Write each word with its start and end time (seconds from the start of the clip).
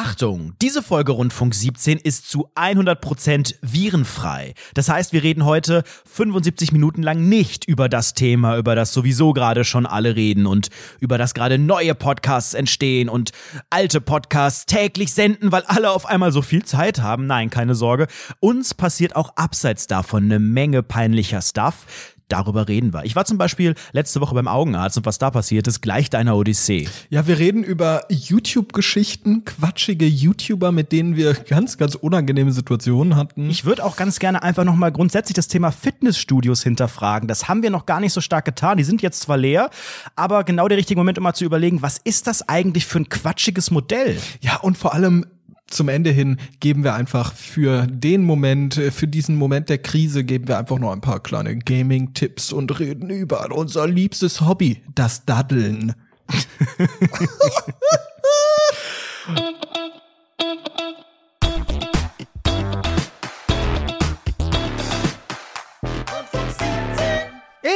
Achtung, 0.00 0.52
diese 0.62 0.80
Folge 0.80 1.10
Rundfunk 1.10 1.52
17 1.56 1.98
ist 1.98 2.30
zu 2.30 2.50
100% 2.54 3.56
virenfrei. 3.62 4.54
Das 4.74 4.88
heißt, 4.88 5.12
wir 5.12 5.24
reden 5.24 5.44
heute 5.44 5.82
75 6.06 6.70
Minuten 6.70 7.02
lang 7.02 7.28
nicht 7.28 7.64
über 7.64 7.88
das 7.88 8.14
Thema, 8.14 8.58
über 8.58 8.76
das 8.76 8.92
sowieso 8.92 9.32
gerade 9.32 9.64
schon 9.64 9.86
alle 9.86 10.14
reden 10.14 10.46
und 10.46 10.68
über 11.00 11.18
das 11.18 11.34
gerade 11.34 11.58
neue 11.58 11.96
Podcasts 11.96 12.54
entstehen 12.54 13.08
und 13.08 13.32
alte 13.70 14.00
Podcasts 14.00 14.66
täglich 14.66 15.12
senden, 15.12 15.50
weil 15.50 15.64
alle 15.66 15.90
auf 15.90 16.06
einmal 16.06 16.30
so 16.30 16.42
viel 16.42 16.64
Zeit 16.64 17.00
haben. 17.02 17.26
Nein, 17.26 17.50
keine 17.50 17.74
Sorge. 17.74 18.06
Uns 18.38 18.74
passiert 18.74 19.16
auch 19.16 19.32
abseits 19.34 19.88
davon 19.88 20.26
eine 20.26 20.38
Menge 20.38 20.84
peinlicher 20.84 21.42
Stuff. 21.42 21.86
Darüber 22.28 22.68
reden 22.68 22.92
wir. 22.92 23.04
Ich 23.04 23.16
war 23.16 23.24
zum 23.24 23.38
Beispiel 23.38 23.74
letzte 23.92 24.20
Woche 24.20 24.34
beim 24.34 24.48
Augenarzt 24.48 24.98
und 24.98 25.06
was 25.06 25.18
da 25.18 25.30
passiert 25.30 25.66
ist, 25.66 25.80
gleich 25.80 26.10
deiner 26.10 26.36
Odyssee. 26.36 26.86
Ja, 27.08 27.26
wir 27.26 27.38
reden 27.38 27.64
über 27.64 28.04
YouTube-Geschichten, 28.10 29.44
quatschige 29.46 30.06
YouTuber, 30.06 30.70
mit 30.70 30.92
denen 30.92 31.16
wir 31.16 31.32
ganz, 31.32 31.78
ganz 31.78 31.94
unangenehme 31.94 32.52
Situationen 32.52 33.16
hatten. 33.16 33.48
Ich 33.48 33.64
würde 33.64 33.82
auch 33.84 33.96
ganz 33.96 34.18
gerne 34.18 34.42
einfach 34.42 34.64
nochmal 34.64 34.92
grundsätzlich 34.92 35.34
das 35.34 35.48
Thema 35.48 35.70
Fitnessstudios 35.70 36.62
hinterfragen. 36.62 37.28
Das 37.28 37.48
haben 37.48 37.62
wir 37.62 37.70
noch 37.70 37.86
gar 37.86 38.00
nicht 38.00 38.12
so 38.12 38.20
stark 38.20 38.44
getan. 38.44 38.76
Die 38.76 38.84
sind 38.84 39.00
jetzt 39.00 39.20
zwar 39.20 39.38
leer, 39.38 39.70
aber 40.14 40.44
genau 40.44 40.68
der 40.68 40.76
richtige 40.76 41.00
Moment, 41.00 41.16
um 41.16 41.24
mal 41.24 41.34
zu 41.34 41.44
überlegen, 41.44 41.80
was 41.80 41.98
ist 41.98 42.26
das 42.26 42.46
eigentlich 42.48 42.86
für 42.86 43.00
ein 43.00 43.08
quatschiges 43.08 43.70
Modell? 43.70 44.18
Ja, 44.40 44.56
und 44.56 44.76
vor 44.76 44.92
allem, 44.92 45.24
zum 45.68 45.88
Ende 45.88 46.10
hin 46.10 46.38
geben 46.60 46.82
wir 46.82 46.94
einfach 46.94 47.34
für 47.34 47.86
den 47.86 48.24
Moment, 48.24 48.76
äh, 48.76 48.90
für 48.90 49.06
diesen 49.06 49.36
Moment 49.36 49.68
der 49.68 49.78
Krise, 49.78 50.24
geben 50.24 50.48
wir 50.48 50.58
einfach 50.58 50.78
noch 50.78 50.92
ein 50.92 51.00
paar 51.00 51.20
kleine 51.20 51.56
Gaming-Tipps 51.58 52.52
und 52.52 52.78
reden 52.80 53.10
über 53.10 53.54
unser 53.54 53.86
liebstes 53.86 54.40
Hobby, 54.40 54.82
das 54.94 55.24
Daddeln. 55.24 55.94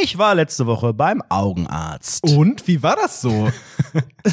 Ich 0.00 0.16
war 0.16 0.34
letzte 0.34 0.66
Woche 0.66 0.94
beim 0.94 1.22
Augenarzt. 1.28 2.24
Und 2.24 2.66
wie 2.66 2.82
war 2.82 2.96
das 2.96 3.20
so? 3.20 3.50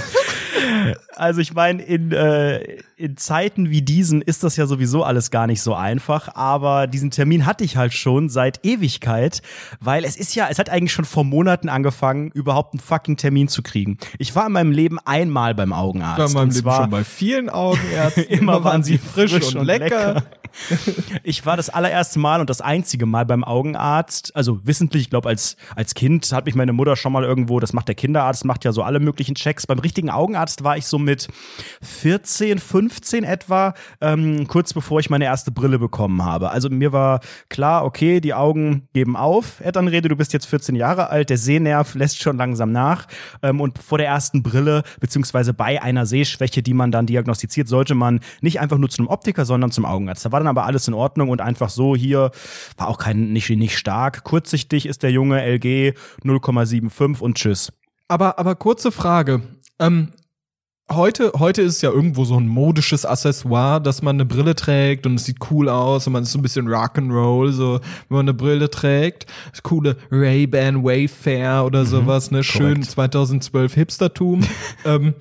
Also 1.15 1.41
ich 1.41 1.53
meine, 1.53 1.83
in, 1.83 2.13
äh, 2.13 2.77
in 2.95 3.17
Zeiten 3.17 3.69
wie 3.69 3.81
diesen 3.81 4.21
ist 4.21 4.43
das 4.43 4.55
ja 4.55 4.67
sowieso 4.67 5.03
alles 5.03 5.31
gar 5.31 5.47
nicht 5.47 5.61
so 5.61 5.73
einfach, 5.73 6.33
aber 6.33 6.87
diesen 6.87 7.11
Termin 7.11 7.45
hatte 7.45 7.65
ich 7.65 7.75
halt 7.75 7.93
schon 7.93 8.29
seit 8.29 8.65
Ewigkeit, 8.65 9.41
weil 9.81 10.05
es 10.05 10.15
ist 10.15 10.33
ja, 10.35 10.47
es 10.49 10.59
hat 10.59 10.69
eigentlich 10.69 10.93
schon 10.93 11.03
vor 11.05 11.25
Monaten 11.25 11.67
angefangen, 11.67 12.31
überhaupt 12.31 12.73
einen 12.73 12.79
fucking 12.79 13.17
Termin 13.17 13.49
zu 13.49 13.61
kriegen. 13.61 13.97
Ich 14.17 14.33
war 14.35 14.47
in 14.47 14.53
meinem 14.53 14.71
Leben 14.71 14.97
einmal 15.03 15.55
beim 15.55 15.73
Augenarzt. 15.73 16.19
Ich 16.19 16.35
war 16.35 16.43
in 16.43 16.49
meinem 16.49 16.55
Leben 16.55 16.71
schon 16.71 16.89
bei 16.89 17.03
vielen 17.03 17.49
Augenärzten. 17.49 18.23
immer 18.29 18.63
waren 18.63 18.83
sie 18.83 18.97
frisch, 18.97 19.31
frisch 19.31 19.55
und, 19.55 19.61
und, 19.61 19.65
lecker. 19.65 20.13
lecker. 20.15 20.23
ich 21.23 21.45
war 21.45 21.57
das 21.57 21.69
allererste 21.69 22.19
Mal 22.19 22.39
und 22.41 22.49
das 22.49 22.61
einzige 22.61 23.05
Mal 23.05 23.25
beim 23.25 23.43
Augenarzt, 23.43 24.35
also 24.35 24.65
wissentlich, 24.65 25.03
ich 25.03 25.09
glaube 25.09 25.29
als, 25.29 25.48
als 25.75 25.93
Kind 25.93 26.31
hat 26.31 26.45
mich 26.45 26.55
meine 26.55 26.73
Mutter 26.73 26.95
schon 26.95 27.11
mal 27.11 27.23
irgendwo, 27.23 27.59
das 27.59 27.73
macht 27.73 27.87
der 27.87 27.95
Kinderarzt, 27.95 28.45
macht 28.45 28.65
ja 28.65 28.71
so 28.71 28.83
alle 28.83 28.99
möglichen 28.99 29.35
Checks. 29.35 29.67
Beim 29.67 29.79
richtigen 29.79 30.09
Augenarzt 30.09 30.63
war 30.63 30.77
ich 30.77 30.85
so 30.85 30.97
mit 30.99 31.27
14, 31.81 32.59
15 32.59 33.23
etwa, 33.23 33.73
ähm, 34.01 34.47
kurz 34.47 34.73
bevor 34.73 34.99
ich 34.99 35.09
meine 35.09 35.25
erste 35.25 35.51
Brille 35.51 35.79
bekommen 35.79 36.23
habe. 36.23 36.51
Also 36.51 36.69
mir 36.69 36.91
war 36.91 37.19
klar, 37.49 37.85
okay, 37.85 38.19
die 38.21 38.33
Augen 38.33 38.87
geben 38.93 39.15
auf. 39.15 39.61
Elternrede, 39.61 40.09
du 40.09 40.15
bist 40.15 40.33
jetzt 40.33 40.45
14 40.45 40.75
Jahre 40.75 41.09
alt, 41.09 41.29
der 41.29 41.37
Sehnerv 41.37 41.95
lässt 41.95 42.21
schon 42.21 42.37
langsam 42.37 42.71
nach. 42.71 43.07
Ähm, 43.41 43.61
und 43.61 43.79
vor 43.79 43.97
der 43.97 44.07
ersten 44.07 44.43
Brille, 44.43 44.83
beziehungsweise 44.99 45.53
bei 45.53 45.81
einer 45.81 46.05
Sehschwäche, 46.05 46.61
die 46.61 46.73
man 46.73 46.91
dann 46.91 47.05
diagnostiziert, 47.05 47.67
sollte 47.67 47.95
man 47.95 48.19
nicht 48.41 48.59
einfach 48.59 48.77
nur 48.77 48.89
zu 48.89 49.01
einem 49.01 49.09
Optiker, 49.09 49.45
sondern 49.45 49.71
zum 49.71 49.85
Augenarzt. 49.85 50.25
Da 50.25 50.31
war 50.31 50.39
dann 50.39 50.47
aber 50.47 50.65
alles 50.65 50.87
in 50.87 50.93
Ordnung 50.93 51.29
und 51.29 51.41
einfach 51.41 51.69
so 51.69 51.95
hier, 51.95 52.31
war 52.77 52.87
auch 52.87 52.97
kein, 52.97 53.31
nicht, 53.33 53.49
nicht 53.49 53.77
stark. 53.77 54.23
Kurzsichtig 54.23 54.85
ist 54.85 55.03
der 55.03 55.11
Junge, 55.11 55.38
LG 55.41 55.93
0,75 56.23 57.19
und 57.19 57.37
tschüss. 57.37 57.71
Aber, 58.07 58.39
aber 58.39 58.55
kurze 58.55 58.91
Frage. 58.91 59.41
Ähm, 59.79 60.13
heute, 60.91 61.31
heute 61.37 61.61
ist 61.61 61.81
ja 61.81 61.91
irgendwo 61.91 62.25
so 62.25 62.37
ein 62.37 62.47
modisches 62.47 63.05
Accessoire, 63.05 63.81
dass 63.81 64.01
man 64.01 64.15
eine 64.15 64.25
Brille 64.25 64.55
trägt 64.55 65.05
und 65.05 65.15
es 65.15 65.25
sieht 65.25 65.37
cool 65.51 65.69
aus 65.69 66.07
und 66.07 66.13
man 66.13 66.23
ist 66.23 66.31
so 66.31 66.39
ein 66.39 66.41
bisschen 66.41 66.67
Rock'n'Roll, 66.67 67.51
so, 67.51 67.79
wenn 68.09 68.17
man 68.17 68.25
eine 68.25 68.33
Brille 68.33 68.69
trägt. 68.69 69.25
Das 69.51 69.63
coole 69.63 69.97
Ray-Ban 70.11 70.83
Wayfair 70.83 71.65
oder 71.65 71.81
mhm, 71.81 71.87
sowas, 71.87 72.31
ne? 72.31 72.43
Schön 72.43 72.75
korrekt. 72.75 72.91
2012 72.91 73.73
Hipstertum. 73.75 74.41
ähm, 74.85 75.13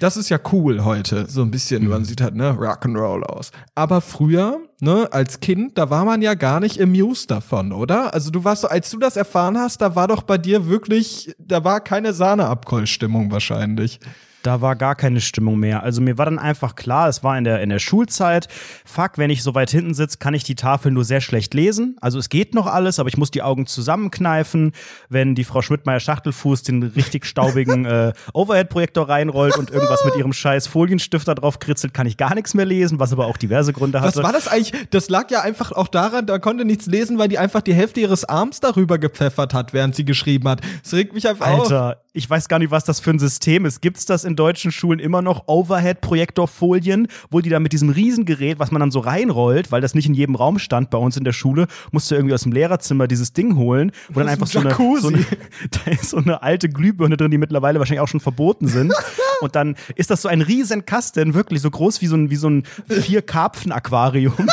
das 0.00 0.16
ist 0.16 0.28
ja 0.28 0.40
cool 0.52 0.84
heute, 0.84 1.26
so 1.28 1.42
ein 1.42 1.50
bisschen, 1.50 1.84
mhm. 1.84 1.90
man 1.90 2.04
sieht 2.04 2.20
halt, 2.20 2.34
ne, 2.34 2.52
Rock'n'Roll 2.52 3.22
aus. 3.22 3.52
Aber 3.74 4.00
früher, 4.00 4.60
ne, 4.80 5.08
als 5.10 5.40
Kind, 5.40 5.78
da 5.78 5.90
war 5.90 6.04
man 6.04 6.22
ja 6.22 6.34
gar 6.34 6.60
nicht 6.60 6.80
amused 6.80 7.30
davon, 7.30 7.72
oder? 7.72 8.14
Also 8.14 8.30
du 8.30 8.44
warst 8.44 8.62
so, 8.62 8.68
als 8.68 8.90
du 8.90 8.98
das 8.98 9.16
erfahren 9.16 9.58
hast, 9.58 9.80
da 9.80 9.94
war 9.94 10.08
doch 10.08 10.22
bei 10.22 10.38
dir 10.38 10.66
wirklich, 10.66 11.34
da 11.38 11.64
war 11.64 11.80
keine 11.80 12.12
Sahneabkollstimmung 12.12 13.30
wahrscheinlich 13.30 14.00
da 14.42 14.60
war 14.60 14.76
gar 14.76 14.94
keine 14.94 15.20
Stimmung 15.20 15.58
mehr. 15.58 15.82
Also 15.82 16.00
mir 16.00 16.18
war 16.18 16.24
dann 16.24 16.38
einfach 16.38 16.74
klar, 16.74 17.08
es 17.08 17.22
war 17.24 17.36
in 17.36 17.44
der, 17.44 17.60
in 17.60 17.70
der 17.70 17.78
Schulzeit, 17.78 18.48
fuck, 18.84 19.12
wenn 19.16 19.30
ich 19.30 19.42
so 19.42 19.54
weit 19.54 19.70
hinten 19.70 19.94
sitze, 19.94 20.18
kann 20.18 20.34
ich 20.34 20.44
die 20.44 20.54
Tafel 20.54 20.92
nur 20.92 21.04
sehr 21.04 21.20
schlecht 21.20 21.54
lesen. 21.54 21.96
Also 22.00 22.18
es 22.18 22.28
geht 22.28 22.54
noch 22.54 22.66
alles, 22.66 22.98
aber 22.98 23.08
ich 23.08 23.16
muss 23.16 23.30
die 23.30 23.42
Augen 23.42 23.66
zusammenkneifen. 23.66 24.72
Wenn 25.08 25.34
die 25.34 25.44
Frau 25.44 25.62
Schmidtmeier-Schachtelfuß 25.62 26.62
den 26.62 26.82
richtig 26.82 27.26
staubigen 27.26 27.84
äh, 27.84 28.12
Overhead-Projektor 28.32 29.08
reinrollt 29.08 29.56
und 29.56 29.70
irgendwas 29.70 30.04
mit 30.04 30.16
ihrem 30.16 30.32
scheiß 30.32 30.66
Folienstifter 30.66 31.34
drauf 31.34 31.58
kritzelt, 31.58 31.92
kann 31.92 32.06
ich 32.06 32.16
gar 32.16 32.34
nichts 32.34 32.54
mehr 32.54 32.66
lesen, 32.66 32.98
was 32.98 33.12
aber 33.12 33.26
auch 33.26 33.36
diverse 33.36 33.72
Gründe 33.72 34.00
hatte. 34.00 34.18
Was 34.18 34.24
war 34.24 34.32
das 34.32 34.48
eigentlich? 34.48 34.72
Das 34.90 35.08
lag 35.08 35.30
ja 35.30 35.42
einfach 35.42 35.72
auch 35.72 35.88
daran, 35.88 36.26
da 36.26 36.38
konnte 36.38 36.64
nichts 36.64 36.86
lesen, 36.86 37.18
weil 37.18 37.28
die 37.28 37.38
einfach 37.38 37.60
die 37.60 37.74
Hälfte 37.74 38.00
ihres 38.00 38.24
Arms 38.24 38.60
darüber 38.60 38.98
gepfeffert 38.98 39.54
hat, 39.54 39.72
während 39.72 39.94
sie 39.94 40.04
geschrieben 40.04 40.48
hat. 40.48 40.60
Das 40.82 40.94
regt 40.94 41.12
mich 41.14 41.28
einfach 41.28 41.46
Alter, 41.46 41.60
auf. 41.60 41.72
Alter, 41.72 42.02
ich 42.12 42.28
weiß 42.28 42.48
gar 42.48 42.58
nicht, 42.58 42.70
was 42.70 42.84
das 42.84 43.00
für 43.00 43.10
ein 43.10 43.18
System 43.18 43.64
ist. 43.64 43.80
Gibt's 43.80 44.06
das 44.06 44.24
in 44.28 44.36
deutschen 44.36 44.70
Schulen 44.70 45.00
immer 45.00 45.22
noch 45.22 45.48
Overhead-Projektorfolien, 45.48 47.08
wo 47.30 47.40
die 47.40 47.48
da 47.48 47.58
mit 47.58 47.72
diesem 47.72 47.90
Riesengerät, 47.90 48.58
was 48.58 48.70
man 48.70 48.80
dann 48.80 48.90
so 48.92 49.00
reinrollt, 49.00 49.72
weil 49.72 49.80
das 49.80 49.94
nicht 49.94 50.06
in 50.06 50.14
jedem 50.14 50.36
Raum 50.36 50.58
stand 50.58 50.90
bei 50.90 50.98
uns 50.98 51.16
in 51.16 51.24
der 51.24 51.32
Schule, 51.32 51.66
musst 51.90 52.10
du 52.10 52.14
irgendwie 52.14 52.34
aus 52.34 52.42
dem 52.42 52.52
Lehrerzimmer 52.52 53.08
dieses 53.08 53.32
Ding 53.32 53.56
holen, 53.56 53.90
wo 54.10 54.20
dann 54.20 54.28
einfach 54.28 54.46
ein 54.46 54.50
so 54.50 54.60
eine, 54.60 55.00
so 55.00 55.08
eine, 55.08 55.18
da 55.70 55.90
ist 55.90 56.10
so 56.10 56.18
eine 56.18 56.42
alte 56.42 56.68
Glühbirne 56.68 57.16
drin, 57.16 57.30
die 57.30 57.38
mittlerweile 57.38 57.78
wahrscheinlich 57.78 58.00
auch 58.00 58.08
schon 58.08 58.20
verboten 58.20 58.68
sind. 58.68 58.92
Und 59.40 59.54
dann 59.54 59.76
ist 59.94 60.10
das 60.10 60.22
so 60.22 60.28
ein 60.28 60.42
riesen 60.42 60.84
Kasten, 60.84 61.34
wirklich 61.34 61.62
so 61.62 61.70
groß 61.70 62.00
wie 62.02 62.06
so 62.06 62.16
ein, 62.16 62.30
wie 62.30 62.36
so 62.36 62.50
ein 62.50 62.64
Vier-Karpfen-Aquarium. 62.88 64.48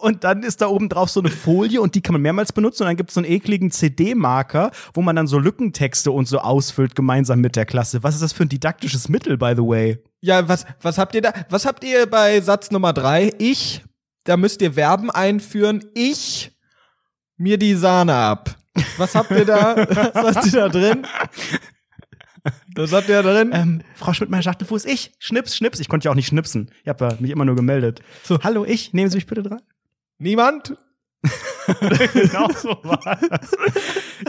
Und 0.00 0.24
dann 0.24 0.42
ist 0.42 0.60
da 0.60 0.68
oben 0.68 0.88
drauf 0.88 1.10
so 1.10 1.20
eine 1.20 1.30
Folie 1.30 1.80
und 1.80 1.94
die 1.94 2.00
kann 2.00 2.12
man 2.12 2.22
mehrmals 2.22 2.52
benutzen 2.52 2.82
und 2.82 2.88
dann 2.88 2.96
gibt 2.96 3.10
es 3.10 3.14
so 3.14 3.20
einen 3.20 3.30
ekligen 3.30 3.70
CD-Marker, 3.70 4.70
wo 4.94 5.02
man 5.02 5.16
dann 5.16 5.26
so 5.26 5.38
Lückentexte 5.38 6.10
und 6.10 6.26
so 6.26 6.38
ausfüllt 6.38 6.94
gemeinsam 6.94 7.40
mit 7.40 7.56
der 7.56 7.66
Klasse. 7.66 8.02
Was 8.02 8.14
ist 8.14 8.22
das 8.22 8.32
für 8.32 8.44
ein 8.44 8.48
didaktisches 8.48 9.08
Mittel, 9.08 9.36
by 9.36 9.52
the 9.56 9.62
way? 9.62 9.98
Ja, 10.20 10.48
was, 10.48 10.66
was 10.82 10.98
habt 10.98 11.14
ihr 11.14 11.22
da? 11.22 11.32
Was 11.48 11.64
habt 11.64 11.84
ihr 11.84 12.06
bei 12.06 12.40
Satz 12.40 12.70
Nummer 12.70 12.92
drei? 12.92 13.32
Ich, 13.38 13.82
da 14.24 14.36
müsst 14.36 14.62
ihr 14.62 14.74
Verben 14.74 15.10
einführen. 15.10 15.84
Ich 15.94 16.52
mir 17.36 17.58
die 17.58 17.74
Sahne 17.74 18.14
ab. 18.14 18.56
Was 18.98 19.14
habt 19.14 19.30
ihr 19.30 19.44
da? 19.44 19.76
was 20.14 20.36
habt 20.36 20.46
ihr 20.46 20.52
da 20.52 20.68
drin? 20.68 21.06
Das 22.74 22.92
habt 22.92 23.08
ihr 23.08 23.22
da 23.22 23.32
drin? 23.32 23.50
Ähm, 23.52 23.82
Frau 23.94 24.12
Schmidt-Meyer 24.12 24.42
Schachtelfuß, 24.42 24.84
ich. 24.84 25.12
Schnips, 25.18 25.56
schnips. 25.56 25.80
Ich 25.80 25.88
konnte 25.88 26.06
ja 26.06 26.10
auch 26.10 26.16
nicht 26.16 26.28
schnipsen. 26.28 26.70
Ich 26.82 26.88
habe 26.88 27.06
ja 27.06 27.16
mich 27.18 27.30
immer 27.30 27.44
nur 27.44 27.56
gemeldet. 27.56 28.02
So. 28.22 28.38
Hallo, 28.42 28.64
ich. 28.64 28.92
Nehmen 28.92 29.10
Sie 29.10 29.16
mich 29.16 29.26
bitte 29.26 29.42
dran. 29.42 29.60
Niemand? 30.20 30.76
genau 32.12 32.48
so 32.54 32.76
war 32.82 33.18
das. 33.28 33.50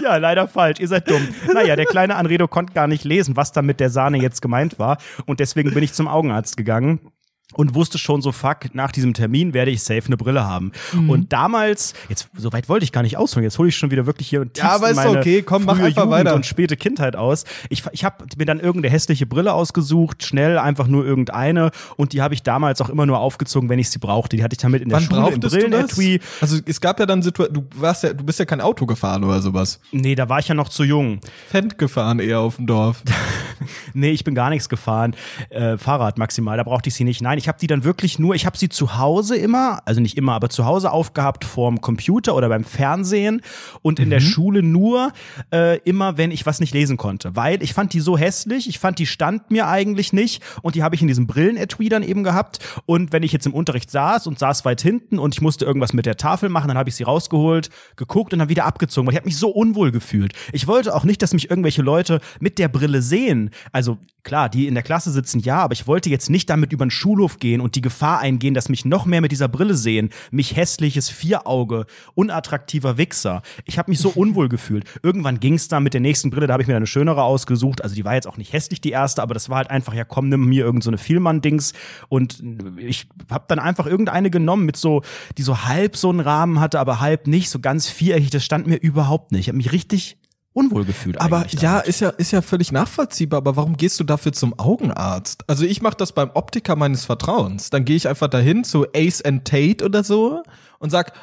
Ja, 0.01 0.17
leider 0.17 0.47
falsch. 0.47 0.79
Ihr 0.79 0.87
seid 0.87 1.09
dumm. 1.09 1.27
Naja, 1.53 1.75
der 1.75 1.85
kleine 1.85 2.15
Anredo 2.15 2.47
konnte 2.47 2.73
gar 2.73 2.87
nicht 2.87 3.03
lesen, 3.03 3.35
was 3.35 3.51
da 3.51 3.61
mit 3.61 3.79
der 3.79 3.89
Sahne 3.89 4.17
jetzt 4.17 4.41
gemeint 4.41 4.79
war. 4.79 4.97
Und 5.25 5.39
deswegen 5.39 5.73
bin 5.73 5.83
ich 5.83 5.93
zum 5.93 6.07
Augenarzt 6.07 6.57
gegangen 6.57 7.11
und 7.53 7.75
wusste 7.75 7.97
schon 7.97 8.21
so, 8.21 8.31
fuck, 8.31 8.73
nach 8.73 8.91
diesem 8.91 9.13
Termin 9.13 9.53
werde 9.53 9.71
ich 9.71 9.83
safe 9.83 10.03
eine 10.05 10.17
Brille 10.17 10.45
haben. 10.45 10.71
Mhm. 10.93 11.09
Und 11.09 11.33
damals, 11.33 11.93
jetzt, 12.09 12.29
so 12.35 12.51
weit 12.53 12.69
wollte 12.69 12.83
ich 12.83 12.91
gar 12.91 13.03
nicht 13.03 13.17
ausholen, 13.17 13.43
jetzt 13.43 13.57
hole 13.57 13.69
ich 13.69 13.75
schon 13.75 13.91
wieder 13.91 14.05
wirklich 14.05 14.27
hier 14.27 14.41
und 14.41 14.57
Ja, 14.57 14.75
aber 14.75 14.89
ist 14.89 14.95
meine 14.95 15.19
okay, 15.19 15.41
komm, 15.41 15.65
mach 15.65 15.79
einfach 15.79 16.03
Jugend 16.03 16.11
weiter. 16.11 16.35
und 16.35 16.45
späte 16.45 16.77
Kindheit 16.77 17.15
aus. 17.15 17.45
Ich, 17.69 17.83
ich 17.91 18.03
habe 18.03 18.25
mir 18.37 18.45
dann 18.45 18.59
irgendeine 18.59 18.91
hässliche 18.91 19.25
Brille 19.25 19.53
ausgesucht, 19.53 20.23
schnell, 20.23 20.57
einfach 20.57 20.87
nur 20.87 21.05
irgendeine 21.05 21.71
und 21.97 22.13
die 22.13 22.21
habe 22.21 22.33
ich 22.33 22.43
damals 22.43 22.81
auch 22.81 22.89
immer 22.89 23.05
nur 23.05 23.19
aufgezogen, 23.19 23.69
wenn 23.69 23.79
ich 23.79 23.89
sie 23.89 23.99
brauchte. 23.99 24.37
Die 24.37 24.43
hatte 24.43 24.53
ich 24.53 24.59
damit 24.59 24.81
in 24.81 24.89
der 24.89 24.97
Wann 24.99 25.03
Schule, 25.05 25.33
im 25.33 25.39
Brillenetui. 25.39 26.19
Also 26.39 26.57
es 26.65 26.81
gab 26.81 26.99
ja 26.99 27.05
dann 27.05 27.21
Situationen, 27.21 27.67
du 27.69 27.81
warst 27.81 28.03
ja, 28.03 28.13
du 28.13 28.23
bist 28.23 28.39
ja 28.39 28.45
kein 28.45 28.61
Auto 28.61 28.85
gefahren 28.85 29.23
oder 29.23 29.41
sowas. 29.41 29.79
Nee, 29.91 30.15
da 30.15 30.29
war 30.29 30.39
ich 30.39 30.47
ja 30.47 30.55
noch 30.55 30.69
zu 30.69 30.83
jung. 30.83 31.19
Fend 31.49 31.77
gefahren 31.77 32.19
eher 32.19 32.39
auf 32.39 32.55
dem 32.57 32.67
Dorf. 32.67 33.03
nee, 33.93 34.11
ich 34.11 34.23
bin 34.23 34.35
gar 34.35 34.49
nichts 34.49 34.69
gefahren. 34.69 35.15
Äh, 35.49 35.77
Fahrrad 35.77 36.17
maximal, 36.17 36.57
da 36.57 36.63
brauchte 36.63 36.89
ich 36.89 36.95
sie 36.95 37.03
nicht. 37.03 37.21
Nein, 37.21 37.37
ich 37.41 37.47
habe 37.47 37.57
die 37.59 37.67
dann 37.67 37.83
wirklich 37.83 38.19
nur, 38.19 38.35
ich 38.35 38.45
habe 38.45 38.57
sie 38.57 38.69
zu 38.69 38.97
Hause 38.97 39.35
immer, 39.35 39.81
also 39.85 39.99
nicht 39.99 40.17
immer, 40.17 40.33
aber 40.33 40.49
zu 40.49 40.65
Hause 40.65 40.91
aufgehabt 40.91 41.43
vorm 41.43 41.81
Computer 41.81 42.35
oder 42.35 42.49
beim 42.49 42.63
Fernsehen 42.63 43.41
und 43.81 43.99
in 43.99 44.05
mhm. 44.05 44.11
der 44.11 44.19
Schule 44.19 44.61
nur 44.63 45.11
äh, 45.51 45.79
immer, 45.79 46.17
wenn 46.17 46.31
ich 46.31 46.45
was 46.45 46.59
nicht 46.59 46.73
lesen 46.73 46.97
konnte. 46.97 47.35
Weil 47.35 47.63
ich 47.63 47.73
fand 47.73 47.93
die 47.93 47.99
so 47.99 48.17
hässlich, 48.17 48.69
ich 48.69 48.79
fand 48.79 48.99
die 48.99 49.05
stand 49.05 49.49
mir 49.49 49.67
eigentlich 49.67 50.13
nicht 50.13 50.43
und 50.61 50.75
die 50.75 50.83
habe 50.83 50.95
ich 50.95 51.01
in 51.01 51.07
diesem 51.07 51.27
Brillenetui 51.27 51.89
dann 51.89 52.03
eben 52.03 52.23
gehabt. 52.23 52.59
Und 52.85 53.11
wenn 53.11 53.23
ich 53.23 53.31
jetzt 53.31 53.47
im 53.47 53.53
Unterricht 53.53 53.89
saß 53.89 54.27
und 54.27 54.37
saß 54.37 54.63
weit 54.65 54.81
hinten 54.81 55.17
und 55.17 55.33
ich 55.33 55.41
musste 55.41 55.65
irgendwas 55.65 55.93
mit 55.93 56.05
der 56.05 56.17
Tafel 56.17 56.49
machen, 56.49 56.67
dann 56.67 56.77
habe 56.77 56.89
ich 56.89 56.95
sie 56.95 57.03
rausgeholt, 57.03 57.69
geguckt 57.95 58.33
und 58.33 58.39
dann 58.39 58.49
wieder 58.49 58.65
abgezogen, 58.65 59.07
weil 59.07 59.13
ich 59.13 59.19
habe 59.19 59.27
mich 59.27 59.37
so 59.37 59.49
unwohl 59.49 59.91
gefühlt. 59.91 60.33
Ich 60.53 60.67
wollte 60.67 60.95
auch 60.95 61.03
nicht, 61.03 61.21
dass 61.21 61.33
mich 61.33 61.49
irgendwelche 61.49 61.81
Leute 61.81 62.21
mit 62.39 62.59
der 62.59 62.67
Brille 62.67 63.01
sehen. 63.01 63.49
Also 63.71 63.97
klar, 64.23 64.49
die 64.49 64.67
in 64.67 64.75
der 64.75 64.83
Klasse 64.83 65.11
sitzen, 65.11 65.39
ja, 65.39 65.57
aber 65.57 65.73
ich 65.73 65.87
wollte 65.87 66.09
jetzt 66.09 66.29
nicht 66.29 66.49
damit 66.49 66.71
über 66.71 66.85
den 66.85 66.91
Schulhof 66.91 67.20
gehen 67.39 67.61
und 67.61 67.75
die 67.75 67.81
Gefahr 67.81 68.19
eingehen, 68.19 68.53
dass 68.53 68.69
mich 68.69 68.85
noch 68.85 69.05
mehr 69.05 69.21
mit 69.21 69.31
dieser 69.31 69.47
Brille 69.47 69.75
sehen. 69.75 70.09
Mich 70.31 70.55
hässliches 70.55 71.09
Vierauge, 71.09 71.85
unattraktiver 72.13 72.97
Wichser. 72.97 73.41
Ich 73.65 73.77
habe 73.77 73.91
mich 73.91 73.99
so 73.99 74.09
unwohl 74.15 74.49
gefühlt. 74.49 74.85
Irgendwann 75.03 75.39
ging 75.39 75.55
es 75.55 75.67
dann 75.67 75.83
mit 75.83 75.93
der 75.93 76.01
nächsten 76.01 76.29
Brille, 76.29 76.47
da 76.47 76.53
habe 76.53 76.63
ich 76.63 76.67
mir 76.67 76.75
eine 76.75 76.87
schönere 76.87 77.23
ausgesucht. 77.23 77.83
Also 77.83 77.95
die 77.95 78.05
war 78.05 78.15
jetzt 78.15 78.27
auch 78.27 78.37
nicht 78.37 78.53
hässlich, 78.53 78.81
die 78.81 78.91
erste, 78.91 79.21
aber 79.21 79.33
das 79.33 79.49
war 79.49 79.57
halt 79.57 79.69
einfach, 79.69 79.93
ja 79.93 80.03
komm, 80.03 80.29
nimm 80.29 80.45
mir 80.45 80.63
irgendeine 80.63 80.97
so 80.97 81.03
Vielmann-Dings. 81.03 81.73
Und 82.09 82.43
ich 82.77 83.07
habe 83.29 83.45
dann 83.47 83.59
einfach 83.59 83.85
irgendeine 83.85 84.29
genommen 84.29 84.65
mit 84.65 84.77
so, 84.77 85.01
die 85.37 85.43
so 85.43 85.65
halb 85.65 85.97
so 85.97 86.09
einen 86.09 86.19
Rahmen 86.19 86.59
hatte, 86.59 86.79
aber 86.79 86.99
halb 86.99 87.27
nicht, 87.27 87.49
so 87.49 87.59
ganz 87.59 87.89
viereckig. 87.89 88.29
Das 88.29 88.43
stand 88.43 88.67
mir 88.67 88.77
überhaupt 88.77 89.31
nicht. 89.31 89.41
Ich 89.41 89.47
habe 89.47 89.57
mich 89.57 89.71
richtig 89.71 90.17
unwohl 90.53 90.85
gefühlt. 90.85 91.19
Aber 91.21 91.45
ja, 91.49 91.79
ist 91.79 92.01
ja, 92.01 92.09
ist 92.09 92.31
ja 92.31 92.41
völlig 92.41 92.71
nachvollziehbar. 92.71 93.37
Aber 93.37 93.55
warum 93.55 93.77
gehst 93.77 93.99
du 93.99 94.03
dafür 94.03 94.33
zum 94.33 94.57
Augenarzt? 94.59 95.43
Also 95.47 95.65
ich 95.65 95.81
mache 95.81 95.97
das 95.97 96.11
beim 96.11 96.31
Optiker 96.33 96.75
meines 96.75 97.05
Vertrauens. 97.05 97.69
Dann 97.69 97.85
gehe 97.85 97.95
ich 97.95 98.07
einfach 98.07 98.27
dahin 98.27 98.63
zu 98.63 98.85
Ace 98.93 99.21
and 99.21 99.45
Tate 99.45 99.83
oder 99.85 100.03
so 100.03 100.43
und 100.79 100.89
sag, 100.89 101.13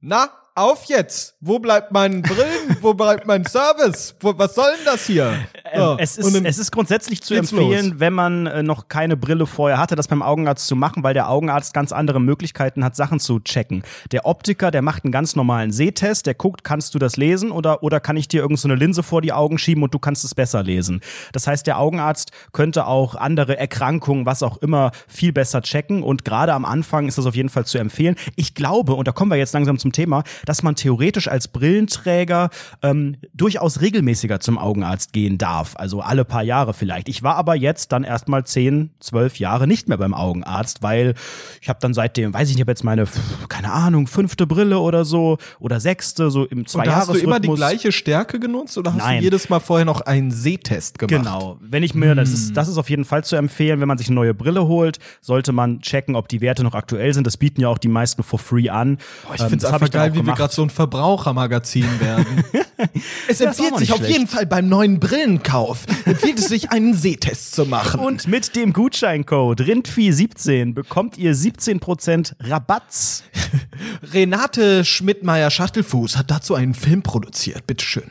na, 0.00 0.28
auf 0.56 0.84
jetzt! 0.86 1.36
Wo 1.40 1.58
bleibt 1.58 1.92
mein 1.92 2.22
Brillen? 2.22 2.76
Wo 2.80 2.94
bleibt 2.94 3.26
mein 3.26 3.44
Service? 3.44 4.16
Wo, 4.20 4.32
was 4.36 4.54
soll 4.54 4.72
denn 4.76 4.86
das 4.86 5.06
hier? 5.06 5.34
Ähm, 5.70 5.80
so. 5.80 5.96
es, 5.98 6.16
ist, 6.16 6.44
es 6.44 6.58
ist 6.58 6.72
grundsätzlich 6.72 7.22
zu 7.22 7.34
empfehlen, 7.34 7.90
los. 7.90 8.00
wenn 8.00 8.12
man 8.14 8.46
äh, 8.46 8.62
noch 8.62 8.88
keine 8.88 9.16
Brille 9.16 9.46
vorher 9.46 9.78
hatte, 9.78 9.96
das 9.96 10.08
beim 10.08 10.22
Augenarzt 10.22 10.66
zu 10.66 10.74
machen, 10.74 11.02
weil 11.02 11.12
der 11.12 11.28
Augenarzt 11.28 11.74
ganz 11.74 11.92
andere 11.92 12.20
Möglichkeiten 12.20 12.84
hat, 12.84 12.96
Sachen 12.96 13.20
zu 13.20 13.40
checken. 13.40 13.82
Der 14.12 14.24
Optiker, 14.24 14.70
der 14.70 14.80
macht 14.80 15.04
einen 15.04 15.12
ganz 15.12 15.36
normalen 15.36 15.72
Sehtest, 15.72 16.26
der 16.26 16.34
guckt, 16.34 16.64
kannst 16.64 16.94
du 16.94 16.98
das 16.98 17.16
lesen 17.16 17.50
oder, 17.50 17.82
oder 17.82 18.00
kann 18.00 18.16
ich 18.16 18.26
dir 18.26 18.40
irgendeine 18.40 18.74
so 18.74 18.80
Linse 18.80 19.02
vor 19.02 19.20
die 19.20 19.32
Augen 19.34 19.58
schieben 19.58 19.82
und 19.82 19.92
du 19.92 19.98
kannst 19.98 20.24
es 20.24 20.34
besser 20.34 20.62
lesen. 20.62 21.02
Das 21.32 21.46
heißt, 21.46 21.66
der 21.66 21.78
Augenarzt 21.78 22.30
könnte 22.52 22.86
auch 22.86 23.14
andere 23.14 23.58
Erkrankungen, 23.58 24.24
was 24.24 24.42
auch 24.42 24.56
immer, 24.58 24.92
viel 25.06 25.32
besser 25.32 25.60
checken 25.60 26.02
und 26.02 26.24
gerade 26.24 26.54
am 26.54 26.64
Anfang 26.64 27.08
ist 27.08 27.18
das 27.18 27.26
auf 27.26 27.34
jeden 27.34 27.50
Fall 27.50 27.66
zu 27.66 27.76
empfehlen. 27.76 28.16
Ich 28.36 28.54
glaube, 28.54 28.94
und 28.94 29.06
da 29.06 29.12
kommen 29.12 29.30
wir 29.30 29.36
jetzt 29.36 29.52
langsam 29.52 29.78
zum 29.78 29.92
Thema, 29.92 30.24
dass 30.46 30.62
man 30.62 30.74
theoretisch 30.74 31.28
als 31.28 31.48
Brillenträger 31.48 32.48
ähm, 32.82 33.16
durchaus 33.34 33.82
regelmäßiger 33.82 34.40
zum 34.40 34.56
Augenarzt 34.56 35.12
gehen 35.12 35.36
darf. 35.36 35.74
Also 35.76 36.00
alle 36.00 36.24
paar 36.24 36.42
Jahre 36.42 36.72
vielleicht. 36.72 37.08
Ich 37.08 37.22
war 37.22 37.36
aber 37.36 37.54
jetzt 37.54 37.92
dann 37.92 38.04
erstmal 38.04 38.46
zehn, 38.46 38.90
zwölf 39.00 39.38
Jahre 39.38 39.66
nicht 39.66 39.88
mehr 39.88 39.98
beim 39.98 40.14
Augenarzt, 40.14 40.82
weil 40.82 41.14
ich 41.60 41.68
habe 41.68 41.78
dann 41.82 41.92
seitdem, 41.92 42.32
weiß 42.32 42.48
ich 42.48 42.54
nicht, 42.56 42.62
ob 42.62 42.68
jetzt 42.68 42.84
meine, 42.84 43.04
keine 43.48 43.72
Ahnung, 43.72 44.06
fünfte 44.06 44.46
Brille 44.46 44.78
oder 44.78 45.04
so 45.04 45.36
oder 45.58 45.80
sechste, 45.80 46.30
so 46.30 46.44
im 46.44 46.66
zwei 46.66 46.86
Jahres 46.86 47.08
Hast 47.08 47.16
du 47.16 47.24
immer 47.24 47.40
die 47.40 47.48
gleiche 47.48 47.92
Stärke 47.92 48.38
genutzt 48.38 48.78
oder 48.78 48.92
hast 48.92 48.98
Nein. 48.98 49.18
du 49.18 49.24
jedes 49.24 49.48
Mal 49.48 49.60
vorher 49.60 49.84
noch 49.84 50.00
einen 50.00 50.30
Sehtest 50.30 50.98
gemacht? 50.98 51.24
Genau. 51.24 51.58
Wenn 51.60 51.82
ich 51.82 51.94
mir, 51.94 52.10
hm. 52.10 52.16
das 52.16 52.30
ist, 52.30 52.48
hm. 52.48 52.54
das 52.54 52.68
ist 52.68 52.78
auf 52.78 52.88
jeden 52.88 53.04
Fall 53.04 53.24
zu 53.24 53.36
empfehlen, 53.36 53.80
wenn 53.80 53.88
man 53.88 53.98
sich 53.98 54.06
eine 54.08 54.14
neue 54.14 54.34
Brille 54.34 54.66
holt, 54.66 54.98
sollte 55.20 55.52
man 55.52 55.80
checken, 55.80 56.14
ob 56.14 56.28
die 56.28 56.40
Werte 56.40 56.62
noch 56.62 56.74
aktuell 56.74 57.12
sind. 57.12 57.26
Das 57.26 57.36
bieten 57.36 57.60
ja 57.60 57.68
auch 57.68 57.78
die 57.78 57.88
meisten 57.88 58.22
for 58.22 58.38
free 58.38 58.68
an. 58.68 58.98
Oh, 59.28 59.34
ich 59.34 59.40
finde 59.42 59.56
es 59.56 59.64
ähm, 59.64 59.74
einfach 59.74 59.90
geil, 59.90 60.14
wie 60.14 60.24
wir 60.24 60.35
gerade 60.36 60.54
so 60.54 60.62
ein 60.62 60.70
Verbrauchermagazin 60.70 62.00
werden. 62.00 62.44
es 63.28 63.40
empfiehlt 63.40 63.78
sich 63.78 63.92
auf 63.92 64.06
jeden 64.06 64.26
Fall 64.26 64.46
beim 64.46 64.68
neuen 64.68 65.00
Brillenkauf, 65.00 65.86
empfiehlt 66.04 66.38
es 66.38 66.48
sich, 66.48 66.70
einen 66.70 66.94
Sehtest 66.94 67.54
zu 67.54 67.66
machen. 67.66 68.00
Und 68.00 68.28
mit 68.28 68.54
dem 68.54 68.72
Gutscheincode 68.72 69.60
RINDVIeh17 69.60 70.74
bekommt 70.74 71.18
ihr 71.18 71.34
17% 71.34 72.34
Rabatz. 72.40 73.24
Renate 74.12 74.84
Schmidtmeier-Schachtelfuß 74.84 76.16
hat 76.16 76.30
dazu 76.30 76.54
einen 76.54 76.74
Film 76.74 77.02
produziert. 77.02 77.66
Bitteschön. 77.66 78.10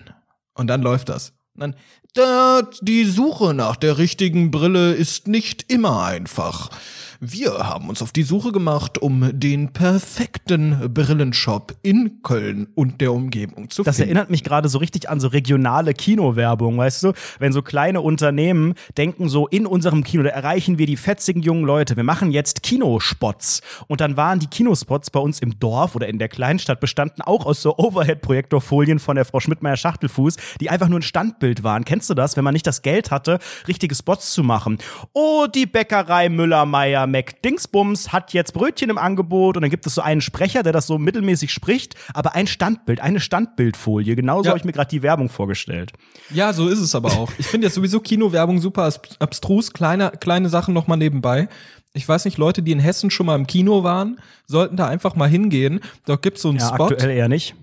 Und 0.53 0.67
dann 0.67 0.81
läuft 0.81 1.09
das. 1.09 1.33
Und 1.53 1.61
dann, 1.61 1.75
da, 2.13 2.61
die 2.81 3.05
Suche 3.05 3.53
nach 3.53 3.75
der 3.75 3.97
richtigen 3.97 4.49
Brille 4.51 4.93
ist 4.93 5.27
nicht 5.27 5.71
immer 5.71 6.03
einfach. 6.03 6.69
Wir 7.19 7.51
haben 7.53 7.89
uns 7.89 8.01
auf 8.01 8.11
die 8.11 8.23
Suche 8.23 8.51
gemacht, 8.51 8.97
um 8.97 9.29
den 9.31 9.71
perfekten 9.71 10.93
Brillenshop 10.93 11.75
in 11.81 12.21
Köln 12.23 12.67
und 12.75 12.99
der 12.99 13.13
Umgebung 13.13 13.69
zu 13.69 13.83
das 13.83 13.95
finden. 13.95 14.09
Das 14.09 14.15
erinnert 14.15 14.29
mich 14.29 14.43
gerade 14.43 14.67
so 14.69 14.79
richtig 14.79 15.09
an 15.09 15.19
so 15.19 15.29
regionale 15.29 15.93
Kinowerbung, 15.93 16.77
weißt 16.77 17.03
du? 17.03 17.13
Wenn 17.39 17.53
so 17.53 17.61
kleine 17.61 18.01
Unternehmen 18.01 18.73
denken 18.97 19.29
so, 19.29 19.47
in 19.47 19.65
unserem 19.65 20.03
Kino, 20.03 20.23
da 20.23 20.29
erreichen 20.29 20.77
wir 20.77 20.87
die 20.87 20.97
fetzigen 20.97 21.41
jungen 21.41 21.65
Leute. 21.65 21.95
Wir 21.95 22.03
machen 22.03 22.31
jetzt 22.31 22.63
Kinospots. 22.63 23.61
Und 23.87 24.01
dann 24.01 24.17
waren 24.17 24.39
die 24.39 24.47
Kinospots 24.47 25.09
bei 25.09 25.19
uns 25.19 25.39
im 25.39 25.59
Dorf 25.59 25.95
oder 25.95 26.07
in 26.07 26.19
der 26.19 26.27
Kleinstadt 26.27 26.79
bestanden 26.79 27.21
auch 27.21 27.45
aus 27.45 27.61
so 27.61 27.77
Overhead-Projektorfolien 27.77 28.99
von 28.99 29.15
der 29.15 29.25
Frau 29.25 29.39
Schmidtmeier 29.39 29.77
Schachtelfuß, 29.77 30.35
die 30.59 30.69
einfach 30.69 30.89
nur 30.89 30.99
ein 30.99 31.03
Standbild 31.03 31.63
waren. 31.63 31.85
Kennst 31.85 32.09
du 32.09 32.13
das? 32.13 32.35
Wenn 32.35 32.43
man 32.43 32.53
nicht 32.53 32.67
das 32.67 32.81
Geld 32.81 33.11
hatte, 33.11 33.39
richtige 33.67 33.95
Spots 33.95 34.33
zu 34.33 34.43
machen. 34.43 34.79
Oh, 35.13 35.47
die 35.53 35.65
Bäckerei 35.65 36.29
Müller-Meyer 37.05 37.07
McDingsbums 37.07 38.11
hat 38.11 38.33
jetzt 38.33 38.53
Brötchen 38.53 38.89
im 38.89 38.97
Angebot 38.97 39.55
und 39.55 39.61
dann 39.61 39.69
gibt 39.69 39.85
es 39.85 39.95
so 39.95 40.01
einen 40.01 40.21
Sprecher, 40.21 40.63
der 40.63 40.73
das 40.73 40.87
so 40.87 40.97
mittelmäßig 40.97 41.51
spricht, 41.51 41.95
aber 42.13 42.35
ein 42.35 42.47
Standbild, 42.47 42.99
eine 42.99 43.19
Standbildfolie. 43.19 44.15
Genauso 44.15 44.45
ja. 44.45 44.49
habe 44.49 44.59
ich 44.59 44.65
mir 44.65 44.71
gerade 44.71 44.89
die 44.89 45.01
Werbung 45.03 45.29
vorgestellt. 45.29 45.93
Ja, 46.29 46.53
so 46.53 46.67
ist 46.67 46.79
es 46.79 46.95
aber 46.95 47.13
auch. 47.13 47.31
Ich 47.37 47.47
finde 47.47 47.67
jetzt 47.67 47.75
sowieso 47.75 47.99
Kinowerbung 47.99 48.59
super 48.59 48.91
abstrus, 49.19 49.73
kleine, 49.73 50.11
kleine 50.19 50.49
Sachen 50.49 50.73
nochmal 50.73 50.97
nebenbei. 50.97 51.47
Ich 51.93 52.07
weiß 52.07 52.25
nicht, 52.25 52.37
Leute, 52.37 52.61
die 52.61 52.71
in 52.71 52.79
Hessen 52.79 53.09
schon 53.09 53.25
mal 53.25 53.35
im 53.35 53.47
Kino 53.47 53.83
waren, 53.83 54.19
sollten 54.47 54.75
da 54.75 54.87
einfach 54.87 55.15
mal 55.15 55.29
hingehen. 55.29 55.79
Dort 56.05 56.21
gibt's 56.21 56.41
so 56.41 56.49
einen 56.49 56.59
ja, 56.59 56.67
Spot. 56.67 56.87
Aktuell 56.87 57.11
eher 57.11 57.29
nicht. 57.29 57.55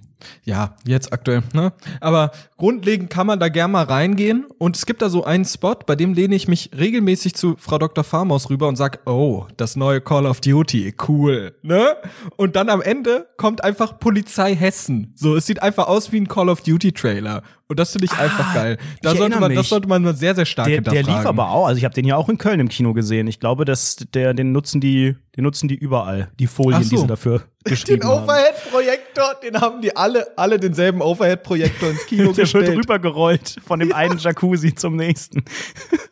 Ja, 0.44 0.74
jetzt 0.84 1.12
aktuell, 1.12 1.42
ne? 1.52 1.72
Aber 2.00 2.32
grundlegend 2.56 3.10
kann 3.10 3.26
man 3.26 3.40
da 3.40 3.48
gern 3.48 3.70
mal 3.70 3.84
reingehen 3.84 4.46
und 4.58 4.76
es 4.76 4.86
gibt 4.86 5.02
da 5.02 5.08
so 5.08 5.24
einen 5.24 5.44
Spot, 5.44 5.74
bei 5.86 5.96
dem 5.96 6.14
lehne 6.14 6.34
ich 6.34 6.48
mich 6.48 6.70
regelmäßig 6.76 7.34
zu 7.34 7.56
Frau 7.58 7.78
Dr. 7.78 8.04
Farmaus 8.04 8.50
rüber 8.50 8.68
und 8.68 8.76
sag, 8.76 9.00
oh, 9.06 9.46
das 9.56 9.76
neue 9.76 10.00
Call 10.00 10.26
of 10.26 10.40
Duty, 10.40 10.94
cool, 11.08 11.54
ne? 11.62 11.96
Und 12.36 12.56
dann 12.56 12.68
am 12.68 12.82
Ende 12.82 13.26
kommt 13.36 13.64
einfach 13.64 13.98
Polizei 13.98 14.54
Hessen. 14.54 15.12
So, 15.16 15.36
es 15.36 15.46
sieht 15.46 15.62
einfach 15.62 15.88
aus 15.88 16.12
wie 16.12 16.20
ein 16.20 16.28
Call 16.28 16.48
of 16.48 16.60
Duty 16.62 16.92
Trailer. 16.92 17.42
Und 17.72 17.80
das 17.80 17.92
finde 17.92 18.04
ich 18.04 18.12
ah, 18.12 18.18
einfach 18.18 18.54
geil. 18.54 18.76
Da 19.00 19.14
sollte 19.14 19.40
man, 19.40 19.54
das 19.54 19.70
sollte 19.70 19.88
man 19.88 20.14
sehr, 20.14 20.34
sehr 20.34 20.44
stark 20.44 20.66
der, 20.66 20.74
hinterfragen. 20.76 21.06
Der 21.06 21.16
lief 21.16 21.26
aber 21.26 21.50
auch, 21.50 21.66
also 21.66 21.78
ich 21.78 21.84
habe 21.84 21.94
den 21.94 22.04
ja 22.04 22.16
auch 22.16 22.28
in 22.28 22.36
Köln 22.36 22.60
im 22.60 22.68
Kino 22.68 22.92
gesehen. 22.92 23.26
Ich 23.28 23.40
glaube, 23.40 23.64
dass 23.64 23.96
der, 24.12 24.34
den 24.34 24.52
nutzen 24.52 24.80
die, 24.82 25.16
den 25.36 25.44
nutzen 25.44 25.68
die 25.68 25.74
überall, 25.74 26.30
die 26.38 26.46
Folien, 26.46 26.82
so. 26.82 26.90
die 26.90 26.96
sie 26.98 27.06
dafür 27.06 27.44
geschrieben 27.64 28.00
den 28.00 28.10
haben. 28.10 28.26
Den 28.26 28.28
Overhead-Projektor, 28.28 29.24
den 29.42 29.60
haben 29.60 29.80
die 29.80 29.96
alle, 29.96 30.26
alle 30.36 30.60
denselben 30.60 31.00
Overhead-Projektor 31.00 31.88
ins 31.88 32.04
Kino 32.04 32.32
der 32.32 32.32
gestellt. 32.44 32.66
Der 32.66 32.74
wird 32.74 32.84
rübergerollt 32.84 33.56
von 33.66 33.80
dem 33.80 33.94
einen 33.94 34.18
Jacuzzi 34.18 34.74
zum 34.74 34.96
nächsten. 34.96 35.42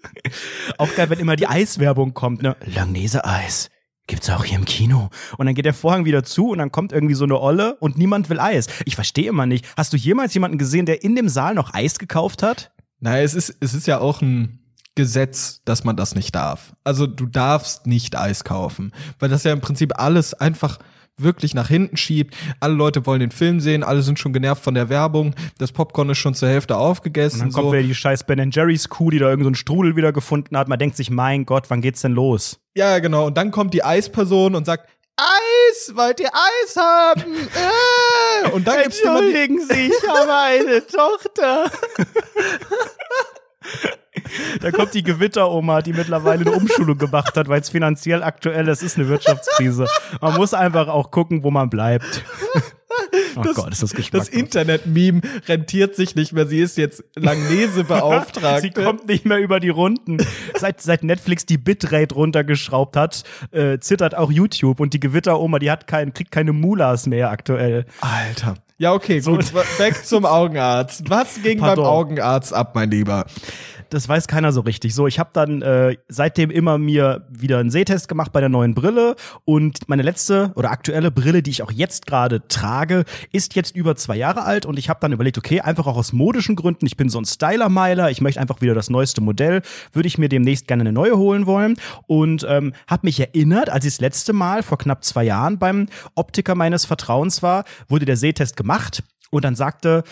auch 0.78 0.94
geil, 0.94 1.10
wenn 1.10 1.18
immer 1.18 1.36
die 1.36 1.46
Eiswerbung 1.46 2.14
kommt, 2.14 2.42
ne? 2.42 2.56
Langnese-Eis 2.64 3.68
gibt's 4.10 4.28
auch 4.28 4.44
hier 4.44 4.58
im 4.58 4.64
Kino. 4.64 5.08
Und 5.38 5.46
dann 5.46 5.54
geht 5.54 5.64
der 5.64 5.72
Vorhang 5.72 6.04
wieder 6.04 6.24
zu 6.24 6.50
und 6.50 6.58
dann 6.58 6.72
kommt 6.72 6.92
irgendwie 6.92 7.14
so 7.14 7.24
eine 7.24 7.40
Olle 7.40 7.76
und 7.76 7.96
niemand 7.96 8.28
will 8.28 8.40
Eis. 8.40 8.66
Ich 8.84 8.96
verstehe 8.96 9.28
immer 9.28 9.46
nicht. 9.46 9.64
Hast 9.76 9.92
du 9.92 9.96
jemals 9.96 10.34
jemanden 10.34 10.58
gesehen, 10.58 10.84
der 10.84 11.04
in 11.04 11.14
dem 11.14 11.28
Saal 11.28 11.54
noch 11.54 11.72
Eis 11.72 11.98
gekauft 11.98 12.42
hat? 12.42 12.72
Naja, 12.98 13.22
es 13.22 13.34
ist, 13.34 13.56
es 13.60 13.72
ist 13.72 13.86
ja 13.86 14.00
auch 14.00 14.20
ein 14.20 14.58
Gesetz, 14.96 15.62
dass 15.64 15.84
man 15.84 15.96
das 15.96 16.16
nicht 16.16 16.34
darf. 16.34 16.74
Also 16.82 17.06
du 17.06 17.24
darfst 17.24 17.86
nicht 17.86 18.16
Eis 18.16 18.42
kaufen, 18.42 18.92
weil 19.20 19.28
das 19.28 19.44
ja 19.44 19.52
im 19.52 19.60
Prinzip 19.60 19.98
alles 19.98 20.34
einfach 20.34 20.78
wirklich 21.16 21.54
nach 21.54 21.68
hinten 21.68 21.96
schiebt. 21.96 22.34
Alle 22.60 22.74
Leute 22.74 23.06
wollen 23.06 23.20
den 23.20 23.30
Film 23.30 23.60
sehen, 23.60 23.82
alle 23.82 24.02
sind 24.02 24.18
schon 24.18 24.32
genervt 24.32 24.62
von 24.62 24.74
der 24.74 24.88
Werbung. 24.88 25.34
Das 25.58 25.72
Popcorn 25.72 26.10
ist 26.10 26.18
schon 26.18 26.34
zur 26.34 26.48
Hälfte 26.48 26.76
aufgegessen. 26.76 27.42
Und 27.42 27.48
dann 27.48 27.52
kommt 27.52 27.66
so. 27.66 27.72
wieder 27.72 27.86
die 27.86 27.94
scheiß 27.94 28.24
Ben 28.24 28.50
Jerry's 28.50 28.88
Kuh, 28.88 29.10
die 29.10 29.18
da 29.18 29.28
irgendeinen 29.28 29.54
so 29.54 29.60
Strudel 29.60 29.96
wieder 29.96 30.12
gefunden 30.12 30.56
hat. 30.56 30.68
Man 30.68 30.78
denkt 30.78 30.96
sich, 30.96 31.10
mein 31.10 31.46
Gott, 31.46 31.64
wann 31.68 31.80
geht's 31.80 32.02
denn 32.02 32.12
los? 32.12 32.58
Ja, 32.74 32.98
genau. 32.98 33.26
Und 33.26 33.36
dann 33.36 33.50
kommt 33.50 33.74
die 33.74 33.84
Eisperson 33.84 34.54
und 34.54 34.64
sagt, 34.64 34.88
Eis, 35.16 35.92
wollt 35.94 36.20
ihr 36.20 36.30
Eis 36.32 36.76
haben? 36.76 37.24
Äh. 38.42 38.50
Und 38.52 38.66
dann 38.66 38.80
Entschuldigen 38.80 39.60
Sie, 39.60 39.88
ich 39.88 40.08
habe 40.08 40.34
eine 40.34 40.86
Tochter. 40.86 41.70
Da 44.60 44.70
kommt 44.70 44.94
die 44.94 45.02
Gewitteroma, 45.02 45.82
die 45.82 45.92
mittlerweile 45.92 46.42
eine 46.42 46.52
Umschulung 46.52 46.98
gemacht 46.98 47.36
hat, 47.36 47.48
weil 47.48 47.60
es 47.60 47.70
finanziell 47.70 48.22
aktuell 48.22 48.68
ist, 48.68 48.82
ist 48.82 48.98
eine 48.98 49.08
Wirtschaftskrise. 49.08 49.86
Man 50.20 50.36
muss 50.36 50.54
einfach 50.54 50.88
auch 50.88 51.10
gucken, 51.10 51.42
wo 51.42 51.50
man 51.50 51.70
bleibt. 51.70 52.22
Oh 53.36 53.42
das, 53.42 53.56
Gott, 53.56 53.72
ist 53.72 53.82
das 53.82 54.10
Das 54.10 54.28
Internet-Meme 54.28 55.20
rentiert 55.46 55.94
sich 55.94 56.14
nicht 56.14 56.32
mehr. 56.32 56.46
Sie 56.46 56.60
ist 56.60 56.76
jetzt 56.76 57.04
Langlesebeauftragte. 57.16 58.60
Sie 58.62 58.70
kommt 58.70 59.06
nicht 59.08 59.24
mehr 59.24 59.38
über 59.38 59.60
die 59.60 59.68
Runden. 59.68 60.18
Seit, 60.58 60.80
seit 60.80 61.04
Netflix 61.04 61.46
die 61.46 61.58
Bitrate 61.58 62.14
runtergeschraubt 62.14 62.96
hat, 62.96 63.24
äh, 63.52 63.78
zittert 63.78 64.16
auch 64.16 64.30
YouTube 64.30 64.80
und 64.80 64.94
die 64.94 65.00
Gewitteroma, 65.00 65.58
die 65.58 65.70
hat 65.70 65.86
kein, 65.86 66.12
kriegt 66.12 66.30
keine 66.30 66.52
Mulas 66.52 67.06
mehr 67.06 67.30
aktuell. 67.30 67.86
Alter. 68.00 68.54
Ja, 68.78 68.92
okay, 68.92 69.20
gut. 69.20 69.44
So. 69.50 69.60
Back 69.78 70.04
zum 70.04 70.24
Augenarzt. 70.24 71.08
Was 71.08 71.42
ging 71.42 71.58
Pardon. 71.58 71.84
beim 71.84 71.92
Augenarzt 71.92 72.54
ab, 72.54 72.74
mein 72.74 72.90
Lieber? 72.90 73.26
Das 73.90 74.08
weiß 74.08 74.26
keiner 74.28 74.52
so 74.52 74.60
richtig. 74.60 74.94
So, 74.94 75.06
ich 75.06 75.18
habe 75.18 75.30
dann 75.32 75.62
äh, 75.62 75.96
seitdem 76.08 76.50
immer 76.50 76.78
mir 76.78 77.26
wieder 77.30 77.58
einen 77.58 77.70
Sehtest 77.70 78.08
gemacht 78.08 78.32
bei 78.32 78.40
der 78.40 78.48
neuen 78.48 78.74
Brille. 78.74 79.16
Und 79.44 79.88
meine 79.88 80.02
letzte 80.02 80.52
oder 80.54 80.70
aktuelle 80.70 81.10
Brille, 81.10 81.42
die 81.42 81.50
ich 81.50 81.62
auch 81.62 81.72
jetzt 81.72 82.06
gerade 82.06 82.46
trage, 82.48 83.04
ist 83.32 83.54
jetzt 83.56 83.74
über 83.74 83.96
zwei 83.96 84.16
Jahre 84.16 84.42
alt. 84.42 84.66
Und 84.66 84.78
ich 84.78 84.88
habe 84.88 85.00
dann 85.00 85.12
überlegt, 85.12 85.38
okay, 85.38 85.60
einfach 85.60 85.86
auch 85.86 85.96
aus 85.96 86.12
modischen 86.12 86.56
Gründen, 86.56 86.86
ich 86.86 86.96
bin 86.96 87.08
so 87.08 87.20
ein 87.20 87.24
Styler-Meiler, 87.24 88.10
ich 88.10 88.20
möchte 88.20 88.40
einfach 88.40 88.60
wieder 88.60 88.74
das 88.74 88.90
neueste 88.90 89.20
Modell, 89.20 89.62
würde 89.92 90.06
ich 90.06 90.18
mir 90.18 90.28
demnächst 90.28 90.68
gerne 90.68 90.82
eine 90.82 90.92
neue 90.92 91.16
holen 91.16 91.46
wollen. 91.46 91.76
Und 92.06 92.46
ähm, 92.48 92.72
habe 92.86 93.06
mich 93.06 93.20
erinnert, 93.20 93.70
als 93.70 93.84
ich 93.84 93.94
das 93.94 94.00
letzte 94.00 94.32
Mal 94.32 94.62
vor 94.62 94.78
knapp 94.78 95.04
zwei 95.04 95.24
Jahren 95.24 95.58
beim 95.58 95.88
Optiker 96.14 96.54
meines 96.54 96.84
Vertrauens 96.84 97.42
war, 97.42 97.64
wurde 97.88 98.06
der 98.06 98.16
Sehtest 98.16 98.56
gemacht. 98.56 99.02
Und 99.30 99.44
dann 99.44 99.54
sagte 99.54 100.04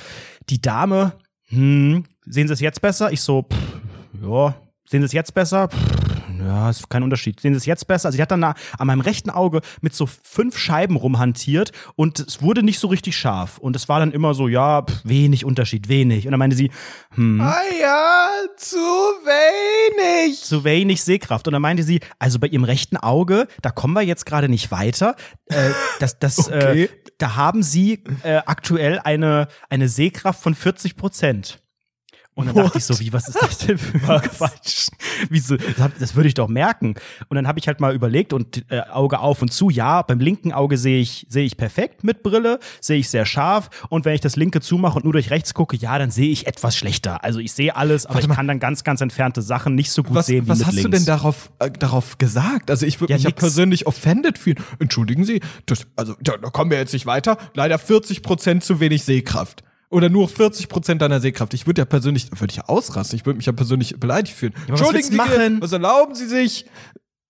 die 0.49 0.63
Dame, 0.63 1.13
hm, 1.49 2.05
sehen 2.27 2.47
Sie 2.49 2.55
es 2.55 2.61
jetzt 2.61 2.81
besser? 2.81 3.13
Ich 3.13 3.21
so, 3.21 3.43
pff, 3.43 3.81
ja, 4.23 4.55
sehen 4.89 5.01
Sie 5.01 5.07
es 5.07 5.13
jetzt 5.13 5.35
besser? 5.35 5.69
Pff, 5.69 6.09
ja, 6.39 6.71
ist 6.71 6.89
kein 6.89 7.03
Unterschied. 7.03 7.41
Sehen 7.41 7.55
Sie 7.55 7.59
es 7.59 7.67
jetzt 7.67 7.87
besser? 7.87 8.09
Also 8.09 8.17
ich 8.17 8.23
hatte 8.23 8.39
dann 8.39 8.45
an 8.45 8.87
meinem 8.87 9.01
rechten 9.01 9.31
Auge 9.31 9.61
mit 9.81 9.95
so 9.95 10.07
fünf 10.07 10.57
Scheiben 10.57 10.97
rumhantiert 10.97 11.73
und 11.97 12.21
es 12.21 12.43
wurde 12.43 12.63
nicht 12.63 12.79
so 12.79 12.89
richtig 12.89 13.17
scharf. 13.17 13.59
Und 13.59 13.77
es 13.77 13.89
war 13.89 14.01
dann 14.01 14.13
immer 14.13 14.35
so, 14.35 14.49
ja, 14.49 14.83
pff, 14.83 15.01
wenig 15.05 15.45
Unterschied, 15.45 15.89
wenig. 15.89 16.27
Und 16.27 16.33
dann 16.33 16.39
meinte 16.39 16.57
sie, 16.57 16.71
hm. 17.15 17.41
Ah 17.41 17.57
ja, 17.81 18.29
zu 18.57 18.77
wenig. 18.77 20.43
Zu 20.43 20.65
wenig 20.65 21.03
Sehkraft. 21.03 21.47
Und 21.49 21.53
dann 21.53 21.63
meinte 21.63 21.83
sie, 21.83 22.01
also 22.19 22.39
bei 22.39 22.47
Ihrem 22.47 22.65
rechten 22.65 22.97
Auge, 22.97 23.49
da 23.63 23.71
kommen 23.71 23.95
wir 23.95 24.03
jetzt 24.03 24.27
gerade 24.27 24.49
nicht 24.49 24.71
weiter. 24.71 25.17
Äh, 25.47 25.71
das, 25.99 26.19
das, 26.19 26.49
äh, 26.49 26.53
okay. 26.55 26.85
äh, 26.85 26.89
da 27.19 27.37
haben 27.37 27.63
Sie 27.63 28.05
äh, 28.23 28.41
aktuell 28.47 29.01
eine, 29.01 29.49
eine 29.69 29.89
Sehkraft 29.89 30.43
von 30.43 30.55
40 30.55 30.97
Prozent. 30.97 31.61
Und 32.39 32.47
dann 32.47 32.55
What? 32.55 32.67
dachte 32.67 32.79
ich 32.79 32.85
so, 32.85 33.01
wie, 33.01 33.13
was 33.13 33.27
ist 33.27 33.43
das 33.43 33.59
denn 33.59 33.77
für 33.77 33.95
ein 34.15 34.21
Quatsch? 34.21 34.91
Wieso, 35.29 35.57
das, 35.57 35.91
das 35.99 36.15
würde 36.15 36.29
ich 36.29 36.35
doch 36.35 36.47
merken. 36.47 36.95
Und 37.29 37.35
dann 37.35 37.49
habe 37.49 37.59
ich 37.59 37.67
halt 37.67 37.81
mal 37.81 37.93
überlegt 37.93 38.33
und 38.33 38.65
äh, 38.71 38.83
Auge 38.93 39.19
auf 39.19 39.43
und 39.43 39.53
zu, 39.53 39.71
ja, 39.71 40.03
beim 40.03 40.21
linken 40.21 40.53
Auge 40.53 40.79
sehe 40.79 41.01
ich, 41.01 41.27
sehe 41.29 41.45
ich 41.45 41.57
perfekt 41.57 42.05
mit 42.05 42.23
Brille, 42.23 42.61
sehe 42.81 42.99
ich 42.99 43.11
sehr 43.11 43.27
scharf. 43.27 43.71
Und 43.89 44.05
wenn 44.05 44.15
ich 44.15 44.21
das 44.21 44.37
linke 44.37 44.61
zumache 44.61 44.99
und 44.99 45.03
nur 45.03 45.15
durch 45.15 45.31
rechts 45.31 45.53
gucke, 45.53 45.77
ja, 45.77 45.99
dann 45.99 46.13
sehe 46.13 46.31
ich 46.31 46.47
etwas 46.47 46.77
schlechter. 46.77 47.25
Also 47.25 47.41
ich 47.41 47.51
sehe 47.51 47.75
alles, 47.75 48.07
aber 48.07 48.21
ich 48.21 48.29
kann 48.29 48.47
dann 48.47 48.61
ganz, 48.61 48.85
ganz 48.85 49.01
entfernte 49.01 49.43
Sachen 49.43 49.75
nicht 49.75 49.91
so 49.91 50.05
gut 50.05 50.15
was, 50.15 50.27
sehen 50.27 50.45
wie 50.45 50.51
was 50.51 50.59
mit 50.59 50.67
links. 50.69 50.79
Was 50.79 50.85
hast 50.85 50.85
du 50.85 50.97
denn 50.97 51.07
darauf, 51.07 51.51
äh, 51.59 51.73
darauf 51.73 52.19
gesagt? 52.19 52.71
Also 52.71 52.87
ich 52.87 53.01
würde 53.01 53.15
ja, 53.15 53.17
mich 53.17 53.25
ja 53.25 53.33
persönlich 53.33 53.89
offended 53.89 54.39
fühlen. 54.39 54.59
Entschuldigen 54.79 55.25
Sie, 55.25 55.41
das, 55.67 55.89
also 55.97 56.15
da, 56.21 56.37
da 56.37 56.51
kommen 56.51 56.71
wir 56.71 56.79
jetzt 56.79 56.93
nicht 56.93 57.07
weiter. 57.07 57.37
Leider 57.55 57.81
40 57.81 58.23
Prozent 58.23 58.63
zu 58.63 58.79
wenig 58.79 59.03
Sehkraft 59.03 59.65
oder 59.91 60.09
nur 60.09 60.29
40 60.29 60.69
Prozent 60.69 61.03
deiner 61.03 61.21
Sehkraft. 61.21 61.55
Ich 61.55 61.67
würde 61.67 61.81
ja 61.81 61.85
persönlich, 61.85 62.31
würde 62.33 62.51
ich 62.51 62.57
ja 62.57 62.65
ausrasten. 62.65 63.17
Ich 63.17 63.27
würde 63.27 63.39
mich 63.39 63.47
ja 63.47 63.53
persönlich 63.53 63.99
beleidigt 63.99 64.37
fühlen. 64.37 64.55
Ja, 64.67 64.75
Entschuldigen 64.75 65.11
Sie, 65.11 65.17
machen? 65.17 65.61
was 65.61 65.73
erlauben 65.73 66.15
Sie 66.15 66.27
sich? 66.27 66.67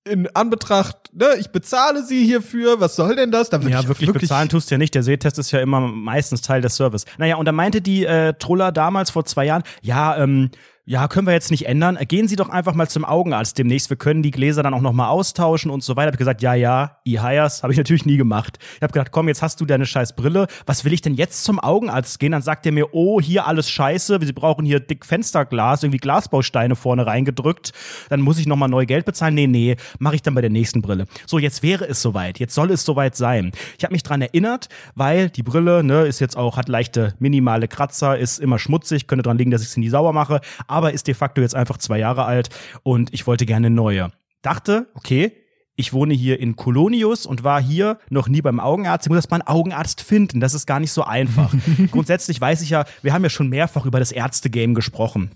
in 0.05 0.27
Anbetracht, 0.35 1.11
ne, 1.13 1.35
ich 1.39 1.51
bezahle 1.51 2.03
sie 2.03 2.25
hierfür, 2.25 2.81
was 2.81 2.97
soll 2.97 3.17
denn 3.17 3.31
das? 3.31 3.51
Da 3.51 3.59
ja, 3.59 3.87
wirklich, 3.87 4.09
wirklich 4.09 4.23
bezahlen 4.23 4.49
tust 4.49 4.71
du 4.71 4.75
ja 4.75 4.79
nicht. 4.79 4.95
Der 4.95 5.03
Sehtest 5.03 5.39
ist 5.39 5.51
ja 5.51 5.61
immer 5.61 5.81
meistens 5.81 6.41
Teil 6.41 6.61
des 6.63 6.77
Service. 6.77 7.05
Naja, 7.19 7.37
und 7.37 7.45
da 7.45 7.53
meinte 7.53 7.81
die 7.81 8.05
äh, 8.07 8.33
Truller 8.35 8.73
damals 8.73 9.11
vor 9.11 9.25
zwei 9.25 9.45
Jahren, 9.45 9.63
ja, 9.83 10.17
ähm, 10.17 10.51
ja, 10.89 11.07
können 11.07 11.27
wir 11.27 11.35
jetzt 11.35 11.51
nicht 11.51 11.67
ändern. 11.67 11.99
Gehen 12.09 12.29
Sie 12.29 12.37
doch 12.37 12.49
einfach 12.49 12.73
mal 12.73 12.89
zum 12.89 13.05
Augenarzt 13.05 13.59
demnächst. 13.59 13.91
Wir 13.91 13.99
können 13.99 14.23
die 14.23 14.31
Gläser 14.31 14.63
dann 14.63 14.73
auch 14.73 14.81
noch 14.81 14.95
mal 14.95 15.11
austauschen 15.11 15.71
und 15.71 15.83
so 15.83 15.97
weiter. 15.97 16.07
Hab 16.07 16.15
ich 16.15 16.19
gesagt, 16.19 16.41
ja, 16.41 16.55
ja, 16.55 16.97
E-Hires 17.05 17.63
habe 17.63 17.75
ich 17.75 17.77
natürlich 17.77 18.07
nie 18.07 18.17
gemacht. 18.17 18.59
Ich 18.77 18.83
habe 18.83 18.95
gedacht, 18.95 19.13
komm, 19.13 19.29
jetzt 19.29 19.43
hast 19.43 19.61
du 19.61 19.67
deine 19.67 19.85
scheiß 19.85 20.17
Brille. 20.17 20.47
Was 20.65 20.87
will 20.87 20.95
ich 20.95 21.03
denn 21.03 21.13
jetzt 21.13 21.45
zum 21.45 21.61
Augenarzt 21.61 22.19
gehen? 22.19 22.33
Dann 22.33 22.41
sagt 22.41 22.65
er 22.65 22.73
mir, 22.73 22.95
oh, 22.95 23.21
hier 23.21 23.47
alles 23.47 23.69
scheiße. 23.69 24.19
Sie 24.23 24.33
brauchen 24.33 24.65
hier 24.65 24.81
dick 24.81 25.05
Fensterglas, 25.05 25.83
irgendwie 25.83 25.99
Glasbausteine 25.99 26.75
vorne 26.75 27.05
reingedrückt. 27.05 27.73
Dann 28.09 28.23
muss 28.23 28.39
ich 28.39 28.47
noch 28.47 28.57
mal 28.57 28.69
neu 28.69 28.87
Geld 28.87 29.05
bezahlen. 29.05 29.35
Nee, 29.35 29.47
nee, 29.47 29.77
mache 29.99 30.15
ich 30.15 30.23
dann 30.23 30.35
bei 30.35 30.41
der 30.41 30.49
nächsten 30.49 30.81
Brille. 30.81 31.05
So, 31.27 31.39
jetzt 31.39 31.63
wäre 31.63 31.87
es 31.87 32.01
soweit. 32.01 32.39
Jetzt 32.39 32.55
soll 32.55 32.71
es 32.71 32.87
soweit 32.87 33.15
sein. 33.15 33.53
Ich 33.77 33.85
habe 33.85 33.93
mich 33.93 34.05
dran 34.05 34.23
erinnert, 34.23 34.71
weil 34.95 35.29
die 35.29 35.43
Brille, 35.43 35.85
ne, 35.85 36.07
ist 36.07 36.19
jetzt 36.19 36.39
auch 36.39 36.57
hat 36.57 36.71
leichte 36.71 37.13
minimale 37.19 37.69
Kratzer, 37.69 38.17
ist 38.17 38.39
immer 38.39 38.59
schmutzig, 38.59 39.07
könnte 39.07 39.25
dran 39.25 39.37
liegen, 39.37 39.51
dass 39.51 39.61
ich 39.61 39.69
sie 39.69 39.81
nie 39.81 39.91
sauber 39.91 40.15
mache, 40.15 40.41
aber 40.67 40.78
ist 40.87 41.07
de 41.07 41.15
facto 41.15 41.41
jetzt 41.41 41.55
einfach 41.55 41.79
zwei 41.79 41.99
Jahre 41.99 42.25
alt 42.25 42.49
und 42.83 43.13
ich 43.13 43.27
wollte 43.27 43.45
gerne 43.47 43.71
neue. 43.71 44.13
Dachte, 44.43 44.89
okay, 44.95 45.33
ich 45.77 45.93
wohne 45.93 46.13
hier 46.15 46.41
in 46.41 46.57
Kolonius 46.57 47.25
und 47.25 47.45
war 47.45 47.63
hier 47.63 47.99
noch 48.11 48.29
nie 48.29 48.43
beim 48.43 48.59
Augenarzt. 48.59 49.07
Ich 49.07 49.11
muss 49.11 49.19
erst 49.19 49.31
mal 49.31 49.37
einen 49.41 49.47
Augenarzt 49.49 50.01
finden. 50.01 50.41
Das 50.41 50.53
ist 50.55 50.67
gar 50.67 50.81
nicht 50.81 50.93
so 50.93 51.05
einfach. 51.05 51.55
Grundsätzlich 51.93 52.41
weiß 52.41 52.63
ich 52.63 52.71
ja, 52.71 52.85
wir 53.03 53.13
haben 53.13 53.23
ja 53.23 53.31
schon 53.31 53.49
mehrfach 53.49 53.87
über 53.87 54.01
das 54.01 54.11
Ärzte-Game 54.11 54.75
gesprochen. 54.75 55.31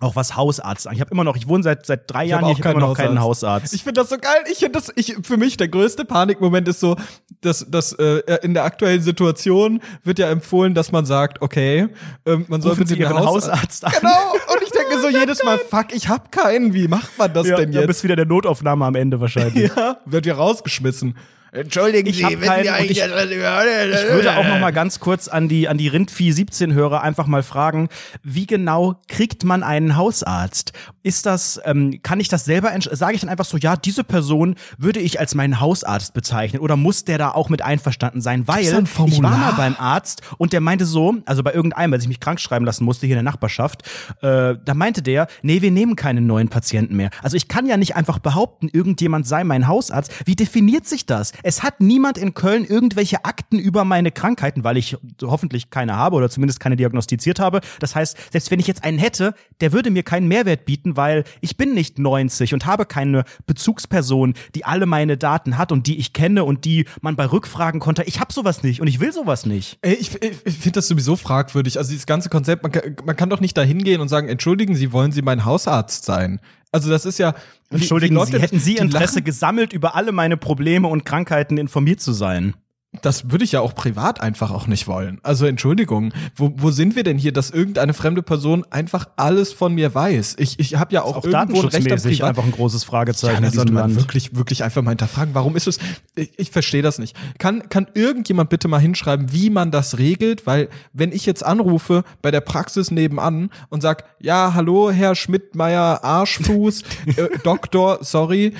Auch 0.00 0.14
was 0.14 0.36
Hausarzt 0.36 0.86
Ich 0.92 1.00
habe 1.00 1.10
immer 1.10 1.24
noch, 1.24 1.34
ich 1.36 1.48
wohne 1.48 1.64
seit 1.64 1.84
seit 1.84 2.08
drei 2.08 2.24
ich 2.24 2.30
Jahren 2.30 2.44
hier, 2.44 2.52
ich 2.52 2.60
habe 2.60 2.70
immer 2.70 2.80
noch 2.80 2.88
Hausarzt. 2.90 3.08
keinen 3.08 3.20
Hausarzt. 3.20 3.74
Ich 3.74 3.82
finde 3.82 4.00
das 4.00 4.10
so 4.10 4.16
geil. 4.16 4.44
Ich 4.52 4.58
finde 4.58 4.72
das, 4.72 4.92
ich 4.94 5.16
für 5.22 5.36
mich 5.36 5.56
der 5.56 5.66
größte 5.68 6.04
Panikmoment 6.04 6.68
ist 6.68 6.78
so, 6.78 6.96
dass 7.40 7.66
dass 7.68 7.94
äh, 7.94 8.20
in 8.42 8.54
der 8.54 8.62
aktuellen 8.62 9.02
Situation 9.02 9.80
wird 10.04 10.20
ja 10.20 10.30
empfohlen, 10.30 10.74
dass 10.74 10.92
man 10.92 11.04
sagt, 11.04 11.42
okay, 11.42 11.88
äh, 12.26 12.36
man 12.46 12.62
soll 12.62 12.76
bitte 12.76 12.94
den 12.94 13.08
Hausarzt, 13.08 13.50
Hausarzt 13.50 13.84
an. 13.86 13.92
Genau. 13.98 14.32
Und 14.54 14.62
denke 14.78 15.00
so 15.00 15.08
jedes 15.08 15.42
Mal, 15.42 15.58
fuck, 15.58 15.86
ich 15.92 16.08
habe 16.08 16.24
keinen. 16.30 16.74
Wie 16.74 16.88
macht 16.88 17.18
man 17.18 17.32
das 17.32 17.46
ja, 17.46 17.56
denn 17.56 17.72
jetzt? 17.72 17.82
Du 17.82 17.86
bist 17.86 18.04
wieder 18.04 18.16
der 18.16 18.26
Notaufnahme 18.26 18.84
am 18.84 18.94
Ende 18.94 19.20
wahrscheinlich. 19.20 19.70
ja, 19.76 19.98
wird 20.04 20.26
ja 20.26 20.34
rausgeschmissen. 20.34 21.14
Entschuldigen 21.50 22.08
ich 22.08 22.18
Sie, 22.18 22.24
wenn 22.24 22.62
Sie 22.62 22.68
eigentlich 22.68 22.98
ich, 22.98 23.04
ich 23.04 24.10
würde 24.10 24.36
auch 24.36 24.44
noch 24.44 24.60
mal 24.60 24.70
ganz 24.70 25.00
kurz 25.00 25.28
an 25.28 25.48
die 25.48 25.66
an 25.66 25.78
die 25.78 25.88
Rindvieh 25.88 26.30
17 26.30 26.74
Hörer 26.74 27.02
einfach 27.02 27.26
mal 27.26 27.42
fragen, 27.42 27.88
wie 28.22 28.46
genau 28.46 29.00
kriegt 29.08 29.44
man 29.44 29.62
einen 29.62 29.96
Hausarzt? 29.96 30.72
Ist 31.02 31.24
das 31.24 31.58
ähm, 31.64 32.00
kann 32.02 32.20
ich 32.20 32.28
das 32.28 32.44
selber 32.44 32.72
sage 32.90 33.14
ich 33.14 33.22
dann 33.22 33.30
einfach 33.30 33.46
so, 33.46 33.56
ja, 33.56 33.76
diese 33.76 34.04
Person 34.04 34.56
würde 34.76 35.00
ich 35.00 35.20
als 35.20 35.34
meinen 35.34 35.58
Hausarzt 35.58 36.12
bezeichnen 36.12 36.60
oder 36.60 36.76
muss 36.76 37.04
der 37.04 37.16
da 37.16 37.30
auch 37.30 37.48
mit 37.48 37.62
einverstanden 37.62 38.20
sein, 38.20 38.46
weil 38.46 38.64
ich 38.64 39.22
war 39.22 39.38
mal 39.38 39.52
beim 39.52 39.76
Arzt 39.78 40.20
und 40.36 40.52
der 40.52 40.60
meinte 40.60 40.84
so, 40.84 41.14
also 41.24 41.42
bei 41.42 41.54
irgendeinem, 41.54 41.92
weil 41.92 42.00
ich 42.00 42.08
mich 42.08 42.20
krank 42.20 42.40
schreiben 42.40 42.66
lassen 42.66 42.84
musste 42.84 43.06
hier 43.06 43.16
in 43.16 43.24
der 43.24 43.32
Nachbarschaft, 43.32 43.88
äh, 44.20 44.54
da 44.68 44.74
meinte 44.74 45.02
der, 45.02 45.28
nee, 45.42 45.62
wir 45.62 45.70
nehmen 45.70 45.96
keine 45.96 46.20
neuen 46.20 46.48
Patienten 46.48 46.94
mehr. 46.94 47.10
Also 47.22 47.36
ich 47.36 47.48
kann 47.48 47.66
ja 47.66 47.76
nicht 47.76 47.96
einfach 47.96 48.18
behaupten, 48.18 48.68
irgendjemand 48.70 49.26
sei 49.26 49.42
mein 49.44 49.66
Hausarzt. 49.66 50.12
Wie 50.26 50.36
definiert 50.36 50.86
sich 50.86 51.06
das? 51.06 51.32
Es 51.42 51.62
hat 51.62 51.80
niemand 51.80 52.18
in 52.18 52.34
Köln 52.34 52.64
irgendwelche 52.64 53.24
Akten 53.24 53.58
über 53.58 53.84
meine 53.84 54.12
Krankheiten, 54.12 54.64
weil 54.64 54.76
ich 54.76 54.96
hoffentlich 55.22 55.70
keine 55.70 55.96
habe 55.96 56.16
oder 56.16 56.28
zumindest 56.28 56.60
keine 56.60 56.76
diagnostiziert 56.76 57.40
habe. 57.40 57.60
Das 57.80 57.94
heißt, 57.94 58.16
selbst 58.30 58.50
wenn 58.50 58.60
ich 58.60 58.66
jetzt 58.66 58.84
einen 58.84 58.98
hätte, 58.98 59.34
der 59.60 59.72
würde 59.72 59.90
mir 59.90 60.02
keinen 60.02 60.28
Mehrwert 60.28 60.66
bieten, 60.66 60.96
weil 60.96 61.24
ich 61.40 61.56
bin 61.56 61.72
nicht 61.72 61.98
90 61.98 62.52
und 62.52 62.66
habe 62.66 62.84
keine 62.84 63.24
Bezugsperson, 63.46 64.34
die 64.54 64.66
alle 64.66 64.84
meine 64.84 65.16
Daten 65.16 65.56
hat 65.56 65.72
und 65.72 65.86
die 65.86 65.98
ich 65.98 66.12
kenne 66.12 66.44
und 66.44 66.66
die 66.66 66.84
man 67.00 67.16
bei 67.16 67.24
Rückfragen 67.24 67.80
konnte. 67.80 68.02
Ich 68.04 68.20
habe 68.20 68.32
sowas 68.32 68.62
nicht 68.62 68.82
und 68.82 68.86
ich 68.86 69.00
will 69.00 69.12
sowas 69.12 69.46
nicht. 69.46 69.78
Ich, 69.82 70.14
ich, 70.22 70.36
ich 70.44 70.54
finde 70.54 70.72
das 70.72 70.88
sowieso 70.88 71.16
fragwürdig. 71.16 71.78
Also 71.78 71.90
dieses 71.90 72.06
ganze 72.06 72.28
Konzept, 72.28 72.62
man 72.62 72.72
kann, 72.72 72.96
man 73.06 73.16
kann 73.16 73.30
doch 73.30 73.40
nicht 73.40 73.56
da 73.56 73.62
hingehen 73.62 74.02
und 74.02 74.08
sagen, 74.08 74.28
entschuldigen 74.58 74.74
Sie, 74.74 74.92
wollen 74.92 75.12
Sie 75.12 75.22
mein 75.22 75.44
Hausarzt 75.44 76.04
sein? 76.04 76.40
Also 76.72 76.90
das 76.90 77.06
ist 77.06 77.18
ja. 77.18 77.34
Entschuldigen 77.70 78.16
wie, 78.16 78.20
wie 78.20 78.26
Sie, 78.26 78.40
hätten 78.40 78.58
Sie 78.58 78.76
Interesse 78.76 79.22
gesammelt, 79.22 79.72
über 79.72 79.94
alle 79.94 80.10
meine 80.10 80.36
Probleme 80.36 80.88
und 80.88 81.04
Krankheiten 81.04 81.58
informiert 81.58 82.00
zu 82.00 82.12
sein? 82.12 82.54
Das 83.02 83.30
würde 83.30 83.44
ich 83.44 83.52
ja 83.52 83.60
auch 83.60 83.74
privat 83.74 84.20
einfach 84.22 84.50
auch 84.50 84.66
nicht 84.66 84.88
wollen. 84.88 85.20
Also 85.22 85.44
Entschuldigung, 85.44 86.12
wo, 86.34 86.52
wo 86.56 86.70
sind 86.70 86.96
wir 86.96 87.04
denn 87.04 87.18
hier, 87.18 87.32
dass 87.32 87.50
irgendeine 87.50 87.92
fremde 87.92 88.22
Person 88.22 88.64
einfach 88.70 89.08
alles 89.16 89.52
von 89.52 89.74
mir 89.74 89.94
weiß? 89.94 90.36
Ich, 90.38 90.58
ich 90.58 90.76
habe 90.76 90.94
ja 90.94 91.02
auch, 91.02 91.18
auch 91.18 91.24
irgendwo 91.24 91.60
ein 91.60 91.68
Recht 91.68 91.92
auf 91.92 92.02
privat. 92.02 92.28
einfach 92.30 92.44
ein 92.44 92.50
großes 92.50 92.84
Fragezeichen 92.84 93.42
ja, 93.42 93.48
in 93.48 93.52
diesem 93.52 93.74
Land. 93.74 93.96
Wirklich, 93.96 94.34
wirklich 94.36 94.64
einfach 94.64 94.82
mal 94.82 94.92
hinterfragen. 94.92 95.34
Warum 95.34 95.54
ist 95.54 95.66
es? 95.66 95.78
Ich, 96.14 96.38
ich 96.38 96.50
verstehe 96.50 96.80
das 96.80 96.98
nicht. 96.98 97.14
Kann, 97.38 97.68
kann 97.68 97.88
irgendjemand 97.92 98.48
bitte 98.48 98.68
mal 98.68 98.80
hinschreiben, 98.80 99.32
wie 99.32 99.50
man 99.50 99.70
das 99.70 99.98
regelt? 99.98 100.46
Weil 100.46 100.70
wenn 100.94 101.12
ich 101.12 101.26
jetzt 101.26 101.44
anrufe 101.44 102.04
bei 102.22 102.30
der 102.30 102.40
Praxis 102.40 102.90
nebenan 102.90 103.50
und 103.68 103.82
sag, 103.82 104.04
ja, 104.18 104.54
hallo, 104.54 104.90
Herr 104.90 105.14
Schmidt-Meyer 105.14 106.02
Arschfuß, 106.02 106.82
äh, 107.16 107.38
Doktor, 107.44 107.98
sorry, 108.00 108.54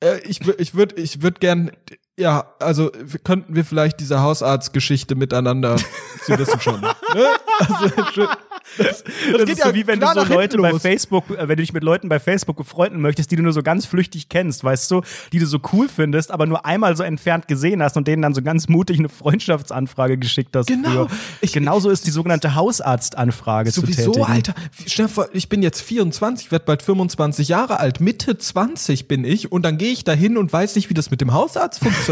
äh, 0.00 0.18
ich, 0.20 0.40
ich 0.58 0.74
würde 0.74 1.00
ich 1.00 1.22
würd 1.22 1.40
gern 1.40 1.70
ja, 2.16 2.54
also 2.60 2.90
könnten 3.24 3.54
wir 3.56 3.64
vielleicht 3.64 4.00
diese 4.00 4.20
Hausarztgeschichte 4.20 5.14
miteinander, 5.14 5.76
Sie 6.22 6.38
wissen 6.38 6.60
schon. 6.60 6.80
Ne? 6.80 6.92
Also, 7.58 8.28
Das, 8.78 9.04
das, 9.04 9.04
das 9.38 9.50
ist 9.50 9.58
ja 9.58 9.68
so 9.68 9.74
wie 9.74 9.86
wenn 9.86 10.00
du 10.00 10.06
so 10.06 10.24
Leute 10.24 10.56
bei 10.58 10.78
Facebook, 10.78 11.30
äh, 11.30 11.48
wenn 11.48 11.56
du 11.56 11.56
dich 11.56 11.72
mit 11.72 11.84
Leuten 11.84 12.08
bei 12.08 12.18
Facebook 12.18 12.56
befreunden 12.56 13.00
möchtest, 13.00 13.30
die 13.30 13.36
du 13.36 13.42
nur 13.42 13.52
so 13.52 13.62
ganz 13.62 13.86
flüchtig 13.86 14.28
kennst, 14.28 14.64
weißt 14.64 14.90
du, 14.90 15.02
die 15.32 15.38
du 15.38 15.46
so 15.46 15.58
cool 15.72 15.88
findest, 15.88 16.30
aber 16.30 16.46
nur 16.46 16.64
einmal 16.64 16.96
so 16.96 17.02
entfernt 17.02 17.46
gesehen 17.46 17.82
hast 17.82 17.96
und 17.96 18.08
denen 18.08 18.22
dann 18.22 18.34
so 18.34 18.42
ganz 18.42 18.68
mutig 18.68 18.98
eine 18.98 19.08
Freundschaftsanfrage 19.10 20.16
geschickt 20.18 20.56
hast. 20.56 20.66
Genau. 20.66 21.08
Ich, 21.40 21.52
Genauso 21.52 21.90
ist 21.90 22.06
die 22.06 22.10
sogenannte 22.10 22.54
Hausarztanfrage 22.54 23.70
sowieso, 23.70 24.12
zu 24.12 24.12
tätigen. 24.12 24.32
Alter. 24.32 24.54
Stell 24.86 25.06
dir 25.06 25.12
vor, 25.12 25.28
ich 25.32 25.48
bin 25.48 25.62
jetzt 25.62 25.82
24, 25.82 26.50
werde 26.50 26.64
bald 26.64 26.82
25 26.82 27.48
Jahre 27.48 27.78
alt, 27.78 28.00
Mitte 28.00 28.38
20 28.38 29.08
bin 29.08 29.24
ich 29.24 29.52
und 29.52 29.62
dann 29.62 29.78
gehe 29.78 29.92
ich 29.92 30.04
da 30.04 30.12
hin 30.12 30.36
und 30.36 30.52
weiß 30.52 30.74
nicht, 30.76 30.90
wie 30.90 30.94
das 30.94 31.10
mit 31.10 31.20
dem 31.20 31.32
Hausarzt 31.32 31.80
funktioniert. 31.80 32.03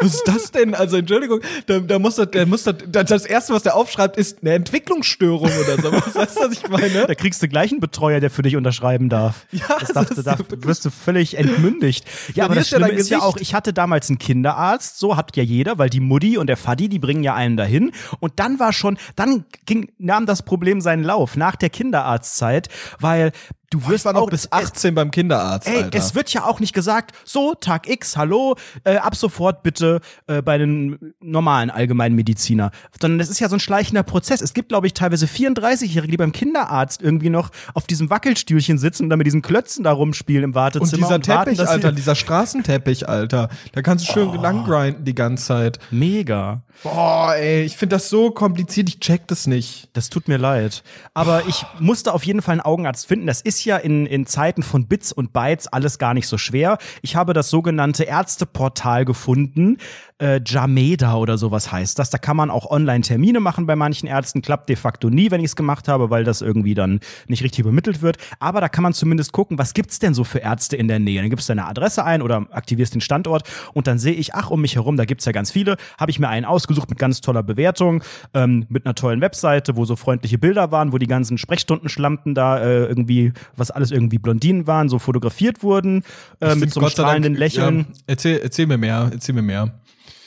Was 0.00 0.14
ist 0.14 0.24
das 0.26 0.50
denn? 0.50 0.74
Also 0.74 0.96
Entschuldigung, 0.96 1.40
da, 1.66 1.80
da 1.80 1.98
muss 1.98 2.16
das, 2.16 2.30
der 2.30 2.46
muss 2.46 2.64
das, 2.64 2.76
das 2.88 3.24
erste, 3.24 3.52
was 3.52 3.62
der 3.62 3.74
aufschreibt, 3.74 4.16
ist 4.16 4.38
eine 4.42 4.54
Entwicklungsstörung 4.54 5.50
oder 5.50 5.82
so. 5.82 5.92
Was 5.92 6.14
heißt 6.14 6.38
das, 6.38 6.52
ich 6.52 6.68
meine? 6.68 7.06
Da 7.06 7.14
kriegst 7.14 7.42
du 7.42 7.48
gleich 7.48 7.70
einen 7.70 7.80
Betreuer, 7.80 8.20
der 8.20 8.30
für 8.30 8.42
dich 8.42 8.56
unterschreiben 8.56 9.08
darf. 9.08 9.46
Ja, 9.52 9.78
das, 9.80 9.92
darf, 9.92 10.08
das 10.08 10.24
darf, 10.24 10.44
wirst 10.48 10.84
du 10.84 10.90
völlig 10.90 11.36
entmündigt. 11.36 12.04
Ja, 12.34 12.44
aber 12.44 12.54
das 12.54 12.68
Schlimme 12.68 12.90
ist 12.90 13.10
ja 13.10 13.20
auch, 13.20 13.36
ich 13.36 13.54
hatte 13.54 13.72
damals 13.72 14.08
einen 14.08 14.18
Kinderarzt, 14.18 14.98
so 14.98 15.16
hat 15.16 15.36
ja 15.36 15.42
jeder, 15.42 15.78
weil 15.78 15.90
die 15.90 16.00
Mutti 16.00 16.38
und 16.38 16.46
der 16.46 16.56
Faddy, 16.56 16.88
die 16.88 16.98
bringen 16.98 17.22
ja 17.22 17.34
einen 17.34 17.56
dahin. 17.56 17.92
Und 18.20 18.34
dann 18.36 18.58
war 18.58 18.72
schon, 18.72 18.98
dann 19.16 19.44
ging, 19.66 19.90
nahm 19.98 20.26
das 20.26 20.42
Problem 20.42 20.80
seinen 20.80 21.04
Lauf 21.04 21.36
nach 21.36 21.56
der 21.56 21.70
Kinderarztzeit, 21.70 22.68
weil 23.00 23.32
Du 23.70 23.86
wirst 23.86 24.06
war 24.06 24.14
noch 24.14 24.30
bis 24.30 24.50
18 24.50 24.90
es, 24.90 24.94
beim 24.94 25.10
Kinderarzt. 25.10 25.68
Ey, 25.68 25.82
Alter. 25.82 25.98
es 25.98 26.14
wird 26.14 26.32
ja 26.32 26.44
auch 26.44 26.58
nicht 26.58 26.72
gesagt, 26.72 27.14
so, 27.24 27.54
Tag 27.54 27.86
X, 27.88 28.16
hallo, 28.16 28.56
äh, 28.84 28.96
ab 28.96 29.14
sofort 29.14 29.62
bitte 29.62 30.00
äh, 30.26 30.40
bei 30.40 30.54
einem 30.54 30.98
normalen 31.20 31.68
Allgemeinmediziner. 31.68 32.70
Sondern 32.98 33.20
es 33.20 33.28
ist 33.28 33.40
ja 33.40 33.48
so 33.50 33.56
ein 33.56 33.60
schleichender 33.60 34.02
Prozess. 34.04 34.40
Es 34.40 34.54
gibt, 34.54 34.70
glaube 34.70 34.86
ich, 34.86 34.94
teilweise 34.94 35.26
34-Jährige, 35.26 36.12
die 36.12 36.16
beim 36.16 36.32
Kinderarzt 36.32 37.02
irgendwie 37.02 37.28
noch 37.28 37.50
auf 37.74 37.86
diesem 37.86 38.08
Wackelstühlchen 38.08 38.78
sitzen 38.78 39.04
und 39.04 39.10
dann 39.10 39.18
mit 39.18 39.26
diesen 39.26 39.42
Klötzen 39.42 39.84
da 39.84 39.92
rumspielen 39.92 40.44
im 40.44 40.54
Wartezimmer. 40.54 40.90
Und 40.90 40.98
dieser 40.98 41.14
und 41.16 41.22
Teppich, 41.24 41.58
warten, 41.58 41.70
Alter, 41.70 41.92
dieser 41.92 42.14
Straßenteppich, 42.14 43.06
Alter. 43.06 43.50
Da 43.72 43.82
kannst 43.82 44.08
du 44.08 44.12
schön 44.12 44.28
oh. 44.28 44.40
lang 44.40 44.64
grinden 44.64 45.04
die 45.04 45.14
ganze 45.14 45.44
Zeit. 45.44 45.78
Mega. 45.90 46.62
Boah, 46.84 47.34
ey, 47.34 47.62
ich 47.62 47.76
finde 47.76 47.96
das 47.96 48.08
so 48.08 48.30
kompliziert, 48.30 48.88
ich 48.88 49.00
check 49.00 49.26
das 49.26 49.48
nicht. 49.48 49.88
Das 49.94 50.10
tut 50.10 50.28
mir 50.28 50.36
leid. 50.36 50.84
Aber 51.12 51.42
ich 51.48 51.66
musste 51.80 52.14
auf 52.14 52.24
jeden 52.24 52.40
Fall 52.40 52.52
einen 52.52 52.60
Augenarzt 52.60 53.06
finden. 53.06 53.26
Das 53.26 53.40
ist 53.40 53.64
ja 53.64 53.76
in, 53.78 54.06
in 54.06 54.26
Zeiten 54.26 54.62
von 54.62 54.86
Bits 54.86 55.12
und 55.12 55.32
Bytes 55.32 55.66
alles 55.66 55.98
gar 55.98 56.14
nicht 56.14 56.28
so 56.28 56.38
schwer. 56.38 56.78
Ich 57.02 57.16
habe 57.16 57.32
das 57.32 57.50
sogenannte 57.50 58.04
Ärzteportal 58.04 59.04
gefunden 59.04 59.78
äh, 60.20 60.40
Jameda 60.44 61.14
oder 61.14 61.38
sowas 61.38 61.70
heißt 61.70 61.98
das. 61.98 62.10
Da 62.10 62.18
kann 62.18 62.36
man 62.36 62.50
auch 62.50 62.70
online 62.70 63.02
Termine 63.02 63.40
machen 63.40 63.66
bei 63.66 63.76
manchen 63.76 64.06
Ärzten. 64.06 64.42
Klappt 64.42 64.68
de 64.68 64.76
facto 64.76 65.10
nie, 65.10 65.30
wenn 65.30 65.40
ich 65.40 65.46
es 65.46 65.56
gemacht 65.56 65.88
habe, 65.88 66.10
weil 66.10 66.24
das 66.24 66.40
irgendwie 66.40 66.74
dann 66.74 67.00
nicht 67.26 67.42
richtig 67.42 67.60
übermittelt 67.60 68.02
wird. 68.02 68.18
Aber 68.40 68.60
da 68.60 68.68
kann 68.68 68.82
man 68.82 68.92
zumindest 68.92 69.32
gucken, 69.32 69.58
was 69.58 69.74
gibt's 69.74 69.98
denn 69.98 70.14
so 70.14 70.24
für 70.24 70.38
Ärzte 70.38 70.76
in 70.76 70.88
der 70.88 70.98
Nähe. 70.98 71.20
Dann 71.20 71.30
gibst 71.30 71.48
du 71.48 71.52
deine 71.52 71.66
Adresse 71.66 72.04
ein 72.04 72.22
oder 72.22 72.46
aktivierst 72.50 72.94
den 72.94 73.00
Standort 73.00 73.48
und 73.74 73.86
dann 73.86 73.98
sehe 73.98 74.14
ich, 74.14 74.34
ach, 74.34 74.50
um 74.50 74.60
mich 74.60 74.74
herum, 74.74 74.96
da 74.96 75.04
gibt's 75.04 75.24
ja 75.24 75.32
ganz 75.32 75.50
viele. 75.50 75.76
Habe 75.98 76.10
ich 76.10 76.18
mir 76.18 76.28
einen 76.28 76.46
ausgesucht 76.68 76.90
mit 76.90 76.98
ganz 76.98 77.20
toller 77.20 77.42
Bewertung, 77.42 78.02
ähm, 78.34 78.66
mit 78.68 78.84
einer 78.84 78.94
tollen 78.94 79.20
Webseite, 79.20 79.76
wo 79.76 79.84
so 79.84 79.96
freundliche 79.96 80.38
Bilder 80.38 80.70
waren, 80.70 80.92
wo 80.92 80.98
die 80.98 81.06
ganzen 81.06 81.38
Sprechstundenschlampen 81.38 82.34
da 82.34 82.58
äh, 82.58 82.84
irgendwie, 82.84 83.32
was 83.56 83.70
alles 83.70 83.90
irgendwie 83.90 84.18
Blondinen 84.18 84.66
waren, 84.66 84.88
so 84.88 84.98
fotografiert 84.98 85.62
wurden, 85.62 86.02
äh, 86.40 86.54
mit 86.54 86.72
so 86.72 86.80
einem 86.80 86.90
strahlenden 86.90 87.34
Dank, 87.34 87.40
Lächeln. 87.40 87.78
Ja, 87.78 87.94
erzähl, 88.06 88.40
erzähl 88.42 88.66
mir 88.66 88.78
mehr, 88.78 89.08
erzähl 89.12 89.34
mir 89.34 89.42
mehr. 89.42 89.72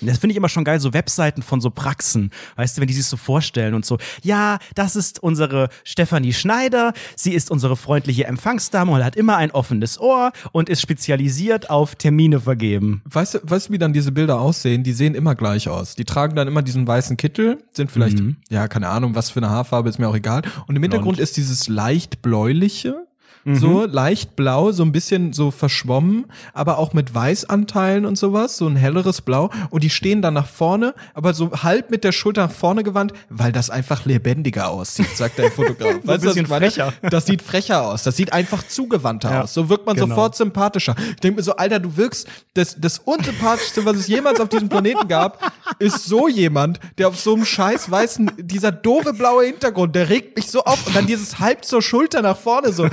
Das 0.07 0.17
finde 0.17 0.31
ich 0.31 0.37
immer 0.37 0.49
schon 0.49 0.63
geil, 0.63 0.79
so 0.79 0.93
Webseiten 0.93 1.41
von 1.41 1.61
so 1.61 1.69
Praxen, 1.69 2.31
weißt 2.55 2.77
du, 2.77 2.81
wenn 2.81 2.87
die 2.87 2.93
sich 2.93 3.05
so 3.05 3.17
vorstellen 3.17 3.73
und 3.73 3.85
so, 3.85 3.97
ja, 4.23 4.57
das 4.75 4.95
ist 4.95 5.21
unsere 5.21 5.69
Stefanie 5.83 6.33
Schneider, 6.33 6.93
sie 7.15 7.33
ist 7.33 7.51
unsere 7.51 7.75
freundliche 7.75 8.25
Empfangsdame 8.25 8.91
und 8.91 9.03
hat 9.03 9.15
immer 9.15 9.37
ein 9.37 9.51
offenes 9.51 9.99
Ohr 9.99 10.31
und 10.51 10.69
ist 10.69 10.81
spezialisiert 10.81 11.69
auf 11.69 11.95
Termine 11.95 12.39
vergeben. 12.39 13.01
Weißt 13.05 13.35
du, 13.35 13.39
weißt 13.43 13.69
du, 13.69 13.73
wie 13.73 13.77
dann 13.77 13.93
diese 13.93 14.11
Bilder 14.11 14.39
aussehen? 14.39 14.83
Die 14.83 14.93
sehen 14.93 15.15
immer 15.15 15.35
gleich 15.35 15.69
aus. 15.69 15.95
Die 15.95 16.05
tragen 16.05 16.35
dann 16.35 16.47
immer 16.47 16.61
diesen 16.61 16.87
weißen 16.87 17.17
Kittel, 17.17 17.63
sind 17.73 17.91
vielleicht, 17.91 18.19
mhm. 18.19 18.37
ja, 18.49 18.67
keine 18.67 18.89
Ahnung, 18.89 19.15
was 19.15 19.29
für 19.29 19.39
eine 19.39 19.49
Haarfarbe, 19.49 19.89
ist 19.89 19.99
mir 19.99 20.07
auch 20.07 20.15
egal. 20.15 20.41
Und 20.67 20.75
im 20.75 20.81
Hintergrund 20.81 21.17
Blond. 21.17 21.19
ist 21.19 21.37
dieses 21.37 21.67
leicht 21.67 22.21
bläuliche, 22.21 22.95
Mhm. 23.43 23.55
So 23.55 23.85
leicht 23.85 24.35
blau, 24.35 24.71
so 24.71 24.83
ein 24.83 24.91
bisschen 24.91 25.33
so 25.33 25.51
verschwommen, 25.51 26.25
aber 26.53 26.77
auch 26.77 26.93
mit 26.93 27.13
Weißanteilen 27.13 28.05
und 28.05 28.17
sowas, 28.17 28.57
so 28.57 28.67
ein 28.67 28.75
helleres 28.75 29.21
Blau. 29.21 29.49
Und 29.69 29.83
die 29.83 29.89
stehen 29.89 30.21
dann 30.21 30.33
nach 30.33 30.47
vorne, 30.47 30.93
aber 31.13 31.33
so 31.33 31.51
halb 31.51 31.89
mit 31.89 32.03
der 32.03 32.11
Schulter 32.11 32.47
nach 32.47 32.51
vorne 32.51 32.83
gewandt, 32.83 33.13
weil 33.29 33.51
das 33.51 33.69
einfach 33.69 34.05
lebendiger 34.05 34.69
aussieht, 34.69 35.15
sagt 35.15 35.37
der 35.37 35.51
Fotograf. 35.51 35.95
so 36.01 36.07
weißt 36.07 36.23
ein 36.23 36.27
bisschen 36.27 36.45
frecher. 36.47 36.93
Das 37.01 37.25
sieht 37.25 37.41
frecher 37.41 37.83
aus. 37.87 38.03
Das 38.03 38.15
sieht 38.15 38.33
einfach 38.33 38.67
zugewandter 38.67 39.31
ja, 39.31 39.41
aus. 39.43 39.53
So 39.53 39.69
wirkt 39.69 39.85
man 39.85 39.95
genau. 39.95 40.07
sofort 40.07 40.35
sympathischer. 40.35 40.95
Ich 41.09 41.19
denke 41.21 41.37
mir 41.37 41.43
so, 41.43 41.55
Alter, 41.55 41.79
du 41.79 41.97
wirkst, 41.97 42.27
das, 42.53 42.79
das 42.79 42.99
unsympathischste, 42.99 43.85
was 43.85 43.97
es 43.97 44.07
jemals 44.07 44.39
auf 44.39 44.49
diesem 44.49 44.69
Planeten 44.69 45.07
gab, 45.07 45.51
ist 45.79 46.05
so 46.05 46.27
jemand, 46.27 46.79
der 46.97 47.07
auf 47.07 47.19
so 47.19 47.33
einem 47.33 47.45
scheiß 47.45 47.89
weißen, 47.89 48.31
dieser 48.37 48.71
doofe 48.71 49.13
blaue 49.13 49.45
Hintergrund, 49.45 49.95
der 49.95 50.09
regt 50.09 50.35
mich 50.35 50.49
so 50.49 50.63
auf 50.63 50.85
und 50.85 50.95
dann 50.95 51.07
dieses 51.07 51.39
halb 51.39 51.65
zur 51.65 51.81
Schulter 51.81 52.21
nach 52.21 52.37
vorne 52.37 52.71
so 52.71 52.87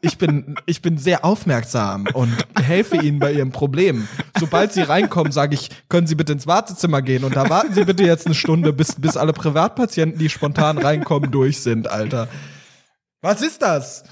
ich 0.00 0.18
bin, 0.18 0.56
ich 0.66 0.82
bin 0.82 0.98
sehr 0.98 1.24
aufmerksam 1.24 2.06
und 2.12 2.34
helfe 2.60 2.96
ihnen 2.96 3.18
bei 3.18 3.32
ihrem 3.32 3.50
Problem. 3.50 4.08
Sobald 4.38 4.72
sie 4.72 4.82
reinkommen, 4.82 5.32
sage 5.32 5.54
ich, 5.54 5.70
können 5.88 6.06
Sie 6.06 6.14
bitte 6.14 6.32
ins 6.32 6.46
Wartezimmer 6.46 7.02
gehen 7.02 7.24
und 7.24 7.36
da 7.36 7.48
warten 7.48 7.74
Sie 7.74 7.84
bitte 7.84 8.04
jetzt 8.04 8.26
eine 8.26 8.34
Stunde, 8.34 8.72
bis, 8.72 8.94
bis 9.00 9.16
alle 9.16 9.32
Privatpatienten, 9.32 10.18
die 10.18 10.28
spontan 10.28 10.78
reinkommen, 10.78 11.30
durch 11.30 11.60
sind, 11.60 11.88
Alter. 11.90 12.28
Was 13.20 13.42
ist 13.42 13.62
das? 13.62 14.04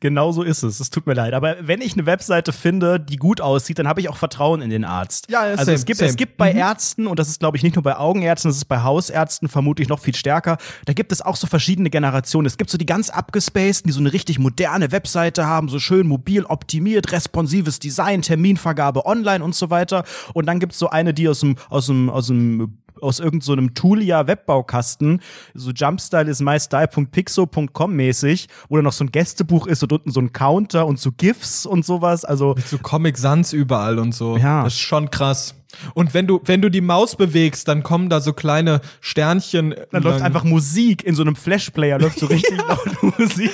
Genau 0.00 0.30
so 0.30 0.42
ist 0.42 0.62
es. 0.62 0.78
Es 0.78 0.90
tut 0.90 1.06
mir 1.06 1.14
leid. 1.14 1.32
Aber 1.32 1.56
wenn 1.60 1.80
ich 1.80 1.94
eine 1.94 2.04
Webseite 2.04 2.52
finde, 2.52 3.00
die 3.00 3.16
gut 3.16 3.40
aussieht, 3.40 3.78
dann 3.78 3.88
habe 3.88 4.00
ich 4.00 4.10
auch 4.10 4.16
Vertrauen 4.18 4.60
in 4.60 4.68
den 4.68 4.84
Arzt. 4.84 5.30
Ja, 5.30 5.40
also 5.40 5.64
same, 5.64 5.74
es 5.74 5.84
gibt, 5.86 5.98
same. 5.98 6.10
es 6.10 6.16
gibt 6.16 6.36
bei 6.36 6.52
mhm. 6.52 6.58
Ärzten, 6.58 7.06
und 7.06 7.18
das 7.18 7.28
ist, 7.28 7.40
glaube 7.40 7.56
ich, 7.56 7.62
nicht 7.62 7.76
nur 7.76 7.82
bei 7.82 7.96
Augenärzten, 7.96 8.50
das 8.50 8.58
ist 8.58 8.66
bei 8.66 8.82
Hausärzten 8.82 9.48
vermutlich 9.48 9.88
noch 9.88 9.98
viel 9.98 10.14
stärker, 10.14 10.58
da 10.84 10.92
gibt 10.92 11.12
es 11.12 11.22
auch 11.22 11.36
so 11.36 11.46
verschiedene 11.46 11.88
Generationen. 11.88 12.46
Es 12.46 12.58
gibt 12.58 12.68
so 12.68 12.76
die 12.76 12.84
ganz 12.84 13.08
abgespaceden, 13.08 13.88
die 13.88 13.92
so 13.92 14.00
eine 14.00 14.12
richtig 14.12 14.38
moderne 14.38 14.92
Webseite 14.92 15.46
haben, 15.46 15.70
so 15.70 15.78
schön 15.78 16.06
mobil 16.06 16.44
optimiert, 16.44 17.12
responsives 17.12 17.78
Design, 17.78 18.20
Terminvergabe 18.20 19.06
online 19.06 19.42
und 19.42 19.54
so 19.54 19.70
weiter. 19.70 20.04
Und 20.34 20.44
dann 20.44 20.60
gibt 20.60 20.74
es 20.74 20.78
so 20.78 20.90
eine, 20.90 21.14
die 21.14 21.26
aus 21.26 21.40
dem, 21.40 21.56
aus 21.70 21.86
dem, 21.86 22.10
aus 22.10 22.26
dem 22.26 22.78
aus 23.00 23.20
irgendeinem 23.20 23.68
so 23.68 23.74
Toolia 23.74 24.26
Webbaukasten, 24.26 25.20
so 25.54 25.70
Jumpstyle 25.70 26.30
ist 26.30 26.40
mystyle.pixo.com 26.40 27.92
mäßig, 27.92 28.48
wo 28.68 28.76
dann 28.76 28.84
noch 28.84 28.92
so 28.92 29.04
ein 29.04 29.12
Gästebuch 29.12 29.66
ist 29.66 29.82
und 29.82 29.92
unten 29.92 30.10
so 30.10 30.20
ein 30.20 30.32
Counter 30.32 30.86
und 30.86 30.98
so 30.98 31.12
GIFs 31.12 31.66
und 31.66 31.84
sowas. 31.84 32.24
Also 32.24 32.54
Mit 32.56 32.68
so 32.68 32.78
Comic 32.78 33.18
Sans 33.18 33.52
überall 33.52 33.98
und 33.98 34.14
so. 34.14 34.36
Ja. 34.36 34.64
Das 34.64 34.74
ist 34.74 34.80
schon 34.80 35.10
krass. 35.10 35.54
Und 35.94 36.14
wenn 36.14 36.26
du, 36.26 36.40
wenn 36.44 36.62
du 36.62 36.70
die 36.70 36.80
Maus 36.80 37.16
bewegst, 37.16 37.68
dann 37.68 37.82
kommen 37.82 38.08
da 38.08 38.20
so 38.20 38.32
kleine 38.32 38.80
Sternchen. 39.00 39.74
Dann 39.90 40.02
läuft 40.02 40.22
einfach 40.22 40.44
Musik 40.44 41.04
in 41.04 41.14
so 41.14 41.22
einem 41.22 41.36
Flashplayer, 41.36 41.98
läuft 41.98 42.18
so 42.18 42.26
richtig 42.26 42.56
laut 42.68 43.18
Musik. 43.18 43.50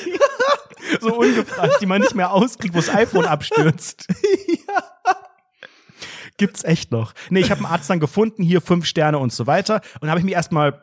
so 1.00 1.14
ungefragt, 1.14 1.78
die 1.80 1.86
man 1.86 2.00
nicht 2.00 2.14
mehr 2.14 2.32
auskriegt, 2.32 2.74
wo 2.74 2.78
das 2.78 2.90
iPhone 2.90 3.24
abstürzt. 3.24 4.06
ja. 4.68 4.82
Gibt's 6.42 6.64
echt 6.64 6.90
noch. 6.90 7.12
Nee, 7.30 7.38
ich 7.38 7.52
habe 7.52 7.64
einen 7.64 7.72
Arzt 7.72 7.88
dann 7.88 8.00
gefunden, 8.00 8.42
hier 8.42 8.60
fünf 8.60 8.84
Sterne 8.84 9.20
und 9.20 9.32
so 9.32 9.46
weiter. 9.46 9.80
Und 10.00 10.08
habe 10.08 10.18
ich 10.18 10.24
mich 10.24 10.34
erstmal 10.34 10.82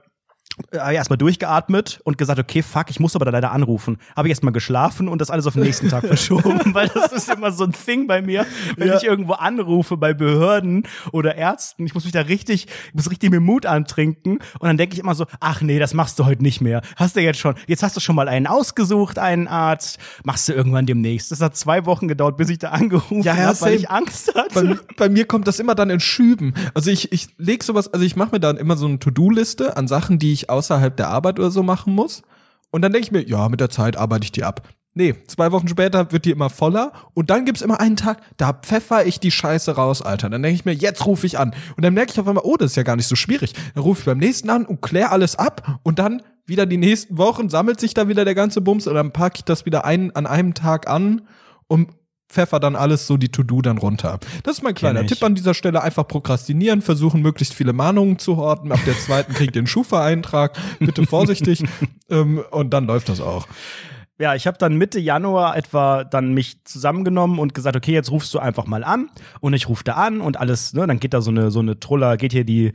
äh, 0.71 0.95
erstmal 0.95 1.17
durchgeatmet 1.17 2.01
und 2.03 2.17
gesagt, 2.17 2.39
okay, 2.39 2.61
fuck, 2.61 2.89
ich 2.89 2.99
muss 2.99 3.15
aber 3.15 3.25
da 3.25 3.31
leider 3.31 3.51
anrufen. 3.51 3.97
Habe 4.15 4.27
ich 4.27 4.31
erstmal 4.31 4.53
geschlafen 4.53 5.07
und 5.07 5.19
das 5.19 5.29
alles 5.29 5.47
auf 5.47 5.53
den 5.53 5.63
nächsten 5.63 5.89
Tag 5.89 6.05
verschoben, 6.07 6.73
weil 6.73 6.87
das 6.89 7.11
ist 7.11 7.29
immer 7.29 7.51
so 7.51 7.63
ein 7.63 7.73
Thing 7.73 8.07
bei 8.07 8.21
mir, 8.21 8.45
wenn 8.77 8.87
ja. 8.87 8.97
ich 8.97 9.03
irgendwo 9.03 9.33
anrufe 9.33 9.97
bei 9.97 10.13
Behörden 10.13 10.83
oder 11.11 11.35
Ärzten, 11.35 11.85
ich 11.85 11.93
muss 11.93 12.03
mich 12.03 12.13
da 12.13 12.21
richtig, 12.21 12.67
ich 12.87 12.93
muss 12.93 13.09
richtig 13.09 13.31
mir 13.31 13.39
Mut 13.39 13.65
antrinken 13.65 14.39
und 14.59 14.67
dann 14.67 14.77
denke 14.77 14.93
ich 14.93 14.99
immer 14.99 15.15
so, 15.15 15.25
ach 15.39 15.61
nee, 15.61 15.79
das 15.79 15.93
machst 15.93 16.19
du 16.19 16.25
heute 16.25 16.43
nicht 16.43 16.61
mehr. 16.61 16.81
Hast 16.95 17.15
du 17.15 17.21
jetzt 17.21 17.39
schon, 17.39 17.55
jetzt 17.67 17.83
hast 17.83 17.95
du 17.95 17.99
schon 17.99 18.15
mal 18.15 18.27
einen 18.27 18.47
ausgesucht, 18.47 19.19
einen 19.19 19.47
Arzt, 19.47 19.99
machst 20.23 20.47
du 20.47 20.53
irgendwann 20.53 20.85
demnächst. 20.85 21.31
Das 21.31 21.41
hat 21.41 21.55
zwei 21.55 21.85
Wochen 21.85 22.07
gedauert, 22.07 22.37
bis 22.37 22.49
ich 22.49 22.59
da 22.59 22.69
angerufen 22.69 23.21
ja, 23.21 23.35
ja, 23.35 23.43
habe, 23.47 23.61
weil 23.61 23.75
ich 23.75 23.89
Angst 23.89 24.33
hatte. 24.35 24.53
Bei, 24.53 24.77
bei, 24.97 25.09
mir 25.09 25.25
kommt 25.25 25.47
das 25.47 25.59
immer 25.59 25.75
dann 25.75 25.89
in 25.89 25.99
Schüben. 25.99 26.53
Also 26.73 26.91
ich, 26.91 27.11
ich 27.11 27.29
leg 27.37 27.63
sowas, 27.63 27.91
also 27.93 28.05
ich 28.05 28.15
mache 28.15 28.31
mir 28.31 28.39
dann 28.39 28.57
immer 28.57 28.77
so 28.77 28.85
eine 28.85 28.99
To-Do-Liste 28.99 29.77
an 29.77 29.87
Sachen, 29.87 30.19
die 30.19 30.33
ich 30.33 30.48
außerhalb 30.49 30.95
der 30.95 31.09
Arbeit 31.09 31.39
oder 31.39 31.51
so 31.51 31.63
machen 31.63 31.93
muss. 31.93 32.23
Und 32.71 32.81
dann 32.81 32.91
denke 32.91 33.05
ich 33.05 33.11
mir, 33.11 33.27
ja, 33.27 33.49
mit 33.49 33.59
der 33.59 33.69
Zeit 33.69 33.97
arbeite 33.97 34.25
ich 34.25 34.31
die 34.31 34.43
ab. 34.43 34.67
Nee, 34.95 35.15
zwei 35.27 35.51
Wochen 35.51 35.67
später 35.67 36.11
wird 36.11 36.25
die 36.25 36.31
immer 36.31 36.49
voller 36.49 36.91
und 37.13 37.29
dann 37.29 37.45
gibt's 37.45 37.61
immer 37.61 37.79
einen 37.79 37.95
Tag, 37.95 38.21
da 38.37 38.53
pfeffer 38.53 39.05
ich 39.05 39.19
die 39.19 39.31
Scheiße 39.31 39.75
raus, 39.75 40.01
Alter. 40.01 40.29
Dann 40.29 40.41
denke 40.41 40.55
ich 40.55 40.65
mir, 40.65 40.73
jetzt 40.73 41.05
rufe 41.05 41.27
ich 41.27 41.37
an. 41.37 41.53
Und 41.77 41.85
dann 41.85 41.93
merke 41.93 42.11
ich 42.11 42.19
auf 42.19 42.27
einmal, 42.27 42.43
oh, 42.43 42.57
das 42.57 42.71
ist 42.71 42.75
ja 42.75 42.83
gar 42.83 42.95
nicht 42.95 43.07
so 43.07 43.15
schwierig. 43.15 43.53
Dann 43.75 43.83
rufe 43.83 43.99
ich 43.99 44.05
beim 44.05 44.17
nächsten 44.17 44.49
an 44.49 44.65
und 44.65 44.81
klär 44.81 45.11
alles 45.11 45.35
ab 45.35 45.79
und 45.83 45.99
dann 45.99 46.23
wieder 46.45 46.65
die 46.65 46.77
nächsten 46.77 47.17
Wochen 47.17 47.49
sammelt 47.49 47.79
sich 47.79 47.93
da 47.93 48.07
wieder 48.07 48.25
der 48.25 48.35
ganze 48.35 48.61
Bums 48.61 48.87
und 48.87 48.95
dann 48.95 49.13
packe 49.13 49.37
ich 49.37 49.43
das 49.45 49.65
wieder 49.65 49.85
ein, 49.85 50.15
an 50.15 50.25
einem 50.25 50.55
Tag 50.55 50.89
an 50.89 51.21
und 51.67 51.91
pfeffer 52.29 52.59
dann 52.59 52.75
alles 52.75 53.07
so 53.07 53.17
die 53.17 53.29
To-Do 53.29 53.61
dann 53.61 53.77
runter. 53.77 54.19
Das 54.43 54.57
ist 54.57 54.63
mein 54.63 54.75
kleiner 54.75 55.05
Tipp 55.05 55.23
an 55.23 55.35
dieser 55.35 55.53
Stelle. 55.53 55.81
Einfach 55.81 56.07
prokrastinieren, 56.07 56.81
versuchen 56.81 57.21
möglichst 57.21 57.53
viele 57.53 57.73
Mahnungen 57.73 58.19
zu 58.19 58.37
horten. 58.37 58.71
Ab 58.71 58.79
der 58.85 58.97
zweiten 58.99 59.33
kriegt 59.33 59.55
den 59.55 59.67
Schufa-Eintrag. 59.67 60.57
Bitte 60.79 61.05
vorsichtig. 61.05 61.63
ähm, 62.09 62.43
und 62.51 62.71
dann 62.71 62.85
läuft 62.85 63.09
das 63.09 63.19
auch. 63.19 63.47
Ja, 64.19 64.35
ich 64.35 64.47
habe 64.47 64.57
dann 64.57 64.75
Mitte 64.75 64.99
Januar 64.99 65.55
etwa 65.55 66.03
dann 66.03 66.33
mich 66.33 66.63
zusammengenommen 66.65 67.39
und 67.39 67.53
gesagt, 67.53 67.77
okay, 67.77 67.93
jetzt 67.93 68.11
rufst 68.11 68.33
du 68.33 68.39
einfach 68.39 68.67
mal 68.67 68.83
an 68.83 69.09
und 69.39 69.53
ich 69.53 69.69
rufe 69.69 69.85
da 69.85 69.93
an 69.93 70.19
und 70.19 70.37
alles, 70.37 70.73
ne, 70.73 70.85
dann 70.85 70.99
geht 70.99 71.13
da 71.13 71.21
so 71.21 71.31
eine 71.31 71.51
so 71.51 71.59
eine 71.59 71.79
Truller, 71.79 72.17
geht 72.17 72.33
hier 72.33 72.43
die 72.43 72.73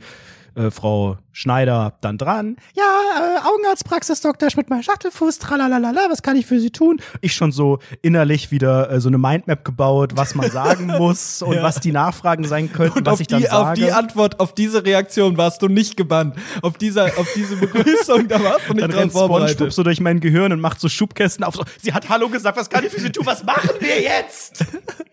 äh, 0.55 0.71
Frau 0.71 1.17
Schneider 1.35 1.97
dann 1.99 2.17
dran. 2.17 2.55
Ja, 2.75 2.83
äh, 2.83 3.45
Augenarztpraxis 3.45 4.21
Dr. 4.21 4.49
Schmidt, 4.49 4.69
mein 4.69 4.83
Schachtelfuß, 4.83 5.37
tralalala, 5.39 6.07
was 6.09 6.21
kann 6.21 6.37
ich 6.37 6.45
für 6.45 6.61
Sie 6.61 6.69
tun? 6.69 7.01
Ich 7.19 7.33
schon 7.33 7.51
so 7.51 7.79
innerlich 8.01 8.51
wieder 8.51 8.89
äh, 8.89 9.01
so 9.01 9.09
eine 9.09 9.17
Mindmap 9.17 9.65
gebaut, 9.65 10.13
was 10.15 10.33
man 10.33 10.49
sagen 10.49 10.85
muss 10.97 11.41
und 11.41 11.55
ja. 11.55 11.61
was 11.61 11.81
die 11.81 11.91
Nachfragen 11.91 12.45
sein 12.45 12.71
könnten, 12.71 12.99
und 12.99 13.05
was 13.05 13.19
ich 13.19 13.27
dann 13.27 13.41
die, 13.41 13.47
sage. 13.47 13.67
Auf 13.67 13.73
die 13.73 13.91
Antwort, 13.91 14.39
auf 14.39 14.55
diese 14.55 14.85
Reaktion 14.85 15.35
warst 15.35 15.61
du 15.61 15.67
nicht 15.67 15.97
gebannt. 15.97 16.37
Auf 16.61 16.77
dieser, 16.77 17.07
auf 17.17 17.27
diese 17.35 17.57
Begrüßung, 17.57 18.29
da 18.29 18.41
warst 18.41 18.69
du 18.69 18.73
nicht 18.73 18.83
dann 18.83 18.91
dran 18.91 19.11
vorbereitet. 19.11 19.59
Dann 19.59 19.71
so 19.71 19.83
durch 19.83 19.99
mein 19.99 20.21
Gehirn 20.21 20.53
und 20.53 20.61
macht 20.61 20.79
so 20.79 20.87
Schubkästen 20.87 21.43
auf. 21.43 21.55
So, 21.55 21.65
sie 21.81 21.91
hat 21.91 22.07
Hallo 22.07 22.29
gesagt, 22.29 22.57
was 22.57 22.69
kann 22.69 22.85
ich 22.85 22.93
für 22.93 23.01
Sie 23.01 23.11
tun? 23.11 23.25
Was 23.25 23.43
machen 23.43 23.71
wir 23.81 24.01
jetzt? 24.01 24.63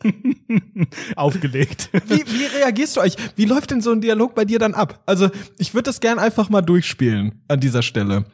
Aufgelegt. 1.16 1.90
Wie, 2.06 2.24
wie 2.26 2.44
reagierst 2.44 2.96
du 2.96 3.00
euch? 3.00 3.16
Wie 3.34 3.44
läuft 3.44 3.72
denn 3.72 3.80
so 3.80 3.90
ein 3.90 4.00
Dialog 4.00 4.36
bei 4.36 4.44
dir 4.44 4.60
dann 4.60 4.74
ab? 4.74 5.00
Also 5.06 5.30
ich 5.58 5.74
würde 5.74 5.84
das 5.84 5.98
gern 6.12 6.18
einfach 6.18 6.50
mal 6.50 6.62
durchspielen 6.62 7.42
an 7.48 7.60
dieser 7.60 7.82
Stelle. 7.82 8.24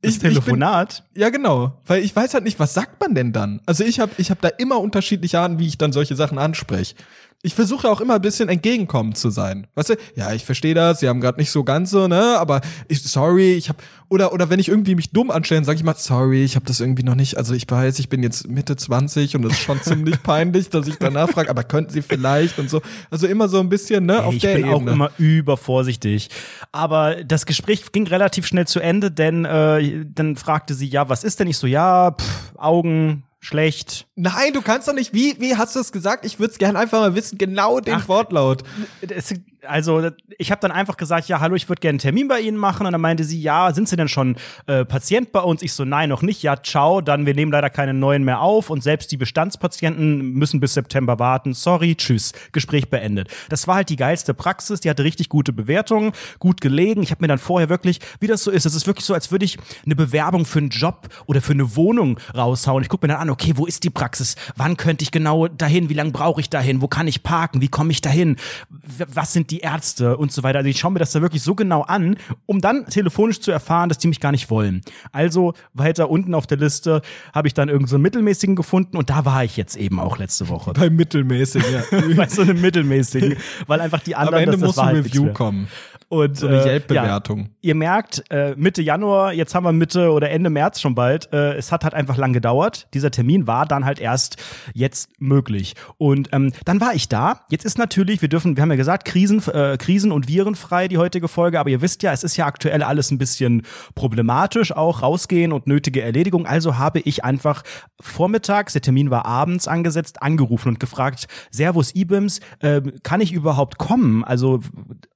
Das 0.00 0.12
ich, 0.12 0.18
Telefonat? 0.20 1.04
Ich 1.08 1.14
bin, 1.14 1.22
ja, 1.22 1.30
genau. 1.30 1.80
Weil 1.84 2.02
ich 2.04 2.14
weiß 2.14 2.34
halt 2.34 2.44
nicht, 2.44 2.58
was 2.60 2.74
sagt 2.74 3.00
man 3.00 3.14
denn 3.14 3.32
dann? 3.32 3.60
Also 3.66 3.84
ich 3.84 3.98
habe 4.00 4.12
ich 4.18 4.30
hab 4.30 4.40
da 4.40 4.48
immer 4.48 4.80
unterschiedliche 4.80 5.40
Arten, 5.40 5.58
wie 5.58 5.66
ich 5.66 5.76
dann 5.76 5.92
solche 5.92 6.14
Sachen 6.14 6.38
anspreche 6.38 6.94
ich 7.42 7.54
versuche 7.54 7.88
auch 7.88 8.00
immer 8.00 8.16
ein 8.16 8.20
bisschen 8.20 8.48
entgegenkommend 8.48 9.16
zu 9.16 9.30
sein. 9.30 9.68
Weißt 9.76 9.90
du, 9.90 9.94
ja, 10.16 10.32
ich 10.32 10.44
verstehe 10.44 10.74
das, 10.74 10.98
sie 10.98 11.08
haben 11.08 11.20
gerade 11.20 11.38
nicht 11.38 11.52
so 11.52 11.62
ganz 11.62 11.90
so, 11.90 12.08
ne, 12.08 12.36
aber 12.36 12.60
ich 12.88 13.00
sorry, 13.04 13.54
ich 13.54 13.68
habe 13.68 13.78
oder 14.08 14.32
oder 14.32 14.50
wenn 14.50 14.58
ich 14.58 14.68
irgendwie 14.68 14.96
mich 14.96 15.12
dumm 15.12 15.30
anstelle, 15.30 15.64
sage 15.64 15.76
ich 15.76 15.84
mal 15.84 15.94
sorry, 15.94 16.42
ich 16.42 16.56
habe 16.56 16.66
das 16.66 16.80
irgendwie 16.80 17.04
noch 17.04 17.14
nicht, 17.14 17.36
also 17.36 17.54
ich 17.54 17.70
weiß, 17.70 18.00
ich 18.00 18.08
bin 18.08 18.24
jetzt 18.24 18.48
Mitte 18.48 18.74
20 18.74 19.36
und 19.36 19.44
es 19.44 19.52
ist 19.52 19.60
schon 19.60 19.80
ziemlich 19.80 20.20
peinlich, 20.24 20.68
dass 20.70 20.88
ich 20.88 20.96
danach 20.96 21.30
frage, 21.30 21.48
aber 21.48 21.62
könnten 21.62 21.92
Sie 21.92 22.02
vielleicht 22.02 22.58
und 22.58 22.68
so. 22.70 22.82
Also 23.08 23.28
immer 23.28 23.48
so 23.48 23.60
ein 23.60 23.68
bisschen, 23.68 24.06
ne, 24.06 24.14
hey, 24.14 24.22
auf 24.22 24.38
der 24.38 24.58
Ebene. 24.58 24.66
Ich 24.66 24.78
bin 24.78 24.88
auch 24.88 24.92
immer 24.92 25.10
übervorsichtig. 25.18 26.30
Aber 26.72 27.22
das 27.22 27.46
Gespräch 27.46 27.92
ging 27.92 28.08
relativ 28.08 28.48
schnell 28.48 28.66
zu 28.66 28.80
Ende, 28.80 29.12
denn 29.12 29.44
äh, 29.44 30.04
dann 30.12 30.34
fragte 30.34 30.74
sie, 30.74 30.88
ja, 30.88 31.08
was 31.08 31.22
ist 31.22 31.38
denn? 31.38 31.46
Ich 31.46 31.58
so, 31.58 31.68
ja, 31.68 32.16
pff, 32.18 32.54
Augen, 32.56 33.22
schlecht. 33.40 34.06
Nein, 34.16 34.52
du 34.52 34.62
kannst 34.62 34.88
doch 34.88 34.94
nicht. 34.94 35.14
Wie, 35.14 35.36
wie 35.40 35.56
hast 35.56 35.76
du 35.76 35.80
es 35.80 35.92
gesagt? 35.92 36.24
Ich 36.24 36.38
würde 36.38 36.52
es 36.52 36.58
gerne 36.58 36.78
einfach 36.78 36.98
mal 36.98 37.14
wissen, 37.14 37.38
genau 37.38 37.80
den 37.80 37.94
Ach, 37.94 38.08
Wortlaut. 38.08 38.64
Es, 39.00 39.32
also 39.66 40.10
ich 40.38 40.50
habe 40.50 40.60
dann 40.60 40.72
einfach 40.72 40.96
gesagt, 40.96 41.28
ja, 41.28 41.40
hallo, 41.40 41.54
ich 41.54 41.68
würde 41.68 41.80
gerne 41.80 41.94
einen 41.94 41.98
Termin 41.98 42.28
bei 42.28 42.40
Ihnen 42.40 42.56
machen. 42.56 42.86
Und 42.86 42.92
dann 42.92 43.00
meinte 43.00 43.24
sie, 43.24 43.40
ja, 43.40 43.72
sind 43.72 43.88
Sie 43.88 43.96
denn 43.96 44.08
schon 44.08 44.36
äh, 44.66 44.84
Patient 44.84 45.32
bei 45.32 45.40
uns? 45.40 45.62
Ich 45.62 45.72
so, 45.72 45.84
nein, 45.84 46.08
noch 46.08 46.22
nicht. 46.22 46.42
Ja, 46.42 46.56
ciao, 46.62 47.00
dann 47.00 47.26
wir 47.26 47.34
nehmen 47.34 47.52
leider 47.52 47.70
keine 47.70 47.94
neuen 47.94 48.24
mehr 48.24 48.40
auf. 48.40 48.70
Und 48.70 48.82
selbst 48.82 49.12
die 49.12 49.16
Bestandspatienten 49.16 50.32
müssen 50.32 50.60
bis 50.60 50.74
September 50.74 51.18
warten. 51.18 51.54
Sorry, 51.54 51.94
tschüss. 51.94 52.32
Gespräch 52.52 52.90
beendet. 52.90 53.28
Das 53.48 53.68
war 53.68 53.76
halt 53.76 53.88
die 53.88 53.96
geilste 53.96 54.34
Praxis. 54.34 54.80
Die 54.80 54.90
hatte 54.90 55.04
richtig 55.04 55.28
gute 55.28 55.52
Bewertungen, 55.52 56.12
gut 56.38 56.60
gelegen. 56.60 57.02
Ich 57.02 57.10
habe 57.12 57.22
mir 57.22 57.28
dann 57.28 57.38
vorher 57.38 57.68
wirklich, 57.68 58.00
wie 58.20 58.26
das 58.26 58.42
so 58.42 58.50
ist, 58.50 58.66
es 58.66 58.74
ist 58.74 58.86
wirklich 58.86 59.04
so, 59.04 59.14
als 59.14 59.30
würde 59.30 59.44
ich 59.44 59.58
eine 59.84 59.96
Bewerbung 59.96 60.44
für 60.44 60.58
einen 60.58 60.70
Job 60.70 61.08
oder 61.26 61.40
für 61.40 61.52
eine 61.52 61.76
Wohnung 61.76 62.18
raushauen. 62.36 62.82
Ich 62.82 62.88
gucke 62.88 63.06
mir 63.06 63.12
dann 63.12 63.22
an, 63.22 63.27
okay, 63.30 63.52
wo 63.56 63.66
ist 63.66 63.84
die 63.84 63.90
Praxis? 63.90 64.36
Wann 64.56 64.76
könnte 64.76 65.02
ich 65.02 65.10
genau 65.10 65.48
dahin? 65.48 65.88
Wie 65.88 65.94
lange 65.94 66.10
brauche 66.10 66.40
ich 66.40 66.50
dahin? 66.50 66.82
Wo 66.82 66.88
kann 66.88 67.06
ich 67.06 67.22
parken? 67.22 67.60
Wie 67.60 67.68
komme 67.68 67.92
ich 67.92 68.00
dahin? 68.00 68.36
Was 68.70 69.32
sind 69.32 69.50
die 69.50 69.60
Ärzte 69.60 70.16
und 70.16 70.32
so 70.32 70.42
weiter. 70.42 70.58
Also 70.58 70.70
ich 70.70 70.78
schaue 70.78 70.92
mir 70.92 70.98
das 70.98 71.12
da 71.12 71.22
wirklich 71.22 71.42
so 71.42 71.54
genau 71.54 71.82
an, 71.82 72.16
um 72.46 72.60
dann 72.60 72.86
telefonisch 72.86 73.40
zu 73.40 73.50
erfahren, 73.50 73.88
dass 73.88 73.98
die 73.98 74.08
mich 74.08 74.20
gar 74.20 74.32
nicht 74.32 74.50
wollen. 74.50 74.82
Also 75.12 75.54
weiter 75.74 76.10
unten 76.10 76.34
auf 76.34 76.46
der 76.46 76.58
Liste 76.58 77.02
habe 77.32 77.48
ich 77.48 77.54
dann 77.54 77.68
irgendeinen 77.68 77.88
so 77.88 77.98
mittelmäßigen 77.98 78.56
gefunden 78.56 78.96
und 78.96 79.10
da 79.10 79.24
war 79.24 79.44
ich 79.44 79.56
jetzt 79.56 79.76
eben 79.76 80.00
auch 80.00 80.18
letzte 80.18 80.48
Woche. 80.48 80.72
Bei 80.72 80.90
mittelmäßigen, 80.90 81.72
ja. 81.72 81.82
Bei 82.16 82.28
so 82.28 82.42
einem 82.42 82.60
mittelmäßigen, 82.60 83.36
weil 83.66 83.80
einfach 83.80 84.00
die 84.00 84.16
anderen 84.16 84.34
Am 84.36 84.42
Ende 84.42 84.52
das, 84.52 84.60
das 84.60 84.68
muss 84.68 84.78
ein 84.78 84.96
halt 84.96 85.06
Review 85.06 85.32
kommen. 85.32 85.68
Und, 86.10 86.38
so 86.38 86.46
eine 86.46 86.64
Yelp-Bewertung. 86.64 87.40
Ja, 87.40 87.46
ihr 87.60 87.74
merkt, 87.74 88.24
äh, 88.30 88.54
Mitte 88.56 88.80
Januar, 88.80 89.34
jetzt 89.34 89.54
haben 89.54 89.64
wir 89.64 89.72
Mitte 89.72 90.10
oder 90.10 90.30
Ende 90.30 90.48
März 90.48 90.80
schon 90.80 90.94
bald, 90.94 91.30
äh, 91.34 91.52
es 91.54 91.70
hat 91.70 91.84
halt 91.84 91.92
einfach 91.92 92.16
lang 92.16 92.32
gedauert. 92.32 92.88
Dieser 92.94 93.10
Termin 93.10 93.46
war 93.46 93.66
dann 93.66 93.84
halt 93.84 94.00
erst 94.00 94.36
jetzt 94.72 95.10
möglich. 95.20 95.74
Und 95.98 96.30
ähm, 96.32 96.52
dann 96.64 96.80
war 96.80 96.94
ich 96.94 97.10
da. 97.10 97.42
Jetzt 97.50 97.66
ist 97.66 97.76
natürlich, 97.76 98.22
wir 98.22 98.30
dürfen, 98.30 98.56
wir 98.56 98.62
haben 98.62 98.70
ja 98.70 98.76
gesagt, 98.76 99.04
Krisen, 99.04 99.42
äh, 99.52 99.76
Krisen- 99.76 100.10
und 100.10 100.28
Virenfrei 100.28 100.88
die 100.88 100.96
heutige 100.96 101.28
Folge, 101.28 101.60
aber 101.60 101.68
ihr 101.68 101.82
wisst 101.82 102.02
ja, 102.02 102.10
es 102.10 102.24
ist 102.24 102.38
ja 102.38 102.46
aktuell 102.46 102.82
alles 102.82 103.10
ein 103.10 103.18
bisschen 103.18 103.62
problematisch, 103.94 104.72
auch 104.72 105.02
rausgehen 105.02 105.52
und 105.52 105.66
nötige 105.66 106.00
Erledigung. 106.00 106.46
Also 106.46 106.78
habe 106.78 107.00
ich 107.00 107.22
einfach 107.22 107.64
vormittags, 108.00 108.72
der 108.72 108.80
Termin 108.80 109.10
war 109.10 109.26
abends 109.26 109.68
angesetzt, 109.68 110.22
angerufen 110.22 110.70
und 110.70 110.80
gefragt, 110.80 111.26
Servus 111.50 111.94
Ibims, 111.94 112.40
äh, 112.60 112.80
kann 113.02 113.20
ich 113.20 113.32
überhaupt 113.32 113.76
kommen? 113.76 114.24
Also 114.24 114.60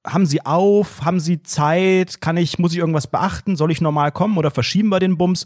haben 0.05 0.27
Sie 0.27 0.45
auf? 0.45 0.82
Auf? 0.83 1.05
Haben 1.05 1.19
Sie 1.19 1.41
Zeit? 1.43 2.19
Kann 2.19 2.37
ich, 2.37 2.59
muss 2.59 2.73
ich 2.73 2.79
irgendwas 2.79 3.07
beachten? 3.07 3.55
Soll 3.55 3.71
ich 3.71 3.79
normal 3.79 4.11
kommen 4.11 4.37
oder 4.37 4.51
verschieben 4.51 4.89
bei 4.89 4.99
den 4.99 5.17
Bums? 5.17 5.45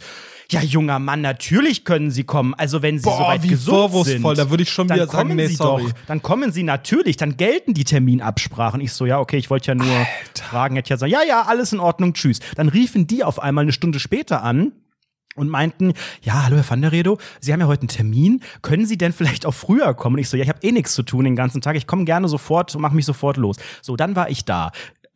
Ja, 0.49 0.61
junger 0.61 0.97
Mann, 0.97 1.21
natürlich 1.21 1.85
können 1.85 2.09
Sie 2.09 2.23
kommen. 2.23 2.53
Also 2.55 2.81
wenn 2.81 2.97
Sie 2.97 3.03
Boah, 3.03 3.17
soweit 3.17 3.43
wie 3.43 3.49
gesund 3.49 3.77
vorwurfsvoll, 3.77 4.35
sind, 4.35 4.45
da 4.45 4.49
würde 4.49 4.63
ich 4.63 4.71
schon 4.71 4.89
wieder 4.89 5.07
sagen, 5.07 5.35
nee, 5.35 5.47
sorry. 5.47 5.83
Doch, 5.83 5.91
dann 6.07 6.21
kommen 6.21 6.51
Sie 6.51 6.63
natürlich, 6.63 7.17
dann 7.17 7.37
gelten 7.37 7.73
die 7.73 7.83
Terminabsprachen. 7.83 8.81
Ich 8.81 8.93
so, 8.93 9.05
ja, 9.05 9.19
okay, 9.19 9.37
ich 9.37 9.49
wollte 9.49 9.67
ja 9.67 9.75
nur 9.75 9.87
Alter. 9.87 10.43
fragen, 10.43 10.75
hätte 10.75 10.89
ja 10.89 10.97
sagen, 10.97 11.11
ja, 11.11 11.21
ja, 11.27 11.43
alles 11.43 11.73
in 11.73 11.79
Ordnung, 11.79 12.13
tschüss. 12.13 12.39
Dann 12.55 12.69
riefen 12.69 13.07
die 13.07 13.23
auf 13.23 13.39
einmal 13.39 13.63
eine 13.63 13.73
Stunde 13.73 13.99
später 13.99 14.41
an 14.41 14.71
und 15.37 15.49
meinten, 15.49 15.93
ja, 16.21 16.45
hallo 16.45 16.57
Herr 16.57 16.69
van 16.69 16.81
der 16.81 16.91
Redo, 16.91 17.19
Sie 17.39 17.53
haben 17.53 17.59
ja 17.59 17.67
heute 17.67 17.83
einen 17.83 17.89
Termin, 17.89 18.41
können 18.61 18.85
Sie 18.85 18.97
denn 18.97 19.13
vielleicht 19.13 19.45
auch 19.45 19.53
früher 19.53 19.93
kommen? 19.93 20.15
Und 20.15 20.21
ich 20.21 20.29
so, 20.29 20.35
ja, 20.35 20.43
ich 20.43 20.49
habe 20.49 20.59
eh 20.63 20.71
nichts 20.71 20.93
zu 20.93 21.03
tun 21.03 21.25
den 21.25 21.35
ganzen 21.35 21.61
Tag, 21.61 21.75
ich 21.75 21.87
komme 21.87 22.05
gerne 22.05 22.27
sofort 22.27 22.73
und 22.75 22.81
mache 22.81 22.95
mich 22.95 23.05
sofort 23.05 23.37
los. 23.37 23.57
So, 23.81 23.95
dann 23.95 24.15
war 24.15 24.29
ich 24.29 24.45
da 24.45 24.71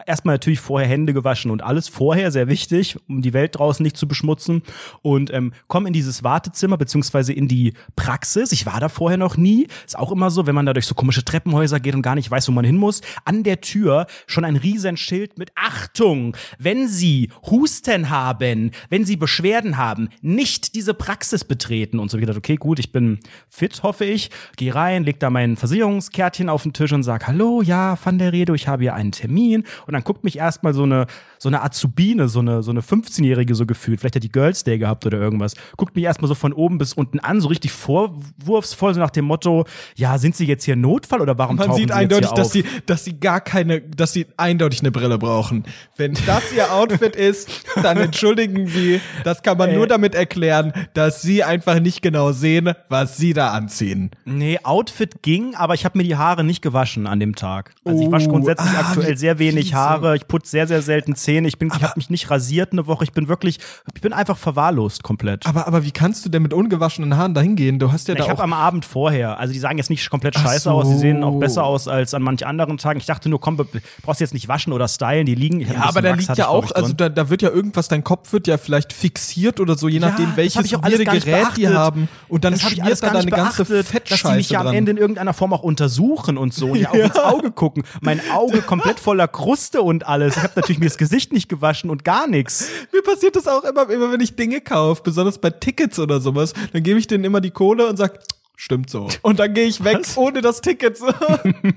erstmal 0.05 0.35
natürlich 0.35 0.59
vorher 0.59 0.87
Hände 0.87 1.13
gewaschen 1.13 1.51
und 1.51 1.63
alles 1.63 1.87
vorher, 1.87 2.31
sehr 2.31 2.47
wichtig, 2.47 2.97
um 3.07 3.21
die 3.21 3.33
Welt 3.33 3.57
draußen 3.57 3.83
nicht 3.83 3.97
zu 3.97 4.07
beschmutzen. 4.07 4.63
Und 5.01 5.33
ähm, 5.33 5.53
komm 5.67 5.85
in 5.85 5.93
dieses 5.93 6.23
Wartezimmer 6.23 6.77
beziehungsweise 6.77 7.33
in 7.33 7.47
die 7.47 7.73
Praxis. 7.95 8.51
Ich 8.51 8.65
war 8.65 8.79
da 8.79 8.89
vorher 8.89 9.17
noch 9.17 9.37
nie. 9.37 9.67
Ist 9.85 9.97
auch 9.97 10.11
immer 10.11 10.29
so, 10.31 10.47
wenn 10.47 10.55
man 10.55 10.65
da 10.65 10.73
durch 10.73 10.85
so 10.85 10.95
komische 10.95 11.23
Treppenhäuser 11.23 11.79
geht 11.79 11.95
und 11.95 12.01
gar 12.01 12.15
nicht 12.15 12.29
weiß, 12.29 12.47
wo 12.47 12.51
man 12.51 12.65
hin 12.65 12.77
muss. 12.77 13.01
An 13.25 13.43
der 13.43 13.61
Tür 13.61 14.07
schon 14.27 14.45
ein 14.45 14.55
riesen 14.55 14.97
Schild 14.97 15.37
mit 15.37 15.51
Achtung, 15.55 16.35
wenn 16.59 16.87
Sie 16.87 17.29
Husten 17.49 18.09
haben, 18.09 18.71
wenn 18.89 19.05
Sie 19.05 19.15
Beschwerden 19.15 19.77
haben, 19.77 20.09
nicht 20.21 20.75
diese 20.75 20.93
Praxis 20.93 21.43
betreten. 21.43 21.99
Und 21.99 22.09
so 22.09 22.17
ich 22.17 22.21
gedacht, 22.21 22.37
okay, 22.37 22.55
gut, 22.55 22.79
ich 22.79 22.91
bin 22.91 23.19
fit, 23.49 23.83
hoffe 23.83 24.05
ich. 24.05 24.29
Geh 24.57 24.71
rein, 24.71 25.03
leg 25.03 25.19
da 25.19 25.29
mein 25.29 25.57
Versicherungskärtchen 25.57 26.49
auf 26.49 26.63
den 26.63 26.73
Tisch 26.73 26.91
und 26.93 27.03
sag, 27.03 27.27
hallo, 27.27 27.61
ja, 27.61 27.97
Van 28.03 28.17
der 28.17 28.33
Redo, 28.33 28.53
ich 28.53 28.67
habe 28.67 28.83
hier 28.83 28.93
einen 28.93 29.11
Termin. 29.11 29.63
Und 29.91 29.95
dann 29.95 30.05
guckt 30.05 30.23
mich 30.23 30.37
erstmal 30.37 30.73
so 30.73 30.83
eine, 30.83 31.05
so 31.37 31.49
eine 31.49 31.61
Azubine, 31.61 32.29
so 32.29 32.39
eine, 32.39 32.63
so 32.63 32.71
eine 32.71 32.79
15-Jährige 32.79 33.55
so 33.55 33.65
gefühlt, 33.65 33.99
vielleicht 33.99 34.15
hat 34.15 34.23
die 34.23 34.31
Girls 34.31 34.63
Day 34.63 34.77
gehabt 34.77 35.05
oder 35.05 35.17
irgendwas, 35.17 35.53
guckt 35.75 35.97
mich 35.97 36.05
erstmal 36.05 36.29
so 36.29 36.35
von 36.35 36.53
oben 36.53 36.77
bis 36.77 36.93
unten 36.93 37.19
an, 37.19 37.41
so 37.41 37.49
richtig 37.49 37.73
vorwurfsvoll, 37.73 38.93
so 38.93 39.01
nach 39.01 39.09
dem 39.09 39.25
Motto, 39.25 39.65
ja, 39.97 40.17
sind 40.17 40.37
sie 40.37 40.45
jetzt 40.45 40.63
hier 40.63 40.77
Notfall 40.77 41.19
oder 41.19 41.37
warum 41.37 41.57
Man 41.57 41.73
sieht 41.73 41.91
eindeutig, 41.91 42.31
dass 42.31 42.53
sie, 42.53 42.63
dass 42.85 43.03
sie 43.03 43.19
gar 43.19 43.41
keine, 43.41 43.81
dass 43.81 44.13
sie 44.13 44.27
eindeutig 44.37 44.79
eine 44.79 44.91
Brille 44.91 45.17
brauchen. 45.17 45.65
Wenn 45.97 46.13
das 46.25 46.53
ihr 46.55 46.71
Outfit 46.71 47.17
ist, 47.17 47.49
dann 47.83 47.97
entschuldigen 47.97 48.67
sie, 48.67 49.01
das 49.25 49.43
kann 49.43 49.57
man 49.57 49.71
äh, 49.71 49.75
nur 49.75 49.87
damit 49.87 50.15
erklären, 50.15 50.71
dass 50.93 51.21
sie 51.21 51.43
einfach 51.43 51.81
nicht 51.81 52.01
genau 52.01 52.31
sehen, 52.31 52.71
was 52.87 53.17
sie 53.17 53.33
da 53.33 53.51
anziehen. 53.51 54.11
Nee, 54.23 54.57
Outfit 54.63 55.21
ging, 55.21 55.53
aber 55.55 55.73
ich 55.73 55.83
habe 55.83 55.97
mir 55.97 56.05
die 56.05 56.15
Haare 56.15 56.45
nicht 56.45 56.61
gewaschen 56.61 57.07
an 57.07 57.19
dem 57.19 57.35
Tag. 57.35 57.73
Also 57.83 58.03
ich 58.03 58.11
wasche 58.11 58.27
oh, 58.27 58.31
grundsätzlich 58.31 58.71
ah, 58.71 58.91
aktuell 58.91 59.17
sehr 59.17 59.37
wenig 59.37 59.73
Haare. 59.81 60.15
Ich 60.15 60.27
putze 60.27 60.49
sehr, 60.49 60.67
sehr 60.67 60.81
selten 60.81 61.15
Zähne, 61.15 61.47
ich 61.47 61.57
bin, 61.57 61.71
aber 61.71 61.79
ich 61.79 61.83
habe 61.83 61.93
mich 61.97 62.09
nicht 62.09 62.29
rasiert 62.29 62.71
eine 62.71 62.87
Woche, 62.87 63.03
ich 63.03 63.11
bin 63.11 63.27
wirklich, 63.27 63.59
ich 63.93 64.01
bin 64.01 64.13
einfach 64.13 64.37
verwahrlost 64.37 65.03
komplett. 65.03 65.45
Aber, 65.45 65.67
aber 65.67 65.83
wie 65.83 65.91
kannst 65.91 66.25
du 66.25 66.29
denn 66.29 66.41
mit 66.41 66.53
ungewaschenen 66.53 67.17
Haaren 67.17 67.33
dahin 67.33 67.55
gehen? 67.55 67.79
Du 67.79 67.91
hast 67.91 68.07
ja 68.07 68.13
Na, 68.13 68.19
da 68.19 68.25
Ich 68.25 68.29
habe 68.29 68.43
am 68.43 68.53
Abend 68.53 68.85
vorher, 68.85 69.39
also 69.39 69.53
die 69.53 69.59
sagen 69.59 69.77
jetzt 69.77 69.89
nicht 69.89 70.09
komplett 70.09 70.35
scheiße 70.35 70.63
so. 70.63 70.71
aus, 70.71 70.87
sie 70.87 70.97
sehen 70.97 71.23
auch 71.23 71.39
besser 71.39 71.63
aus 71.63 71.87
als 71.87 72.13
an 72.13 72.21
manch 72.21 72.45
anderen 72.45 72.77
Tagen. 72.77 72.99
Ich 72.99 73.05
dachte 73.05 73.29
nur, 73.29 73.39
komm, 73.39 73.59
brauchst 74.03 74.21
jetzt 74.21 74.33
nicht 74.33 74.47
waschen 74.47 74.73
oder 74.73 74.87
stylen, 74.87 75.25
die 75.25 75.35
liegen. 75.35 75.61
Ja, 75.61 75.83
aber 75.83 76.01
da 76.01 76.13
liegt 76.13 76.37
ja 76.37 76.47
auch, 76.47 76.71
also 76.71 76.93
da, 76.93 77.09
da 77.09 77.29
wird 77.29 77.41
ja 77.41 77.49
irgendwas, 77.49 77.87
dein 77.87 78.03
Kopf 78.03 78.33
wird 78.33 78.47
ja 78.47 78.57
vielleicht 78.57 78.93
fixiert 78.93 79.59
oder 79.59 79.77
so, 79.77 79.87
je 79.87 79.99
nachdem, 79.99 80.29
ja, 80.29 80.37
welches 80.37 80.71
weirde 80.73 81.05
Gerät 81.05 81.57
die 81.57 81.67
haben. 81.67 82.09
Und 82.27 82.43
dann 82.43 82.57
schmiert 82.57 83.01
da 83.01 83.09
deine 83.09 83.31
ganze 83.31 83.65
Fettscheiße 83.65 84.23
Dass 84.23 84.31
die 84.31 84.37
mich 84.37 84.49
ja 84.49 84.61
am 84.61 84.73
Ende 84.73 84.91
in 84.91 84.97
irgendeiner 84.97 85.33
Form 85.33 85.53
auch 85.53 85.63
untersuchen 85.63 86.37
und 86.37 86.53
so, 86.53 86.75
ja. 86.75 86.89
auch 86.89 86.93
ins 86.93 87.19
Auge 87.19 87.51
gucken. 87.51 87.83
Mein 88.01 88.21
Auge 88.31 88.61
komplett 88.61 88.99
voller 88.99 89.27
Kruste 89.27 89.70
und 89.79 90.07
alles. 90.07 90.37
Ich 90.37 90.43
habe 90.43 90.53
natürlich 90.55 90.79
mir 90.79 90.85
das 90.85 90.97
Gesicht 90.97 91.31
nicht 91.31 91.49
gewaschen 91.49 91.89
und 91.89 92.03
gar 92.03 92.27
nichts. 92.27 92.69
Mir 92.91 93.01
passiert 93.01 93.35
das 93.35 93.47
auch 93.47 93.63
immer, 93.63 93.89
immer 93.89 94.11
wenn 94.11 94.19
ich 94.19 94.35
Dinge 94.35 94.61
kaufe, 94.61 95.01
besonders 95.03 95.37
bei 95.37 95.49
Tickets 95.49 95.99
oder 95.99 96.19
sowas. 96.19 96.53
Dann 96.73 96.83
gebe 96.83 96.99
ich 96.99 97.07
denen 97.07 97.23
immer 97.23 97.41
die 97.41 97.51
Kohle 97.51 97.87
und 97.87 97.97
sag, 97.97 98.19
stimmt 98.55 98.89
so. 98.89 99.07
Und 99.21 99.39
dann 99.39 99.53
gehe 99.53 99.65
ich 99.65 99.83
weg 99.83 99.99
Was? 100.01 100.17
ohne 100.17 100.41
das 100.41 100.61
Ticket. 100.61 100.97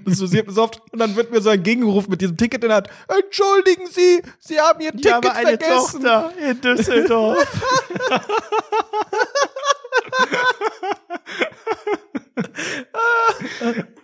so 0.06 0.28
besoffen. 0.28 0.80
Und 0.92 0.98
dann 0.98 1.16
wird 1.16 1.30
mir 1.30 1.40
so 1.40 1.50
ein 1.50 1.62
Gegenruf 1.62 2.08
mit 2.08 2.20
diesem 2.20 2.36
Ticket 2.36 2.62
in 2.64 2.68
der 2.68 2.78
Hand. 2.78 2.88
Entschuldigen 3.08 3.86
Sie, 3.90 4.22
Sie 4.38 4.58
haben 4.58 4.80
Ihr 4.80 4.92
Ticket 4.92 5.06
ich 5.06 5.12
habe 5.12 5.32
eine 5.32 5.58
vergessen. 5.58 6.02
Tochter 6.02 6.32
in 6.50 6.60
Düsseldorf. 6.60 7.46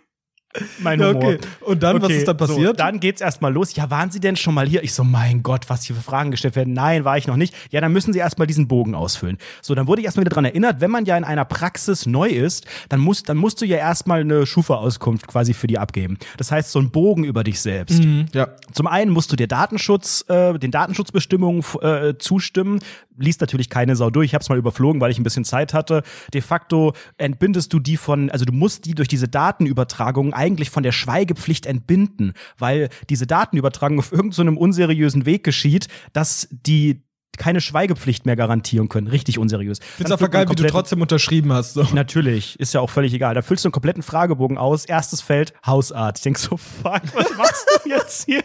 Mein 0.80 1.00
Humor. 1.00 1.16
Okay. 1.16 1.38
Und 1.60 1.82
dann, 1.82 1.96
okay. 1.96 2.04
was 2.04 2.12
ist 2.12 2.28
dann 2.28 2.36
passiert? 2.36 2.66
So, 2.66 2.72
dann 2.72 2.98
geht's 2.98 3.20
erstmal 3.20 3.52
los. 3.52 3.74
Ja, 3.76 3.88
waren 3.90 4.10
Sie 4.10 4.18
denn 4.18 4.34
schon 4.34 4.52
mal 4.52 4.66
hier? 4.66 4.82
Ich 4.82 4.92
so, 4.92 5.04
mein 5.04 5.44
Gott, 5.44 5.70
was 5.70 5.84
hier 5.84 5.94
für 5.94 6.02
Fragen 6.02 6.32
gestellt 6.32 6.56
werden. 6.56 6.72
Nein, 6.74 7.04
war 7.04 7.16
ich 7.16 7.28
noch 7.28 7.36
nicht. 7.36 7.54
Ja, 7.70 7.80
dann 7.80 7.92
müssen 7.92 8.12
Sie 8.12 8.18
erstmal 8.18 8.48
diesen 8.48 8.66
Bogen 8.66 8.96
ausfüllen. 8.96 9.38
So, 9.62 9.76
dann 9.76 9.86
wurde 9.86 10.00
ich 10.00 10.06
erstmal 10.06 10.24
wieder 10.24 10.34
dran 10.34 10.44
erinnert, 10.44 10.80
wenn 10.80 10.90
man 10.90 11.04
ja 11.04 11.16
in 11.16 11.22
einer 11.22 11.44
Praxis 11.44 12.04
neu 12.04 12.28
ist, 12.28 12.66
dann 12.88 12.98
musst, 12.98 13.28
dann 13.28 13.36
musst 13.36 13.60
du 13.60 13.64
ja 13.64 13.76
erstmal 13.76 14.20
eine 14.20 14.44
Schufa-Auskunft 14.44 15.28
quasi 15.28 15.54
für 15.54 15.68
die 15.68 15.78
abgeben. 15.78 16.18
Das 16.36 16.50
heißt, 16.50 16.72
so 16.72 16.80
ein 16.80 16.90
Bogen 16.90 17.22
über 17.22 17.44
dich 17.44 17.60
selbst. 17.60 18.02
Mhm, 18.02 18.26
ja. 18.32 18.48
Zum 18.72 18.88
einen 18.88 19.12
musst 19.12 19.30
du 19.30 19.36
dir 19.36 19.46
Datenschutz, 19.46 20.24
äh, 20.28 20.58
den 20.58 20.72
Datenschutzbestimmungen 20.72 21.62
äh, 21.80 22.14
zustimmen. 22.18 22.80
Liest 23.16 23.40
natürlich 23.40 23.68
keine 23.68 23.94
Sau 23.96 24.10
durch. 24.10 24.26
Ich 24.26 24.34
habe 24.34 24.42
es 24.42 24.48
mal 24.48 24.58
überflogen, 24.58 25.00
weil 25.00 25.10
ich 25.10 25.18
ein 25.18 25.24
bisschen 25.24 25.44
Zeit 25.44 25.74
hatte. 25.74 26.02
De 26.32 26.40
facto 26.40 26.94
entbindest 27.18 27.72
du 27.72 27.78
die 27.78 27.96
von, 27.96 28.30
also 28.30 28.44
du 28.44 28.52
musst 28.52 28.86
die 28.86 28.94
durch 28.94 29.08
diese 29.08 29.28
Datenübertragung 29.28 30.32
eigentlich 30.40 30.70
von 30.70 30.82
der 30.82 30.92
Schweigepflicht 30.92 31.66
entbinden, 31.66 32.32
weil 32.58 32.88
diese 33.10 33.26
Datenübertragung 33.26 33.98
auf 33.98 34.10
irgendeinem 34.10 34.54
so 34.54 34.60
unseriösen 34.60 35.26
Weg 35.26 35.44
geschieht, 35.44 35.88
dass 36.14 36.48
die 36.50 37.02
keine 37.38 37.60
Schweigepflicht 37.60 38.26
mehr 38.26 38.36
garantieren 38.36 38.88
können. 38.88 39.06
Richtig 39.06 39.38
unseriös. 39.38 39.78
Find's 39.96 40.12
einfach 40.12 40.30
geil, 40.30 40.48
wie 40.50 40.54
du 40.54 40.66
trotzdem 40.66 41.00
unterschrieben 41.00 41.52
hast. 41.52 41.74
So. 41.74 41.82
Natürlich, 41.92 42.58
ist 42.60 42.74
ja 42.74 42.80
auch 42.80 42.90
völlig 42.90 43.14
egal. 43.14 43.34
Da 43.34 43.42
füllst 43.42 43.64
du 43.64 43.68
einen 43.68 43.72
kompletten 43.72 44.02
Fragebogen 44.02 44.58
aus. 44.58 44.84
Erstes 44.84 45.20
Feld, 45.20 45.52
Hausart. 45.64 46.18
Ich 46.18 46.22
denk 46.22 46.38
so, 46.38 46.56
fuck, 46.56 47.02
was 47.14 47.34
machst 47.36 47.66
du 47.84 47.90
jetzt 47.90 48.24
hier? 48.26 48.42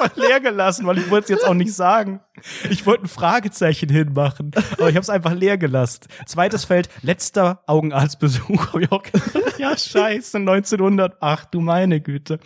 einfach 0.00 0.16
leer 0.16 0.40
gelassen, 0.40 0.86
weil 0.86 0.98
ich 0.98 1.10
wollte 1.10 1.24
es 1.24 1.40
jetzt 1.40 1.46
auch 1.46 1.54
nicht 1.54 1.72
sagen. 1.74 2.20
Ich 2.70 2.84
wollte 2.86 3.04
ein 3.04 3.08
Fragezeichen 3.08 3.88
hinmachen, 3.88 4.50
aber 4.72 4.88
ich 4.88 4.94
habe 4.94 5.02
es 5.02 5.10
einfach 5.10 5.32
leer 5.32 5.56
gelassen. 5.56 6.00
Zweites 6.26 6.64
Feld, 6.64 6.88
letzter 7.02 7.62
Augenarztbesuch. 7.66 8.74
Hab 8.74 8.80
ich 8.80 8.92
auch 8.92 9.02
gedacht, 9.02 9.58
ja, 9.58 9.76
scheiße, 9.76 10.38
1900. 10.38 11.16
Ach 11.20 11.44
du 11.46 11.60
meine 11.60 12.00
Güte. 12.00 12.38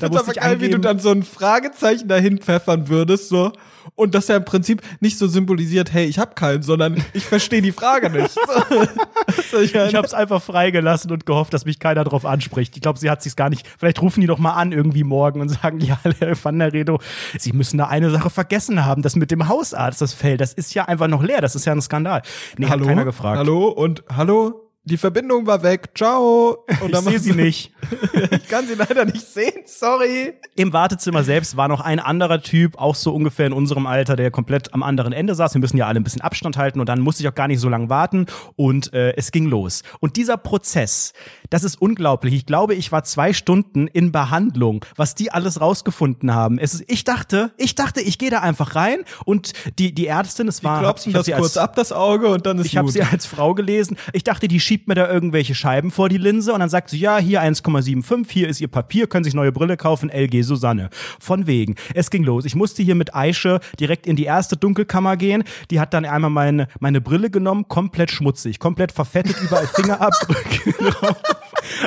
Da 0.00 0.06
ich 0.06 0.16
aber 0.16 0.32
geil, 0.32 0.44
angeben, 0.44 0.60
wie 0.62 0.70
du 0.70 0.78
dann 0.78 0.98
so 0.98 1.10
ein 1.10 1.22
Fragezeichen 1.22 2.08
dahin 2.08 2.38
pfeffern 2.38 2.88
würdest, 2.88 3.28
so 3.28 3.52
und 3.94 4.14
dass 4.14 4.28
er 4.28 4.36
im 4.36 4.44
Prinzip 4.44 4.82
nicht 5.00 5.18
so 5.18 5.26
symbolisiert, 5.26 5.92
hey, 5.92 6.06
ich 6.06 6.18
habe 6.18 6.34
keinen, 6.34 6.62
sondern 6.62 7.02
ich 7.12 7.24
verstehe 7.24 7.62
die 7.62 7.72
Frage 7.72 8.10
nicht. 8.10 8.36
ich 9.62 9.74
habe 9.74 10.06
es 10.06 10.14
einfach 10.14 10.42
freigelassen 10.42 11.10
und 11.10 11.26
gehofft, 11.26 11.52
dass 11.54 11.64
mich 11.64 11.78
keiner 11.78 12.04
darauf 12.04 12.24
anspricht. 12.24 12.76
Ich 12.76 12.82
glaube, 12.82 12.98
sie 12.98 13.10
hat 13.10 13.22
sich 13.22 13.36
gar 13.36 13.50
nicht. 13.50 13.66
Vielleicht 13.78 14.00
rufen 14.02 14.20
die 14.20 14.26
doch 14.26 14.38
mal 14.38 14.52
an 14.52 14.72
irgendwie 14.72 15.04
morgen 15.04 15.40
und 15.40 15.48
sagen, 15.62 15.80
ja, 15.80 15.98
Herr 16.02 16.36
Van 16.42 16.58
der 16.58 16.72
Redo, 16.72 17.00
Sie 17.38 17.52
müssen 17.52 17.78
da 17.78 17.86
eine 17.86 18.10
Sache 18.10 18.30
vergessen 18.30 18.84
haben, 18.84 19.02
das 19.02 19.16
mit 19.16 19.30
dem 19.30 19.48
Hausarzt, 19.48 20.00
das 20.00 20.12
Feld, 20.12 20.40
das 20.40 20.52
ist 20.52 20.74
ja 20.74 20.86
einfach 20.86 21.08
noch 21.08 21.22
leer. 21.22 21.40
Das 21.40 21.54
ist 21.54 21.64
ja 21.64 21.72
ein 21.72 21.82
Skandal. 21.82 22.22
Nee, 22.56 22.66
hallo, 22.68 22.82
hat 22.82 22.88
keiner 22.88 23.04
gefragt. 23.04 23.38
Hallo 23.38 23.68
und 23.68 24.04
hallo, 24.14 24.67
die 24.88 24.96
Verbindung 24.96 25.46
war 25.46 25.62
weg. 25.62 25.90
Ciao. 25.94 26.64
Und 26.80 26.92
ich 26.92 26.98
sehe 27.00 27.18
sie 27.18 27.32
nicht. 27.32 27.72
ich 28.30 28.48
kann 28.48 28.66
sie 28.66 28.74
leider 28.74 29.04
nicht 29.04 29.26
sehen. 29.26 29.62
Sorry. 29.66 30.34
Im 30.56 30.72
Wartezimmer 30.72 31.22
selbst 31.22 31.56
war 31.56 31.68
noch 31.68 31.80
ein 31.80 32.00
anderer 32.00 32.42
Typ, 32.42 32.78
auch 32.78 32.94
so 32.94 33.14
ungefähr 33.14 33.46
in 33.46 33.52
unserem 33.52 33.86
Alter, 33.86 34.16
der 34.16 34.30
komplett 34.30 34.74
am 34.74 34.82
anderen 34.82 35.12
Ende 35.12 35.34
saß. 35.34 35.54
Wir 35.54 35.60
müssen 35.60 35.76
ja 35.76 35.86
alle 35.86 36.00
ein 36.00 36.04
bisschen 36.04 36.22
Abstand 36.22 36.56
halten 36.56 36.80
und 36.80 36.88
dann 36.88 37.00
musste 37.00 37.22
ich 37.22 37.28
auch 37.28 37.34
gar 37.34 37.48
nicht 37.48 37.60
so 37.60 37.68
lange 37.68 37.88
warten 37.88 38.26
und 38.56 38.92
äh, 38.92 39.14
es 39.16 39.30
ging 39.30 39.46
los. 39.46 39.82
Und 40.00 40.16
dieser 40.16 40.36
Prozess, 40.36 41.12
das 41.50 41.64
ist 41.64 41.80
unglaublich. 41.80 42.34
Ich 42.34 42.46
glaube, 42.46 42.74
ich 42.74 42.90
war 42.90 43.04
zwei 43.04 43.32
Stunden 43.32 43.86
in 43.86 44.10
Behandlung, 44.10 44.84
was 44.96 45.14
die 45.14 45.30
alles 45.30 45.60
rausgefunden 45.60 46.34
haben. 46.34 46.58
Es 46.58 46.74
ist, 46.74 46.84
ich 46.88 47.04
dachte, 47.04 47.52
ich 47.58 47.74
dachte, 47.74 48.00
ich 48.00 48.18
gehe 48.18 48.30
da 48.30 48.40
einfach 48.40 48.74
rein 48.74 49.04
und 49.24 49.52
die 49.78 49.94
die 49.94 50.06
Ärztin, 50.06 50.48
es 50.48 50.64
war, 50.64 50.78
die 50.78 50.84
klopfen 50.84 51.12
das 51.12 51.26
kurz 51.26 51.56
als, 51.56 51.58
ab 51.58 51.76
das 51.76 51.92
Auge 51.92 52.28
und 52.28 52.46
dann 52.46 52.58
ist 52.58 52.66
Ich 52.66 52.76
habe 52.76 52.90
sie 52.90 53.02
als 53.02 53.26
Frau 53.26 53.54
gelesen. 53.54 53.96
Ich 54.12 54.24
dachte, 54.24 54.48
die 54.48 54.60
schiebt 54.60 54.77
mir 54.86 54.94
da 54.94 55.10
irgendwelche 55.10 55.54
Scheiben 55.54 55.90
vor 55.90 56.08
die 56.08 56.18
Linse 56.18 56.52
und 56.52 56.60
dann 56.60 56.68
sagt 56.68 56.90
sie, 56.90 56.98
ja, 56.98 57.18
hier 57.18 57.42
1,75, 57.42 58.30
hier 58.30 58.48
ist 58.48 58.60
ihr 58.60 58.68
Papier, 58.68 59.06
können 59.06 59.24
sich 59.24 59.34
neue 59.34 59.52
Brille 59.52 59.76
kaufen, 59.76 60.10
LG 60.10 60.42
Susanne. 60.42 60.90
Von 61.18 61.46
wegen. 61.46 61.74
Es 61.94 62.10
ging 62.10 62.22
los. 62.22 62.44
Ich 62.44 62.54
musste 62.54 62.82
hier 62.82 62.94
mit 62.94 63.14
Aische 63.14 63.60
direkt 63.80 64.06
in 64.06 64.16
die 64.16 64.24
erste 64.24 64.56
Dunkelkammer 64.56 65.16
gehen. 65.16 65.44
Die 65.70 65.80
hat 65.80 65.94
dann 65.94 66.04
einmal 66.04 66.30
meine, 66.30 66.68
meine 66.80 67.00
Brille 67.00 67.30
genommen, 67.30 67.66
komplett 67.68 68.10
schmutzig, 68.10 68.58
komplett 68.58 68.92
verfettet, 68.92 69.36
überall 69.42 69.66
Fingerabdrücke 69.74 70.72
drauf. 70.72 71.16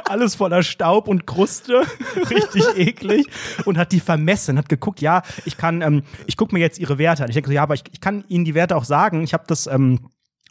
Alles 0.06 0.36
voller 0.36 0.64
Staub 0.64 1.08
und 1.08 1.26
Kruste, 1.26 1.84
richtig 2.30 2.64
eklig 2.76 3.28
und 3.66 3.78
hat 3.78 3.92
die 3.92 4.00
vermessen, 4.00 4.58
hat 4.58 4.70
geguckt, 4.70 5.02
ja, 5.02 5.22
ich 5.46 5.58
kann, 5.58 5.82
ähm, 5.82 6.04
ich 6.26 6.38
gucke 6.38 6.54
mir 6.54 6.60
jetzt 6.60 6.80
ihre 6.80 6.98
Werte 6.98 7.24
an. 7.24 7.30
Ich 7.30 7.36
denke 7.36 7.50
so, 7.50 7.54
ja, 7.54 7.64
aber 7.64 7.74
ich, 7.74 7.84
ich 7.92 8.02
kann 8.02 8.24
Ihnen 8.28 8.46
die 8.46 8.56
Werte 8.56 8.76
auch 8.76 8.84
sagen. 8.84 9.24
Ich 9.24 9.34
habe 9.34 9.44
das 9.48 9.68
ähm, 9.68 10.00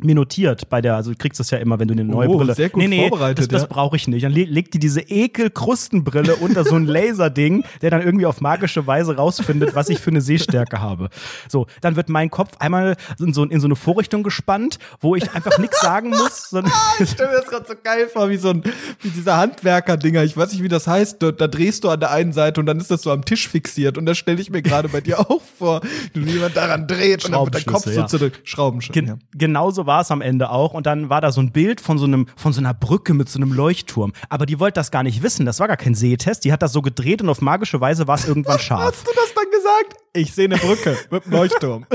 mir 0.03 0.15
notiert 0.15 0.69
bei 0.69 0.81
der, 0.81 0.97
also 0.97 1.11
du 1.13 1.17
kriegst 1.17 1.41
das 1.41 1.51
ja 1.51 1.59
immer, 1.59 1.79
wenn 1.79 1.89
du 1.89 1.93
eine 1.93 2.05
neue 2.05 2.29
oh, 2.29 2.39
Brille. 2.39 2.55
Sehr 2.55 2.69
gut 2.69 2.81
nee, 2.81 2.89
nee, 2.89 3.09
vorbereitet, 3.09 3.53
das, 3.53 3.63
das 3.63 3.69
brauche 3.69 3.97
ich 3.97 4.09
nicht. 4.09 4.25
Dann 4.25 4.33
le 4.33 4.45
legt 4.45 4.75
die 4.75 4.79
diese 4.79 5.01
Ekel-Krustenbrille 5.01 6.37
unter 6.41 6.65
so 6.65 6.75
ein 6.75 6.87
Laserding, 6.87 7.65
der 7.83 7.91
dann 7.91 8.03
irgendwie 8.03 8.27
auf 8.27 8.41
magische 8.41 8.87
Weise 8.87 9.17
rausfindet, 9.17 9.75
was 9.75 9.89
ich 9.89 9.99
für 9.99 10.11
eine 10.11 10.21
Sehstärke 10.21 10.81
habe. 10.81 11.11
So, 11.49 11.67
dann 11.81 11.97
wird 11.97 12.09
mein 12.09 12.31
Kopf 12.31 12.57
einmal 12.59 12.97
in 13.19 13.33
so, 13.33 13.45
in 13.45 13.61
so 13.61 13.67
eine 13.67 13.77
Vorrichtung 13.77 14.23
gespannt, 14.23 14.79
wo 15.01 15.17
ich 15.17 15.33
einfach 15.33 15.59
nichts 15.59 15.81
sagen 15.81 16.11
muss. 16.11 16.31
Sondern 16.51 16.73
ich 16.99 17.11
stelle 17.11 17.31
mir 17.31 17.37
das 17.37 17.47
gerade 17.47 17.67
so 17.67 17.75
geil 17.83 18.09
vor, 18.09 18.31
wie 18.31 18.37
so 18.37 18.51
ein, 18.51 18.63
wie 19.01 19.11
diese 19.11 19.37
Handwerker-Dinger. 19.37 20.25
Ich 20.25 20.37
weiß 20.37 20.53
nicht, 20.53 20.63
wie 20.63 20.69
das 20.69 20.87
heißt. 20.87 21.23
Da, 21.23 21.33
da, 21.33 21.49
drehst 21.49 21.85
du 21.85 21.89
an 21.91 22.01
der 22.01 22.11
einen 22.11 22.33
Seite 22.33 22.61
und 22.61 22.67
dann 22.67 22.79
ist 22.79 22.91
das 22.91 23.03
so 23.03 23.11
am 23.11 23.25
Tisch 23.25 23.49
fixiert. 23.49 23.99
Und 23.99 24.07
das 24.07 24.19
stelle 24.19 24.41
ich 24.41 24.51
mir 24.51 24.63
gerade 24.63 24.89
bei 24.89 25.01
dir 25.01 25.21
auch 25.31 25.43
vor, 25.59 25.81
wie 26.15 26.31
jemand 26.31 26.57
daran 26.57 26.87
dreht 26.87 27.25
und 27.25 27.33
dann 27.33 27.45
wird 27.45 27.55
der 27.55 27.65
Kopf 27.65 27.85
so 27.85 28.05
zurück. 28.05 28.41
Schraubenschlüssel. 28.45 29.03
Gen 29.03 29.07
ja. 29.07 29.19
Genauso 29.37 29.87
war 29.91 30.03
es 30.03 30.13
am 30.13 30.21
Ende 30.21 30.51
auch. 30.51 30.73
Und 30.73 30.87
dann 30.87 31.11
war 31.11 31.21
da 31.21 31.33
so 31.33 31.41
ein 31.41 31.51
Bild 31.51 31.81
von 31.81 31.99
so 31.99 32.05
einem, 32.05 32.27
von 32.37 32.53
so 32.53 32.61
einer 32.61 32.73
Brücke 32.73 33.13
mit 33.13 33.29
so 33.29 33.41
einem 33.41 33.53
Leuchtturm. 33.53 34.13
Aber 34.29 34.47
die 34.47 34.61
wollte 34.61 34.75
das 34.79 34.93
gar 34.93 35.03
nicht 35.03 35.25
wissen. 35.25 35.45
Das 35.47 35.59
war 35.59 35.67
gar 35.67 35.77
kein 35.77 35.97
Sehtest. 35.97 36.45
Die 36.45 36.53
hat 36.53 36.63
das 36.63 36.73
so 36.73 36.81
gedreht 36.81 37.21
und 37.23 37.29
auf 37.29 37.41
magische 37.41 37.81
Weise 37.81 38.07
war 38.07 38.15
es 38.15 38.25
irgendwann 38.25 38.59
scharf. 38.61 38.85
Hast 38.93 39.09
du 39.09 39.11
das 39.17 39.35
dann 39.35 39.51
gesagt? 39.51 40.01
Ich 40.13 40.33
sehe 40.33 40.45
eine 40.45 40.59
Brücke 40.59 40.97
mit 41.11 41.25
einem 41.25 41.33
Leuchtturm. 41.33 41.87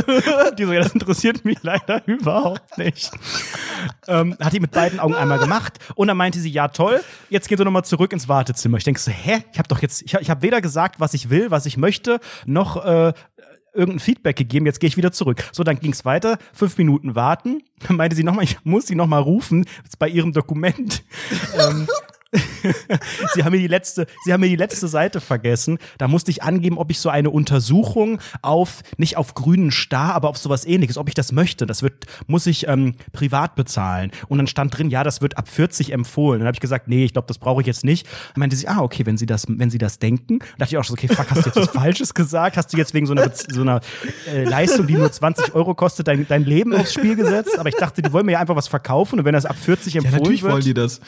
die 0.57 0.65
so, 0.65 0.73
ja, 0.73 0.81
das 0.81 0.93
interessiert 0.93 1.45
mich 1.45 1.57
leider 1.63 2.05
überhaupt 2.05 2.77
nicht. 2.77 3.11
ähm, 4.07 4.35
hat 4.41 4.51
die 4.51 4.59
mit 4.59 4.71
beiden 4.71 4.99
Augen 4.99 5.15
einmal 5.15 5.39
gemacht. 5.39 5.79
Und 5.95 6.09
dann 6.09 6.17
meinte 6.17 6.39
sie, 6.39 6.49
ja 6.49 6.67
toll, 6.67 7.01
jetzt 7.29 7.47
geht 7.47 7.59
sie 7.59 7.63
nochmal 7.63 7.85
zurück 7.85 8.11
ins 8.11 8.27
Wartezimmer. 8.27 8.77
Ich 8.77 8.83
denke 8.83 8.99
so, 8.99 9.09
hä? 9.09 9.43
Ich 9.53 9.57
habe 9.57 9.69
doch 9.69 9.81
jetzt, 9.81 10.01
ich 10.01 10.13
habe 10.15 10.21
ich 10.21 10.29
hab 10.29 10.41
weder 10.41 10.59
gesagt, 10.59 10.99
was 10.99 11.13
ich 11.13 11.29
will, 11.29 11.49
was 11.49 11.65
ich 11.65 11.77
möchte, 11.77 12.19
noch 12.45 12.83
äh, 12.85 13.13
irgendein 13.75 13.99
Feedback 13.99 14.35
gegeben, 14.35 14.65
jetzt 14.65 14.79
gehe 14.79 14.87
ich 14.87 14.97
wieder 14.97 15.11
zurück. 15.11 15.43
So, 15.51 15.63
dann 15.63 15.79
ging 15.79 15.91
es 15.91 16.05
weiter, 16.05 16.37
fünf 16.53 16.77
Minuten 16.77 17.15
warten. 17.15 17.63
Dann 17.87 17.97
meinte 17.97 18.15
sie 18.15 18.23
nochmal, 18.23 18.45
ich 18.45 18.57
muss 18.63 18.87
sie 18.87 18.95
nochmal 18.95 19.21
rufen, 19.21 19.65
jetzt 19.83 19.99
bei 19.99 20.07
ihrem 20.07 20.31
Dokument. 20.31 21.03
ähm, 21.59 21.87
sie 23.33 23.43
haben 23.43 23.51
mir 23.51 23.59
die 23.59 23.67
letzte, 23.67 24.07
sie 24.23 24.33
haben 24.33 24.41
mir 24.41 24.49
die 24.49 24.55
letzte 24.55 24.87
Seite 24.87 25.21
vergessen. 25.21 25.77
Da 25.97 26.07
musste 26.07 26.31
ich 26.31 26.43
angeben, 26.43 26.77
ob 26.77 26.91
ich 26.91 26.99
so 26.99 27.09
eine 27.09 27.29
Untersuchung 27.29 28.19
auf, 28.41 28.81
nicht 28.97 29.17
auf 29.17 29.33
grünen 29.33 29.71
Star, 29.71 30.13
aber 30.13 30.29
auf 30.29 30.37
sowas 30.37 30.65
ähnliches, 30.65 30.97
ob 30.97 31.07
ich 31.07 31.13
das 31.13 31.31
möchte. 31.31 31.65
Das 31.65 31.83
wird, 31.83 32.05
muss 32.27 32.47
ich 32.47 32.67
ähm, 32.67 32.95
privat 33.13 33.55
bezahlen. 33.55 34.11
Und 34.27 34.37
dann 34.37 34.47
stand 34.47 34.77
drin, 34.77 34.89
ja, 34.89 35.03
das 35.03 35.21
wird 35.21 35.37
ab 35.37 35.47
40 35.47 35.91
empfohlen. 35.91 36.39
Dann 36.39 36.47
habe 36.47 36.55
ich 36.55 36.61
gesagt, 36.61 36.87
nee, 36.87 37.05
ich 37.05 37.13
glaube, 37.13 37.27
das 37.27 37.37
brauche 37.37 37.61
ich 37.61 37.67
jetzt 37.67 37.83
nicht. 37.83 38.07
Dann 38.33 38.39
meinte 38.39 38.55
sie, 38.55 38.67
ah, 38.67 38.81
okay, 38.81 39.05
wenn 39.05 39.17
sie 39.17 39.25
das, 39.25 39.45
wenn 39.47 39.69
sie 39.69 39.77
das 39.77 39.99
denken, 39.99 40.39
dann 40.39 40.49
dachte 40.59 40.73
ich 40.73 40.77
auch 40.77 40.83
schon, 40.83 40.95
okay, 40.95 41.07
fuck, 41.07 41.29
hast 41.29 41.45
du 41.45 41.49
jetzt 41.49 41.55
was 41.55 41.69
Falsches 41.75 42.13
gesagt? 42.13 42.57
Hast 42.57 42.73
du 42.73 42.77
jetzt 42.77 42.93
wegen 42.93 43.05
so 43.05 43.13
einer, 43.13 43.31
so 43.33 43.61
einer 43.61 43.81
äh, 44.27 44.43
Leistung, 44.43 44.87
die 44.87 44.93
nur 44.93 45.11
20 45.11 45.53
Euro 45.55 45.75
kostet, 45.75 46.07
dein, 46.07 46.27
dein 46.27 46.45
Leben 46.45 46.73
aufs 46.73 46.93
Spiel 46.93 47.15
gesetzt? 47.15 47.57
Aber 47.57 47.69
ich 47.69 47.75
dachte, 47.75 48.01
die 48.01 48.11
wollen 48.13 48.25
mir 48.25 48.33
ja 48.33 48.39
einfach 48.39 48.55
was 48.55 48.67
verkaufen 48.67 49.19
und 49.19 49.25
wenn 49.25 49.33
das 49.33 49.45
ab 49.45 49.57
40 49.57 49.95
empfohlen 49.95 50.13
ja, 50.13 50.19
natürlich 50.19 50.43
wird. 50.43 50.53
wollen 50.53 50.63
die 50.63 50.73
das. 50.73 51.01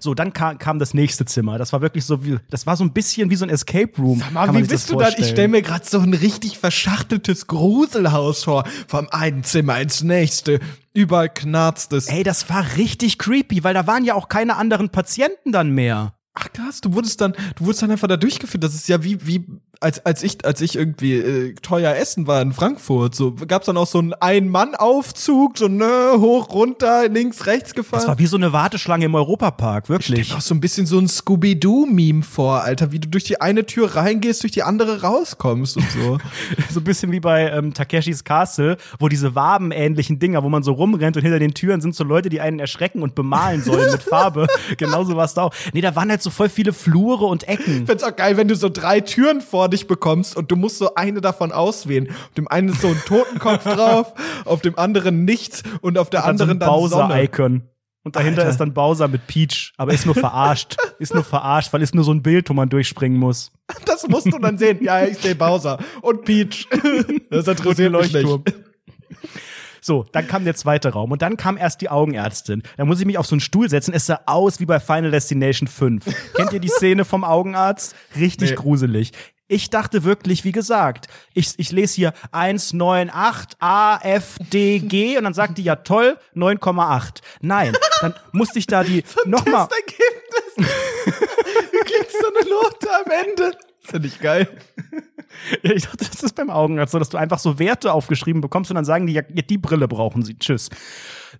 So, 0.00 0.14
dann 0.14 0.32
kam, 0.32 0.58
kam 0.58 0.78
das 0.78 0.94
nächste 0.94 1.24
Zimmer. 1.24 1.58
Das 1.58 1.72
war 1.72 1.80
wirklich 1.80 2.04
so 2.04 2.24
wie, 2.24 2.38
das 2.50 2.66
war 2.66 2.76
so 2.76 2.84
ein 2.84 2.92
bisschen 2.92 3.30
wie 3.30 3.36
so 3.36 3.44
ein 3.44 3.50
Escape 3.50 3.90
Room. 3.98 4.20
Sag 4.20 4.32
mal, 4.32 4.54
wie 4.54 4.62
bist 4.62 4.90
du 4.90 4.96
dann? 4.96 5.14
Ich 5.18 5.28
stelle 5.28 5.48
mir 5.48 5.62
gerade 5.62 5.84
so 5.84 5.98
ein 6.00 6.14
richtig 6.14 6.58
verschachteltes 6.58 7.46
Gruselhaus 7.46 8.44
vor. 8.44 8.64
Vom 8.86 9.08
einen 9.10 9.44
Zimmer 9.44 9.80
ins 9.80 10.02
nächste. 10.02 10.60
Überall 10.94 11.28
knarzt 11.28 11.92
es. 11.92 12.08
Ey, 12.08 12.22
das 12.22 12.48
war 12.50 12.64
richtig 12.76 13.18
creepy, 13.18 13.64
weil 13.64 13.74
da 13.74 13.86
waren 13.86 14.04
ja 14.04 14.14
auch 14.14 14.28
keine 14.28 14.56
anderen 14.56 14.90
Patienten 14.90 15.52
dann 15.52 15.70
mehr. 15.70 16.14
Ach 16.34 16.52
krass, 16.52 16.80
du 16.80 16.92
wurdest 16.92 17.20
dann, 17.20 17.32
du 17.56 17.64
wurdest 17.64 17.82
dann 17.82 17.90
einfach 17.90 18.08
da 18.08 18.16
durchgeführt. 18.16 18.62
Das 18.62 18.74
ist 18.74 18.88
ja 18.88 19.02
wie, 19.02 19.26
wie 19.26 19.44
als, 19.80 20.04
als 20.04 20.22
ich, 20.22 20.44
als 20.44 20.60
ich 20.60 20.76
irgendwie 20.76 21.14
äh, 21.14 21.54
teuer 21.54 21.94
essen 21.94 22.26
war 22.26 22.42
in 22.42 22.52
Frankfurt, 22.52 23.14
so 23.14 23.32
gab's 23.32 23.66
dann 23.66 23.76
auch 23.76 23.86
so 23.86 23.98
einen 23.98 24.12
Ein-Mann-Aufzug, 24.12 25.56
so 25.56 25.68
ne, 25.68 26.14
hoch, 26.16 26.50
runter, 26.50 27.08
links, 27.08 27.46
rechts 27.46 27.74
gefahren. 27.74 28.00
Das 28.00 28.08
war 28.08 28.18
wie 28.18 28.26
so 28.26 28.36
eine 28.36 28.52
Warteschlange 28.52 29.04
im 29.04 29.14
Europapark, 29.14 29.88
wirklich. 29.88 30.20
Ich 30.20 30.34
auch 30.34 30.40
so 30.40 30.54
ein 30.54 30.60
bisschen 30.60 30.86
so 30.86 30.98
ein 30.98 31.06
Scooby-Doo-Meme 31.06 32.22
vor, 32.22 32.62
Alter, 32.62 32.90
wie 32.90 32.98
du 32.98 33.08
durch 33.08 33.24
die 33.24 33.40
eine 33.40 33.66
Tür 33.66 33.94
reingehst, 33.94 34.42
durch 34.42 34.52
die 34.52 34.64
andere 34.64 35.02
rauskommst 35.02 35.76
und 35.76 35.90
so. 35.90 36.18
so 36.70 36.80
ein 36.80 36.84
bisschen 36.84 37.12
wie 37.12 37.20
bei 37.20 37.48
ähm, 37.50 37.72
Takeshis 37.72 38.24
Castle, 38.24 38.78
wo 38.98 39.08
diese 39.08 39.36
Wabenähnlichen 39.36 40.18
Dinger, 40.18 40.42
wo 40.42 40.48
man 40.48 40.64
so 40.64 40.72
rumrennt 40.72 41.16
und 41.16 41.22
hinter 41.22 41.38
den 41.38 41.54
Türen 41.54 41.80
sind 41.80 41.94
so 41.94 42.02
Leute, 42.02 42.30
die 42.30 42.40
einen 42.40 42.58
erschrecken 42.58 43.02
und 43.02 43.14
bemalen 43.14 43.62
sollen 43.62 43.92
mit 43.92 44.02
Farbe. 44.02 44.48
Genauso 44.76 45.14
war 45.14 45.24
es 45.24 45.34
da 45.34 45.42
auch. 45.42 45.54
Nee, 45.72 45.82
da 45.82 45.94
waren 45.94 46.10
halt 46.10 46.22
so 46.22 46.30
voll 46.30 46.48
viele 46.48 46.72
Flure 46.72 47.26
und 47.26 47.46
Ecken. 47.46 47.82
Ich 47.82 47.86
find's 47.86 48.02
auch 48.02 48.16
geil, 48.16 48.36
wenn 48.36 48.48
du 48.48 48.56
so 48.56 48.68
drei 48.68 49.00
Türen 49.00 49.40
vor 49.40 49.67
dich 49.68 49.86
bekommst 49.86 50.36
und 50.36 50.50
du 50.50 50.56
musst 50.56 50.78
so 50.78 50.94
eine 50.94 51.20
davon 51.20 51.52
auswählen. 51.52 52.10
Auf 52.10 52.34
dem 52.36 52.48
einen 52.48 52.70
ist 52.70 52.82
so 52.82 52.88
ein 52.88 53.00
Totenkopf 53.06 53.64
drauf, 53.76 54.12
auf 54.44 54.60
dem 54.60 54.78
anderen 54.78 55.24
nichts 55.24 55.62
und 55.80 55.98
auf 55.98 56.10
der 56.10 56.24
und 56.24 56.30
anderen 56.30 56.58
dann, 56.58 56.68
so 56.68 56.74
ein 56.84 56.90
dann 56.90 57.08
Bowser-Icon. 57.08 57.62
Und 58.04 58.16
dahinter 58.16 58.40
Alter. 58.40 58.50
ist 58.50 58.58
dann 58.58 58.72
Bowser 58.72 59.08
mit 59.08 59.26
Peach, 59.26 59.74
aber 59.76 59.92
ist 59.92 60.06
nur 60.06 60.14
verarscht. 60.14 60.76
ist 60.98 61.12
nur 61.12 61.24
verarscht, 61.24 61.72
weil 61.72 61.82
ist 61.82 61.94
nur 61.94 62.04
so 62.04 62.12
ein 62.12 62.22
Bild, 62.22 62.48
wo 62.48 62.54
man 62.54 62.68
durchspringen 62.68 63.18
muss. 63.18 63.52
Das 63.84 64.08
musst 64.08 64.26
du 64.26 64.38
dann 64.38 64.56
sehen. 64.56 64.78
Ja, 64.82 65.04
ich 65.04 65.18
sehe 65.18 65.34
Bowser 65.34 65.78
und 66.00 66.24
Peach. 66.24 66.66
Das 67.30 67.46
interessiert 67.46 67.92
mich 67.92 68.12
nicht. 68.12 68.26
So, 69.80 70.04
dann 70.12 70.26
kam 70.26 70.44
der 70.44 70.54
zweite 70.54 70.90
Raum 70.90 71.12
und 71.12 71.22
dann 71.22 71.36
kam 71.36 71.56
erst 71.56 71.80
die 71.80 71.88
Augenärztin. 71.88 72.62
Da 72.76 72.84
muss 72.84 73.00
ich 73.00 73.06
mich 73.06 73.18
auf 73.18 73.26
so 73.26 73.34
einen 73.34 73.40
Stuhl 73.40 73.68
setzen. 73.70 73.94
Es 73.94 74.06
sah 74.06 74.20
aus 74.26 74.60
wie 74.60 74.66
bei 74.66 74.80
Final 74.80 75.10
Destination 75.10 75.66
5. 75.68 76.04
Kennt 76.34 76.52
ihr 76.52 76.60
die 76.60 76.68
Szene 76.68 77.04
vom 77.04 77.24
Augenarzt? 77.24 77.94
Richtig 78.18 78.50
nee. 78.50 78.56
gruselig. 78.56 79.12
Ich 79.50 79.70
dachte 79.70 80.04
wirklich, 80.04 80.44
wie 80.44 80.52
gesagt, 80.52 81.08
ich, 81.32 81.54
ich 81.56 81.72
lese 81.72 81.96
hier 81.96 82.12
198 82.32 83.56
AFDG 83.58 85.16
und 85.16 85.24
dann 85.24 85.32
sagt 85.32 85.56
die 85.56 85.64
ja 85.64 85.76
toll 85.76 86.18
9,8. 86.36 87.22
Nein, 87.40 87.74
dann 88.02 88.14
musste 88.32 88.58
ich 88.58 88.66
da 88.66 88.84
die 88.84 89.02
so 89.06 89.28
nochmal. 89.28 89.68
Wie 90.56 90.64
kriegst 91.84 92.16
du 92.20 92.26
eine 92.26 92.50
Note 92.50 92.88
am 93.04 93.10
Ende? 93.10 93.58
Finde 93.80 94.08
ich 94.08 94.20
geil. 94.20 94.48
Ja, 95.62 95.72
ich 95.72 95.84
dachte, 95.84 96.04
das 96.10 96.22
ist 96.22 96.34
beim 96.34 96.50
Augenarzt 96.50 96.92
so, 96.92 96.98
dass 96.98 97.08
du 97.08 97.16
einfach 97.16 97.38
so 97.38 97.58
Werte 97.58 97.92
aufgeschrieben 97.92 98.42
bekommst 98.42 98.70
und 98.70 98.74
dann 98.74 98.84
sagen 98.84 99.06
die, 99.06 99.14
ja, 99.14 99.22
die 99.22 99.58
Brille 99.58 99.88
brauchen 99.88 100.22
sie. 100.22 100.38
Tschüss. 100.38 100.68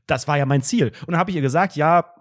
Das 0.06 0.26
war 0.28 0.38
ja 0.38 0.46
mein 0.46 0.62
Ziel. 0.62 0.92
Und 1.02 1.08
dann 1.12 1.18
habe 1.18 1.30
ich 1.30 1.36
ihr 1.36 1.42
gesagt, 1.42 1.76
ja, 1.76 2.14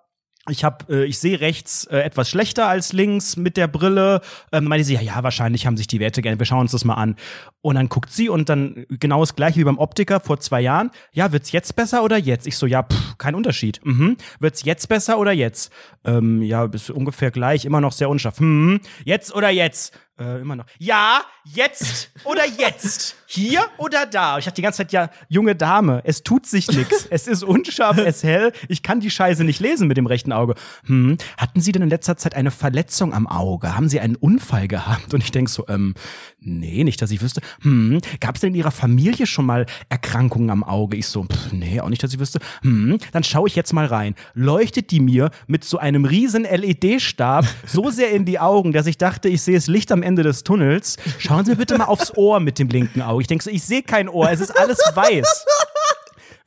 ich 0.50 0.64
habe, 0.64 0.86
äh, 0.94 1.06
ich 1.06 1.20
sehe 1.20 1.40
rechts 1.40 1.86
äh, 1.86 2.00
etwas 2.00 2.30
schlechter 2.30 2.68
als 2.68 2.94
links 2.94 3.38
mit 3.38 3.58
der 3.58 3.68
Brille. 3.68 4.22
Ähm, 4.52 4.66
meinte 4.66 4.86
sie, 4.86 4.96
ja, 4.96 5.02
ja, 5.02 5.24
wahrscheinlich 5.24 5.66
haben 5.66 5.78
sich 5.78 5.88
die 5.88 6.00
Werte 6.00 6.22
gerne. 6.22 6.40
Wir 6.40 6.46
schauen 6.46 6.62
uns 6.62 6.72
das 6.72 6.86
mal 6.86 6.96
an. 6.96 7.16
Und 7.62 7.76
dann 7.76 7.90
guckt 7.90 8.12
sie 8.12 8.30
und 8.30 8.50
dann 8.50 8.86
genau 8.90 9.22
das 9.22 9.36
gleiche 9.36 9.60
wie 9.60 9.64
beim 9.64 9.78
Optiker 9.78 10.20
vor 10.20 10.40
zwei 10.40 10.62
Jahren. 10.62 10.92
Ja, 11.12 11.32
wird's 11.32 11.52
jetzt 11.52 11.76
besser 11.76 12.04
oder 12.04 12.18
jetzt? 12.18 12.48
Ich 12.48 12.58
so, 12.58 12.66
ja, 12.66 12.84
pff, 12.84 13.18
kein 13.18 13.36
Unterschied. 13.36 13.80
Mhm. 13.84 14.18
Wird's 14.40 14.64
jetzt 14.64 14.88
besser 14.88 15.20
oder 15.20 15.32
jetzt? 15.32 15.72
Ähm, 16.06 16.42
ja, 16.42 16.66
ist 16.66 16.90
ungefähr 16.90 17.32
gleich, 17.32 17.66
immer 17.66 17.82
noch 17.82 17.92
sehr 17.92 18.10
unscharf. 18.10 18.40
Hm, 18.40 18.80
jetzt 19.04 19.36
oder 19.36 19.50
jetzt? 19.50 19.94
Äh, 20.20 20.42
immer 20.42 20.56
noch. 20.56 20.66
Ja, 20.80 21.22
jetzt 21.44 22.10
oder 22.24 22.44
jetzt. 22.46 23.16
Hier 23.28 23.68
oder 23.78 24.06
da. 24.06 24.40
Ich 24.40 24.46
dachte 24.46 24.56
die 24.56 24.62
ganze 24.64 24.78
Zeit, 24.78 24.92
ja, 24.92 25.10
junge 25.28 25.56
Dame, 25.56 26.02
es 26.06 26.24
tut 26.24 26.48
sich 26.48 26.68
nichts. 26.70 27.08
Es 27.10 27.28
ist 27.28 27.44
unscharf, 27.44 27.98
es 27.98 28.24
hell. 28.24 28.52
Ich 28.68 28.82
kann 28.82 29.00
die 29.00 29.12
Scheiße 29.12 29.44
nicht 29.44 29.60
lesen 29.60 29.88
mit 29.88 29.98
dem 29.98 30.08
rechten 30.08 30.32
Auge. 30.32 30.56
Hm, 30.86 31.18
hatten 31.38 31.62
Sie 31.62 31.72
denn 31.72 31.84
in 31.84 31.90
letzter 31.90 32.18
Zeit 32.18 32.36
eine 32.36 32.52
Verletzung 32.52 33.14
am 33.14 33.28
Auge? 33.28 33.76
Haben 33.76 33.90
Sie 33.90 34.00
einen 34.00 34.16
Unfall 34.16 34.68
gehabt? 34.68 35.14
Und 35.14 35.22
ich 35.24 35.32
denk 35.32 35.50
so, 35.50 35.66
ähm, 35.68 35.94
nee, 36.40 36.84
nicht, 36.84 37.02
dass 37.02 37.12
ich 37.12 37.22
wüsste. 37.22 37.42
Hm, 37.62 38.00
gab 38.20 38.36
es 38.36 38.42
denn 38.42 38.54
in 38.54 38.60
Ihrer 38.60 38.72
Familie 38.72 39.28
schon 39.28 39.46
mal 39.46 39.66
Erkrankungen 39.90 40.50
am 40.50 40.64
Auge? 40.64 40.98
Ich 40.98 41.08
so, 41.08 41.24
pff, 41.24 41.52
nee, 41.52 41.80
auch 41.82 41.90
nicht, 41.90 42.04
dass 42.04 42.14
ich 42.14 42.20
wüsste. 42.20 42.40
Hm, 42.62 42.98
dann 43.12 43.24
schaue 43.24 43.48
ich 43.48 43.56
jetzt 43.56 43.74
mal 43.74 43.86
rein. 43.86 44.16
Leuchtet 44.34 44.92
die 44.92 45.00
mir 45.00 45.32
mit 45.48 45.64
so 45.64 45.78
einem 45.78 46.06
riesen 46.06 46.44
LED-Stab 46.44 47.46
so 47.66 47.90
sehr 47.90 48.12
in 48.12 48.26
die 48.26 48.40
Augen, 48.40 48.72
dass 48.72 48.88
ich 48.88 48.98
dachte, 48.98 49.30
ich 49.30 49.42
sehe 49.42 49.56
das 49.56 49.68
Licht 49.68 49.92
am 49.92 50.04
Ende 50.04 50.24
des 50.24 50.44
Tunnels. 50.44 50.98
Schauen 51.18 51.46
Sie 51.46 51.56
bitte 51.56 51.78
mal 51.78 51.86
aufs 51.86 52.16
Ohr 52.16 52.40
mit 52.40 52.60
dem 52.60 52.70
linken 52.70 53.02
Auge. 53.02 53.22
Ich 53.22 53.28
denke 53.28 53.44
so, 53.44 53.50
ich 53.50 53.64
sehe 53.64 53.84
kein 53.84 54.10
Ohr, 54.10 54.30
es 54.30 54.40
ist 54.40 54.52
alles 54.52 54.80
weiß. 54.94 55.46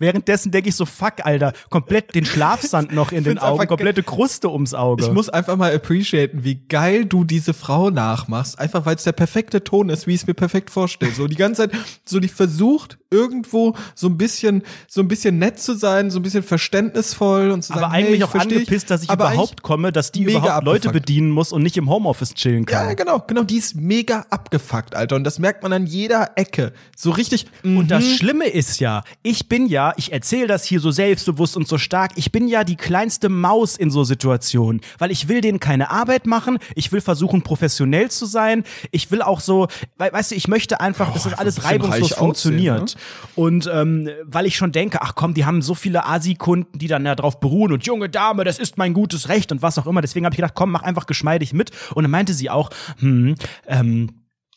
Währenddessen 0.00 0.50
denke 0.50 0.70
ich 0.70 0.74
so, 0.74 0.86
fuck, 0.86 1.24
Alter, 1.24 1.52
komplett 1.68 2.14
den 2.14 2.24
Schlafsand 2.24 2.92
noch 2.94 3.12
in 3.12 3.22
den 3.22 3.38
Augen, 3.38 3.66
komplette 3.68 4.02
Kruste 4.02 4.50
ums 4.50 4.74
Auge. 4.74 5.04
Ich 5.04 5.12
muss 5.12 5.28
einfach 5.28 5.56
mal 5.56 5.74
appreciaten, 5.74 6.42
wie 6.42 6.56
geil 6.56 7.04
du 7.04 7.22
diese 7.22 7.54
Frau 7.54 7.90
nachmachst. 7.90 8.58
Einfach 8.58 8.86
weil 8.86 8.96
es 8.96 9.04
der 9.04 9.12
perfekte 9.12 9.62
Ton 9.62 9.90
ist, 9.90 10.06
wie 10.06 10.14
ich 10.14 10.22
es 10.22 10.26
mir 10.26 10.34
perfekt 10.34 10.70
vorstelle. 10.70 11.12
So 11.12 11.26
die 11.26 11.36
ganze 11.36 11.68
Zeit, 11.68 11.78
so 12.04 12.18
die 12.18 12.28
versucht, 12.28 12.98
irgendwo 13.11 13.75
so 13.94 14.09
ein 14.09 14.16
bisschen, 14.16 14.62
so 14.88 15.01
ein 15.01 15.09
bisschen 15.09 15.38
nett 15.38 15.61
zu 15.61 15.75
sein, 15.75 16.11
so 16.11 16.18
ein 16.18 16.23
bisschen 16.23 16.42
verständnisvoll 16.42 17.51
und 17.51 17.62
zu 17.62 17.73
sagen, 17.73 17.85
aber 17.85 17.92
eigentlich 17.92 18.20
hey, 18.20 18.25
auch 18.25 18.35
angepisst, 18.35 18.90
dass 18.90 19.03
ich 19.03 19.12
überhaupt 19.12 19.62
komme, 19.62 19.92
dass 19.92 20.12
die 20.12 20.25
überhaupt 20.25 20.51
abgefuckt. 20.51 20.85
Leute 20.85 20.90
bedienen 20.90 21.31
muss 21.31 21.53
und 21.53 21.62
nicht 21.62 21.77
im 21.77 21.88
Homeoffice 21.88 22.35
chillen 22.35 22.66
kann. 22.66 22.88
Ja, 22.88 22.94
genau, 22.94 23.23
genau, 23.27 23.42
die 23.42 23.57
ist 23.57 23.77
mega 23.77 24.27
abgefuckt, 24.31 24.94
Alter. 24.94 25.16
Und 25.16 25.25
das 25.25 25.38
merkt 25.38 25.62
man 25.62 25.73
an 25.73 25.87
jeder 25.87 26.33
Ecke. 26.37 26.73
So 26.96 27.11
richtig. 27.11 27.46
Und 27.62 27.90
das 27.90 28.05
mhm. 28.05 28.14
Schlimme 28.14 28.46
ist 28.46 28.81
ja, 28.81 29.03
ich 29.23 29.49
bin 29.49 29.66
ja 29.66 29.92
ich 29.96 30.12
erzähle 30.12 30.46
das 30.46 30.64
hier 30.64 30.81
so 30.81 30.90
selbstbewusst 30.90 31.57
und 31.57 31.68
so 31.68 31.79
stark, 31.79 32.12
ich 32.16 32.33
bin 32.33 32.49
ja 32.49 32.64
die 32.64 32.77
kleinste 32.77 33.29
Maus 33.29 33.77
in 33.77 33.90
so 33.90 34.05
Situationen, 34.05 34.81
weil 34.99 35.11
ich 35.11 35.29
will 35.29 35.40
denen 35.40 35.61
keine 35.61 35.90
Arbeit 35.90 36.27
machen, 36.27 36.59
ich 36.75 36.90
will 36.92 37.01
versuchen 37.01 37.42
professionell 37.42 38.11
zu 38.11 38.27
sein, 38.27 38.64
ich 38.90 39.11
will 39.11 39.23
auch 39.23 39.40
so, 39.40 39.68
weißt 39.99 40.31
du, 40.31 40.35
ich 40.35 40.49
möchte 40.49 40.81
einfach, 40.81 41.11
oh, 41.11 41.14
dass 41.14 41.25
das 41.25 41.35
alles 41.35 41.64
reibungslos 41.64 42.14
funktioniert. 42.14 42.83
Aussehen, 42.83 42.99
ne? 42.99 42.99
Und 43.34 43.70
ähm, 43.72 44.08
weil 44.24 44.46
ich 44.46 44.56
schon 44.56 44.72
denke, 44.72 45.02
ach 45.02 45.14
komm, 45.14 45.34
die 45.34 45.44
haben 45.44 45.62
so 45.62 45.74
viele 45.74 46.06
Asi-Kunden, 46.06 46.78
die 46.78 46.88
dann 46.88 47.04
darauf 47.04 47.40
beruhen 47.40 47.72
und 47.72 47.86
junge 47.86 48.08
Dame, 48.08 48.44
das 48.44 48.58
ist 48.58 48.78
mein 48.78 48.92
gutes 48.92 49.28
Recht 49.28 49.52
und 49.52 49.62
was 49.62 49.78
auch 49.78 49.86
immer. 49.86 50.00
Deswegen 50.00 50.24
habe 50.26 50.34
ich 50.34 50.38
gedacht, 50.38 50.54
komm, 50.54 50.70
mach 50.70 50.82
einfach 50.82 51.06
geschmeidig 51.06 51.52
mit. 51.52 51.70
Und 51.94 52.04
dann 52.04 52.10
meinte 52.10 52.34
sie 52.34 52.50
auch, 52.50 52.70
hm, 52.98 53.34
ähm, 53.66 54.10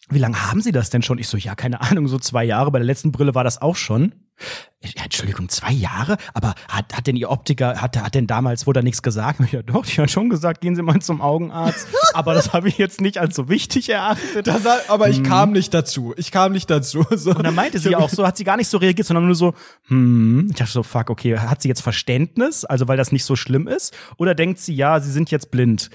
wie 0.10 0.20
lange 0.20 0.50
haben 0.50 0.62
Sie 0.62 0.72
das 0.72 0.90
denn 0.90 1.02
schon? 1.02 1.18
Ich 1.18 1.28
so, 1.28 1.38
ja, 1.38 1.56
keine 1.56 1.82
Ahnung, 1.82 2.08
so 2.08 2.20
zwei 2.20 2.44
Jahre. 2.44 2.72
Bei 2.72 2.80
der 2.80 2.86
letzten 2.86 3.12
Brille 3.12 3.36
war 3.36 3.44
das 3.44 3.62
auch 3.62 3.76
schon. 3.76 4.14
Ja, 4.82 5.04
Entschuldigung, 5.06 5.48
zwei 5.48 5.72
Jahre? 5.72 6.18
Aber 6.34 6.56
hat, 6.68 6.94
hat 6.94 7.08
denn 7.08 7.16
Ihr 7.16 7.30
Optiker, 7.30 7.82
hat, 7.82 7.96
hat 7.96 8.16
denn 8.16 8.28
damals, 8.28 8.68
wurde 8.68 8.82
er 8.82 8.84
nichts 8.84 9.02
gesagt? 9.02 9.40
Ja, 9.54 9.62
doch, 9.62 9.86
ich 9.86 10.00
habe 10.00 10.10
schon 10.10 10.30
gesagt, 10.30 10.62
gehen 10.62 10.76
Sie 10.76 10.82
mal 10.82 11.00
zum 11.00 11.22
Augenarzt. 11.22 11.88
aber 12.14 12.34
das 12.34 12.54
habe 12.54 12.68
ich 12.70 12.78
jetzt 12.80 13.02
nicht 13.02 13.20
als 13.20 13.36
so 13.36 13.50
wichtig 13.50 13.90
erachtet. 13.90 14.48
Das, 14.48 14.66
aber 14.90 15.10
ich 15.10 15.18
hm. 15.18 15.24
kam 15.24 15.52
nicht 15.52 15.74
dazu. 15.74 16.14
Ich 16.18 16.32
kam 16.32 16.52
nicht 16.54 16.70
dazu. 16.70 17.06
So. 17.14 17.30
Und 17.32 17.44
dann 17.44 17.54
meinte 17.54 17.78
sie 17.78 17.96
auch 17.96 18.10
so, 18.10 18.26
hat 18.26 18.38
sie 18.38 18.44
gar 18.44 18.58
nicht 18.58 18.68
so 18.68 18.78
reagiert, 18.78 19.08
sondern 19.08 19.28
nur 19.28 19.36
so, 19.36 19.54
hm. 19.88 20.48
Ich 20.50 20.56
dachte 20.56 20.72
so, 20.72 20.84
fuck, 20.84 21.10
okay, 21.10 21.38
hat 21.38 21.62
sie 21.62 21.68
jetzt 21.68 21.82
Verständnis, 21.82 22.66
also 22.66 22.88
weil 22.88 22.98
das 22.98 23.12
nicht 23.12 23.24
so 23.24 23.36
schlimm 23.36 23.68
ist? 23.68 23.96
Oder 24.18 24.34
denkt 24.34 24.60
sie, 24.60 24.74
ja, 24.74 25.00
sie 25.00 25.12
sind 25.12 25.30
jetzt 25.30 25.52
blind? 25.52 25.90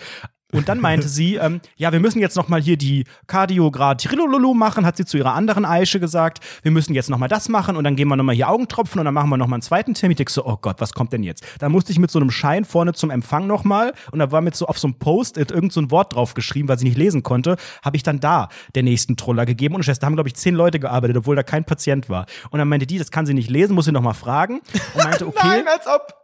Und 0.51 0.71
dann 0.71 0.81
meinte 0.81 1.09
sie, 1.09 1.35
ähm, 1.35 1.61
ja, 1.77 1.93
wir 1.93 2.01
müssen 2.01 2.21
jetzt 2.21 2.35
noch 2.35 2.49
mal 2.49 2.61
hier 2.61 2.79
die 2.79 3.05
Kardiograd 3.27 4.03
Trilololo 4.03 4.55
machen, 4.55 4.87
hat 4.87 4.97
sie 4.97 5.05
zu 5.05 5.19
ihrer 5.19 5.35
anderen 5.35 5.67
Eische 5.67 6.01
gesagt. 6.01 6.39
Wir 6.63 6.71
müssen 6.71 6.95
jetzt 6.95 7.11
noch 7.11 7.19
mal 7.19 7.29
das 7.29 7.51
machen 7.51 7.77
und 7.77 7.85
dann 7.85 7.97
gehen 7.97 8.09
wir 8.09 8.17
noch 8.17 8.25
mal 8.25 8.35
hier 8.35 8.49
Augentropfen 8.49 8.99
und 8.99 9.05
dann 9.05 9.13
machen 9.13 9.29
wir 9.29 9.37
noch 9.37 9.47
mal 9.47 9.57
einen 9.57 9.63
zweiten 9.63 9.93
Termin. 9.93 10.17
Ich 10.19 10.31
so, 10.31 10.47
oh 10.47 10.57
Gott, 10.57 10.81
was 10.81 10.95
kommt 10.95 11.13
denn 11.13 11.23
jetzt? 11.23 11.45
Da 11.59 11.69
musste 11.69 11.93
ich 11.93 11.99
mit 11.99 12.11
so 12.11 12.19
einem 12.19 12.31
Schein 12.31 12.65
vorne 12.65 12.95
zum 12.95 13.11
Empfang 13.11 13.47
noch 13.47 13.65
mal 13.65 13.93
und 14.11 14.21
da 14.21 14.33
war 14.33 14.41
mit 14.41 14.57
so 14.57 14.67
auf 14.67 14.79
so 14.79 14.89
einem 14.89 14.99
Post-it 14.99 15.51
irgend 15.51 15.75
so 15.75 15.83
ein 15.83 15.91
Wort 15.91 16.15
drauf 16.15 16.33
geschrieben, 16.33 16.67
weil 16.69 16.79
ich 16.79 16.85
nicht 16.85 16.97
lesen 16.97 17.23
konnte, 17.23 17.57
habe 17.85 17.97
ich 17.99 18.03
dann 18.03 18.19
da 18.19 18.49
der 18.75 18.85
nächsten 18.85 19.19
Troller 19.19 19.45
gegeben 19.45 19.75
und 19.75 19.87
da 19.87 20.07
haben 20.07 20.15
glaube 20.15 20.31
ich 20.31 20.35
zehn 20.35 20.55
Leute 20.55 20.81
gearbeitet, 20.81 21.19
obwohl 21.19 21.37
da 21.37 21.43
kein 21.43 21.65
Patient 21.65 22.09
war. 22.09 22.25
Und 22.51 22.59
dann 22.59 22.69
meinte 22.69 22.87
die, 22.87 22.97
das 22.97 23.11
kann 23.11 23.27
sie 23.27 23.35
nicht 23.35 23.51
lesen, 23.51 23.75
muss 23.75 23.85
sie 23.85 23.93
noch 23.93 24.01
mal 24.01 24.15
fragen 24.15 24.61
und 24.95 25.05
meinte, 25.05 25.27
okay. 25.27 25.41
Nein, 25.47 25.65
als 25.69 25.87
ob 25.87 26.15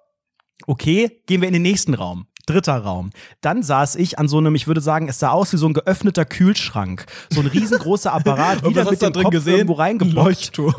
okay, 0.66 1.20
gehen 1.26 1.42
wir 1.42 1.48
in 1.48 1.54
den 1.54 1.62
nächsten 1.62 1.92
Raum. 1.92 2.26
Dritter 2.46 2.76
Raum. 2.78 3.11
Dann 3.40 3.62
saß 3.62 3.96
ich 3.96 4.18
an 4.18 4.28
so 4.28 4.38
einem, 4.38 4.54
ich 4.54 4.66
würde 4.66 4.80
sagen, 4.80 5.09
es 5.09 5.18
sah 5.18 5.30
aus 5.30 5.52
wie 5.52 5.57
so 5.57 5.66
ein 5.66 5.72
geöffneter 5.72 6.24
Kühlschrank. 6.24 7.07
So 7.30 7.40
ein 7.40 7.46
riesengroßer 7.46 8.12
Apparat, 8.12 8.64
wieder 8.68 8.90
mit 8.90 9.00
dem 9.00 9.12
drin 9.12 9.24
Kopf 9.24 9.33
gesehen? 9.33 9.54
irgendwo 9.54 9.74
reingebaut. 9.74 10.52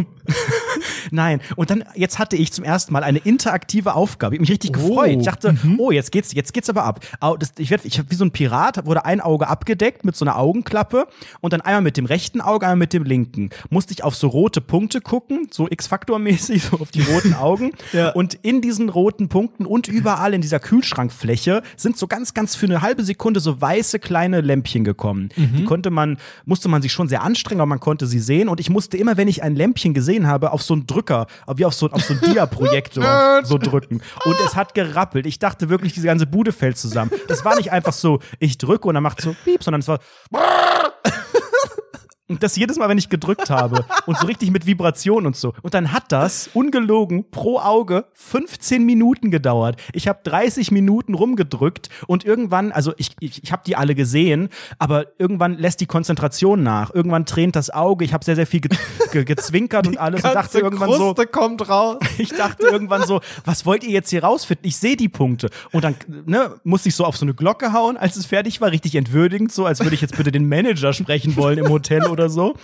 Nein. 1.12 1.42
Und 1.56 1.70
dann, 1.70 1.84
jetzt 1.96 2.20
hatte 2.20 2.36
ich 2.36 2.52
zum 2.52 2.64
ersten 2.64 2.94
Mal 2.94 3.04
eine 3.04 3.20
interaktive 3.20 3.96
Aufgabe. 3.96 4.36
Ich 4.36 4.40
habe 4.40 4.44
mich 4.44 4.52
richtig 4.52 4.72
oh. 4.78 4.90
gefreut. 4.90 5.18
Ich 5.20 5.26
dachte, 5.26 5.54
mhm. 5.54 5.80
oh, 5.80 5.92
jetzt 5.92 6.12
geht's, 6.12 6.34
jetzt 6.34 6.54
geht's 6.54 6.70
aber 6.70 6.84
ab. 6.84 7.00
Ich 7.58 7.70
werde, 7.70 7.88
ich 7.88 8.02
wie 8.10 8.16
so 8.16 8.26
ein 8.26 8.32
Pirat, 8.32 8.86
wurde 8.86 9.06
ein 9.06 9.22
Auge 9.22 9.48
abgedeckt 9.48 10.06
mit 10.06 10.16
so 10.16 10.26
einer 10.26 10.38
Augenklappe 10.38 11.08
und 11.42 11.54
dann 11.54 11.62
einmal 11.62 11.82
mit 11.82 11.98
dem 11.98 12.06
rechten 12.06 12.42
Auge, 12.42 12.66
einmal 12.66 12.78
mit 12.78 12.94
dem 12.94 13.04
linken. 13.04 13.50
Musste 13.70 13.94
ich 13.94 14.04
auf 14.04 14.16
so 14.16 14.28
rote 14.28 14.62
Punkte 14.62 15.02
gucken, 15.02 15.48
so 15.52 15.68
X-Faktor-mäßig, 15.70 16.64
so 16.72 16.80
auf 16.80 16.92
die 16.92 17.02
roten 17.02 17.34
Augen. 17.34 17.72
ja. 17.94 18.12
Und 18.12 18.36
in 18.42 18.62
diesen 18.62 18.90
roten 18.90 19.30
Punkten 19.30 19.66
und 19.66 19.88
überall 19.88 20.34
in 20.34 20.42
dieser 20.42 20.60
Kühlschrankfläche 20.60 21.64
sind 21.76 21.98
so 21.98 22.08
ganz, 22.08 22.34
ganz 22.34 22.56
für 22.56 22.66
eine 22.66 22.82
halbe 22.82 23.04
Sekunde 23.04 23.40
so 23.40 23.62
weiße 23.62 24.00
kleine 24.00 24.42
Lämpchen 24.42 24.84
gekommen. 24.84 25.30
Mhm. 25.36 25.58
Die 25.58 25.64
konnte 25.66 25.90
man, 25.90 26.18
musste 26.46 26.70
man 26.70 26.82
sich 26.82 26.92
schon 26.92 27.08
sehr 27.08 27.24
anstrengen, 27.24 27.62
aber 27.62 27.70
man 27.70 27.80
konnte 27.80 28.08
sie 28.08 28.20
sehen. 28.20 28.50
Und 28.50 28.60
ich 28.60 28.70
musste 28.70 28.98
immer, 28.98 29.18
wenn 29.18 29.28
ich 29.28 29.44
ein 29.44 29.56
Lämpchen 29.56 29.94
gesehen 29.94 30.28
habe, 30.28 30.52
auf 30.52 30.62
so 30.62 30.75
einen 30.76 30.88
Drücker, 30.88 31.28
wie 31.56 31.66
auf 31.66 31.74
so, 31.74 31.90
auf 31.90 32.04
so 32.04 32.14
einen 32.14 32.22
Dia-Projektor 32.34 33.42
so 33.44 33.58
drücken. 33.58 34.02
Und 34.26 34.36
es 34.46 34.56
hat 34.56 34.74
gerappelt. 34.74 35.26
Ich 35.26 35.40
dachte 35.40 35.70
wirklich, 35.70 35.94
diese 35.94 36.08
ganze 36.08 36.28
Bude 36.28 36.52
fällt 36.52 36.78
zusammen. 36.78 37.12
Das 37.28 37.44
war 37.46 37.56
nicht 37.56 37.72
einfach 37.72 37.94
so, 37.94 38.20
ich 38.40 38.58
drücke 38.58 38.88
und 38.88 38.96
dann 38.96 39.04
macht 39.04 39.22
so 39.22 39.36
piep, 39.44 39.64
sondern 39.64 39.82
es 39.82 39.88
war 39.88 40.00
Und 42.28 42.42
das 42.42 42.56
jedes 42.56 42.78
Mal, 42.78 42.90
wenn 42.90 42.98
ich 42.98 43.10
gedrückt 43.10 43.52
habe. 43.52 43.86
und 44.08 44.18
so 44.18 44.26
richtig 44.26 44.50
mit 44.50 44.66
Vibration 44.66 45.28
und 45.28 45.36
so. 45.36 45.54
Und 45.62 45.76
dann 45.76 45.92
hat 45.92 46.12
das, 46.12 46.50
ungelogen, 46.54 47.30
pro 47.30 47.60
Auge 47.60 48.06
15 48.14 48.84
Minuten 48.84 49.30
gedauert. 49.30 49.80
Ich 49.94 50.08
habe 50.08 50.20
30 50.24 50.72
Minuten 50.72 51.14
rumgedrückt 51.14 51.90
und 52.08 52.26
irgendwann, 52.26 52.72
also 52.72 52.94
ich, 52.98 53.16
ich, 53.20 53.44
ich 53.44 53.52
habe 53.52 53.62
die 53.66 53.76
alle 53.76 53.94
gesehen, 53.94 54.50
aber 54.80 55.06
irgendwann 55.20 55.58
lässt 55.58 55.82
die 55.82 55.86
Konzentration 55.86 56.64
nach. 56.64 56.94
Irgendwann 56.94 57.28
tränt 57.28 57.56
das 57.56 57.70
Auge. 57.70 58.06
Ich 58.06 58.14
habe 58.14 58.26
sehr, 58.26 58.36
sehr 58.36 58.48
viel 58.48 58.62
ge 58.62 58.76
ge 59.12 59.24
gezwinkert 59.24 59.86
und 59.88 60.00
alles. 60.00 60.24
Und 60.24 60.34
dachte 60.34 60.60
irgendwann 60.60 60.90
Kruste 60.90 61.24
so. 61.24 61.28
kommt 61.28 61.70
raus. 61.70 61.98
Ich 62.18 62.30
dachte 62.30 62.66
irgendwann 62.66 63.06
so, 63.06 63.22
was 63.44 63.66
wollt 63.66 63.84
ihr 63.84 63.92
jetzt 63.92 64.10
hier 64.10 64.24
rausfinden? 64.24 64.66
Ich 64.66 64.78
sehe 64.78 64.96
die 64.96 65.10
Punkte. 65.10 65.50
Und 65.72 65.84
dann 65.84 65.96
ne, 66.26 66.56
musste 66.64 66.90
ich 66.90 66.96
so 66.96 67.04
auf 67.06 67.18
so 67.18 67.26
eine 67.26 67.34
Glocke 67.34 67.74
hauen, 67.74 67.98
als 67.98 68.16
es 68.16 68.26
fertig 68.26 68.62
war, 68.62 68.72
richtig 68.72 68.96
entwürdigend, 68.96 69.52
so 69.52 69.66
als 69.66 69.82
würde 69.82 69.96
ich 69.96 70.02
jetzt 70.02 70.16
bitte 70.16 70.32
den 70.32 70.48
Manager 70.48 70.94
sprechen 70.94 71.36
wollen 71.36 71.58
im 71.58 71.70
Hotel 71.70 72.04
oder 72.16 72.30
so. 72.30 72.56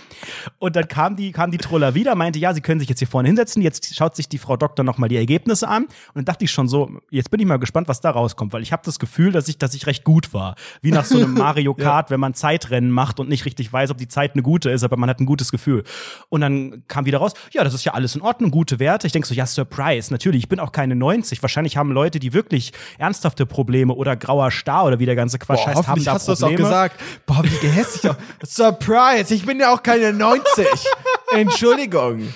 Und 0.58 0.76
dann 0.76 0.88
kam 0.88 1.16
die, 1.16 1.32
kam 1.32 1.50
die 1.50 1.58
Troller 1.58 1.94
wieder, 1.94 2.14
meinte, 2.14 2.38
ja, 2.38 2.54
sie 2.54 2.60
können 2.60 2.80
sich 2.80 2.88
jetzt 2.88 2.98
hier 2.98 3.08
vorne 3.08 3.28
hinsetzen. 3.28 3.62
Jetzt 3.62 3.94
schaut 3.94 4.16
sich 4.16 4.28
die 4.28 4.38
Frau 4.38 4.56
Doktor 4.56 4.82
nochmal 4.82 5.08
die 5.08 5.16
Ergebnisse 5.16 5.68
an. 5.68 5.84
Und 5.84 5.92
dann 6.14 6.24
dachte 6.24 6.44
ich 6.44 6.50
schon 6.50 6.68
so, 6.68 6.90
jetzt 7.10 7.30
bin 7.30 7.40
ich 7.40 7.46
mal 7.46 7.58
gespannt, 7.58 7.88
was 7.88 8.00
da 8.00 8.10
rauskommt, 8.10 8.52
weil 8.52 8.62
ich 8.62 8.72
habe 8.72 8.82
das 8.84 8.98
Gefühl, 8.98 9.32
dass 9.32 9.48
ich, 9.48 9.58
dass 9.58 9.74
ich 9.74 9.86
recht 9.86 10.04
gut 10.04 10.34
war. 10.34 10.56
Wie 10.80 10.90
nach 10.90 11.04
so 11.04 11.18
einem 11.18 11.34
Mario 11.42 11.74
Kart, 11.74 12.10
wenn 12.10 12.20
man 12.20 12.34
Zeitrennen 12.34 12.90
macht 12.90 13.20
und 13.20 13.28
nicht 13.28 13.44
richtig 13.44 13.72
weiß, 13.72 13.90
ob 13.90 13.98
die 13.98 14.08
Zeit 14.08 14.32
eine 14.32 14.42
gute 14.42 14.70
ist, 14.70 14.82
aber 14.82 14.96
man 14.96 15.08
hat 15.08 15.20
ein 15.20 15.26
gutes 15.26 15.50
Gefühl. 15.52 15.84
Und 16.28 16.40
dann 16.40 16.82
kam 16.88 17.04
wieder 17.04 17.18
raus, 17.18 17.32
ja, 17.52 17.64
das 17.64 17.74
ist 17.74 17.84
ja 17.84 17.94
alles 17.94 18.14
in 18.16 18.22
Ordnung, 18.22 18.50
gute 18.50 18.78
Werte. 18.78 19.06
Ich 19.06 19.12
denke 19.12 19.28
so, 19.28 19.34
ja, 19.34 19.46
Surprise, 19.46 20.12
natürlich, 20.12 20.44
ich 20.44 20.48
bin 20.48 20.60
auch 20.60 20.72
keine 20.72 20.96
90. 20.96 21.42
Wahrscheinlich 21.42 21.76
haben 21.76 21.92
Leute, 21.92 22.18
die 22.18 22.32
wirklich 22.32 22.72
ernsthafte 22.98 23.46
Probleme 23.46 23.94
oder 23.94 24.16
grauer 24.16 24.50
Star 24.50 24.86
oder 24.86 24.98
wie 24.98 25.06
der 25.06 25.16
ganze 25.16 25.38
Quatsch 25.38 25.64
Boah, 25.64 25.74
heißt, 25.74 25.86
haben 25.86 26.04
da 26.04 26.14
hast 26.14 26.28
du 26.28 26.32
das 26.32 26.42
auch 26.42 26.48
Probleme. 26.48 26.68
gesagt. 26.68 27.00
Boah, 27.26 27.42
wie 27.44 27.58
gehässig. 27.58 28.10
Surprise, 28.42 29.34
ich 29.34 29.41
bin 29.46 29.58
ja 29.60 29.72
auch 29.72 29.82
keine 29.82 30.12
90. 30.12 30.66
Entschuldigung. 31.36 32.28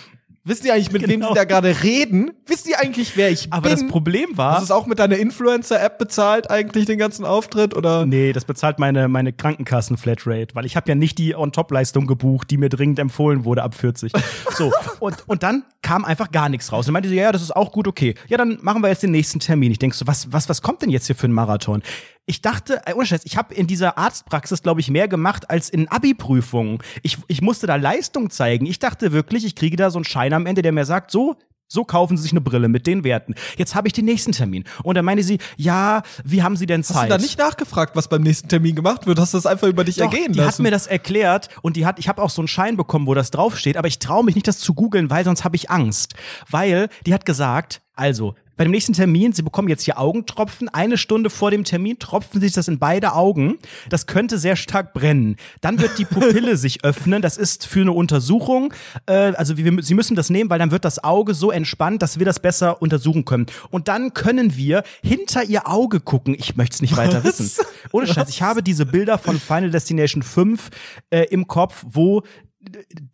Wissen 0.44 0.62
die 0.62 0.70
eigentlich, 0.70 0.92
mit 0.92 1.02
wem 1.02 1.18
Genau. 1.18 1.30
sie 1.30 1.34
da 1.34 1.42
gerade 1.42 1.82
reden? 1.82 2.30
Wissen 2.46 2.68
die 2.68 2.76
eigentlich, 2.76 3.16
wer 3.16 3.32
ich 3.32 3.52
Aber 3.52 3.68
bin? 3.68 3.72
das 3.80 3.88
Problem 3.88 4.28
war, 4.38 4.52
Hast 4.52 4.60
du 4.60 4.64
es 4.66 4.70
auch 4.70 4.86
mit 4.86 5.00
deiner 5.00 5.16
Influencer-App 5.16 5.98
bezahlt, 5.98 6.52
eigentlich 6.52 6.86
den 6.86 6.98
ganzen 6.98 7.24
Auftritt? 7.24 7.74
Oder? 7.76 8.06
Nee, 8.06 8.32
das 8.32 8.44
bezahlt 8.44 8.78
meine, 8.78 9.08
meine 9.08 9.32
Krankenkassen-Flatrate, 9.32 10.54
weil 10.54 10.64
ich 10.64 10.76
habe 10.76 10.88
ja 10.88 10.94
nicht 10.94 11.18
die 11.18 11.34
On-Top-Leistung 11.34 12.06
gebucht, 12.06 12.48
die 12.52 12.58
mir 12.58 12.68
dringend 12.68 13.00
empfohlen 13.00 13.44
wurde 13.44 13.64
ab 13.64 13.74
40. 13.74 14.12
So, 14.56 14.70
und, 15.00 15.16
und 15.28 15.42
dann 15.42 15.64
kam 15.82 16.04
einfach 16.04 16.30
gar 16.30 16.48
nichts 16.48 16.70
raus. 16.70 16.86
Und 16.86 16.92
meinte 16.92 17.08
sie, 17.08 17.16
ja, 17.16 17.24
ja, 17.24 17.32
das 17.32 17.42
ist 17.42 17.54
auch 17.56 17.72
gut, 17.72 17.88
okay. 17.88 18.14
Ja, 18.28 18.36
dann 18.38 18.58
machen 18.62 18.82
wir 18.84 18.88
jetzt 18.88 19.02
den 19.02 19.10
nächsten 19.10 19.40
Termin. 19.40 19.72
Ich 19.72 19.80
denk 19.80 19.94
so, 19.94 20.06
was, 20.06 20.32
was, 20.32 20.48
was 20.48 20.62
kommt 20.62 20.80
denn 20.80 20.90
jetzt 20.90 21.06
hier 21.06 21.16
für 21.16 21.26
ein 21.26 21.32
Marathon? 21.32 21.82
Ich 22.26 22.42
dachte, 22.42 22.82
äh, 22.86 22.92
ohne 22.94 23.06
Scheiß, 23.06 23.22
ich 23.24 23.36
habe 23.36 23.54
in 23.54 23.68
dieser 23.68 23.96
Arztpraxis, 23.96 24.62
glaube 24.62 24.80
ich, 24.80 24.90
mehr 24.90 25.06
gemacht 25.06 25.48
als 25.48 25.70
in 25.70 25.88
Abi-Prüfungen. 25.88 26.78
Ich, 27.02 27.18
ich 27.28 27.40
musste 27.40 27.68
da 27.68 27.76
Leistung 27.76 28.30
zeigen. 28.30 28.66
Ich 28.66 28.80
dachte 28.80 29.12
wirklich, 29.12 29.44
ich 29.44 29.54
kriege 29.54 29.76
da 29.76 29.90
so 29.90 29.98
einen 29.98 30.04
Schein 30.04 30.32
am 30.32 30.44
Ende, 30.46 30.62
der 30.62 30.72
mir 30.72 30.84
sagt, 30.84 31.12
so, 31.12 31.36
so 31.68 31.84
kaufen 31.84 32.16
Sie 32.16 32.24
sich 32.24 32.32
eine 32.32 32.40
Brille 32.40 32.68
mit 32.68 32.86
den 32.86 33.04
Werten. 33.04 33.34
Jetzt 33.56 33.74
habe 33.74 33.88
ich 33.88 33.92
den 33.92 34.04
nächsten 34.04 34.32
Termin. 34.32 34.64
Und 34.82 34.96
dann 34.96 35.04
meinte 35.04 35.22
sie, 35.22 35.38
ja, 35.56 36.02
wie 36.24 36.42
haben 36.42 36.56
Sie 36.56 36.66
denn 36.66 36.82
Zeit? 36.82 36.96
Hast 36.96 37.04
du 37.04 37.08
da 37.10 37.18
nicht 37.18 37.38
nachgefragt, 37.38 37.96
was 37.96 38.08
beim 38.08 38.22
nächsten 38.22 38.48
Termin 38.48 38.74
gemacht 38.74 39.06
wird? 39.06 39.18
Hast 39.18 39.34
du 39.34 39.38
das 39.38 39.46
einfach 39.46 39.68
über 39.68 39.84
dich 39.84 39.96
Doch, 39.96 40.12
ergehen 40.12 40.32
die 40.32 40.40
hat 40.40 40.46
lassen? 40.46 40.62
mir 40.62 40.70
das 40.70 40.86
erklärt 40.86 41.48
und 41.62 41.76
die 41.76 41.86
hat, 41.86 41.98
ich 41.98 42.08
habe 42.08 42.22
auch 42.22 42.30
so 42.30 42.40
einen 42.40 42.48
Schein 42.48 42.76
bekommen, 42.76 43.06
wo 43.06 43.14
das 43.14 43.30
draufsteht, 43.30 43.76
aber 43.76 43.88
ich 43.88 43.98
traue 43.98 44.24
mich 44.24 44.34
nicht, 44.34 44.46
das 44.46 44.58
zu 44.58 44.74
googeln, 44.74 45.10
weil 45.10 45.24
sonst 45.24 45.44
habe 45.44 45.56
ich 45.56 45.70
Angst. 45.70 46.14
Weil 46.50 46.88
die 47.04 47.14
hat 47.14 47.24
gesagt, 47.24 47.82
also 47.96 48.34
bei 48.56 48.64
dem 48.64 48.70
nächsten 48.70 48.94
Termin, 48.94 49.32
Sie 49.34 49.42
bekommen 49.42 49.68
jetzt 49.68 49.82
hier 49.82 49.98
Augentropfen. 49.98 50.70
Eine 50.70 50.96
Stunde 50.96 51.28
vor 51.28 51.50
dem 51.50 51.64
Termin 51.64 51.98
tropfen 51.98 52.40
Sie 52.40 52.46
sich 52.46 52.54
das 52.54 52.68
in 52.68 52.78
beide 52.78 53.12
Augen. 53.12 53.58
Das 53.90 54.06
könnte 54.06 54.38
sehr 54.38 54.56
stark 54.56 54.94
brennen. 54.94 55.36
Dann 55.60 55.78
wird 55.78 55.98
die 55.98 56.06
Pupille 56.06 56.56
sich 56.56 56.82
öffnen. 56.82 57.20
Das 57.20 57.36
ist 57.36 57.66
für 57.66 57.82
eine 57.82 57.92
Untersuchung. 57.92 58.72
Äh, 59.04 59.34
also 59.34 59.58
wir, 59.58 59.82
Sie 59.82 59.92
müssen 59.92 60.16
das 60.16 60.30
nehmen, 60.30 60.48
weil 60.48 60.58
dann 60.58 60.70
wird 60.70 60.86
das 60.86 61.04
Auge 61.04 61.34
so 61.34 61.50
entspannt, 61.50 62.00
dass 62.00 62.18
wir 62.18 62.24
das 62.24 62.40
besser 62.40 62.80
untersuchen 62.80 63.26
können. 63.26 63.44
Und 63.70 63.88
dann 63.88 64.14
können 64.14 64.56
wir 64.56 64.84
hinter 65.02 65.44
Ihr 65.44 65.68
Auge 65.68 66.00
gucken. 66.00 66.34
Ich 66.38 66.56
möchte 66.56 66.76
es 66.76 66.80
nicht 66.80 66.96
weiter 66.96 67.24
wissen. 67.24 67.62
Ohne 67.92 68.06
Scheiß, 68.06 68.30
ich 68.30 68.40
habe 68.40 68.62
diese 68.62 68.86
Bilder 68.86 69.18
von 69.18 69.38
Final 69.38 69.70
Destination 69.70 70.22
5 70.22 70.70
äh, 71.10 71.24
im 71.24 71.46
Kopf, 71.46 71.84
wo 71.86 72.22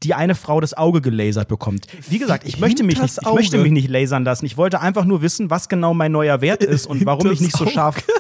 die 0.03 0.15
eine 0.15 0.35
Frau 0.35 0.61
das 0.61 0.75
Auge 0.75 1.01
gelasert 1.01 1.49
bekommt. 1.49 1.87
Wie 2.09 2.19
gesagt, 2.19 2.47
ich 2.47 2.59
möchte 2.59 2.85
mich 2.85 3.01
nicht, 3.01 3.19
ich 3.21 3.33
möchte 3.33 3.59
mich 3.59 3.73
nicht 3.73 3.89
lasern 3.89 4.25
lassen. 4.25 4.47
Ich 4.47 4.57
wollte 4.57 4.81
einfach 4.81 5.05
nur 5.05 5.23
wissen, 5.23 5.51
was 5.51 5.69
genau 5.69 5.95
mein 5.95 6.13
neuer 6.13 6.41
Wert 6.41 6.63
ist 6.65 6.87
und 6.87 7.05
warum 7.07 7.31
ich 7.31 7.41
nicht 7.41 7.57
so 7.57 7.67
scharf. 7.67 8.03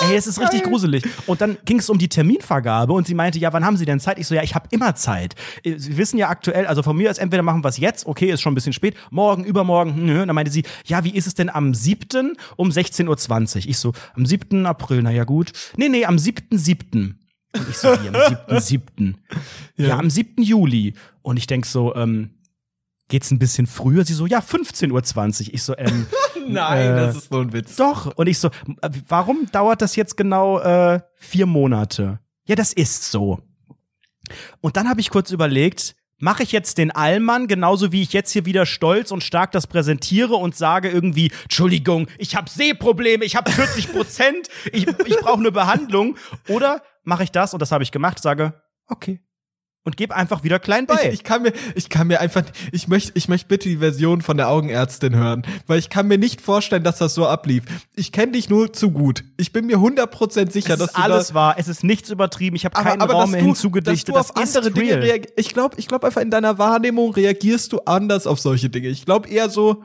Ey, 0.00 0.16
es 0.16 0.26
ist 0.26 0.40
richtig 0.40 0.64
gruselig. 0.64 1.04
Und 1.26 1.40
dann 1.40 1.56
ging 1.64 1.78
es 1.78 1.88
um 1.88 1.98
die 1.98 2.08
Terminvergabe 2.08 2.92
und 2.92 3.06
sie 3.06 3.14
meinte, 3.14 3.38
ja, 3.38 3.52
wann 3.52 3.64
haben 3.64 3.76
Sie 3.76 3.84
denn 3.84 4.00
Zeit? 4.00 4.18
Ich 4.18 4.26
so, 4.26 4.34
ja, 4.34 4.42
ich 4.42 4.54
habe 4.54 4.66
immer 4.70 4.94
Zeit. 4.94 5.34
Äh, 5.62 5.78
Sie 5.78 5.96
wissen 5.96 6.18
ja 6.18 6.28
aktuell, 6.28 6.66
also 6.66 6.82
von 6.82 6.96
mir 6.96 7.10
ist 7.10 7.18
entweder 7.18 7.42
machen 7.42 7.62
wir 7.62 7.68
es 7.68 7.78
jetzt, 7.78 8.06
okay, 8.06 8.30
ist 8.30 8.40
schon 8.40 8.52
ein 8.52 8.54
bisschen 8.54 8.72
spät, 8.72 8.96
morgen, 9.10 9.44
übermorgen, 9.44 10.04
nö. 10.04 10.22
Und 10.22 10.28
dann 10.28 10.34
meinte 10.34 10.50
sie, 10.50 10.64
ja, 10.84 11.04
wie 11.04 11.14
ist 11.14 11.26
es 11.26 11.34
denn 11.34 11.48
am 11.48 11.74
7. 11.74 12.36
um 12.56 12.70
16.20 12.70 13.56
Uhr? 13.56 13.70
Ich 13.70 13.78
so, 13.78 13.92
am 14.14 14.26
7. 14.26 14.66
April, 14.66 15.02
na 15.02 15.10
ja 15.10 15.24
gut. 15.24 15.52
Nee, 15.76 15.88
nee, 15.88 16.04
am 16.04 16.16
7.7. 16.16 17.14
Und 17.54 17.68
ich 17.68 17.76
so, 17.78 17.88
wie, 17.88 18.08
am 18.08 18.14
7.7. 18.14 19.14
Ja. 19.76 19.88
ja, 19.88 19.98
am 19.98 20.08
7. 20.10 20.42
Juli. 20.42 20.94
Und 21.22 21.36
ich 21.36 21.46
denk 21.48 21.66
so, 21.66 21.94
ähm, 21.96 22.30
geht's 23.08 23.30
ein 23.32 23.38
bisschen 23.38 23.66
früher? 23.66 24.04
Sie 24.04 24.14
so, 24.14 24.26
ja, 24.26 24.38
15.20 24.40 25.48
Uhr. 25.48 25.54
Ich 25.54 25.62
so, 25.62 25.76
ähm, 25.76 26.06
Nein, 26.48 26.92
Äh, 26.92 26.96
das 26.96 27.16
ist 27.16 27.30
nur 27.32 27.40
ein 27.42 27.52
Witz. 27.52 27.76
doch. 27.76 28.14
Und 28.16 28.26
ich 28.28 28.38
so, 28.38 28.50
warum 29.08 29.46
dauert 29.50 29.82
das 29.82 29.96
jetzt 29.96 30.16
genau 30.16 30.60
äh, 30.60 31.00
vier 31.16 31.46
Monate? 31.46 32.20
Ja, 32.46 32.54
das 32.54 32.72
ist 32.72 33.10
so. 33.10 33.40
Und 34.60 34.76
dann 34.76 34.88
habe 34.88 35.00
ich 35.00 35.10
kurz 35.10 35.30
überlegt, 35.30 35.96
mache 36.18 36.42
ich 36.42 36.52
jetzt 36.52 36.78
den 36.78 36.90
Allmann, 36.90 37.48
genauso 37.48 37.92
wie 37.92 38.02
ich 38.02 38.12
jetzt 38.12 38.30
hier 38.30 38.46
wieder 38.46 38.64
stolz 38.66 39.10
und 39.10 39.22
stark 39.24 39.52
das 39.52 39.66
präsentiere 39.66 40.34
und 40.36 40.54
sage 40.56 40.88
irgendwie, 40.90 41.32
Entschuldigung, 41.42 42.06
ich 42.18 42.36
habe 42.36 42.48
Sehprobleme, 42.48 43.24
ich 43.24 43.36
habe 43.36 43.50
40 43.50 43.92
Prozent, 43.92 44.48
ich, 44.72 44.86
ich 44.86 45.16
brauche 45.18 45.38
eine 45.40 45.52
Behandlung. 45.52 46.16
Oder 46.48 46.82
mache 47.04 47.24
ich 47.24 47.30
das, 47.30 47.52
und 47.52 47.60
das 47.60 47.72
habe 47.72 47.84
ich 47.84 47.92
gemacht, 47.92 48.20
sage, 48.20 48.54
okay. 48.86 49.20
Und 49.86 49.98
gebe 49.98 50.16
einfach 50.16 50.44
wieder 50.44 50.58
klein 50.58 50.86
bei. 50.86 51.08
Ich, 51.08 51.12
ich 51.12 51.24
kann 51.24 51.42
mir, 51.42 51.52
ich 51.74 51.90
kann 51.90 52.06
mir 52.06 52.18
einfach, 52.18 52.42
ich 52.72 52.88
möchte, 52.88 53.12
ich 53.16 53.28
möchte 53.28 53.48
bitte 53.48 53.68
die 53.68 53.76
Version 53.76 54.22
von 54.22 54.38
der 54.38 54.48
Augenärztin 54.48 55.14
hören, 55.14 55.46
weil 55.66 55.78
ich 55.78 55.90
kann 55.90 56.08
mir 56.08 56.16
nicht 56.16 56.40
vorstellen, 56.40 56.84
dass 56.84 56.96
das 56.96 57.14
so 57.14 57.26
ablief. 57.26 57.64
Ich 57.94 58.10
kenne 58.10 58.32
dich 58.32 58.48
nur 58.48 58.72
zu 58.72 58.92
gut. 58.92 59.24
Ich 59.36 59.52
bin 59.52 59.66
mir 59.66 59.76
100% 59.76 60.50
sicher, 60.50 60.72
es 60.72 60.78
dass 60.78 60.88
ist 60.92 60.96
alles 60.96 61.28
da, 61.28 61.34
wahr, 61.34 61.56
es 61.58 61.68
ist 61.68 61.84
nichts 61.84 62.08
übertrieben, 62.08 62.56
ich 62.56 62.64
habe 62.64 62.82
keinen 62.82 63.02
Raum 63.02 63.10
dass 63.10 63.30
mehr 63.30 63.40
du, 63.40 63.46
hinzugedichtet. 63.48 64.16
dass 64.16 64.28
du 64.28 64.32
auf 64.32 64.42
das 64.42 64.56
andere 64.56 64.72
Dinge 64.72 65.02
reagierst. 65.02 65.34
Ich 65.36 65.52
glaube, 65.52 65.76
ich 65.78 65.86
glaube 65.86 66.06
einfach 66.06 66.22
in 66.22 66.30
deiner 66.30 66.56
Wahrnehmung 66.56 67.12
reagierst 67.12 67.74
du 67.74 67.80
anders 67.80 68.26
auf 68.26 68.40
solche 68.40 68.70
Dinge. 68.70 68.88
Ich 68.88 69.04
glaube 69.04 69.28
eher 69.28 69.50
so, 69.50 69.84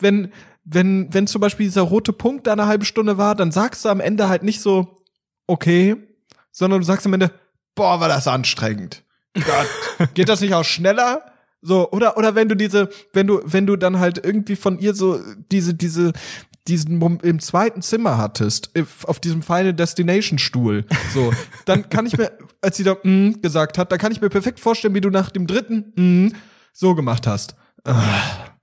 wenn, 0.00 0.32
wenn, 0.64 1.14
wenn 1.14 1.28
zum 1.28 1.40
Beispiel 1.40 1.66
dieser 1.66 1.82
rote 1.82 2.12
Punkt 2.12 2.48
da 2.48 2.52
eine 2.52 2.66
halbe 2.66 2.84
Stunde 2.84 3.16
war, 3.16 3.36
dann 3.36 3.52
sagst 3.52 3.84
du 3.84 3.90
am 3.90 4.00
Ende 4.00 4.28
halt 4.28 4.42
nicht 4.42 4.60
so, 4.60 5.04
okay, 5.46 5.94
sondern 6.56 6.80
du 6.80 6.86
sagst 6.86 7.04
am 7.06 7.12
Ende, 7.12 7.30
boah, 7.74 8.00
war 8.00 8.08
das 8.08 8.26
anstrengend. 8.26 9.04
Gott, 9.34 10.14
geht 10.14 10.30
das 10.30 10.40
nicht 10.40 10.54
auch 10.54 10.64
schneller? 10.64 11.22
So, 11.60 11.90
oder, 11.90 12.16
oder 12.16 12.34
wenn 12.34 12.48
du 12.48 12.54
diese, 12.54 12.88
wenn 13.12 13.26
du, 13.26 13.42
wenn 13.44 13.66
du 13.66 13.76
dann 13.76 13.98
halt 13.98 14.24
irgendwie 14.24 14.56
von 14.56 14.78
ihr 14.78 14.94
so 14.94 15.20
diese, 15.52 15.74
diese, 15.74 16.12
diesen 16.66 17.02
im 17.22 17.40
zweiten 17.40 17.82
Zimmer 17.82 18.16
hattest, 18.16 18.70
auf 19.04 19.20
diesem 19.20 19.42
Final 19.42 19.74
Destination 19.74 20.38
Stuhl, 20.38 20.86
so, 21.12 21.30
dann 21.66 21.90
kann 21.90 22.06
ich 22.06 22.16
mir, 22.16 22.32
als 22.62 22.78
sie 22.78 22.84
da 22.84 22.96
mm 23.02 23.42
gesagt 23.42 23.76
hat, 23.76 23.92
da 23.92 23.98
kann 23.98 24.12
ich 24.12 24.22
mir 24.22 24.30
perfekt 24.30 24.58
vorstellen, 24.58 24.94
wie 24.94 25.02
du 25.02 25.10
nach 25.10 25.30
dem 25.30 25.46
dritten 25.46 25.92
mm 25.94 26.34
so 26.72 26.94
gemacht 26.94 27.26
hast. 27.26 27.54
Ah. 27.84 28.55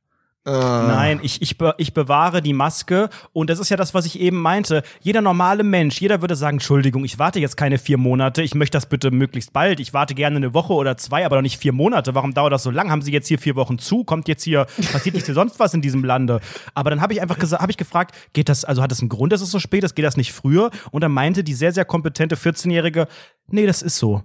Ah. 0.46 0.86
Nein, 0.88 1.22
ich, 1.24 1.42
ich, 1.42 1.58
be 1.58 1.74
ich 1.78 1.94
bewahre 1.94 2.42
die 2.42 2.52
Maske 2.52 3.10
und 3.32 3.50
das 3.50 3.60
ist 3.60 3.70
ja 3.70 3.78
das, 3.78 3.94
was 3.94 4.06
ich 4.06 4.20
eben 4.20 4.38
meinte. 4.38 4.84
Jeder 5.00 5.22
normale 5.22 5.64
Mensch, 5.64 6.02
jeder 6.02 6.20
würde 6.20 6.36
sagen, 6.36 6.56
Entschuldigung, 6.56 7.06
ich 7.06 7.18
warte 7.18 7.40
jetzt 7.40 7.56
keine 7.56 7.78
vier 7.78 7.98
Monate, 7.98 8.44
ich 8.44 8.54
möchte 8.54 8.76
das 8.76 8.88
bitte 8.88 9.12
möglichst 9.12 9.54
bald. 9.54 9.80
Ich 9.80 9.94
warte 9.94 10.16
gerne 10.16 10.36
eine 10.36 10.54
Woche 10.54 10.74
oder 10.74 10.98
zwei, 10.98 11.26
aber 11.26 11.38
doch 11.38 11.42
nicht 11.42 11.60
vier 11.60 11.72
Monate. 11.72 12.14
Warum 12.14 12.34
dauert 12.34 12.52
das 12.52 12.64
so 12.64 12.72
lang? 12.72 12.92
Haben 12.92 13.02
Sie 13.02 13.14
jetzt 13.14 13.30
hier 13.30 13.40
vier 13.40 13.56
Wochen 13.56 13.80
zu? 13.80 14.04
Kommt 14.04 14.28
jetzt 14.28 14.44
hier, 14.44 14.66
passiert 14.92 15.16
nicht 15.16 15.26
sonst 15.28 15.60
was 15.60 15.74
in 15.74 15.82
diesem 15.82 16.04
Lande? 16.04 16.42
Aber 16.74 16.90
dann 16.90 17.00
habe 17.00 17.14
ich 17.14 17.22
einfach 17.22 17.40
gesagt, 17.40 17.62
habe 17.62 17.72
ich 17.72 17.78
gefragt, 17.78 18.14
geht 18.34 18.50
das, 18.50 18.66
also 18.66 18.82
hat 18.82 18.92
das 18.92 19.00
einen 19.00 19.10
Grund, 19.10 19.32
dass 19.32 19.42
es 19.42 19.50
so 19.50 19.60
spät 19.60 19.86
ist? 19.86 19.96
Geht 19.96 20.04
das 20.04 20.18
nicht 20.18 20.34
früher? 20.34 20.72
Und 20.92 21.02
dann 21.02 21.14
meinte 21.14 21.46
die 21.46 21.54
sehr, 21.54 21.72
sehr 21.72 21.86
kompetente 21.86 22.36
14-Jährige, 22.36 23.08
nee, 23.48 23.66
das 23.66 23.82
ist 23.82 23.98
so. 23.98 24.24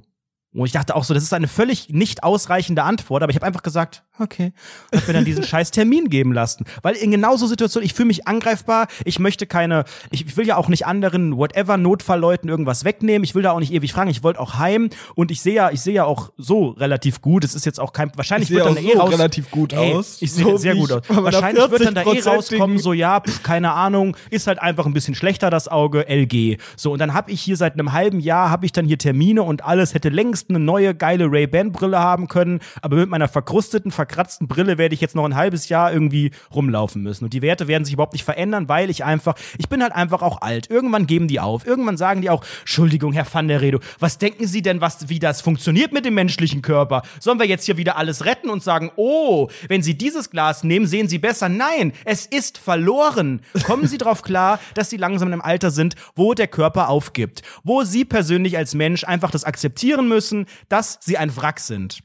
Und 0.58 0.66
ich 0.66 0.72
dachte 0.72 0.96
auch 0.96 1.04
so, 1.04 1.14
das 1.14 1.22
ist 1.22 1.32
eine 1.32 1.48
völlig 1.48 1.90
nicht 1.90 2.24
ausreichende 2.24 2.82
Antwort, 2.82 3.22
aber 3.22 3.30
ich 3.30 3.36
habe 3.36 3.46
einfach 3.46 3.62
gesagt, 3.62 4.02
okay. 4.18 4.52
Hab 4.92 5.06
mir 5.06 5.14
dann 5.14 5.24
diesen 5.24 5.42
scheiß 5.44 5.70
Termin 5.70 6.08
geben 6.10 6.32
lassen. 6.32 6.64
Weil 6.82 6.96
in 6.96 7.10
genauso 7.10 7.46
Situationen, 7.46 7.86
ich 7.86 7.94
fühle 7.94 8.08
mich 8.08 8.26
angreifbar, 8.26 8.88
ich 9.04 9.18
möchte 9.18 9.46
keine, 9.46 9.84
ich 10.10 10.36
will 10.36 10.46
ja 10.46 10.56
auch 10.56 10.68
nicht 10.68 10.86
anderen, 10.86 11.36
whatever, 11.36 11.76
Notfallleuten 11.76 12.48
irgendwas 12.48 12.84
wegnehmen, 12.84 13.24
ich 13.24 13.34
will 13.34 13.42
da 13.42 13.52
auch 13.52 13.60
nicht 13.60 13.72
ewig 13.72 13.92
fragen, 13.92 14.10
ich 14.10 14.22
wollte 14.22 14.40
auch 14.40 14.54
heim 14.54 14.90
und 15.14 15.30
ich 15.30 15.40
sehe 15.40 15.54
ja, 15.54 15.70
ich 15.70 15.80
sehe 15.80 15.94
ja 15.94 16.04
auch 16.04 16.32
so 16.36 16.70
relativ 16.70 17.20
gut, 17.20 17.44
es 17.44 17.54
ist 17.54 17.64
jetzt 17.64 17.78
auch 17.78 17.92
kein, 17.92 18.10
wahrscheinlich 18.16 18.50
wird 18.50 18.66
dann 18.66 18.76
auch 18.76 18.82
eh 18.82 18.92
so 18.92 18.98
raus. 18.98 19.12
relativ 19.12 19.50
gut 19.50 19.72
Ey, 19.72 19.94
aus. 19.94 20.20
Ich 20.20 20.32
sehe 20.32 20.44
So 20.44 20.56
sehr 20.56 20.74
gut 20.74 20.90
aus. 20.90 21.02
Wahrscheinlich 21.08 21.70
wird 21.70 21.84
dann 21.84 21.94
da 21.94 22.02
eh 22.02 22.04
40-prozentigen 22.04 22.28
rauskommen, 22.28 22.78
so 22.78 22.92
ja, 22.92 23.20
pf, 23.20 23.42
keine 23.42 23.72
Ahnung, 23.72 24.16
ist 24.30 24.46
halt 24.46 24.60
einfach 24.60 24.86
ein 24.86 24.92
bisschen 24.92 25.14
schlechter 25.14 25.50
das 25.50 25.68
Auge, 25.68 26.08
LG. 26.08 26.58
So 26.76 26.92
und 26.92 26.98
dann 26.98 27.14
habe 27.14 27.30
ich 27.30 27.40
hier 27.40 27.56
seit 27.56 27.74
einem 27.74 27.92
halben 27.92 28.20
Jahr 28.20 28.50
habe 28.50 28.66
ich 28.66 28.72
dann 28.72 28.86
hier 28.86 28.98
Termine 28.98 29.42
und 29.42 29.64
alles 29.64 29.94
hätte 29.94 30.08
längst 30.08 30.47
Mist 30.48 30.56
eine 30.56 30.58
neue 30.58 30.94
geile 30.94 31.30
Ray-Ban-Brille 31.30 31.98
haben 31.98 32.28
können, 32.28 32.60
aber 32.82 32.96
mit 32.96 33.08
meiner 33.08 33.28
verkrusteten, 33.28 33.90
verkratzten 33.90 34.48
Brille 34.48 34.78
werde 34.78 34.94
ich 34.94 35.00
jetzt 35.00 35.14
noch 35.14 35.24
ein 35.24 35.34
halbes 35.34 35.68
Jahr 35.68 35.92
irgendwie 35.92 36.30
rumlaufen 36.54 37.02
müssen. 37.02 37.24
Und 37.24 37.32
die 37.32 37.42
Werte 37.42 37.68
werden 37.68 37.84
sich 37.84 37.94
überhaupt 37.94 38.14
nicht 38.14 38.24
verändern, 38.24 38.68
weil 38.68 38.90
ich 38.90 39.04
einfach, 39.04 39.34
ich 39.58 39.68
bin 39.68 39.82
halt 39.82 39.92
einfach 39.92 40.22
auch 40.22 40.40
alt. 40.42 40.70
Irgendwann 40.70 41.06
geben 41.06 41.28
die 41.28 41.40
auf. 41.40 41.66
Irgendwann 41.66 41.96
sagen 41.96 42.22
die 42.22 42.30
auch, 42.30 42.44
Entschuldigung, 42.60 43.12
Herr 43.12 43.26
van 43.30 43.48
der 43.48 43.60
Redo, 43.60 43.80
was 43.98 44.18
denken 44.18 44.46
Sie 44.46 44.62
denn, 44.62 44.80
was, 44.80 45.08
wie 45.08 45.18
das 45.18 45.40
funktioniert 45.40 45.92
mit 45.92 46.04
dem 46.04 46.14
menschlichen 46.14 46.62
Körper? 46.62 47.02
Sollen 47.20 47.38
wir 47.38 47.46
jetzt 47.46 47.64
hier 47.64 47.76
wieder 47.76 47.96
alles 47.96 48.24
retten 48.24 48.50
und 48.50 48.62
sagen, 48.62 48.90
oh, 48.96 49.48
wenn 49.68 49.82
Sie 49.82 49.96
dieses 49.96 50.30
Glas 50.30 50.64
nehmen, 50.64 50.86
sehen 50.86 51.08
Sie 51.08 51.18
besser? 51.18 51.48
Nein, 51.48 51.92
es 52.04 52.26
ist 52.26 52.58
verloren. 52.58 53.42
Kommen 53.64 53.86
Sie 53.86 53.98
darauf 53.98 54.22
klar, 54.22 54.58
dass 54.74 54.90
Sie 54.90 54.96
langsam 54.96 55.32
im 55.32 55.42
Alter 55.42 55.70
sind, 55.70 55.94
wo 56.14 56.34
der 56.34 56.48
Körper 56.48 56.88
aufgibt. 56.88 57.42
Wo 57.64 57.82
Sie 57.84 58.04
persönlich 58.04 58.56
als 58.56 58.74
Mensch 58.74 59.04
einfach 59.04 59.30
das 59.30 59.44
akzeptieren 59.44 60.08
müssen, 60.08 60.27
dass 60.68 60.98
Sie 61.02 61.18
ein 61.18 61.34
Wrack 61.36 61.60
sind. 61.60 62.00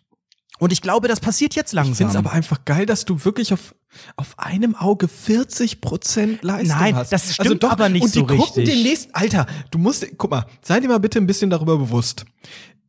Und 0.59 0.71
ich 0.71 0.81
glaube, 0.81 1.07
das 1.07 1.19
passiert 1.19 1.55
jetzt 1.55 1.73
langsam. 1.73 1.91
Ich 1.91 1.97
finde 1.97 2.11
es 2.11 2.17
aber 2.17 2.31
einfach 2.31 2.63
geil, 2.63 2.85
dass 2.85 3.05
du 3.05 3.25
wirklich 3.25 3.53
auf, 3.53 3.75
auf 4.15 4.37
einem 4.37 4.75
Auge 4.75 5.07
40 5.07 5.81
Prozent 5.81 6.43
Leistung 6.43 6.77
Nein, 6.79 6.95
hast. 6.95 7.11
das 7.11 7.33
stimmt 7.33 7.39
also 7.39 7.55
doch, 7.55 7.71
aber 7.71 7.89
nicht 7.89 8.03
und 8.03 8.13
die 8.15 8.19
so 8.19 8.25
gucken 8.25 8.41
richtig. 8.41 8.65
den 8.65 8.83
nächsten, 8.83 9.13
Alter, 9.13 9.45
du 9.71 9.79
musst, 9.79 10.05
guck 10.17 10.31
mal, 10.31 10.45
sei 10.61 10.79
dir 10.79 10.87
mal 10.87 10.99
bitte 10.99 11.19
ein 11.19 11.27
bisschen 11.27 11.49
darüber 11.49 11.77
bewusst. 11.77 12.25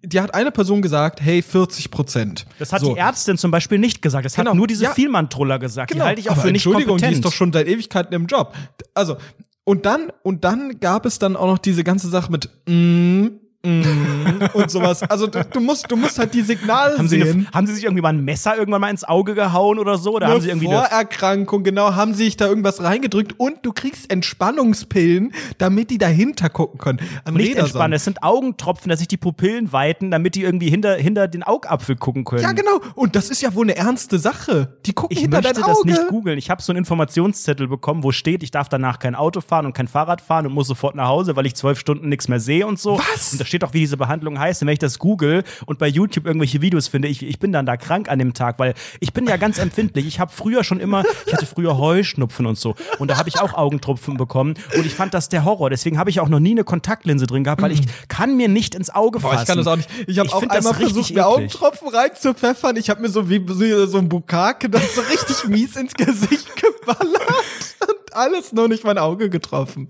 Die 0.02 0.20
hat 0.20 0.34
eine 0.34 0.50
Person 0.50 0.82
gesagt, 0.82 1.22
hey, 1.22 1.40
40 1.40 1.90
Prozent. 1.90 2.44
Das 2.58 2.72
hat 2.72 2.82
so. 2.82 2.92
die 2.92 3.00
Ärztin 3.00 3.38
zum 3.38 3.50
Beispiel 3.50 3.78
nicht 3.78 4.02
gesagt. 4.02 4.26
Das 4.26 4.34
Genau, 4.34 4.50
hat 4.50 4.56
nur 4.56 4.66
diese 4.66 4.84
ja. 4.84 4.92
Vielmann-Troller 4.92 5.58
gesagt. 5.58 5.90
Genau. 5.90 6.04
Die 6.04 6.08
halte 6.08 6.20
ich 6.20 6.28
auch 6.28 6.34
aber 6.34 6.42
für 6.42 6.48
nicht 6.48 6.66
Entschuldigung, 6.66 6.98
kompetent. 6.98 7.12
die 7.12 7.16
ist 7.20 7.24
doch 7.24 7.32
schon 7.32 7.52
seit 7.54 7.66
Ewigkeiten 7.66 8.12
im 8.14 8.26
Job. 8.26 8.54
Also, 8.92 9.16
und 9.64 9.86
dann, 9.86 10.12
und 10.22 10.44
dann 10.44 10.78
gab 10.78 11.06
es 11.06 11.18
dann 11.18 11.36
auch 11.36 11.46
noch 11.46 11.58
diese 11.58 11.84
ganze 11.84 12.08
Sache 12.08 12.30
mit, 12.30 12.50
mm, 12.68 13.28
und 13.64 14.70
sowas. 14.70 15.02
Also 15.02 15.26
du, 15.26 15.44
du 15.44 15.60
musst, 15.60 15.90
du 15.90 15.96
musst 15.96 16.18
halt 16.18 16.34
die 16.34 16.42
Signale 16.42 16.98
haben, 16.98 17.08
sie 17.08 17.22
sehen. 17.22 17.46
eine, 17.46 17.50
haben 17.52 17.66
sie 17.66 17.74
sich 17.74 17.84
irgendwie 17.84 18.02
mal 18.02 18.10
ein 18.10 18.24
Messer 18.24 18.56
irgendwann 18.56 18.80
mal 18.80 18.90
ins 18.90 19.04
Auge 19.04 19.34
gehauen 19.34 19.78
oder 19.78 19.98
so? 19.98 20.14
Oder 20.14 20.26
Eine 20.26 20.34
haben 20.34 20.40
sie 20.42 20.48
irgendwie 20.48 20.68
eine, 20.68 20.76
Vorerkrankung, 20.78 21.62
genau, 21.64 21.94
haben 21.94 22.14
sie 22.14 22.24
sich 22.24 22.36
da 22.36 22.46
irgendwas 22.46 22.82
reingedrückt 22.82 23.34
und 23.38 23.58
du 23.62 23.72
kriegst 23.72 24.10
Entspannungspillen, 24.10 25.32
damit 25.58 25.90
die 25.90 25.98
dahinter 25.98 26.48
gucken 26.50 26.78
können. 26.78 27.00
An 27.24 27.34
nicht 27.34 27.48
Räderson. 27.50 27.64
entspannen? 27.66 27.92
Es 27.94 28.04
sind 28.04 28.22
Augentropfen, 28.22 28.88
dass 28.88 28.98
sich 28.98 29.08
die 29.08 29.16
Pupillen 29.16 29.72
weiten, 29.72 30.10
damit 30.10 30.34
die 30.34 30.42
irgendwie 30.42 30.68
hinter, 30.70 30.94
hinter 30.96 31.28
den 31.28 31.42
Augapfel 31.42 31.96
gucken 31.96 32.24
können. 32.24 32.42
Ja, 32.42 32.52
genau. 32.52 32.80
Und 32.94 33.16
das 33.16 33.30
ist 33.30 33.42
ja 33.42 33.54
wohl 33.54 33.64
eine 33.66 33.76
ernste 33.76 34.18
Sache. 34.18 34.76
Die 34.86 34.92
gucken 34.92 35.16
Ich 35.16 35.22
hinter 35.22 35.38
möchte 35.38 35.54
dein 35.54 35.62
Auge. 35.64 35.72
das 35.90 35.98
nicht 35.98 36.08
googeln. 36.08 36.38
Ich 36.38 36.50
habe 36.50 36.62
so 36.62 36.72
einen 36.72 36.78
Informationszettel 36.78 37.68
bekommen, 37.68 38.02
wo 38.02 38.12
steht, 38.12 38.42
ich 38.42 38.50
darf 38.50 38.68
danach 38.68 38.98
kein 38.98 39.14
Auto 39.14 39.40
fahren 39.40 39.66
und 39.66 39.72
kein 39.72 39.88
Fahrrad 39.88 40.20
fahren 40.20 40.46
und 40.46 40.52
muss 40.52 40.66
sofort 40.68 40.94
nach 40.94 41.08
Hause, 41.08 41.36
weil 41.36 41.46
ich 41.46 41.54
zwölf 41.54 41.78
Stunden 41.78 42.08
nichts 42.08 42.28
mehr 42.28 42.40
sehe 42.40 42.66
und 42.66 42.78
so. 42.78 42.98
Was? 42.98 43.32
Und 43.32 43.38
steht 43.54 43.64
auch, 43.64 43.72
wie 43.72 43.80
diese 43.80 43.96
Behandlung 43.96 44.38
heißt. 44.38 44.62
Und 44.62 44.66
wenn 44.66 44.72
ich 44.72 44.80
das 44.80 44.98
google 44.98 45.44
und 45.66 45.78
bei 45.78 45.86
YouTube 45.86 46.26
irgendwelche 46.26 46.60
Videos 46.60 46.88
finde, 46.88 47.06
ich, 47.06 47.22
ich 47.22 47.38
bin 47.38 47.52
dann 47.52 47.66
da 47.66 47.76
krank 47.76 48.08
an 48.08 48.18
dem 48.18 48.34
Tag, 48.34 48.58
weil 48.58 48.74
ich 48.98 49.12
bin 49.12 49.26
ja 49.26 49.36
ganz 49.36 49.58
empfindlich. 49.58 50.06
Ich 50.06 50.18
habe 50.18 50.32
früher 50.34 50.64
schon 50.64 50.80
immer, 50.80 51.04
ich 51.26 51.32
hatte 51.32 51.46
früher 51.46 51.78
Heuschnupfen 51.78 52.46
und 52.46 52.58
so. 52.58 52.74
Und 52.98 53.08
da 53.08 53.16
habe 53.16 53.28
ich 53.28 53.40
auch 53.40 53.54
Augentropfen 53.54 54.16
bekommen. 54.16 54.54
Und 54.76 54.86
ich 54.86 54.94
fand 54.94 55.14
das 55.14 55.28
der 55.28 55.44
Horror. 55.44 55.70
Deswegen 55.70 55.98
habe 55.98 56.10
ich 56.10 56.18
auch 56.18 56.28
noch 56.28 56.40
nie 56.40 56.50
eine 56.50 56.64
Kontaktlinse 56.64 57.26
drin 57.26 57.44
gehabt, 57.44 57.62
weil 57.62 57.70
ich 57.70 57.82
kann 58.08 58.36
mir 58.36 58.48
nicht 58.48 58.74
ins 58.74 58.90
Auge 58.90 59.20
fassen. 59.20 59.34
Boah, 59.36 59.42
ich 59.42 59.46
kann 59.46 59.58
das 59.58 59.66
auch 59.68 59.76
nicht. 59.76 59.88
Ich 60.08 60.18
habe 60.18 60.32
auch 60.32 60.42
einmal 60.42 60.74
versucht, 60.74 61.10
mir 61.14 61.20
eklig. 61.20 61.24
Augentropfen 61.24 61.88
reinzupfeffern. 61.88 62.76
Ich 62.76 62.90
habe 62.90 63.02
mir 63.02 63.08
so 63.08 63.28
wie 63.28 63.44
so, 63.86 63.98
ein 63.98 64.08
Bukake 64.08 64.68
das 64.68 64.96
so 64.96 65.00
richtig 65.02 65.46
mies 65.48 65.76
ins 65.76 65.94
Gesicht 65.94 66.50
geballert. 66.56 67.22
Und 67.88 68.16
alles 68.16 68.52
nur 68.52 68.68
nicht 68.68 68.84
mein 68.84 68.98
Auge 68.98 69.30
getroffen. 69.30 69.88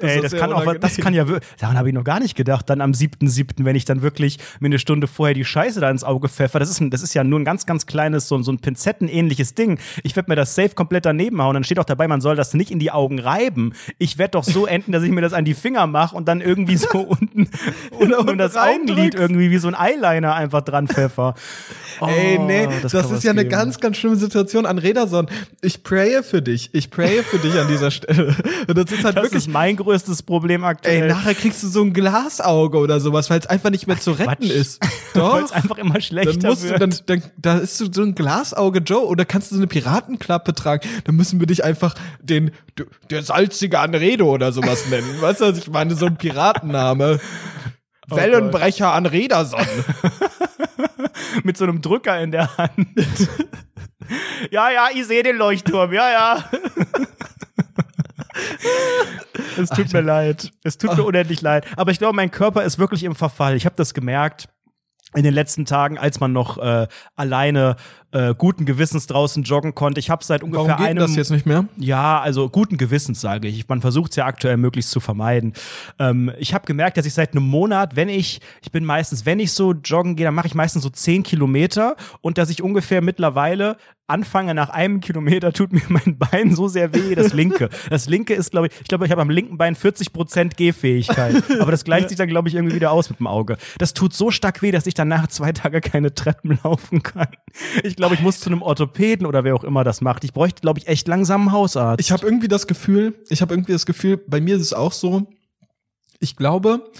Ey, 0.00 0.20
das 0.20 0.32
kann 0.32 0.52
auch, 0.52 0.64
das 0.64 0.98
unangenehm. 0.98 1.02
kann 1.04 1.14
ja, 1.14 1.24
daran 1.58 1.78
habe 1.78 1.88
ich 1.88 1.94
noch 1.94 2.04
gar 2.04 2.20
nicht 2.20 2.34
gedacht. 2.36 2.68
Dann 2.70 2.80
am 2.80 2.92
7.7., 2.92 3.64
wenn 3.64 3.76
ich 3.76 3.84
dann 3.84 4.02
wirklich 4.02 4.38
mir 4.60 4.66
eine 4.66 4.78
Stunde 4.78 5.06
vorher 5.06 5.34
die 5.34 5.44
Scheiße 5.44 5.80
da 5.80 5.90
ins 5.90 6.04
Auge 6.04 6.28
pfeffer. 6.28 6.58
Das 6.58 6.70
ist, 6.70 6.80
das 6.90 7.02
ist 7.02 7.14
ja 7.14 7.24
nur 7.24 7.38
ein 7.40 7.44
ganz, 7.44 7.66
ganz 7.66 7.86
kleines, 7.86 8.28
so, 8.28 8.40
so 8.42 8.52
ein 8.52 8.58
Pinzettenähnliches 8.58 9.54
Ding. 9.54 9.78
Ich 10.02 10.16
werde 10.16 10.30
mir 10.30 10.36
das 10.36 10.54
safe 10.54 10.70
komplett 10.74 11.06
daneben 11.06 11.40
hauen. 11.42 11.54
Dann 11.54 11.64
steht 11.64 11.78
auch 11.78 11.84
dabei, 11.84 12.08
man 12.08 12.20
soll 12.20 12.36
das 12.36 12.54
nicht 12.54 12.70
in 12.70 12.78
die 12.78 12.90
Augen 12.90 13.18
reiben. 13.18 13.72
Ich 13.98 14.18
werde 14.18 14.32
doch 14.32 14.44
so 14.44 14.66
enden, 14.66 14.92
dass 14.92 15.02
ich 15.02 15.10
mir 15.10 15.20
das 15.20 15.32
an 15.32 15.44
die 15.44 15.54
Finger 15.54 15.86
mache 15.86 16.14
und 16.16 16.26
dann 16.28 16.40
irgendwie 16.40 16.76
so 16.76 16.88
unten, 16.98 17.48
unten 17.90 18.14
um 18.14 18.38
das 18.38 18.56
Augenlid 18.56 19.14
irgendwie 19.14 19.50
wie 19.50 19.58
so 19.58 19.68
ein 19.68 19.74
Eyeliner 19.74 20.34
einfach 20.34 20.62
dran 20.62 20.88
pfeffer. 20.88 21.34
Ey, 22.00 22.38
nee, 22.38 22.66
Oh, 22.68 22.72
das, 22.82 22.92
kann 22.92 23.14
ist 23.14 23.24
ja 23.24 23.30
eine 23.30 23.42
geben. 23.44 23.50
ganz, 23.50 23.80
ganz 23.80 23.96
schlimme 23.96 24.16
Situation 24.16 24.66
an 24.66 24.78
Rederson. 24.78 25.28
Ich 25.62 25.82
praye 25.82 26.22
für 26.22 26.42
dich. 26.42 26.70
Ich 26.72 26.90
praye 26.90 27.22
für 27.22 27.38
dich 27.38 27.58
an 27.58 27.68
dieser 27.68 27.90
Stelle. 27.90 28.34
Und 28.68 28.76
das 28.78 28.92
ist 28.92 29.04
halt 29.04 29.16
Das 29.16 29.24
wirklich. 29.24 29.46
ist 29.46 29.48
mein 29.48 29.76
größtes 29.86 30.22
Problem 30.24 30.64
aktuell. 30.64 31.02
Ey, 31.04 31.08
nachher 31.08 31.34
kriegst 31.34 31.62
du 31.62 31.68
so 31.68 31.82
ein 31.82 31.92
Glasauge 31.92 32.78
oder 32.78 33.00
sowas, 33.00 33.30
weil 33.30 33.38
es 33.38 33.46
einfach 33.46 33.70
nicht 33.70 33.86
mehr 33.86 33.98
zu 33.98 34.10
retten 34.12 34.42
Quatsch. 34.44 34.50
ist. 34.50 34.82
Weil 35.14 35.22
Doch. 35.22 35.44
es 35.44 35.52
einfach 35.52 35.78
immer 35.78 35.94
Dann 35.94 36.02
schlechter 36.02 36.48
musst 36.48 36.64
du, 36.64 36.68
wird. 36.68 36.80
dann, 36.82 36.94
dann, 37.06 37.22
da 37.38 37.56
ist 37.58 37.78
so 37.78 37.86
so 37.90 38.02
ein 38.02 38.14
Glasauge 38.14 38.80
Joe 38.80 39.06
oder 39.06 39.24
kannst 39.24 39.50
du 39.50 39.54
so 39.54 39.60
eine 39.60 39.66
Piratenklappe 39.66 40.52
tragen. 40.54 40.86
Dann 41.04 41.14
müssen 41.16 41.40
wir 41.40 41.46
dich 41.46 41.64
einfach 41.64 41.94
den, 42.20 42.50
der 43.08 43.22
salzige 43.22 43.78
Anredo 43.80 44.26
oder 44.30 44.52
sowas 44.52 44.86
nennen. 44.90 45.08
Weißt 45.20 45.40
du, 45.40 45.46
was 45.46 45.58
ich 45.58 45.70
meine? 45.70 45.94
So 45.94 46.06
ein 46.06 46.16
Piratenname. 46.18 47.18
Oh 48.08 48.14
Wellenbrecher 48.14 48.92
an 48.92 49.04
Rederson. 49.04 49.66
mit 51.42 51.56
so 51.56 51.64
einem 51.64 51.80
Drücker 51.82 52.20
in 52.20 52.30
der 52.30 52.56
Hand. 52.56 52.86
ja, 54.52 54.70
ja, 54.70 54.88
ich 54.94 55.06
sehe 55.06 55.24
den 55.24 55.36
Leuchtturm, 55.36 55.92
ja, 55.92 56.08
ja. 56.12 56.44
es 59.56 59.70
tut 59.70 59.92
mir 59.92 60.00
leid. 60.00 60.50
Es 60.62 60.78
tut 60.78 60.96
mir 60.96 61.04
unendlich 61.04 61.42
leid. 61.42 61.66
Aber 61.76 61.90
ich 61.90 61.98
glaube, 61.98 62.16
mein 62.16 62.30
Körper 62.30 62.62
ist 62.64 62.78
wirklich 62.78 63.04
im 63.04 63.14
Verfall. 63.14 63.56
Ich 63.56 63.64
habe 63.66 63.76
das 63.76 63.94
gemerkt 63.94 64.48
in 65.14 65.22
den 65.22 65.34
letzten 65.34 65.64
Tagen, 65.64 65.98
als 65.98 66.20
man 66.20 66.32
noch 66.32 66.58
äh, 66.58 66.86
alleine 67.14 67.76
äh, 68.12 68.34
guten 68.36 68.64
Gewissens 68.64 69.06
draußen 69.06 69.42
joggen 69.42 69.74
konnte. 69.74 70.00
Ich 70.00 70.10
habe 70.10 70.24
seit 70.24 70.42
ungefähr 70.42 70.68
Warum 70.68 70.78
geht 70.78 70.90
einem 70.90 71.00
das 71.00 71.16
jetzt 71.16 71.30
nicht 71.30 71.46
mehr? 71.46 71.66
ja, 71.76 72.20
also 72.20 72.48
guten 72.48 72.76
Gewissens 72.76 73.20
sage 73.20 73.48
ich. 73.48 73.68
Man 73.68 73.80
versucht 73.80 74.10
es 74.12 74.16
ja 74.16 74.26
aktuell 74.26 74.56
möglichst 74.56 74.90
zu 74.90 75.00
vermeiden. 75.00 75.52
Ähm, 75.98 76.32
ich 76.38 76.54
habe 76.54 76.66
gemerkt, 76.66 76.96
dass 76.96 77.06
ich 77.06 77.14
seit 77.14 77.32
einem 77.32 77.44
Monat, 77.44 77.96
wenn 77.96 78.08
ich, 78.08 78.40
ich 78.62 78.70
bin 78.70 78.84
meistens, 78.84 79.26
wenn 79.26 79.38
ich 79.38 79.52
so 79.52 79.72
joggen 79.72 80.16
gehe, 80.16 80.26
dann 80.26 80.34
mache 80.34 80.46
ich 80.46 80.54
meistens 80.54 80.82
so 80.82 80.90
zehn 80.90 81.22
Kilometer 81.22 81.96
und 82.20 82.38
dass 82.38 82.50
ich 82.50 82.62
ungefähr 82.62 83.02
mittlerweile 83.02 83.76
anfange 84.08 84.54
nach 84.54 84.70
einem 84.70 85.00
Kilometer 85.00 85.52
tut 85.52 85.72
mir 85.72 85.82
mein 85.88 86.16
Bein 86.18 86.54
so 86.54 86.68
sehr 86.68 86.94
weh, 86.94 87.14
das 87.14 87.32
linke. 87.32 87.68
Das 87.90 88.08
linke 88.08 88.34
ist, 88.34 88.50
glaube 88.50 88.68
ich, 88.68 88.80
ich 88.80 88.88
glaube, 88.88 89.06
ich 89.06 89.10
habe 89.10 89.22
am 89.22 89.30
linken 89.30 89.58
Bein 89.58 89.74
40 89.74 90.12
Prozent 90.12 90.56
Gehfähigkeit. 90.56 91.42
Aber 91.60 91.70
das 91.70 91.84
gleicht 91.84 92.08
sich 92.08 92.18
dann, 92.18 92.28
glaube 92.28 92.48
ich, 92.48 92.54
irgendwie 92.54 92.74
wieder 92.74 92.92
aus 92.92 93.10
mit 93.10 93.18
dem 93.18 93.26
Auge. 93.26 93.56
Das 93.78 93.94
tut 93.94 94.14
so 94.14 94.30
stark 94.30 94.62
weh, 94.62 94.70
dass 94.70 94.86
ich 94.86 94.94
danach 94.94 95.26
zwei 95.28 95.52
Tage 95.52 95.80
keine 95.80 96.14
Treppen 96.14 96.58
laufen 96.64 97.02
kann. 97.02 97.28
Ich 97.82 97.95
glaube, 97.96 98.14
ich 98.14 98.20
muss 98.20 98.40
zu 98.40 98.50
einem 98.50 98.62
Orthopäden 98.62 99.26
oder 99.26 99.44
wer 99.44 99.54
auch 99.54 99.64
immer 99.64 99.84
das 99.84 100.00
macht. 100.00 100.24
Ich 100.24 100.32
bräuchte, 100.32 100.60
glaube 100.60 100.78
ich, 100.78 100.86
echt 100.86 101.08
langsam 101.08 101.42
einen 101.42 101.52
Hausarzt. 101.52 102.00
Ich 102.00 102.12
habe 102.12 102.26
irgendwie 102.26 102.48
das 102.48 102.66
Gefühl, 102.66 103.14
ich 103.28 103.42
habe 103.42 103.54
irgendwie 103.54 103.72
das 103.72 103.86
Gefühl, 103.86 104.16
bei 104.16 104.40
mir 104.40 104.56
ist 104.56 104.62
es 104.62 104.72
auch 104.72 104.92
so, 104.92 105.26
ich 106.20 106.36
glaube, 106.36 106.90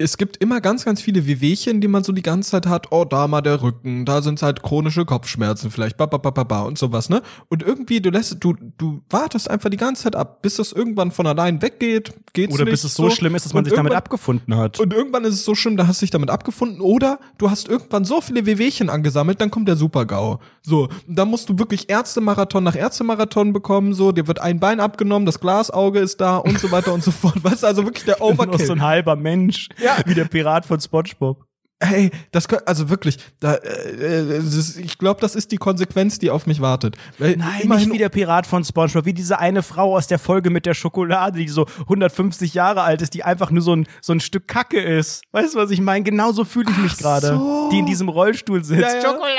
es 0.00 0.16
gibt 0.16 0.36
immer 0.36 0.60
ganz, 0.60 0.84
ganz 0.84 1.00
viele 1.00 1.26
Wehwehchen, 1.26 1.80
die 1.80 1.88
man 1.88 2.04
so 2.04 2.12
die 2.12 2.22
ganze 2.22 2.50
Zeit 2.52 2.66
hat. 2.66 2.92
Oh, 2.92 3.04
da 3.04 3.26
mal 3.26 3.40
der 3.40 3.60
Rücken, 3.62 4.04
da 4.04 4.22
sind 4.22 4.40
halt 4.42 4.62
chronische 4.62 5.04
Kopfschmerzen 5.04 5.72
vielleicht, 5.72 5.96
ba, 5.96 6.06
ba, 6.06 6.18
ba, 6.18 6.30
ba, 6.30 6.44
ba 6.44 6.60
und 6.62 6.78
sowas, 6.78 7.08
ne? 7.08 7.20
Und 7.48 7.64
irgendwie, 7.64 8.00
du 8.00 8.10
lässt, 8.10 8.36
du, 8.38 8.54
du 8.78 9.02
wartest 9.10 9.50
einfach 9.50 9.70
die 9.70 9.76
ganze 9.76 10.04
Zeit 10.04 10.14
ab, 10.14 10.40
bis 10.40 10.54
das 10.56 10.70
irgendwann 10.70 11.10
von 11.10 11.26
allein 11.26 11.60
weggeht, 11.62 12.12
geht's 12.32 12.54
Oder 12.54 12.64
nicht. 12.64 12.72
bis 12.74 12.84
es 12.84 12.94
so, 12.94 13.10
schlimm 13.10 13.34
ist, 13.34 13.44
dass 13.46 13.54
man 13.54 13.64
Und 13.64 13.70
sich 13.70 13.74
damit 13.74 13.92
abgefunden 13.92 14.54
hat. 14.56 14.78
Und 14.78 14.92
irgendwann 14.92 15.24
ist 15.24 15.34
es 15.34 15.44
so 15.44 15.56
schlimm, 15.56 15.76
da 15.76 15.88
hast 15.88 16.00
du 16.00 16.04
dich 16.04 16.12
damit 16.12 16.30
abgefunden. 16.30 16.80
Oder 16.80 17.18
du 17.38 17.50
hast 17.50 17.68
irgendwann 17.68 18.04
so 18.04 18.20
viele 18.20 18.46
Wehwehchen 18.46 18.90
angesammelt, 18.90 19.40
dann 19.40 19.50
kommt 19.50 19.66
der 19.66 19.74
Super-GAU. 19.76 20.38
So, 20.62 20.88
da 21.08 21.24
musst 21.24 21.48
du 21.48 21.58
wirklich 21.58 21.90
Ärztemarathon 21.90 22.62
nach 22.62 22.76
Ärztemarathon 22.76 23.52
bekommen. 23.52 23.94
So, 23.94 24.12
dir 24.12 24.28
wird 24.28 24.38
ein 24.40 24.60
Bein 24.60 24.78
abgenommen, 24.78 25.26
das 25.26 25.40
Glasauge 25.40 25.98
ist 25.98 26.20
da 26.20 26.36
und 26.36 26.60
so 26.60 26.70
weiter 26.70 26.94
und 26.94 27.02
so 27.02 27.10
fort. 27.10 27.34
Weißt 27.42 27.64
du, 27.64 27.66
also 27.66 27.84
wirklich 27.84 28.04
der 28.04 28.18
Nur 28.20 28.30
Overkill. 28.30 28.64
so 28.64 28.74
ein 28.74 28.82
halber 28.82 29.16
Mensch, 29.16 29.68
Ja. 29.82 29.87
wie 30.06 30.14
der 30.14 30.24
Pirat 30.26 30.64
von 30.66 30.80
SpongeBob. 30.80 31.44
Hey, 31.80 32.10
das 32.32 32.48
kö- 32.48 32.60
also 32.64 32.90
wirklich, 32.90 33.18
da, 33.38 33.54
äh, 33.54 34.40
das 34.42 34.52
ist, 34.54 34.78
ich 34.78 34.98
glaube, 34.98 35.20
das 35.20 35.36
ist 35.36 35.52
die 35.52 35.58
Konsequenz, 35.58 36.18
die 36.18 36.28
auf 36.28 36.48
mich 36.48 36.60
wartet. 36.60 36.96
Weil 37.18 37.36
Nein, 37.36 37.60
immerhin- 37.62 37.84
nicht 37.84 37.94
wie 37.94 37.98
der 37.98 38.08
Pirat 38.08 38.48
von 38.48 38.64
SpongeBob, 38.64 39.04
wie 39.04 39.12
diese 39.14 39.38
eine 39.38 39.62
Frau 39.62 39.96
aus 39.96 40.08
der 40.08 40.18
Folge 40.18 40.50
mit 40.50 40.66
der 40.66 40.74
Schokolade, 40.74 41.38
die 41.38 41.46
so 41.48 41.66
150 41.82 42.52
Jahre 42.52 42.82
alt 42.82 43.00
ist, 43.00 43.14
die 43.14 43.22
einfach 43.22 43.52
nur 43.52 43.62
so 43.62 43.76
ein, 43.76 43.86
so 44.02 44.12
ein 44.12 44.18
Stück 44.18 44.48
Kacke 44.48 44.80
ist. 44.80 45.22
Weißt 45.30 45.54
du, 45.54 45.58
was 45.60 45.70
ich 45.70 45.80
meine? 45.80 46.02
Genauso 46.02 46.44
fühle 46.44 46.68
ich 46.68 46.78
mich 46.78 46.96
gerade. 46.96 47.28
so. 47.28 47.68
Die 47.70 47.78
in 47.78 47.86
diesem 47.86 48.08
Rollstuhl 48.08 48.64
sitzt. 48.64 48.80
Ja, 48.82 48.94
ja. 48.96 49.00
Schokolade? 49.00 49.38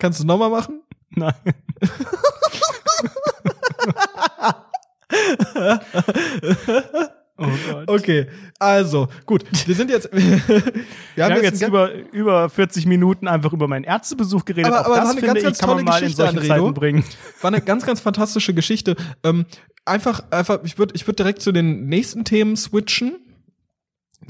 Kannst 0.00 0.18
du 0.18 0.24
nochmal 0.26 0.50
machen? 0.50 0.82
Nein. 1.10 1.32
oh 7.38 7.46
Gott. 7.70 7.88
Okay, 7.90 8.26
also, 8.58 9.08
gut. 9.26 9.44
Wir 9.66 9.74
sind 9.74 9.90
jetzt. 9.90 10.08
wir 10.12 10.42
Wir 11.14 11.24
haben 11.24 11.42
jetzt 11.42 11.62
ein 11.62 11.68
über, 11.68 11.92
über 12.12 12.48
40 12.48 12.86
Minuten 12.86 13.28
einfach 13.28 13.52
über 13.52 13.68
meinen 13.68 13.84
Ärztebesuch 13.84 14.44
geredet. 14.44 14.72
Aber- 14.72 14.86
aber 14.86 14.96
das 14.96 15.04
war 15.04 15.10
eine 15.12 15.20
ganz, 15.20 15.42
ganz 15.42 15.56
ich, 15.56 15.60
kann 15.60 15.68
man 15.68 15.78
tolle 15.78 15.84
mal 15.84 16.02
in 16.02 16.08
Geschichte. 16.08 16.46
Zeiten 16.48 16.74
bringen. 16.74 17.04
War 17.40 17.48
eine 17.52 17.60
ganz, 17.60 17.84
ganz 17.86 18.00
fantastische 18.00 18.54
Geschichte. 18.54 18.96
Ähm, 19.22 19.44
einfach, 19.84 20.22
einfach, 20.30 20.60
ich 20.64 20.78
würde 20.78 20.94
ich 20.94 21.06
würd 21.06 21.18
direkt 21.18 21.42
zu 21.42 21.52
den 21.52 21.86
nächsten 21.86 22.24
Themen 22.24 22.56
switchen. 22.56 23.16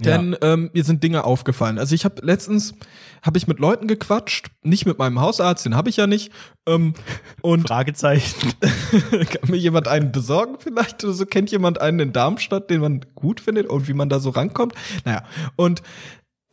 Denn 0.01 0.33
ja. 0.33 0.53
ähm, 0.53 0.71
mir 0.73 0.85
sind 0.85 1.03
Dinge 1.03 1.25
aufgefallen. 1.25 1.79
Also 1.79 1.95
ich 1.95 2.05
habe 2.05 2.25
letztens 2.25 2.75
habe 3.23 3.39
ich 3.39 3.47
mit 3.47 3.59
Leuten 3.59 3.87
gequatscht, 3.87 4.49
nicht 4.63 4.85
mit 4.85 4.99
meinem 4.99 5.21
Hausarzt, 5.21 5.65
den 5.65 5.77
habe 5.77 5.89
ich 5.89 5.97
ja 5.97 6.07
nicht. 6.07 6.31
Ähm, 6.67 6.95
und 7.43 7.69
Fragezeichen. 7.69 8.53
kann 9.11 9.51
mir 9.51 9.57
jemand 9.57 9.89
einen 9.89 10.13
besorgen 10.13 10.57
vielleicht 10.59 11.03
oder 11.05 11.15
so? 11.15 11.27
Kennt 11.27 11.51
jemand 11.51 11.81
einen 11.81 12.01
in 12.01 12.13
Darmstadt, 12.13 12.71
den 12.71 12.81
man 12.81 13.01
gut 13.15 13.41
findet 13.41 13.67
und 13.69 13.89
wie 13.89 13.95
man 13.95 14.09
da 14.09 14.21
so 14.21 14.31
rankommt? 14.31 14.75
Naja, 15.05 15.25
und 15.57 15.83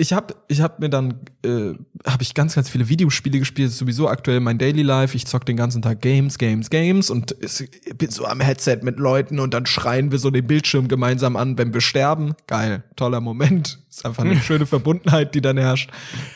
ich 0.02 0.14
habe 0.14 0.34
ich 0.48 0.62
hab 0.62 0.80
mir 0.80 0.90
dann 0.90 1.20
äh, 1.46 1.74
habe 2.08 2.24
ich 2.24 2.34
ganz 2.34 2.56
ganz 2.56 2.68
viele 2.68 2.90
Videospiele 2.90 3.38
gespielt, 3.38 3.68
das 3.68 3.74
ist 3.74 3.80
sowieso 3.80 4.10
aktuell 4.10 4.40
mein 4.40 4.58
Daily 4.58 4.82
Life. 4.82 5.16
Ich 5.16 5.28
zock 5.28 5.46
den 5.46 5.56
ganzen 5.56 5.84
Tag 5.84 6.02
Games, 6.02 6.40
Games, 6.40 6.72
Games 6.72 7.12
und 7.12 7.36
es, 7.40 7.64
bin 7.98 8.10
so 8.10 8.26
am 8.26 8.40
Headset 8.40 8.80
mit 8.82 8.98
Leuten 8.98 9.40
und 9.40 9.54
dann 9.54 9.68
schreien 9.68 10.12
wir 10.12 10.18
so 10.18 10.32
den 10.32 10.48
Bildschirm 10.48 10.88
gemeinsam 10.88 11.36
an, 11.36 11.60
wenn 11.60 11.76
wir 11.76 11.82
sterben. 11.82 12.34
Geil, 12.48 12.84
toller 12.96 13.22
Moment. 13.22 13.80
Ist 13.92 14.04
einfach 14.04 14.24
eine 14.24 14.38
schöne 14.42 14.66
Verbundenheit, 14.66 15.36
die 15.36 15.42
dann 15.42 15.58
herrscht. 15.58 15.92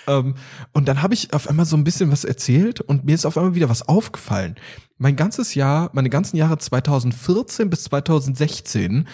Ähm, 0.05 0.35
und 0.73 0.87
dann 0.87 1.01
habe 1.01 1.15
ich 1.15 1.33
auf 1.33 1.49
einmal 1.49 1.65
so 1.65 1.75
ein 1.75 1.83
bisschen 1.83 2.11
was 2.11 2.23
erzählt 2.23 2.81
und 2.81 3.05
mir 3.05 3.15
ist 3.15 3.25
auf 3.25 3.37
einmal 3.37 3.55
wieder 3.55 3.69
was 3.69 3.87
aufgefallen. 3.87 4.57
Mein 4.99 5.15
ganzes 5.15 5.55
Jahr, 5.55 5.89
meine 5.93 6.09
ganzen 6.09 6.37
Jahre 6.37 6.57
2014 6.59 7.69
bis 7.69 7.85
2016 7.85 9.07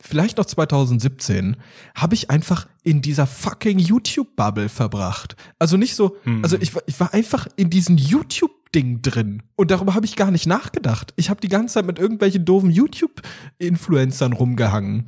vielleicht 0.00 0.38
noch 0.38 0.46
2017, 0.46 1.56
habe 1.94 2.14
ich 2.14 2.30
einfach 2.30 2.68
in 2.82 3.02
dieser 3.02 3.26
fucking 3.26 3.78
YouTube-Bubble 3.78 4.68
verbracht. 4.68 5.36
Also 5.58 5.76
nicht 5.76 5.94
so, 5.94 6.16
hm. 6.22 6.42
also 6.42 6.56
ich, 6.60 6.72
ich 6.86 7.00
war 7.00 7.12
einfach 7.12 7.48
in 7.56 7.70
diesem 7.70 7.96
YouTube-Ding 7.96 9.02
drin. 9.02 9.42
Und 9.56 9.70
darüber 9.70 9.94
habe 9.94 10.06
ich 10.06 10.16
gar 10.16 10.30
nicht 10.30 10.46
nachgedacht. 10.46 11.12
Ich 11.16 11.30
habe 11.30 11.40
die 11.40 11.48
ganze 11.48 11.74
Zeit 11.74 11.86
mit 11.86 11.98
irgendwelchen 11.98 12.44
doofen 12.44 12.70
YouTube-Influencern 12.70 14.32
rumgehangen. 14.32 15.04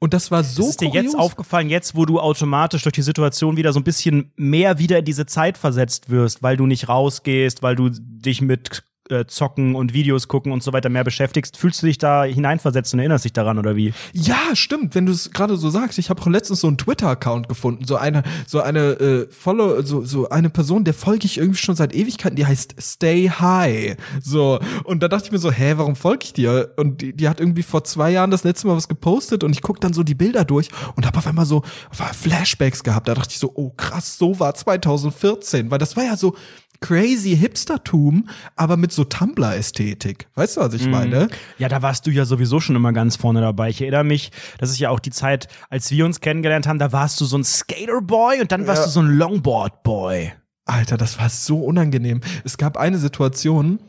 Und 0.00 0.14
das 0.14 0.30
war 0.30 0.44
so. 0.44 0.62
Das 0.62 0.70
ist 0.70 0.80
dir 0.80 0.90
kurios. 0.90 1.04
jetzt 1.04 1.18
aufgefallen, 1.18 1.70
jetzt, 1.70 1.96
wo 1.96 2.06
du 2.06 2.20
automatisch 2.20 2.82
durch 2.82 2.92
die 2.92 3.02
Situation 3.02 3.56
wieder 3.56 3.72
so 3.72 3.80
ein 3.80 3.84
bisschen 3.84 4.30
mehr 4.36 4.78
wieder 4.78 5.00
in 5.00 5.04
diese 5.04 5.26
Zeit 5.26 5.58
versetzt 5.58 6.08
wirst, 6.08 6.42
weil 6.42 6.56
du 6.56 6.66
nicht 6.66 6.88
rausgehst, 6.88 7.62
weil 7.62 7.74
du 7.74 7.90
dich 7.90 8.40
mit 8.40 8.84
äh, 9.10 9.26
zocken 9.26 9.74
und 9.74 9.94
Videos 9.94 10.28
gucken 10.28 10.52
und 10.52 10.62
so 10.62 10.72
weiter 10.72 10.88
mehr 10.88 11.04
beschäftigst, 11.04 11.56
fühlst 11.56 11.82
du 11.82 11.86
dich 11.86 11.98
da 11.98 12.24
hineinversetzt 12.24 12.92
und 12.94 13.00
erinnerst 13.00 13.24
dich 13.24 13.32
daran 13.32 13.58
oder 13.58 13.76
wie? 13.76 13.92
Ja, 14.12 14.54
stimmt. 14.54 14.94
Wenn 14.94 15.06
du 15.06 15.12
es 15.12 15.30
gerade 15.30 15.56
so 15.56 15.70
sagst, 15.70 15.98
ich 15.98 16.10
habe 16.10 16.20
auch 16.22 16.26
letztens 16.26 16.60
so 16.60 16.66
einen 16.66 16.78
Twitter-Account 16.78 17.48
gefunden, 17.48 17.84
so 17.84 17.96
eine, 17.96 18.22
so 18.46 18.60
eine 18.60 18.80
äh, 18.80 19.26
Follow, 19.30 19.82
so 19.82 20.04
so 20.04 20.28
eine 20.28 20.50
Person, 20.50 20.84
der 20.84 20.94
folge 20.94 21.26
ich 21.26 21.38
irgendwie 21.38 21.58
schon 21.58 21.76
seit 21.76 21.94
Ewigkeiten, 21.94 22.36
die 22.36 22.46
heißt 22.46 22.76
Stay 22.80 23.28
High. 23.28 23.96
So 24.22 24.58
und 24.84 25.02
da 25.02 25.08
dachte 25.08 25.26
ich 25.26 25.32
mir 25.32 25.38
so, 25.38 25.50
hä, 25.50 25.74
warum 25.76 25.96
folge 25.96 26.24
ich 26.24 26.32
dir? 26.32 26.72
Und 26.76 27.00
die, 27.00 27.14
die 27.14 27.28
hat 27.28 27.40
irgendwie 27.40 27.62
vor 27.62 27.84
zwei 27.84 28.10
Jahren 28.10 28.30
das 28.30 28.44
letzte 28.44 28.66
Mal 28.66 28.76
was 28.76 28.88
gepostet 28.88 29.44
und 29.44 29.52
ich 29.52 29.62
guck 29.62 29.80
dann 29.80 29.92
so 29.92 30.02
die 30.02 30.14
Bilder 30.14 30.44
durch 30.44 30.68
und 30.96 31.06
habe 31.06 31.18
auf 31.18 31.26
einmal 31.26 31.46
so 31.46 31.62
Flashbacks 31.92 32.82
gehabt. 32.84 33.08
Da 33.08 33.14
dachte 33.14 33.30
ich 33.30 33.38
so, 33.38 33.52
oh 33.54 33.70
krass, 33.70 34.18
so 34.18 34.38
war 34.40 34.54
2014, 34.54 35.70
weil 35.70 35.78
das 35.78 35.96
war 35.96 36.04
ja 36.04 36.16
so 36.16 36.34
crazy 36.80 37.36
Hipstertum, 37.36 38.28
aber 38.56 38.76
mit 38.76 38.92
so 38.92 39.04
Tumblr-Ästhetik. 39.04 40.28
Weißt 40.34 40.56
du, 40.56 40.60
was 40.60 40.74
ich 40.74 40.86
mhm. 40.86 40.90
meine? 40.92 41.28
Ja, 41.58 41.68
da 41.68 41.82
warst 41.82 42.06
du 42.06 42.10
ja 42.10 42.24
sowieso 42.24 42.60
schon 42.60 42.76
immer 42.76 42.92
ganz 42.92 43.16
vorne 43.16 43.40
dabei. 43.40 43.70
Ich 43.70 43.80
erinnere 43.80 44.04
mich, 44.04 44.30
das 44.58 44.70
ist 44.70 44.78
ja 44.78 44.90
auch 44.90 45.00
die 45.00 45.10
Zeit, 45.10 45.48
als 45.70 45.90
wir 45.90 46.04
uns 46.04 46.20
kennengelernt 46.20 46.66
haben, 46.66 46.78
da 46.78 46.92
warst 46.92 47.20
du 47.20 47.24
so 47.24 47.36
ein 47.36 47.44
Skater-Boy 47.44 48.40
und 48.40 48.52
dann 48.52 48.66
warst 48.66 48.82
ja. 48.82 48.86
du 48.86 48.90
so 48.90 49.00
ein 49.00 49.16
Longboard-Boy. 49.16 50.32
Alter, 50.64 50.96
das 50.96 51.18
war 51.18 51.30
so 51.30 51.60
unangenehm. 51.64 52.20
Es 52.44 52.58
gab 52.58 52.76
eine 52.76 52.98
Situation, 52.98 53.80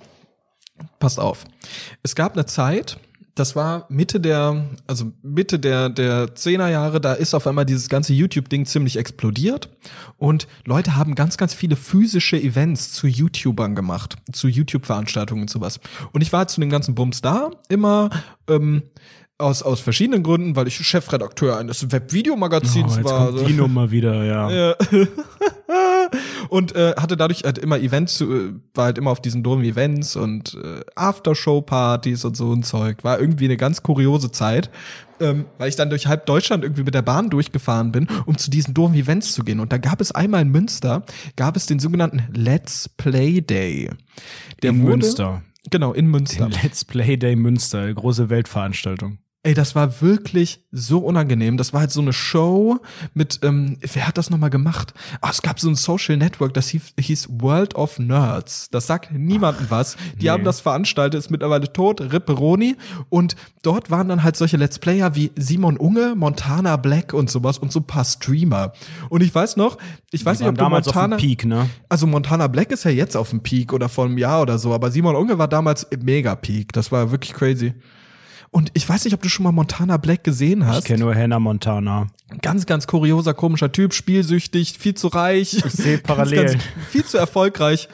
passt 0.99 1.19
auf. 1.19 1.43
Es 2.03 2.15
gab 2.15 2.33
eine 2.33 2.45
Zeit, 2.45 2.99
das 3.39 3.55
war 3.55 3.85
Mitte 3.89 4.19
der, 4.19 4.65
also 4.85 5.11
Mitte 5.21 5.59
der, 5.59 5.89
der 5.89 6.35
Zehnerjahre, 6.35 6.99
da 6.99 7.13
ist 7.13 7.33
auf 7.33 7.47
einmal 7.47 7.65
dieses 7.65 7.87
ganze 7.87 8.13
YouTube-Ding 8.13 8.65
ziemlich 8.65 8.97
explodiert 8.97 9.69
und 10.17 10.47
Leute 10.65 10.95
haben 10.95 11.15
ganz, 11.15 11.37
ganz 11.37 11.53
viele 11.53 11.75
physische 11.75 12.37
Events 12.39 12.91
zu 12.91 13.07
YouTubern 13.07 13.75
gemacht, 13.75 14.17
zu 14.31 14.47
YouTube-Veranstaltungen 14.47 15.43
und 15.43 15.49
sowas. 15.49 15.79
Und 16.11 16.21
ich 16.21 16.33
war 16.33 16.47
zu 16.47 16.59
den 16.59 16.69
ganzen 16.69 16.95
Bums 16.95 17.21
da, 17.21 17.51
immer, 17.69 18.09
ähm, 18.47 18.83
aus, 19.39 19.63
aus 19.63 19.79
verschiedenen 19.79 20.21
Gründen, 20.21 20.55
weil 20.55 20.67
ich 20.67 20.75
Chefredakteur 20.75 21.57
eines 21.57 21.91
Webvideomagazins 21.91 22.99
oh, 22.99 23.03
war. 23.03 23.31
Kommt 23.31 23.49
die 23.49 23.53
Nummer 23.53 23.89
wieder, 23.89 24.23
ja. 24.23 24.49
ja. 24.51 24.75
und 26.49 26.75
äh, 26.75 26.93
hatte 26.97 27.15
dadurch 27.15 27.43
halt 27.43 27.57
immer 27.57 27.79
Events, 27.79 28.19
äh, 28.21 28.53
war 28.73 28.85
halt 28.85 28.97
immer 28.97 29.11
auf 29.11 29.21
diesen 29.21 29.41
dummen 29.41 29.63
Events 29.63 30.15
und 30.15 30.57
äh, 30.61 30.81
Aftershow-Partys 30.95 32.25
und 32.25 32.35
so 32.35 32.51
ein 32.51 32.63
Zeug. 32.63 33.03
War 33.03 33.19
irgendwie 33.19 33.45
eine 33.45 33.57
ganz 33.57 33.81
kuriose 33.81 34.31
Zeit, 34.31 34.69
ähm, 35.21 35.45
weil 35.57 35.69
ich 35.69 35.75
dann 35.77 35.89
durch 35.89 36.07
halb 36.07 36.25
Deutschland 36.25 36.63
irgendwie 36.63 36.83
mit 36.83 36.93
der 36.93 37.01
Bahn 37.01 37.29
durchgefahren 37.29 37.91
bin, 37.91 38.07
um 38.25 38.37
zu 38.37 38.49
diesen 38.49 38.73
doofen 38.73 38.95
Events 38.95 39.33
zu 39.33 39.43
gehen. 39.43 39.61
Und 39.61 39.71
da 39.71 39.77
gab 39.77 40.01
es 40.01 40.11
einmal 40.11 40.41
in 40.41 40.49
Münster, 40.49 41.03
gab 41.37 41.55
es 41.55 41.65
den 41.65 41.79
sogenannten 41.79 42.23
Let's 42.33 42.89
Play 42.89 43.39
Day. 43.39 43.89
Der 44.61 44.71
in 44.71 44.81
wurde, 44.81 44.97
Münster. 44.97 45.43
Genau, 45.69 45.93
in 45.93 46.07
Münster. 46.07 46.49
Den 46.49 46.59
Let's 46.61 46.83
Play 46.83 47.15
Day 47.15 47.35
Münster, 47.35 47.93
große 47.93 48.29
Weltveranstaltung. 48.29 49.19
Ey, 49.41 49.53
das 49.53 49.73
war 49.73 50.01
wirklich 50.01 50.65
so 50.69 50.99
unangenehm. 50.99 51.55
Das 51.55 51.71
war 51.71 51.79
halt 51.79 51.91
so 51.91 52.01
eine 52.01 52.11
Show 52.11 52.79
mit, 53.13 53.39
ähm, 53.41 53.77
wer 53.79 54.05
hat 54.05 54.17
das 54.17 54.29
nochmal 54.29 54.49
gemacht? 54.49 54.93
Ah, 55.21 55.29
es 55.29 55.41
gab 55.41 55.61
so 55.61 55.69
ein 55.69 55.75
Social 55.75 56.17
Network, 56.17 56.53
das 56.53 56.67
hieß, 56.67 56.95
hieß 56.99 57.29
World 57.39 57.73
of 57.75 57.99
Nerds. 57.99 58.69
Das 58.69 58.87
sagt 58.87 59.13
niemandem 59.13 59.67
was. 59.69 59.95
Die 60.17 60.25
nee. 60.25 60.29
haben 60.29 60.43
das 60.43 60.59
veranstaltet, 60.59 61.17
ist 61.17 61.31
mittlerweile 61.31 61.71
tot, 61.71 62.01
Ripperoni. 62.01 62.75
Und 63.07 63.37
dort 63.61 63.89
waren 63.89 64.09
dann 64.09 64.23
halt 64.23 64.35
solche 64.35 64.57
Let's 64.57 64.77
Player 64.77 65.15
wie 65.15 65.31
Simon 65.37 65.77
Unge, 65.77 66.15
Montana 66.17 66.75
Black 66.75 67.13
und 67.13 67.29
sowas 67.29 67.59
und 67.59 67.71
so 67.71 67.79
ein 67.79 67.87
paar 67.87 68.03
Streamer. 68.03 68.73
Und 69.07 69.23
ich 69.23 69.33
weiß 69.33 69.55
noch, 69.55 69.77
ich 70.11 70.25
weiß 70.25 70.39
nicht, 70.39 70.49
ob 70.49 70.57
damals 70.57 70.87
Montana, 70.87 71.15
auf 71.15 71.21
dem 71.21 71.29
Peak, 71.29 71.45
ne? 71.45 71.69
Also 71.87 72.07
Montana 72.07 72.47
Black 72.47 72.71
ist 72.73 72.83
ja 72.83 72.91
jetzt 72.91 73.15
auf 73.15 73.29
dem 73.29 73.41
Peak 73.41 73.71
oder 73.71 73.87
vor 73.87 74.03
einem 74.03 74.17
Jahr 74.17 74.41
oder 74.41 74.57
so, 74.57 74.73
aber 74.73 74.91
Simon 74.91 75.15
Unge 75.15 75.37
war 75.37 75.47
damals 75.47 75.87
mega 76.03 76.35
Peak. 76.35 76.73
Das 76.73 76.91
war 76.91 77.11
wirklich 77.11 77.31
crazy. 77.33 77.73
Und 78.51 78.71
ich 78.73 78.87
weiß 78.87 79.05
nicht, 79.05 79.13
ob 79.13 79.21
du 79.21 79.29
schon 79.29 79.43
mal 79.43 79.51
Montana 79.51 79.97
Black 79.97 80.23
gesehen 80.23 80.65
hast. 80.65 80.79
Ich 80.79 80.85
kenne 80.85 81.01
nur 81.03 81.15
Hannah 81.15 81.39
Montana. 81.39 82.07
Ganz, 82.41 82.65
ganz 82.65 82.87
kurioser, 82.87 83.33
komischer 83.33 83.71
Typ, 83.71 83.93
spielsüchtig, 83.93 84.77
viel 84.77 84.95
zu 84.95 85.07
reich. 85.07 85.53
Ich 85.53 85.71
sehe 85.71 85.99
parallel. 85.99 86.45
Ganz, 86.45 86.53
ganz, 86.53 86.63
viel 86.89 87.05
zu 87.05 87.17
erfolgreich. 87.17 87.89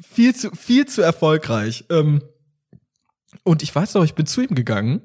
Viel 0.00 0.34
zu, 0.34 0.50
viel 0.52 0.86
zu 0.86 1.02
erfolgreich. 1.02 1.84
Ähm, 1.90 2.22
und 3.42 3.62
ich 3.62 3.74
weiß 3.74 3.94
noch, 3.94 4.04
ich 4.04 4.14
bin 4.14 4.26
zu 4.26 4.40
ihm 4.40 4.54
gegangen. 4.54 5.00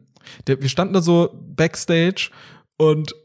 Wir 0.45 0.69
standen 0.69 0.93
da 0.93 1.01
so 1.01 1.29
backstage 1.33 2.29
und 2.77 3.15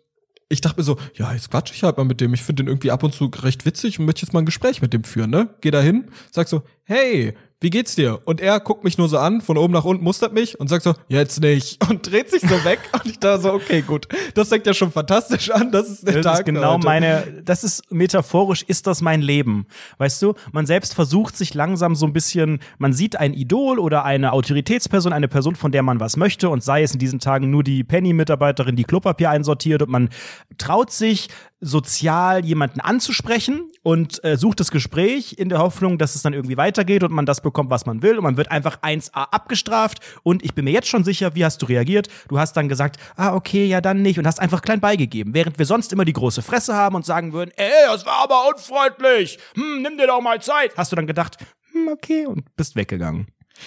ich 0.48 0.60
dachte 0.60 0.80
mir 0.80 0.84
so, 0.84 0.96
ja, 1.14 1.32
jetzt 1.32 1.50
quatsche 1.50 1.74
ich 1.74 1.82
halt 1.82 1.98
mal 1.98 2.04
mit 2.04 2.20
dem. 2.20 2.32
Ich 2.32 2.42
finde 2.42 2.62
den 2.62 2.68
irgendwie 2.68 2.90
ab 2.90 3.02
und 3.02 3.14
zu 3.14 3.26
recht 3.26 3.66
witzig 3.66 3.98
und 3.98 4.06
möchte 4.06 4.22
jetzt 4.22 4.32
mal 4.32 4.40
ein 4.40 4.46
Gespräch 4.46 4.80
mit 4.80 4.92
dem 4.94 5.04
führen, 5.04 5.30
ne? 5.30 5.54
Geh 5.60 5.70
da 5.70 5.80
hin, 5.80 6.10
sag 6.30 6.48
so, 6.48 6.62
hey, 6.84 7.34
wie 7.60 7.70
geht's 7.70 7.96
dir? 7.96 8.20
Und 8.24 8.40
er 8.40 8.60
guckt 8.60 8.84
mich 8.84 8.98
nur 8.98 9.08
so 9.08 9.18
an, 9.18 9.40
von 9.40 9.58
oben 9.58 9.72
nach 9.72 9.84
unten, 9.84 10.04
mustert 10.04 10.32
mich 10.32 10.60
und 10.60 10.68
sagt 10.68 10.84
so, 10.84 10.94
jetzt 11.08 11.40
nicht. 11.40 11.84
Und 11.88 12.08
dreht 12.08 12.30
sich 12.30 12.42
so 12.42 12.64
weg. 12.64 12.78
und 12.92 13.06
ich 13.06 13.18
da 13.18 13.38
so, 13.38 13.52
okay, 13.52 13.82
gut. 13.82 14.06
Das 14.34 14.50
fängt 14.50 14.66
ja 14.66 14.74
schon 14.74 14.92
fantastisch 14.92 15.50
an. 15.50 15.72
Das 15.72 15.88
ist 15.88 16.06
der 16.06 16.16
das 16.16 16.24
Tag. 16.24 16.38
Ist 16.40 16.44
genau 16.44 16.74
heute. 16.74 16.86
meine, 16.86 17.42
das 17.44 17.64
ist 17.64 17.90
metaphorisch, 17.90 18.62
ist 18.62 18.86
das 18.86 19.00
mein 19.00 19.22
Leben. 19.22 19.66
Weißt 19.96 20.20
du, 20.22 20.34
man 20.52 20.66
selbst 20.66 20.94
versucht 20.94 21.36
sich 21.36 21.54
langsam 21.54 21.94
so 21.94 22.06
ein 22.06 22.12
bisschen, 22.12 22.60
man 22.76 22.92
sieht 22.92 23.16
ein 23.16 23.32
Idol 23.32 23.78
oder 23.78 24.04
eine 24.04 24.32
Autoritätsperson, 24.32 25.12
eine 25.12 25.28
Person, 25.28 25.56
von 25.56 25.72
der 25.72 25.82
man 25.82 25.98
was 25.98 26.16
möchte 26.16 26.50
und 26.50 26.62
sei 26.62 26.82
es 26.82 26.92
in 26.92 26.98
diesen 26.98 27.18
Tagen 27.18 27.50
nur 27.50 27.64
die 27.64 27.82
Penny-Mitarbeiterin, 27.82 28.76
die 28.76 28.84
Klopapier 28.84 29.30
einsortiert 29.30 29.82
und 29.82 29.90
man 29.90 30.10
traut 30.58 30.92
sich, 30.92 31.28
sozial 31.60 32.44
jemanden 32.44 32.80
anzusprechen 32.80 33.68
und 33.88 34.22
äh, 34.22 34.36
sucht 34.36 34.60
das 34.60 34.70
Gespräch 34.70 35.36
in 35.38 35.48
der 35.48 35.60
Hoffnung, 35.60 35.96
dass 35.96 36.14
es 36.14 36.20
dann 36.20 36.34
irgendwie 36.34 36.58
weitergeht 36.58 37.02
und 37.02 37.10
man 37.10 37.24
das 37.24 37.40
bekommt, 37.40 37.70
was 37.70 37.86
man 37.86 38.02
will 38.02 38.18
und 38.18 38.22
man 38.22 38.36
wird 38.36 38.50
einfach 38.50 38.82
1a 38.82 39.14
abgestraft 39.14 40.00
und 40.22 40.44
ich 40.44 40.54
bin 40.54 40.66
mir 40.66 40.72
jetzt 40.72 40.88
schon 40.88 41.04
sicher, 41.04 41.34
wie 41.34 41.42
hast 41.42 41.62
du 41.62 41.66
reagiert? 41.66 42.08
Du 42.28 42.38
hast 42.38 42.54
dann 42.54 42.68
gesagt, 42.68 42.98
ah 43.16 43.34
okay, 43.34 43.64
ja 43.64 43.80
dann 43.80 44.02
nicht 44.02 44.18
und 44.18 44.26
hast 44.26 44.40
einfach 44.40 44.60
klein 44.60 44.80
beigegeben, 44.80 45.32
während 45.32 45.58
wir 45.58 45.64
sonst 45.64 45.90
immer 45.94 46.04
die 46.04 46.12
große 46.12 46.42
Fresse 46.42 46.74
haben 46.74 46.96
und 46.96 47.06
sagen 47.06 47.32
würden, 47.32 47.50
ey, 47.56 47.70
das 47.86 48.04
war 48.04 48.24
aber 48.24 48.50
unfreundlich. 48.50 49.38
Hm, 49.54 49.80
nimm 49.80 49.96
dir 49.96 50.06
doch 50.06 50.20
mal 50.20 50.38
Zeit. 50.42 50.72
Hast 50.76 50.92
du 50.92 50.96
dann 50.96 51.06
gedacht, 51.06 51.38
hm, 51.72 51.88
okay 51.88 52.26
und 52.26 52.54
bist 52.56 52.76
weggegangen. 52.76 53.26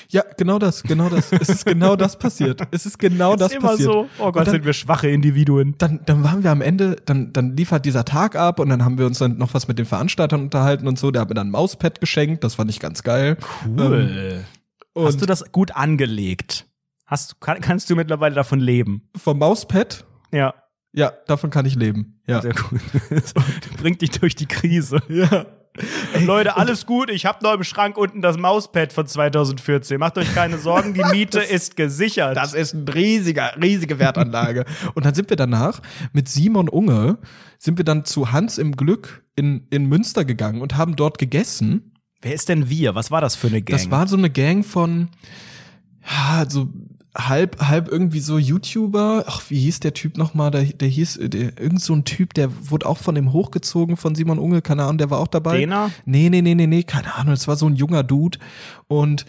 Ja, 0.10 0.24
genau 0.38 0.60
das, 0.60 0.84
genau 0.84 1.10
das. 1.10 1.32
es 1.32 1.50
ist 1.50 1.66
genau 1.66 1.96
das 1.96 2.18
passiert. 2.18 2.62
Es 2.72 2.86
ist 2.86 3.00
genau 3.00 3.36
das 3.36 3.52
ist 3.52 3.58
immer 3.58 3.70
passiert. 3.70 3.92
So. 3.92 4.10
Oh 4.20 4.32
Gott, 4.32 4.48
dann, 4.48 4.52
sind 4.52 4.66
wir 4.66 4.74
schwache 4.74 5.10
Individuen. 5.10 5.76
Dann, 5.78 6.02
dann 6.06 6.24
waren 6.24 6.44
wir 6.44 6.52
am 6.52 6.62
Ende, 6.62 6.98
dann, 7.06 7.34
dann 7.34 7.56
lief 7.56 7.72
halt 7.72 7.86
dieser 7.86 8.06
Tag 8.06 8.36
ab 8.36 8.60
und 8.60 8.70
dann 8.70 8.84
haben 8.84 8.98
wir 8.98 9.06
uns 9.06 9.20
dann 9.20 9.38
noch 9.38 9.54
was 9.54 9.68
mit 9.68 9.80
den 9.80 9.86
Veranstaltern 9.86 10.42
unterhalten 10.42 10.88
und 10.88 11.00
so. 11.00 11.12
Der 11.12 11.22
hat 11.22 11.30
mir 11.30 11.36
dann 11.36 11.48
ein 11.48 11.52
Mauspad 11.52 12.00
geschenkt, 12.00 12.44
das 12.44 12.56
fand 12.56 12.70
ich 12.70 12.80
ganz 12.80 13.04
geil. 13.04 13.38
Cool. 13.78 14.44
Ähm, 14.96 15.06
Hast 15.06 15.22
du 15.22 15.26
das 15.26 15.52
gut 15.52 15.76
angelegt? 15.76 16.68
Hast, 17.06 17.40
kann, 17.42 17.60
kannst 17.62 17.90
du 17.90 17.96
mittlerweile 17.96 18.36
davon 18.36 18.60
leben? 18.60 19.10
Vom 19.18 19.40
Mauspad? 19.40 20.06
Ja. 20.32 20.54
Ja, 20.94 21.14
davon 21.28 21.50
kann 21.50 21.66
ich 21.66 21.76
leben. 21.76 22.22
Ja. 22.28 22.42
Sehr 22.42 22.54
gut. 22.54 22.82
Bringt 23.78 24.02
dich 24.02 24.12
durch 24.12 24.36
die 24.36 24.46
Krise. 24.46 25.02
Ja. 25.08 25.46
Leute, 26.26 26.58
alles 26.58 26.86
gut. 26.86 27.10
Ich 27.10 27.26
habe 27.26 27.44
noch 27.44 27.54
im 27.54 27.64
Schrank 27.64 27.98
unten 27.98 28.22
das 28.22 28.38
Mauspad 28.38 28.92
von 28.92 29.08
2014. 29.08 30.00
Macht 30.00 30.18
euch 30.18 30.34
keine 30.34 30.58
Sorgen, 30.58 30.94
die 30.94 31.04
Miete 31.04 31.40
das, 31.40 31.50
ist 31.50 31.76
gesichert. 31.76 32.36
Das 32.36 32.54
ist 32.54 32.74
ein 32.74 32.88
riesiger, 32.88 33.54
riesige 33.62 33.98
Wertanlage. 33.98 34.66
und 34.94 35.06
dann 35.06 35.14
sind 35.14 35.30
wir 35.30 35.38
danach 35.38 35.82
mit 36.14 36.28
Simon 36.28 36.68
Unge, 36.68 37.18
sind 37.58 37.78
wir 37.78 37.86
dann 37.86 38.06
zu 38.06 38.32
Hans 38.32 38.58
im 38.58 38.76
Glück 38.76 39.24
in, 39.36 39.68
in 39.70 39.86
Münster 39.86 40.26
gegangen 40.26 40.62
und 40.62 40.76
haben 40.76 40.96
dort 40.96 41.18
gegessen. 41.18 41.94
Wer 42.22 42.34
ist 42.34 42.50
denn 42.50 42.70
wir? 42.70 42.94
Was 42.94 43.10
war 43.10 43.22
das 43.22 43.36
für 43.36 43.48
eine 43.48 43.62
Gang? 43.62 43.78
Das 43.78 43.90
war 43.90 44.08
so 44.08 44.18
eine 44.18 44.30
Gang 44.30 44.66
von, 44.66 45.10
ja, 46.06 46.46
so 46.48 46.68
halb, 47.16 47.62
halb 47.62 47.90
irgendwie 47.90 48.20
so 48.20 48.38
YouTuber. 48.38 49.26
Ach, 49.28 49.42
wie 49.50 49.60
hieß 49.60 49.82
der 49.82 49.94
Typ 49.94 50.18
nochmal? 50.18 50.52
Der, 50.52 50.64
der 50.64 50.88
hieß, 50.88 51.20
der, 51.22 51.60
irgend 51.60 51.82
so 51.82 51.94
ein 51.94 52.06
Typ, 52.06 52.34
der 52.34 52.50
wurde 52.70 52.86
auch 52.86 52.98
von 52.98 53.16
dem 53.16 53.34
hochgezogen 53.34 53.98
von 53.98 54.16
Simon 54.16 54.40
Unge, 54.40 54.62
keine 54.62 54.84
Ahnung, 54.84 54.98
der 54.98 55.10
war 55.10 55.20
auch 55.20 55.28
dabei. 55.28 55.60
Dena? 55.60 55.92
Nee, 56.06 56.30
nee, 56.30 56.42
nee, 56.42 56.56
nee, 56.56 56.68
nee, 56.68 56.84
keine 56.84 57.14
Ahnung, 57.16 57.34
es 57.34 57.48
war 57.48 57.56
so 57.56 57.68
ein 57.68 57.76
junger 57.76 58.04
Dude. 58.04 58.40
Und 58.88 59.26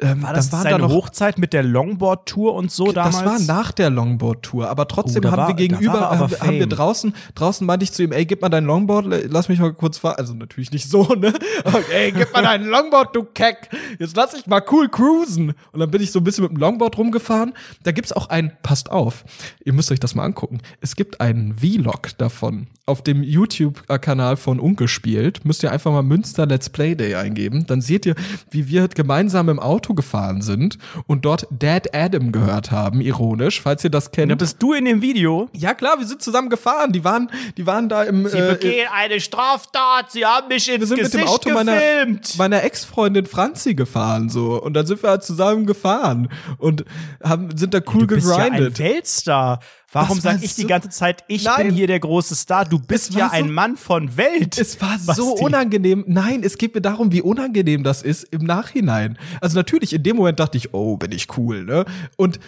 ähm, 0.00 0.22
war 0.22 0.32
das, 0.32 0.50
das 0.50 0.62
seine 0.62 0.78
noch, 0.78 0.90
Hochzeit 0.90 1.38
mit 1.38 1.52
der 1.52 1.64
Longboard-Tour 1.64 2.54
und 2.54 2.70
so 2.70 2.92
damals? 2.92 3.16
Das 3.16 3.24
war 3.24 3.56
nach 3.56 3.72
der 3.72 3.90
Longboard-Tour, 3.90 4.68
aber 4.68 4.86
trotzdem 4.86 5.24
oh, 5.24 5.30
haben 5.30 5.36
war, 5.36 5.48
wir 5.48 5.54
gegenüber, 5.54 6.10
haben, 6.10 6.30
haben, 6.40 6.52
wir 6.52 6.68
draußen, 6.68 7.14
draußen 7.34 7.66
meinte 7.66 7.84
ich 7.84 7.92
zu 7.92 8.04
ihm, 8.04 8.12
ey, 8.12 8.24
gib 8.24 8.40
mal 8.40 8.48
dein 8.48 8.64
Longboard, 8.64 9.06
lass 9.30 9.48
mich 9.48 9.58
mal 9.58 9.72
kurz 9.74 9.98
fahren. 9.98 10.16
Also 10.18 10.34
natürlich 10.34 10.70
nicht 10.70 10.88
so, 10.88 11.02
ne? 11.14 11.32
Aber, 11.64 11.82
ey, 11.92 12.12
gib 12.12 12.32
mal 12.32 12.42
dein 12.42 12.64
Longboard, 12.64 13.16
du 13.16 13.24
Keck. 13.24 13.70
Jetzt 13.98 14.16
lass 14.16 14.34
ich 14.34 14.46
mal 14.46 14.62
cool 14.70 14.88
cruisen. 14.88 15.54
Und 15.72 15.80
dann 15.80 15.90
bin 15.90 16.00
ich 16.00 16.12
so 16.12 16.20
ein 16.20 16.24
bisschen 16.24 16.44
mit 16.44 16.52
dem 16.52 16.58
Longboard 16.58 16.96
rumgefahren. 16.96 17.54
Da 17.82 17.90
gibt's 17.90 18.12
auch 18.12 18.28
ein, 18.28 18.52
passt 18.62 18.90
auf, 18.90 19.24
ihr 19.64 19.72
müsst 19.72 19.90
euch 19.90 20.00
das 20.00 20.14
mal 20.14 20.24
angucken. 20.24 20.60
Es 20.80 20.94
gibt 20.94 21.20
einen 21.20 21.54
Vlog 21.54 22.16
davon 22.18 22.68
auf 22.88 23.02
dem 23.02 23.22
YouTube-Kanal 23.22 24.36
von 24.36 24.58
Ungespielt. 24.58 25.44
Müsst 25.44 25.62
ihr 25.62 25.70
einfach 25.70 25.92
mal 25.92 26.02
Münster 26.02 26.46
Let's 26.46 26.70
Play 26.70 26.94
Day 26.94 27.14
eingeben. 27.14 27.66
Dann 27.66 27.80
seht 27.80 28.06
ihr, 28.06 28.14
wie 28.50 28.68
wir 28.68 28.88
gemeinsam 28.88 29.48
im 29.48 29.58
Auto 29.58 29.94
gefahren 29.94 30.42
sind 30.42 30.78
und 31.06 31.24
dort 31.24 31.46
Dad 31.50 31.94
Adam 31.94 32.32
gehört 32.32 32.70
haben, 32.70 33.00
ironisch, 33.00 33.60
falls 33.60 33.84
ihr 33.84 33.90
das 33.90 34.10
kennt. 34.10 34.32
Da 34.32 34.36
bist 34.36 34.62
du 34.62 34.72
in 34.72 34.86
dem 34.86 35.02
Video? 35.02 35.48
Ja 35.52 35.74
klar, 35.74 35.98
wir 35.98 36.06
sind 36.06 36.22
zusammen 36.22 36.48
gefahren. 36.48 36.92
Die 36.92 37.04
waren, 37.04 37.30
die 37.56 37.66
waren 37.66 37.88
da 37.88 38.04
im. 38.04 38.26
Sie 38.26 38.38
äh, 38.38 38.54
begehen 38.54 38.88
eine 38.92 39.20
Straftat. 39.20 40.10
Sie 40.10 40.24
haben 40.24 40.48
mich 40.48 40.68
ins 40.68 40.80
wir 40.80 40.86
sind 40.86 40.98
Gesicht 40.98 41.14
mit 41.14 41.22
dem 41.24 41.28
Auto 41.28 41.50
gefilmt. 41.50 42.38
meiner, 42.38 42.56
meiner 42.56 42.64
Ex-Freundin 42.64 43.26
Franzi 43.26 43.74
gefahren 43.74 44.30
so 44.30 44.60
und 44.62 44.72
dann 44.74 44.86
sind 44.86 45.02
wir 45.02 45.10
halt 45.10 45.22
zusammen 45.22 45.66
gefahren 45.66 46.28
und 46.56 46.84
haben 47.22 47.56
sind 47.56 47.74
da 47.74 47.80
cool 47.92 48.06
du 48.06 48.14
bist 48.14 48.28
gegrindet. 48.28 48.78
Ja 48.78 48.84
ein 48.86 48.92
Weltstar. 48.94 49.60
Warum 49.90 50.20
sage 50.20 50.44
ich 50.44 50.54
so 50.54 50.62
die 50.62 50.68
ganze 50.68 50.90
Zeit, 50.90 51.24
ich 51.28 51.44
Nein. 51.44 51.68
bin 51.68 51.74
hier 51.74 51.86
der 51.86 52.00
große 52.00 52.34
Star? 52.34 52.66
Du 52.66 52.78
bist 52.78 53.14
ja 53.14 53.30
so 53.30 53.34
ein 53.34 53.50
Mann 53.50 53.76
von 53.76 54.18
Welt. 54.18 54.58
Es 54.58 54.80
war 54.82 54.98
Basti. 54.98 55.14
so 55.14 55.34
unangenehm. 55.34 56.04
Nein, 56.06 56.42
es 56.42 56.58
geht 56.58 56.74
mir 56.74 56.82
darum, 56.82 57.10
wie 57.10 57.22
unangenehm 57.22 57.84
das 57.84 58.02
ist 58.02 58.24
im 58.24 58.44
Nachhinein. 58.44 59.18
Also 59.40 59.56
natürlich, 59.56 59.94
in 59.94 60.02
dem 60.02 60.16
Moment 60.16 60.40
dachte 60.40 60.58
ich, 60.58 60.74
oh, 60.74 60.98
bin 60.98 61.12
ich 61.12 61.38
cool, 61.38 61.64
ne? 61.64 61.86
Und 62.16 62.38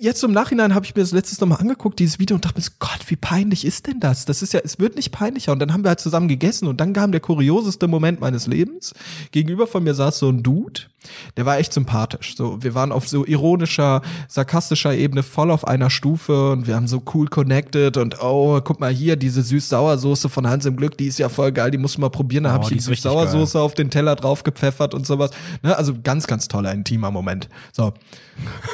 jetzt 0.00 0.24
im 0.24 0.32
Nachhinein 0.32 0.74
habe 0.74 0.86
ich 0.86 0.94
mir 0.94 1.02
das 1.02 1.12
letztes 1.12 1.40
Mal 1.40 1.56
angeguckt, 1.56 1.98
dieses 1.98 2.18
Video, 2.18 2.36
und 2.36 2.44
dachte 2.44 2.60
mir, 2.60 2.66
Gott, 2.78 3.00
wie 3.08 3.16
peinlich 3.16 3.64
ist 3.64 3.86
denn 3.86 4.00
das? 4.00 4.24
Das 4.24 4.42
ist 4.42 4.52
ja, 4.52 4.60
es 4.64 4.78
wird 4.78 4.96
nicht 4.96 5.12
peinlicher. 5.12 5.52
Und 5.52 5.58
dann 5.58 5.72
haben 5.72 5.84
wir 5.84 5.90
halt 5.90 6.00
zusammen 6.00 6.28
gegessen 6.28 6.66
und 6.66 6.80
dann 6.80 6.94
kam 6.94 7.12
der 7.12 7.20
kurioseste 7.20 7.88
Moment 7.88 8.20
meines 8.20 8.46
Lebens. 8.46 8.94
Gegenüber 9.32 9.66
von 9.66 9.84
mir 9.84 9.94
saß 9.94 10.18
so 10.18 10.30
ein 10.30 10.42
Dude, 10.42 10.82
der 11.36 11.46
war 11.46 11.58
echt 11.58 11.72
sympathisch. 11.72 12.36
So, 12.36 12.62
wir 12.62 12.74
waren 12.74 12.92
auf 12.92 13.08
so 13.08 13.24
ironischer, 13.24 14.02
sarkastischer 14.28 14.94
Ebene 14.94 15.22
voll 15.22 15.50
auf 15.50 15.66
einer 15.66 15.90
Stufe 15.90 16.52
und 16.52 16.66
wir 16.66 16.76
haben 16.76 16.86
so 16.88 17.02
cool 17.14 17.28
connected 17.28 17.96
und 17.96 18.22
oh, 18.22 18.60
guck 18.62 18.80
mal 18.80 18.92
hier, 18.92 19.16
diese 19.16 19.42
süß-sauer-Soße 19.42 20.28
von 20.28 20.46
Hans 20.48 20.66
im 20.66 20.76
Glück, 20.76 20.96
die 20.98 21.06
ist 21.06 21.18
ja 21.18 21.28
voll 21.28 21.52
geil, 21.52 21.70
die 21.70 21.78
musst 21.78 21.96
du 21.96 22.00
mal 22.00 22.10
probieren. 22.10 22.44
Da 22.44 22.50
oh, 22.50 22.52
habe 22.54 22.64
ich 22.64 22.68
die, 22.70 22.74
die 22.76 22.80
süß-sauer-Soße 22.80 23.60
auf 23.60 23.74
den 23.74 23.90
Teller 23.90 24.16
drauf 24.16 24.42
gepfeffert 24.42 24.94
und 24.94 25.06
sowas. 25.06 25.30
Ne? 25.62 25.76
Also 25.76 25.94
ganz, 26.02 26.26
ganz 26.26 26.48
toller, 26.48 26.72
intimer 26.72 27.10
Moment. 27.10 27.48
So. 27.72 27.92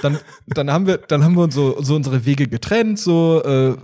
Dann, 0.03 0.19
dann 0.47 0.71
haben 0.71 0.87
wir, 0.87 0.99
dann 0.99 1.23
haben 1.25 1.37
wir 1.37 1.43
uns 1.43 1.55
so, 1.55 1.81
so 1.81 1.95
unsere 1.95 2.25
Wege 2.25 2.49
getrennt, 2.49 2.99
so, 2.99 3.43
äh, 3.45 3.77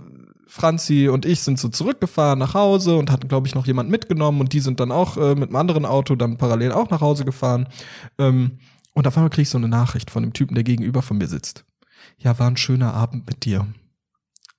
Franzi 0.49 1.07
und 1.07 1.25
ich 1.25 1.41
sind 1.41 1.59
so 1.59 1.69
zurückgefahren 1.69 2.39
nach 2.39 2.55
Hause 2.55 2.97
und 2.97 3.11
hatten, 3.11 3.27
glaube 3.27 3.47
ich, 3.47 3.53
noch 3.53 3.67
jemand 3.67 3.89
mitgenommen 3.89 4.41
und 4.41 4.51
die 4.51 4.59
sind 4.59 4.79
dann 4.79 4.91
auch 4.91 5.15
äh, 5.15 5.35
mit 5.35 5.49
einem 5.49 5.55
anderen 5.55 5.85
Auto 5.85 6.15
dann 6.15 6.37
parallel 6.37 6.71
auch 6.71 6.89
nach 6.89 7.01
Hause 7.01 7.23
gefahren. 7.23 7.67
Ähm, 8.17 8.57
und 8.93 9.07
auf 9.07 9.15
einmal 9.15 9.29
krieg 9.29 9.43
ich 9.43 9.49
so 9.49 9.59
eine 9.59 9.67
Nachricht 9.67 10.09
von 10.09 10.23
dem 10.23 10.33
Typen, 10.33 10.55
der 10.55 10.63
gegenüber 10.63 11.01
von 11.01 11.17
mir 11.17 11.27
sitzt. 11.27 11.65
Ja, 12.17 12.37
war 12.39 12.47
ein 12.47 12.57
schöner 12.57 12.93
Abend 12.93 13.27
mit 13.27 13.45
dir. 13.45 13.67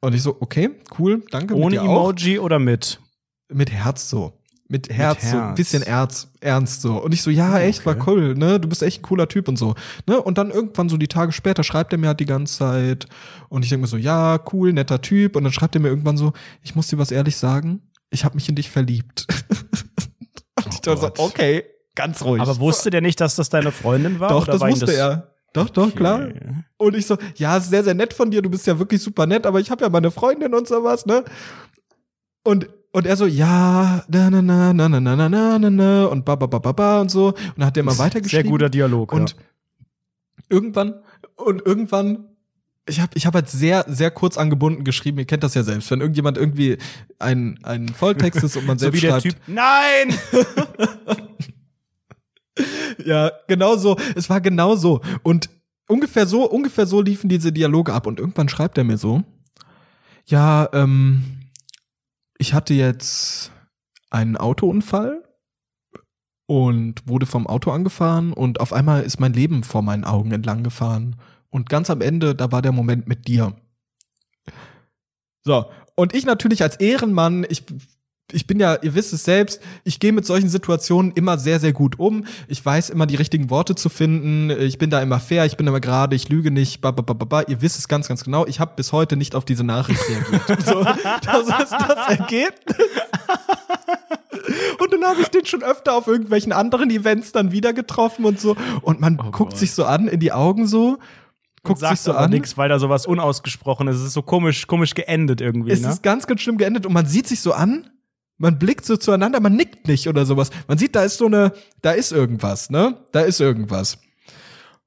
Und 0.01 0.15
ich 0.15 0.23
so, 0.23 0.37
okay, 0.41 0.71
cool, 0.99 1.25
danke. 1.31 1.55
Ohne 1.55 1.77
Emoji 1.77 2.39
oder 2.39 2.59
mit? 2.59 3.01
Mit 3.49 3.71
Herz 3.71 4.09
so 4.09 4.40
mit 4.71 4.89
Herz, 4.89 5.17
mit 5.17 5.23
Herz. 5.25 5.31
so 5.33 5.39
ein 5.39 5.55
bisschen 5.57 5.83
Erz, 5.83 6.29
ernst 6.41 6.81
so. 6.81 7.03
Und 7.03 7.13
ich 7.13 7.23
so, 7.23 7.31
ja, 7.31 7.59
echt, 7.59 7.85
okay. 7.85 7.99
war 7.99 8.09
cool, 8.09 8.35
ne? 8.37 8.61
Du 8.61 8.69
bist 8.69 8.85
echt 8.85 9.01
ein 9.01 9.03
cooler 9.03 9.27
Typ 9.27 9.49
und 9.49 9.57
so. 9.57 9.75
Ne? 10.07 10.23
Und 10.23 10.39
dann 10.39 10.51
irgendwann 10.53 10.89
so 10.89 10.97
die 10.97 11.09
Tage 11.09 11.33
später 11.33 11.65
schreibt 11.65 11.93
er 11.93 11.99
mir 11.99 12.07
halt 12.07 12.21
die 12.21 12.27
ganze 12.27 12.59
Zeit. 12.59 13.09
Und 13.49 13.65
ich 13.65 13.69
denke 13.69 13.83
mir 13.83 13.89
so, 13.89 13.97
ja, 13.97 14.39
cool, 14.53 14.73
netter 14.73 15.03
Typ. 15.03 15.35
Und 15.35 15.43
dann 15.43 15.53
schreibt 15.53 15.75
er 15.75 15.81
mir 15.81 15.89
irgendwann 15.89 16.17
so, 16.17 16.33
ich 16.63 16.77
muss 16.77 16.87
dir 16.87 16.99
was 16.99 17.11
ehrlich 17.11 17.37
sagen, 17.37 17.83
ich 18.11 18.25
habe 18.25 18.37
mich 18.37 18.49
in 18.49 18.55
dich 18.55 18.71
verliebt. 18.71 19.27
und 20.65 20.73
ich 20.73 20.81
dachte 20.81 21.01
so, 21.01 21.25
okay, 21.25 21.65
ganz 21.97 22.23
ruhig. 22.23 22.41
Aber 22.41 22.61
wusste 22.61 22.91
der 22.91 23.01
nicht, 23.01 23.21
dass 23.21 23.35
das 23.35 23.49
deine 23.49 23.73
Freundin 23.73 24.21
war? 24.21 24.29
Doch, 24.29 24.47
das 24.47 24.61
wusste 24.61 24.87
das 24.87 24.95
er. 24.95 25.35
Doch, 25.53 25.69
doch, 25.69 25.89
okay. 25.89 25.97
klar. 25.97 26.29
Und 26.77 26.95
ich 26.95 27.07
so, 27.07 27.17
ja, 27.35 27.59
sehr, 27.59 27.83
sehr 27.83 27.95
nett 27.95 28.15
von 28.15 28.31
dir, 28.31 28.41
du 28.41 28.49
bist 28.49 28.69
ja 28.69 28.79
wirklich 28.79 29.03
super 29.03 29.27
nett, 29.27 29.47
aber 29.47 29.59
ich 29.59 29.73
habe 29.73 29.83
ja 29.83 29.91
meine 29.91 30.13
Freundin 30.13 30.55
und 30.55 30.69
sowas, 30.69 31.07
ne? 31.07 31.25
Und 32.45 32.69
und 32.93 33.07
er 33.07 33.17
so, 33.17 33.27
ja, 33.27 34.05
na, 34.09 34.31
na, 34.31 34.43
na, 34.43 34.73
na, 34.73 34.89
na, 34.89 35.01
na, 35.01 35.29
na, 35.29 35.59
na, 35.59 35.71
na, 35.71 36.07
und 36.07 36.25
ba, 36.25 36.35
ba, 36.37 36.47
ba, 36.47 36.59
ba, 36.59 36.73
ba, 36.73 37.01
und 37.01 37.11
so. 37.11 37.29
Und 37.29 37.37
dann 37.57 37.67
hat 37.67 37.77
der 37.77 37.85
mal 37.85 37.99
weitergeschrieben. 37.99 38.45
Sehr 38.45 38.51
guter 38.51 38.69
Dialog, 38.69 39.13
Und 39.13 39.31
ja. 39.31 39.37
irgendwann, 40.49 40.95
und 41.37 41.65
irgendwann, 41.65 42.27
ich 42.89 43.01
habe 43.01 43.13
ich 43.15 43.27
hab 43.27 43.35
halt 43.35 43.49
sehr, 43.49 43.85
sehr 43.89 44.11
kurz 44.11 44.37
angebunden 44.37 44.83
geschrieben, 44.83 45.19
ihr 45.19 45.25
kennt 45.25 45.45
das 45.45 45.55
ja 45.55 45.63
selbst, 45.63 45.91
wenn 45.93 46.01
irgendjemand 46.01 46.37
irgendwie 46.37 46.79
ein, 47.21 47.61
ein 47.63 47.89
Volltext 47.89 48.43
ist 48.43 48.57
und 48.57 48.67
man 48.67 48.79
selbst 48.81 49.01
so 49.01 49.07
wie 49.07 49.11
schreibt. 49.11 49.23
Typ, 49.23 49.37
Nein! 49.47 50.19
ja, 53.05 53.31
genau 53.47 53.77
so. 53.77 53.97
Es 54.17 54.29
war 54.29 54.41
genau 54.41 54.75
so. 54.75 55.01
Und 55.23 55.49
ungefähr 55.87 56.27
so, 56.27 56.51
ungefähr 56.51 56.87
so 56.87 57.01
liefen 57.01 57.29
diese 57.29 57.53
Dialoge 57.53 57.93
ab. 57.93 58.09
Und 58.09 58.19
irgendwann 58.19 58.49
schreibt 58.49 58.79
er 58.79 58.85
mir 58.85 58.99
so, 58.99 59.23
ja, 60.27 60.69
ähm, 60.73 61.40
ich 62.41 62.55
hatte 62.55 62.73
jetzt 62.73 63.53
einen 64.09 64.39
Autounfall 64.39 65.23
und 66.47 67.07
wurde 67.07 67.27
vom 67.27 67.47
Auto 67.47 67.71
angefahren 67.71 68.33
und 68.33 68.61
auf 68.61 68.73
einmal 68.73 69.03
ist 69.03 69.21
mein 69.21 69.35
Leben 69.35 69.63
vor 69.63 69.83
meinen 69.83 70.05
Augen 70.05 70.33
entlang 70.33 70.65
gefahren. 70.65 71.17
Und 71.51 71.69
ganz 71.69 71.91
am 71.91 72.01
Ende, 72.01 72.35
da 72.35 72.51
war 72.51 72.63
der 72.63 72.73
Moment 72.73 73.07
mit 73.07 73.29
dir. 73.29 73.55
So, 75.45 75.67
und 75.97 76.15
ich 76.15 76.25
natürlich 76.25 76.63
als 76.63 76.77
Ehrenmann, 76.77 77.45
ich 77.49 77.65
ich 78.33 78.47
bin 78.47 78.61
ja, 78.61 78.77
ihr 78.83 78.95
wisst 78.95 79.13
es 79.13 79.25
selbst, 79.25 79.61
ich 79.85 80.01
gehe 80.01 80.13
mit 80.13 80.27
solchen 80.27 80.49
Situationen 80.49 81.13
immer 81.13 81.39
sehr, 81.39 81.61
sehr 81.61 81.73
gut 81.73 81.99
um. 81.99 82.25
Ich 82.49 82.65
weiß 82.65 82.91
immer 82.91 83.07
die 83.07 83.17
richtigen 83.17 83.51
Worte 83.51 83.75
zu 83.75 83.89
finden. 83.89 84.51
Ich 84.51 84.79
bin 84.79 84.91
da 84.91 85.01
immer 85.01 85.21
fair, 85.21 85.47
ich 85.47 85.57
bin 85.57 85.67
immer 85.67 85.81
gerade, 85.81 86.17
ich 86.17 86.29
lüge 86.29 86.51
nicht. 86.51 86.81
Ba, 86.81 86.91
ba, 86.91 87.03
ba, 87.03 87.25
ba. 87.25 87.43
Ihr 87.43 87.63
wisst 87.63 87.79
es 87.79 87.89
ganz, 87.89 88.09
ganz 88.09 88.25
genau. 88.25 88.47
Ich 88.47 88.61
habe 88.61 88.73
bis 88.77 88.93
heute 88.93 89.17
nicht 89.17 89.35
auf 89.35 89.45
diese 89.45 89.65
Nachricht 89.65 90.01
reagiert. 90.09 90.63
so, 90.67 90.85
das 90.85 91.65
ist 91.65 91.73
das 91.73 92.19
Ergebnis. 92.19 92.77
Und 94.79 94.93
dann 94.93 95.05
habe 95.05 95.21
ich 95.21 95.29
den 95.29 95.45
schon 95.45 95.63
öfter 95.63 95.95
auf 95.95 96.07
irgendwelchen 96.07 96.53
anderen 96.53 96.91
Events 96.91 97.33
dann 97.33 97.53
wieder 97.53 97.73
getroffen 97.73 98.25
und 98.25 98.41
so. 98.41 98.57
Und 98.83 99.01
man 99.01 99.19
oh 99.21 99.31
guckt 99.31 99.51
boy. 99.51 99.59
sich 99.59 99.73
so 99.73 99.85
an 99.85 100.09
in 100.09 100.21
die 100.21 100.33
Augen 100.33 100.67
so 100.67 100.99
guckt 101.63 101.81
sich 101.81 102.01
so 102.01 102.13
an. 102.13 102.31
nichts, 102.31 102.57
weil 102.57 102.69
da 102.69 102.79
sowas 102.79 103.07
unausgesprochen 103.07 103.89
ist. 103.89 103.97
Es 103.97 104.03
ist 104.03 104.13
so 104.15 104.23
komisch, 104.23 104.67
komisch 104.67 104.95
geendet 104.95 105.41
irgendwie. 105.41 105.73
Es 105.73 105.83
ne? 105.83 105.91
ist 105.91 106.03
ganz, 106.03 106.27
ganz 106.27 106.41
schlimm 106.41 106.59
geendet 106.59 106.87
und 106.87 106.93
man 106.93 107.07
sieht 107.07 107.27
sich 107.27 107.41
so 107.41 107.53
an 107.53 107.91
man 108.41 108.59
blickt 108.59 108.87
so 108.87 108.97
zueinander, 108.97 109.39
man 109.39 109.55
nickt 109.55 109.87
nicht 109.87 110.09
oder 110.09 110.25
sowas. 110.25 110.51
Man 110.67 110.79
sieht, 110.79 110.97
da 110.97 111.05
ist 111.05 111.19
so 111.19 111.27
eine, 111.27 111.53
da 111.83 111.93
ist 111.93 112.11
irgendwas, 112.11 112.71
ne? 112.71 112.97
Da 113.13 113.21
ist 113.21 113.39
irgendwas. 113.39 113.99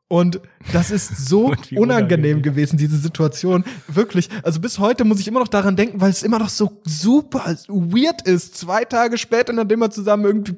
Und 0.08 0.42
das 0.72 0.90
ist 0.90 1.28
so 1.28 1.46
unangenehm, 1.46 1.80
unangenehm 1.80 2.42
gewesen, 2.42 2.78
diese 2.78 2.98
Situation. 2.98 3.64
Wirklich. 3.88 4.30
Also 4.42 4.60
bis 4.60 4.80
heute 4.80 5.06
muss 5.06 5.20
ich 5.20 5.28
immer 5.28 5.40
noch 5.40 5.48
daran 5.48 5.76
denken, 5.76 6.02
weil 6.02 6.10
es 6.10 6.24
immer 6.24 6.40
noch 6.40 6.50
so 6.50 6.82
super 6.84 7.56
weird 7.68 8.24
ist. 8.24 8.58
Zwei 8.58 8.86
Tage 8.86 9.20
später, 9.20 9.54
nachdem 9.54 9.80
man 9.80 9.92
zusammen 9.92 10.26
irgendwie 10.26 10.56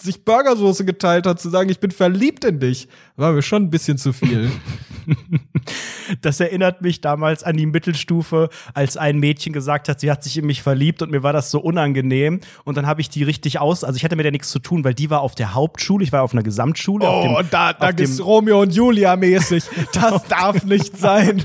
sich 0.00 0.24
Burgersoße 0.24 0.84
geteilt 0.84 1.26
hat, 1.26 1.40
zu 1.40 1.50
sagen, 1.50 1.68
ich 1.68 1.80
bin 1.80 1.90
verliebt 1.90 2.44
in 2.44 2.60
dich, 2.60 2.88
war 3.16 3.32
mir 3.32 3.42
schon 3.42 3.64
ein 3.64 3.70
bisschen 3.70 3.98
zu 3.98 4.12
viel. 4.12 4.50
Das 6.22 6.40
erinnert 6.40 6.80
mich 6.80 7.02
damals 7.02 7.42
an 7.42 7.56
die 7.56 7.66
Mittelstufe, 7.66 8.48
als 8.72 8.96
ein 8.96 9.18
Mädchen 9.18 9.52
gesagt 9.52 9.88
hat, 9.88 10.00
sie 10.00 10.10
hat 10.10 10.24
sich 10.24 10.38
in 10.38 10.46
mich 10.46 10.62
verliebt 10.62 11.02
und 11.02 11.10
mir 11.10 11.22
war 11.22 11.34
das 11.34 11.50
so 11.50 11.60
unangenehm. 11.60 12.40
Und 12.64 12.76
dann 12.76 12.86
habe 12.86 13.02
ich 13.02 13.10
die 13.10 13.24
richtig 13.24 13.58
aus, 13.60 13.84
also 13.84 13.96
ich 13.96 14.04
hatte 14.04 14.16
mit 14.16 14.24
der 14.24 14.32
nichts 14.32 14.48
zu 14.48 14.58
tun, 14.58 14.84
weil 14.84 14.94
die 14.94 15.10
war 15.10 15.20
auf 15.20 15.34
der 15.34 15.54
Hauptschule, 15.54 16.02
ich 16.02 16.12
war 16.12 16.22
auf 16.22 16.32
einer 16.32 16.42
Gesamtschule. 16.42 17.06
Oh, 17.06 17.22
dem, 17.22 17.34
und 17.34 17.52
da, 17.52 17.74
da 17.74 17.88
ist 17.88 18.24
Romeo 18.24 18.62
und 18.62 18.74
Julia 18.74 19.16
mäßig. 19.16 19.64
Das 19.92 20.24
darf 20.28 20.64
nicht 20.64 20.96
sein. 20.96 21.44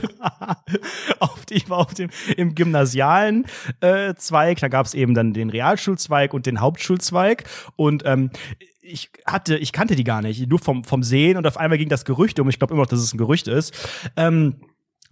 auf, 1.20 1.42
ich 1.50 1.70
war 1.70 1.80
auf 1.80 1.94
dem, 1.94 2.10
im 2.38 2.56
gymnasialen 2.56 3.46
äh, 3.82 4.14
Zweig, 4.16 4.60
da 4.60 4.70
gab 4.70 4.86
es 4.86 4.94
eben 4.94 5.14
dann 5.14 5.34
den 5.34 5.50
Realschulzweig 5.50 6.34
und 6.34 6.46
den 6.46 6.62
Hauptschulzweig. 6.62 7.44
Und 7.76 8.04
ähm, 8.06 8.32
ich 8.84 9.10
hatte, 9.26 9.58
ich 9.58 9.72
kannte 9.72 9.96
die 9.96 10.04
gar 10.04 10.22
nicht, 10.22 10.48
nur 10.50 10.60
vom, 10.60 10.84
vom 10.84 11.04
Sehen 11.04 11.38
und 11.38 11.48
auf 11.48 11.58
einmal 11.58 11.78
ging 11.78 11.90
das 11.90 12.06
Gerücht 12.06 12.40
um, 12.40 12.50
ich 12.50 12.60
glaube 12.60 12.74
immer 12.74 12.84
noch, 12.84 12.90
dass 12.90 13.00
es 13.00 13.14
ein 13.14 13.18
Gerücht 13.18 13.48
ist. 13.48 13.74
Ähm, 14.18 14.56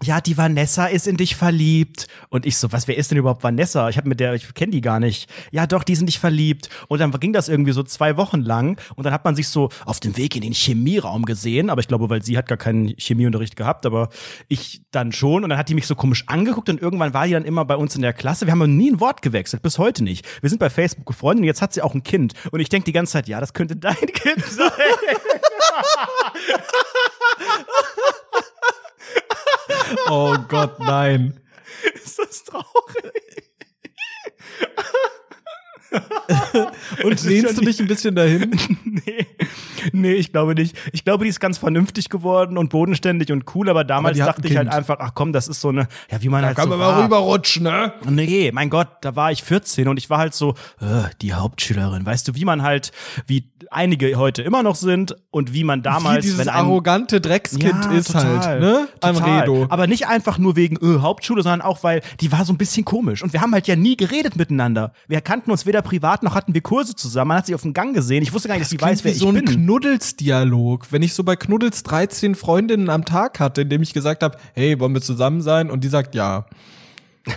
ja, 0.04 0.20
die 0.20 0.38
Vanessa 0.38 0.88
ist 0.88 1.08
in 1.08 1.18
dich 1.18 1.36
verliebt. 1.36 2.08
Und 2.30 2.46
ich 2.46 2.58
so, 2.58 2.72
was, 2.72 2.88
wer 2.88 2.98
ist 2.98 3.12
denn 3.12 3.18
überhaupt 3.18 3.44
Vanessa? 3.44 3.90
Ich 3.90 3.98
habe 3.98 4.10
mit 4.10 4.20
der, 4.20 4.34
ich 4.34 4.54
kenne 4.54 4.72
die 4.72 4.82
gar 4.82 5.00
nicht. 5.00 5.30
Ja, 5.52 5.68
doch, 5.68 5.84
die 5.84 5.96
sind 5.96 6.08
dich 6.08 6.20
verliebt. 6.20 6.70
Und 6.88 7.00
dann 7.00 7.12
ging 7.12 7.34
das 7.34 7.50
irgendwie 7.50 7.72
so 7.72 7.84
zwei 7.84 8.18
Wochen 8.18 8.42
lang. 8.42 8.80
Und 8.96 9.06
dann 9.06 9.14
hat 9.14 9.26
man 9.26 9.36
sich 9.36 9.48
so 9.48 9.70
auf 9.86 10.00
dem 10.00 10.18
Weg 10.18 10.36
in 10.36 10.42
den 10.42 10.54
Chemieraum 10.54 11.26
gesehen. 11.26 11.70
Aber 11.70 11.82
ich 11.82 11.88
glaube, 11.88 12.10
weil 12.10 12.24
sie 12.24 12.38
hat 12.38 12.48
gar 12.48 12.58
keinen 12.58 12.96
Chemieunterricht 12.98 13.56
gehabt, 13.56 13.86
aber 13.86 14.10
ich 14.48 14.82
dann 14.92 15.12
schon. 15.12 15.44
Und 15.44 15.50
dann 15.50 15.60
hat 15.60 15.70
die 15.70 15.76
mich 15.76 15.88
so 15.88 15.96
komisch 15.96 16.24
angeguckt 16.28 16.70
und 16.70 16.82
irgendwann 16.82 17.14
war 17.14 17.28
die 17.28 17.34
dann 17.34 17.46
immer 17.46 17.66
bei 17.66 17.76
uns 17.76 17.96
in 17.96 18.02
der 18.02 18.14
Klasse. 18.14 18.48
Wir 18.48 18.54
haben 18.54 18.78
nie 18.78 18.92
ein 18.92 19.00
Wort 19.00 19.22
gewechselt, 19.22 19.62
bis 19.62 19.78
heute 19.78 20.04
nicht. 20.04 20.26
Wir 20.42 20.50
sind 20.50 20.60
bei 20.60 20.70
Facebook 20.70 21.06
gefreundet 21.06 21.42
und 21.42 21.48
jetzt 21.48 21.62
hat 21.62 21.74
sie 21.74 21.82
auch 21.82 21.94
ein 21.94 22.04
Kind. 22.04 22.34
Und 22.52 22.60
ich 22.60 22.70
denke 22.70 22.86
die 22.86 22.92
ganze 22.92 23.14
Zeit, 23.14 23.28
ja, 23.28 23.40
das 23.40 23.54
könnte 23.54 23.76
dein 23.76 23.96
Kind 23.96 24.44
sein. 24.46 24.72
Oh 30.10 30.36
Gott, 30.48 30.80
nein. 30.80 31.40
Ist 31.94 32.20
das 32.20 32.44
traurig? 32.44 33.52
Und 37.04 37.24
lehnst 37.24 37.58
du 37.58 37.62
dich 37.62 37.80
ein 37.80 37.88
bisschen 37.88 38.16
dahin? 38.16 38.52
nee. 38.86 39.28
Nee, 39.92 40.14
ich 40.14 40.32
glaube 40.32 40.54
nicht. 40.54 40.78
Ich 40.94 41.04
glaube, 41.04 41.24
die 41.24 41.30
ist 41.30 41.40
ganz 41.40 41.58
vernünftig 41.58 42.10
geworden 42.10 42.58
und 42.58 42.70
bodenständig 42.70 43.32
und 43.32 43.56
cool, 43.56 43.70
aber 43.70 43.84
damals 43.84 44.20
aber 44.20 44.32
dachte 44.32 44.48
ich 44.48 44.56
halt 44.56 44.70
einfach, 44.70 44.98
ach 45.00 45.12
komm, 45.16 45.34
das 45.34 45.48
ist 45.48 45.60
so 45.60 45.70
eine, 45.70 45.88
ja, 46.12 46.22
wie 46.22 46.30
man 46.30 46.42
da 46.42 46.48
halt 46.48 46.58
kann 46.58 46.70
so 46.70 46.78
man 46.78 46.80
mal 46.80 47.04
rüberrutschen, 47.04 47.64
ne? 47.64 47.94
Nee, 48.08 48.52
mein 48.54 48.70
Gott, 48.70 48.90
da 49.02 49.16
war 49.16 49.32
ich 49.32 49.44
14 49.44 49.88
und 49.88 49.98
ich 49.98 50.10
war 50.10 50.20
halt 50.20 50.34
so, 50.34 50.52
äh, 50.80 51.10
die 51.22 51.34
Hauptschülerin. 51.34 52.06
Weißt 52.06 52.28
du, 52.28 52.36
wie 52.36 52.46
man 52.46 52.62
halt, 52.62 52.92
wie 53.28 53.52
einige 53.72 54.16
heute 54.16 54.42
immer 54.42 54.64
noch 54.64 54.76
sind 54.76 55.16
und 55.32 55.54
wie 55.54 55.64
man 55.64 55.82
damals, 55.82 56.18
wie 56.18 56.22
dieses 56.22 56.40
wenn 56.40 56.50
ein, 56.50 56.66
arrogante 56.66 57.22
Dreckskind 57.22 57.86
Ja, 57.86 57.92
ist 57.92 58.08
total, 58.08 58.40
halt, 58.40 58.62
ne? 58.62 58.88
Am 59.00 59.16
Total. 59.16 59.40
Redo. 59.40 59.66
Aber 59.70 59.88
nicht 59.88 60.08
einfach 60.08 60.38
nur 60.38 60.56
wegen 60.56 60.78
öh, 60.82 61.00
Hauptschule, 61.00 61.42
sondern 61.42 61.62
auch, 61.62 61.84
weil 61.84 62.02
die 62.20 62.32
war 62.32 62.46
so 62.46 62.54
ein 62.54 62.58
bisschen 62.58 62.86
komisch. 62.86 63.24
Und 63.24 63.34
wir 63.34 63.42
haben 63.42 63.54
halt 63.54 63.68
ja 63.68 63.76
nie 63.76 63.96
geredet 63.96 64.36
miteinander. 64.36 64.94
Wir 65.08 65.22
kannten 65.22 65.52
uns 65.52 65.66
weder 65.66 65.82
privat 65.82 66.22
noch 66.24 66.36
hatten 66.36 66.54
wir 66.54 66.62
Kurse 66.62 66.96
zusammen. 66.96 67.30
Man 67.30 67.38
hat 67.38 67.46
sie 67.46 67.56
auf 67.56 67.62
dem 67.62 67.74
Gang 67.74 67.96
gesehen. 67.96 68.22
Ich 68.24 68.34
wusste 68.34 68.50
gar 68.50 68.56
nicht, 68.56 68.64
dass 68.64 68.70
sie 68.70 68.82
weiß, 68.82 69.04
wer 69.04 69.14
wie 69.14 69.18
so 69.18 69.32
ich 69.32 69.38
ein 69.38 69.46
bin. 69.46 69.56
Knuddels-Dialog. 69.66 70.92
Wenn 70.92 71.02
ich 71.02 71.14
so 71.14 71.24
bei 71.24 71.36
Knuddels 71.36 71.84
13 71.84 72.36
Freundinnen 72.36 72.90
am 72.90 73.06
Tag 73.06 73.40
hatte, 73.40 73.62
indem 73.62 73.82
ich 73.82 73.94
gesagt 73.94 74.22
habe, 74.24 74.38
hey, 74.54 74.80
wollen 74.80 74.94
wir 74.94 75.02
zusammen 75.02 75.42
sein? 75.42 75.72
Und 75.72 75.84
die 75.84 75.90
sagt 75.90 76.14
ja. 76.14 76.46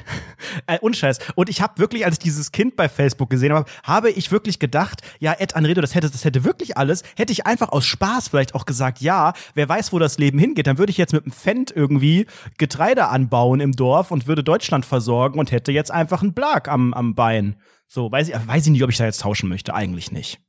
Äh, 0.67 0.79
Unscheiß. 0.79 1.19
Und 1.35 1.49
ich 1.49 1.61
habe 1.61 1.79
wirklich, 1.79 2.05
als 2.05 2.15
ich 2.15 2.19
dieses 2.21 2.53
Kind 2.53 2.77
bei 2.77 2.89
Facebook 2.89 3.29
gesehen 3.29 3.53
habe, 3.53 3.69
habe 3.83 4.11
ich 4.11 4.31
wirklich 4.31 4.59
gedacht, 4.61 5.03
ja, 5.19 5.33
Ed 5.33 5.57
Anredo, 5.57 5.81
das 5.81 5.95
hätte, 5.95 6.09
das 6.11 6.25
hätte 6.25 6.45
wirklich 6.45 6.77
alles. 6.77 7.03
Hätte 7.17 7.33
ich 7.33 7.45
einfach 7.45 7.71
aus 7.71 7.85
Spaß 7.87 8.29
vielleicht 8.29 8.55
auch 8.55 8.65
gesagt, 8.65 9.01
ja, 9.01 9.33
wer 9.55 9.69
weiß, 9.69 9.93
wo 9.93 9.99
das 9.99 10.17
Leben 10.19 10.39
hingeht, 10.39 10.67
dann 10.67 10.79
würde 10.79 10.91
ich 10.91 10.97
jetzt 10.97 11.13
mit 11.13 11.25
einem 11.25 11.33
Fendt 11.33 11.73
irgendwie 11.75 12.27
Getreide 12.57 13.09
anbauen 13.09 13.61
im 13.61 13.73
Dorf 13.73 14.11
und 14.13 14.29
würde 14.29 14.45
Deutschland 14.45 14.87
versorgen 14.87 15.39
und 15.41 15.51
hätte 15.51 15.73
jetzt 15.73 15.91
einfach 15.91 16.23
einen 16.23 16.35
Blag 16.35 16.69
am, 16.69 16.95
am 16.95 17.15
Bein. 17.15 17.57
So, 17.89 18.11
weiß 18.13 18.29
ich, 18.29 18.35
weiß 18.35 18.67
ich 18.67 18.73
nicht, 18.73 18.85
ob 18.85 18.91
ich 18.91 18.97
da 18.97 19.05
jetzt 19.05 19.23
tauschen 19.23 19.49
möchte. 19.49 19.75
Eigentlich 19.75 20.13
nicht. 20.13 20.41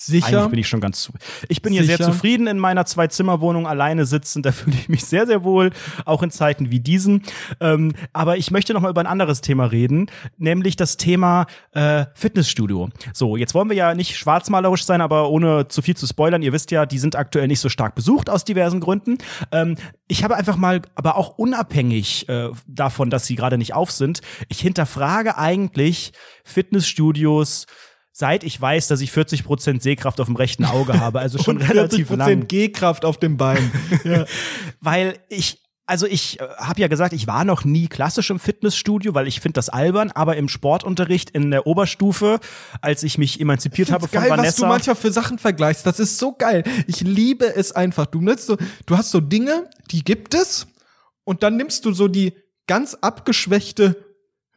Sicher? 0.00 0.26
Eigentlich 0.26 0.50
bin 0.50 0.58
ich 0.60 0.68
schon 0.68 0.80
ganz 0.80 1.02
zu. 1.02 1.12
Ich 1.48 1.60
bin 1.60 1.72
hier 1.72 1.84
sehr 1.84 1.96
Sicher? 1.96 2.12
zufrieden 2.12 2.46
in 2.46 2.58
meiner 2.58 2.86
Zwei-Zimmer-Wohnung 2.86 3.66
alleine 3.66 4.06
sitzend. 4.06 4.38
Da 4.48 4.52
fühle 4.52 4.76
ich 4.76 4.88
mich 4.88 5.04
sehr, 5.04 5.26
sehr 5.26 5.44
wohl, 5.44 5.72
auch 6.06 6.22
in 6.22 6.30
Zeiten 6.30 6.70
wie 6.70 6.80
diesen. 6.80 7.22
Ähm, 7.60 7.92
aber 8.14 8.38
ich 8.38 8.50
möchte 8.50 8.72
noch 8.72 8.80
mal 8.80 8.88
über 8.88 9.02
ein 9.02 9.06
anderes 9.06 9.42
Thema 9.42 9.66
reden, 9.66 10.10
nämlich 10.38 10.76
das 10.76 10.96
Thema 10.96 11.46
äh, 11.72 12.06
Fitnessstudio. 12.14 12.88
So, 13.12 13.36
jetzt 13.36 13.52
wollen 13.52 13.68
wir 13.68 13.76
ja 13.76 13.94
nicht 13.94 14.16
schwarzmalerisch 14.16 14.84
sein, 14.84 15.02
aber 15.02 15.28
ohne 15.28 15.68
zu 15.68 15.82
viel 15.82 15.96
zu 15.96 16.06
spoilern. 16.06 16.40
Ihr 16.40 16.54
wisst 16.54 16.70
ja, 16.70 16.86
die 16.86 16.98
sind 16.98 17.14
aktuell 17.14 17.46
nicht 17.46 17.60
so 17.60 17.68
stark 17.68 17.94
besucht 17.94 18.30
aus 18.30 18.44
diversen 18.44 18.80
Gründen. 18.80 19.18
Ähm, 19.52 19.76
ich 20.06 20.24
habe 20.24 20.36
einfach 20.36 20.56
mal, 20.56 20.80
aber 20.94 21.16
auch 21.16 21.36
unabhängig 21.36 22.26
äh, 22.28 22.48
davon, 22.66 23.10
dass 23.10 23.26
sie 23.26 23.36
gerade 23.36 23.58
nicht 23.58 23.74
auf 23.74 23.90
sind, 23.90 24.22
ich 24.48 24.60
hinterfrage 24.60 25.36
eigentlich 25.36 26.12
Fitnessstudios 26.44 27.66
seit 28.12 28.44
ich 28.44 28.60
weiß, 28.60 28.88
dass 28.88 29.00
ich 29.00 29.10
40% 29.10 29.80
Sehkraft 29.80 30.20
auf 30.20 30.26
dem 30.26 30.36
rechten 30.36 30.64
Auge 30.64 30.98
habe, 31.00 31.20
also 31.20 31.38
schon 31.38 31.56
relativ 31.62 32.10
40% 32.10 32.16
lang. 32.16 32.48
G-Kraft 32.48 33.04
auf 33.04 33.18
dem 33.18 33.36
Bein. 33.36 33.70
ja. 34.04 34.24
Weil 34.80 35.18
ich, 35.28 35.62
also 35.86 36.06
ich 36.06 36.40
äh, 36.40 36.48
habe 36.58 36.80
ja 36.80 36.88
gesagt, 36.88 37.12
ich 37.12 37.26
war 37.26 37.44
noch 37.44 37.64
nie 37.64 37.88
klassisch 37.88 38.30
im 38.30 38.38
Fitnessstudio, 38.38 39.14
weil 39.14 39.28
ich 39.28 39.40
finde 39.40 39.54
das 39.54 39.68
albern, 39.68 40.10
aber 40.10 40.36
im 40.36 40.48
Sportunterricht 40.48 41.30
in 41.30 41.50
der 41.50 41.66
Oberstufe, 41.66 42.40
als 42.80 43.02
ich 43.02 43.18
mich 43.18 43.40
emanzipiert 43.40 43.90
habe 43.90 44.08
von 44.08 44.20
geil, 44.20 44.30
was 44.30 44.36
du 44.36 44.42
Vanessa. 44.42 44.68
manchmal 44.68 44.96
für 44.96 45.12
Sachen 45.12 45.38
vergleichst. 45.38 45.86
Das 45.86 46.00
ist 46.00 46.18
so 46.18 46.32
geil. 46.32 46.64
Ich 46.86 47.00
liebe 47.00 47.54
es 47.54 47.72
einfach. 47.72 48.06
Du 48.06 48.20
nimmst 48.20 48.46
so, 48.46 48.56
du 48.86 48.96
hast 48.96 49.10
so 49.10 49.20
Dinge, 49.20 49.68
die 49.90 50.02
gibt 50.02 50.34
es, 50.34 50.66
und 51.28 51.42
dann 51.42 51.58
nimmst 51.58 51.84
du 51.84 51.92
so 51.92 52.08
die 52.08 52.32
ganz 52.66 52.94
abgeschwächte 52.94 54.07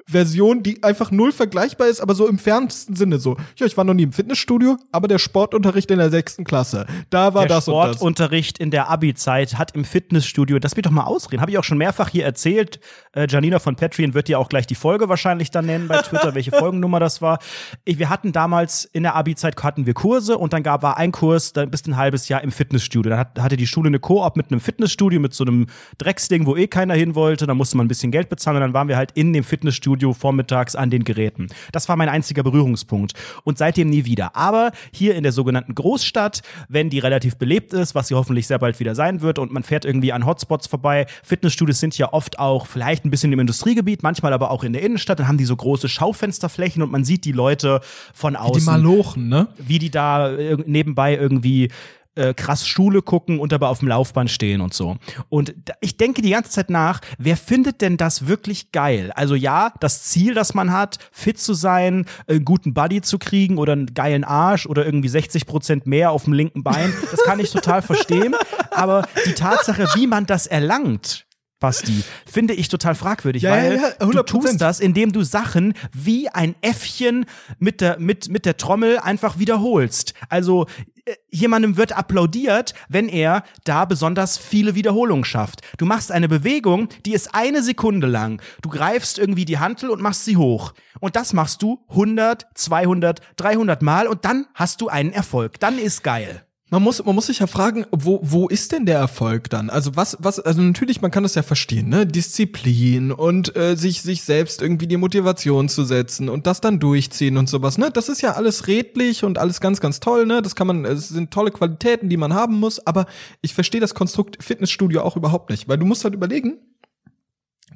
Version, 0.05 0.63
die 0.63 0.83
einfach 0.83 1.11
null 1.11 1.31
vergleichbar 1.31 1.87
ist, 1.87 2.01
aber 2.01 2.13
so 2.13 2.27
im 2.27 2.37
fernsten 2.37 2.95
Sinne 2.95 3.19
so. 3.19 3.37
Ja, 3.55 3.65
ich 3.65 3.77
war 3.77 3.83
noch 3.83 3.93
nie 3.93 4.03
im 4.03 4.13
Fitnessstudio, 4.13 4.77
aber 4.91 5.07
der 5.07 5.19
Sportunterricht 5.19 5.89
in 5.91 5.99
der 5.99 6.09
sechsten 6.09 6.43
Klasse, 6.43 6.85
da 7.09 7.33
war 7.33 7.47
der 7.47 7.55
das 7.55 7.67
und 7.67 7.75
das. 7.75 7.95
Sportunterricht 7.95 8.57
in 8.57 8.71
der 8.71 8.89
Abi-Zeit 8.89 9.57
hat 9.57 9.75
im 9.75 9.85
Fitnessstudio, 9.85 10.59
das 10.59 10.75
wird 10.75 10.85
doch 10.87 10.91
mal 10.91 11.03
ausreden, 11.03 11.41
habe 11.41 11.51
ich 11.51 11.57
auch 11.57 11.63
schon 11.63 11.77
mehrfach 11.77 12.09
hier 12.09 12.25
erzählt. 12.25 12.79
Äh, 13.13 13.27
Janina 13.29 13.59
von 13.59 13.75
Patreon 13.75 14.13
wird 14.13 14.27
dir 14.27 14.39
auch 14.39 14.49
gleich 14.49 14.67
die 14.67 14.75
Folge 14.75 15.07
wahrscheinlich 15.07 15.51
dann 15.51 15.65
nennen 15.65 15.87
bei 15.87 15.97
Twitter, 16.01 16.35
welche 16.35 16.51
Folgennummer 16.51 16.99
das 16.99 17.21
war. 17.21 17.39
Ich, 17.85 17.99
wir 17.99 18.09
hatten 18.09 18.31
damals 18.31 18.85
in 18.85 19.03
der 19.03 19.15
Abi-Zeit 19.15 19.61
hatten 19.61 19.85
wir 19.85 19.93
Kurse 19.93 20.37
und 20.37 20.53
dann 20.53 20.63
gab 20.63 20.81
war 20.81 20.97
ein 20.97 21.11
Kurs, 21.11 21.53
dann 21.53 21.69
bist 21.69 21.87
ein 21.87 21.97
halbes 21.97 22.27
Jahr 22.27 22.41
im 22.41 22.51
Fitnessstudio. 22.51 23.11
Dann 23.11 23.19
hat, 23.19 23.39
hatte 23.39 23.57
die 23.57 23.67
Schule 23.67 23.87
eine 23.87 23.99
Koop 23.99 24.35
mit 24.35 24.51
einem 24.51 24.59
Fitnessstudio, 24.59 25.19
mit 25.19 25.33
so 25.33 25.43
einem 25.43 25.67
Drecksding, 25.97 26.45
wo 26.45 26.55
eh 26.55 26.67
keiner 26.67 26.93
hin 26.95 27.15
wollte. 27.15 27.45
Da 27.47 27.53
musste 27.53 27.77
man 27.77 27.85
ein 27.85 27.87
bisschen 27.87 28.11
Geld 28.11 28.29
bezahlen 28.29 28.57
und 28.57 28.61
dann 28.61 28.73
waren 28.73 28.87
wir 28.87 28.97
halt 28.97 29.11
in 29.13 29.33
dem 29.33 29.43
Fitnessstudio 29.43 29.90
vormittags 30.13 30.75
an 30.75 30.89
den 30.89 31.03
Geräten. 31.03 31.47
Das 31.71 31.89
war 31.89 31.95
mein 31.95 32.09
einziger 32.09 32.43
Berührungspunkt. 32.43 33.13
Und 33.43 33.57
seitdem 33.57 33.89
nie 33.89 34.05
wieder. 34.05 34.35
Aber 34.35 34.71
hier 34.91 35.15
in 35.15 35.23
der 35.23 35.31
sogenannten 35.31 35.75
Großstadt, 35.75 36.41
wenn 36.69 36.89
die 36.89 36.99
relativ 36.99 37.37
belebt 37.37 37.73
ist, 37.73 37.95
was 37.95 38.07
sie 38.07 38.15
hoffentlich 38.15 38.47
sehr 38.47 38.59
bald 38.59 38.79
wieder 38.79 38.95
sein 38.95 39.21
wird, 39.21 39.39
und 39.39 39.51
man 39.51 39.63
fährt 39.63 39.85
irgendwie 39.85 40.13
an 40.13 40.25
Hotspots 40.25 40.67
vorbei, 40.67 41.05
Fitnessstudios 41.23 41.79
sind 41.79 41.97
ja 41.97 42.13
oft 42.13 42.39
auch 42.39 42.65
vielleicht 42.65 43.05
ein 43.05 43.11
bisschen 43.11 43.31
im 43.33 43.39
Industriegebiet, 43.39 44.03
manchmal 44.03 44.33
aber 44.33 44.51
auch 44.51 44.63
in 44.63 44.73
der 44.73 44.81
Innenstadt, 44.81 45.19
dann 45.19 45.27
haben 45.27 45.37
die 45.37 45.45
so 45.45 45.55
große 45.55 45.89
Schaufensterflächen 45.89 46.81
und 46.81 46.91
man 46.91 47.03
sieht 47.03 47.25
die 47.25 47.31
Leute 47.31 47.81
von 48.13 48.33
die 48.33 48.39
außen 48.39 48.65
Malochen, 48.65 49.29
ne? 49.29 49.47
wie 49.57 49.79
die 49.79 49.89
da 49.89 50.31
äh, 50.31 50.57
nebenbei 50.65 51.15
irgendwie 51.15 51.69
äh, 52.16 52.34
krass 52.34 52.68
Schule 52.68 53.01
gucken 53.01 53.39
und 53.39 53.51
dabei 53.51 53.68
auf 53.68 53.80
dem 53.80 53.88
Laufband 53.88 54.30
stehen 54.30 54.62
und 54.62 54.74
so. 54.74 54.97
Und 55.30 55.53
da, 55.66 55.74
ich 55.82 55.97
denke 55.97 56.22
die 56.22 56.32
ganze 56.32 56.51
Zeit 56.51 56.70
nach, 56.70 57.01
wer 57.18 57.38
findet 57.38 57.82
denn 57.82 57.97
das 57.97 58.28
wirklich 58.28 58.72
geil? 58.72 59.12
Also 59.16 59.36
ja, 59.36 59.74
das 59.80 60.03
Ziel, 60.03 60.34
das 60.34 60.53
man 60.53 60.72
hat, 60.72 60.97
fit 61.12 61.39
zu 61.39 61.53
sein, 61.53 62.05
einen 62.28 62.45
guten 62.45 62.74
Buddy 62.74 63.01
zu 63.01 63.18
kriegen 63.18 63.57
oder 63.57 63.74
einen 63.74 63.93
geilen 63.93 64.24
Arsch 64.24 64.66
oder 64.66 64.86
irgendwie 64.86 65.09
60 65.09 65.45
Prozent 65.45 65.88
mehr 65.88 66.12
auf 66.12 66.26
dem 66.26 66.34
linken 66.34 66.64
Bein, 66.64 66.93
das 67.12 67.24
kann 67.24 67.39
ich 67.39 67.51
total 67.51 67.82
verstehen. 67.82 68.36
Aber 68.72 69.07
die 69.26 69.34
Tatsache, 69.34 69.88
wie 69.95 70.07
man 70.07 70.26
das 70.26 70.47
erlangt, 70.47 71.26
Basti, 71.62 72.03
finde 72.26 72.53
ich 72.53 72.68
total 72.68 72.95
fragwürdig, 72.95 73.43
Ja, 73.43 73.51
weil 73.51 73.76
ja, 73.78 73.82
ja, 73.82 73.91
du 73.99 74.20
100%. 74.20 74.26
tust 74.26 74.59
das, 74.59 74.82
indem 74.82 75.14
du 75.14 75.24
Sachen 75.24 75.74
wie 75.93 76.28
ein 76.28 76.55
Äffchen 76.62 77.26
mit 77.59 77.80
der, 77.80 77.97
mit, 77.99 78.28
mit 78.28 78.45
der 78.45 78.57
Trommel 78.57 78.99
einfach 78.99 79.39
wiederholst. 79.39 80.14
Also 80.28 80.66
äh, 81.05 81.14
jemandem 81.30 81.78
wird 81.78 81.93
applaudiert, 81.95 82.74
wenn 82.89 83.07
er 83.07 83.43
da 83.64 83.86
besonders 83.86 84.38
viele 84.38 84.76
Wiederholungen 84.76 85.24
schafft. 85.24 85.62
Du 85.78 85.86
machst 85.86 86.12
eine 86.12 86.28
Bewegung, 86.28 86.89
die 87.05 87.14
ist 87.14 87.34
eine 87.34 87.64
Sekunde 87.64 88.07
lang. 88.07 88.41
Du 88.62 88.70
greifst 88.70 89.18
irgendwie 89.20 89.45
die 89.45 89.59
Hantel 89.59 89.89
und 89.91 90.01
machst 90.01 90.26
sie 90.26 90.38
hoch. 90.38 90.74
Und 90.99 91.16
das 91.16 91.32
machst 91.32 91.62
du 91.62 91.80
100, 91.89 92.47
200, 92.55 93.22
300 93.38 93.82
Mal 93.82 94.07
und 94.07 94.26
dann 94.26 94.47
hast 94.55 94.82
du 94.82 94.89
einen 94.89 95.14
Erfolg. 95.14 95.59
Dann 95.59 95.78
ist 95.78 96.03
geil. 96.03 96.43
Man 96.72 96.82
muss, 96.84 97.03
man 97.03 97.13
muss 97.13 97.26
sich 97.26 97.39
ja 97.39 97.47
fragen, 97.47 97.86
wo, 97.91 98.22
wo 98.24 98.47
ist 98.47 98.72
denn 98.72 98.86
der 98.86 98.97
Erfolg 98.97 99.49
dann? 99.49 99.69
Also 99.69 99.97
was, 99.97 100.15
was, 100.22 100.39
also 100.39 100.61
natürlich, 100.61 101.01
man 101.01 101.11
kann 101.11 101.24
das 101.24 101.36
ja 101.36 101.43
verstehen, 101.43 101.89
ne? 101.89 102.07
Disziplin 102.07 103.11
und 103.11 103.57
äh, 103.57 103.76
sich, 103.76 104.01
sich 104.01 104.24
selbst 104.24 104.61
irgendwie 104.61 104.88
die 104.88 104.95
Motivation 104.95 105.67
zu 105.67 105.84
setzen 105.84 106.30
und 106.30 106.47
das 106.47 106.61
dann 106.61 106.80
durchziehen 106.80 107.36
und 107.36 107.49
sowas, 107.49 107.78
ne? 107.78 107.91
Das 107.91 108.07
ist 108.07 108.22
ja 108.22 108.34
alles 108.36 108.67
redlich 108.67 109.26
und 109.26 109.38
alles 109.38 109.59
ganz, 109.59 109.82
ganz 109.82 109.99
toll, 109.99 110.26
ne? 110.26 110.41
Das 110.41 110.55
kann 110.55 110.65
man, 110.65 110.86
es 110.86 111.09
sind 111.09 111.32
tolle 111.32 111.51
Qualitäten, 111.51 112.07
die 112.07 112.15
man 112.15 112.34
haben 112.34 112.57
muss, 112.57 112.80
aber 112.88 113.05
ich 113.41 113.53
verstehe 113.53 113.82
das 113.82 113.93
Konstrukt 113.93 114.41
Fitnessstudio 114.41 115.01
auch 115.01 115.17
überhaupt 115.17 115.49
nicht, 115.49 115.67
weil 115.67 115.78
du 115.78 115.86
musst 115.86 116.05
halt 116.05 116.13
überlegen, 116.13 116.57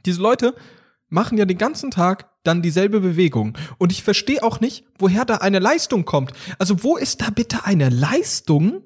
diese 0.05 0.21
Leute 0.21 0.55
machen 1.15 1.39
ja 1.39 1.45
den 1.45 1.57
ganzen 1.57 1.89
Tag 1.89 2.29
dann 2.43 2.61
dieselbe 2.61 2.99
Bewegung. 2.99 3.57
Und 3.79 3.91
ich 3.91 4.03
verstehe 4.03 4.43
auch 4.43 4.59
nicht, 4.59 4.83
woher 4.99 5.25
da 5.25 5.37
eine 5.37 5.57
Leistung 5.57 6.05
kommt. 6.05 6.33
Also 6.59 6.83
wo 6.83 6.95
ist 6.95 7.21
da 7.21 7.31
bitte 7.31 7.65
eine 7.65 7.89
Leistung, 7.89 8.83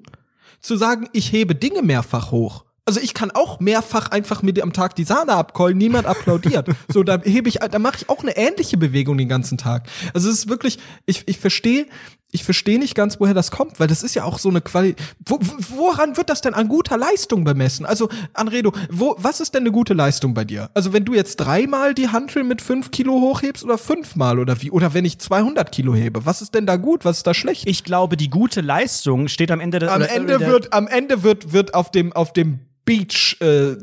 zu 0.60 0.76
sagen, 0.76 1.08
ich 1.12 1.32
hebe 1.32 1.54
Dinge 1.54 1.82
mehrfach 1.82 2.30
hoch? 2.30 2.64
Also 2.86 3.00
ich 3.00 3.14
kann 3.14 3.30
auch 3.30 3.60
mehrfach 3.60 4.10
einfach 4.10 4.42
mit 4.42 4.60
am 4.60 4.72
Tag 4.72 4.94
die 4.94 5.04
Sahne 5.04 5.32
abkeulen, 5.32 5.78
niemand 5.78 6.06
applaudiert. 6.06 6.68
so, 6.88 7.02
da 7.02 7.20
hebe 7.22 7.48
ich, 7.48 7.56
da 7.56 7.78
mache 7.78 7.98
ich 7.98 8.08
auch 8.08 8.22
eine 8.22 8.36
ähnliche 8.36 8.76
Bewegung 8.76 9.16
den 9.18 9.28
ganzen 9.28 9.58
Tag. 9.58 9.88
Also 10.14 10.28
es 10.28 10.38
ist 10.40 10.48
wirklich, 10.48 10.78
ich, 11.06 11.28
ich 11.28 11.38
verstehe, 11.38 11.86
ich 12.32 12.44
verstehe 12.44 12.78
nicht 12.78 12.94
ganz, 12.94 13.18
woher 13.18 13.34
das 13.34 13.50
kommt, 13.50 13.80
weil 13.80 13.88
das 13.88 14.02
ist 14.02 14.14
ja 14.14 14.24
auch 14.24 14.38
so 14.38 14.48
eine 14.48 14.60
Qualität. 14.60 15.02
Wo, 15.26 15.38
woran 15.76 16.16
wird 16.16 16.30
das 16.30 16.40
denn 16.40 16.54
an 16.54 16.68
guter 16.68 16.96
Leistung 16.96 17.44
bemessen? 17.44 17.84
Also, 17.84 18.08
Anredo, 18.34 18.72
wo, 18.90 19.16
was 19.18 19.40
ist 19.40 19.54
denn 19.54 19.62
eine 19.62 19.72
gute 19.72 19.94
Leistung 19.94 20.34
bei 20.34 20.44
dir? 20.44 20.70
Also, 20.74 20.92
wenn 20.92 21.04
du 21.04 21.14
jetzt 21.14 21.36
dreimal 21.36 21.94
die 21.94 22.08
Hantel 22.08 22.44
mit 22.44 22.62
fünf 22.62 22.90
Kilo 22.90 23.14
hochhebst 23.14 23.64
oder 23.64 23.78
fünfmal 23.78 24.38
oder 24.38 24.60
wie? 24.62 24.70
Oder 24.70 24.94
wenn 24.94 25.04
ich 25.04 25.18
200 25.18 25.72
Kilo 25.72 25.94
hebe, 25.94 26.24
was 26.24 26.42
ist 26.42 26.54
denn 26.54 26.66
da 26.66 26.76
gut? 26.76 27.04
Was 27.04 27.18
ist 27.18 27.26
da 27.26 27.34
schlecht? 27.34 27.66
Ich 27.66 27.84
glaube, 27.84 28.16
die 28.16 28.30
gute 28.30 28.60
Leistung 28.60 29.28
steht 29.28 29.50
am 29.50 29.60
Ende 29.60 29.78
der, 29.78 29.92
Am 29.92 30.02
Ende 30.02 30.38
der, 30.38 30.48
wird, 30.48 30.72
am 30.72 30.86
Ende 30.86 31.22
wird, 31.22 31.52
wird 31.52 31.74
auf 31.74 31.90
dem, 31.90 32.12
auf 32.12 32.32
dem 32.32 32.60
Beach, 32.84 33.36
äh, 33.40 33.76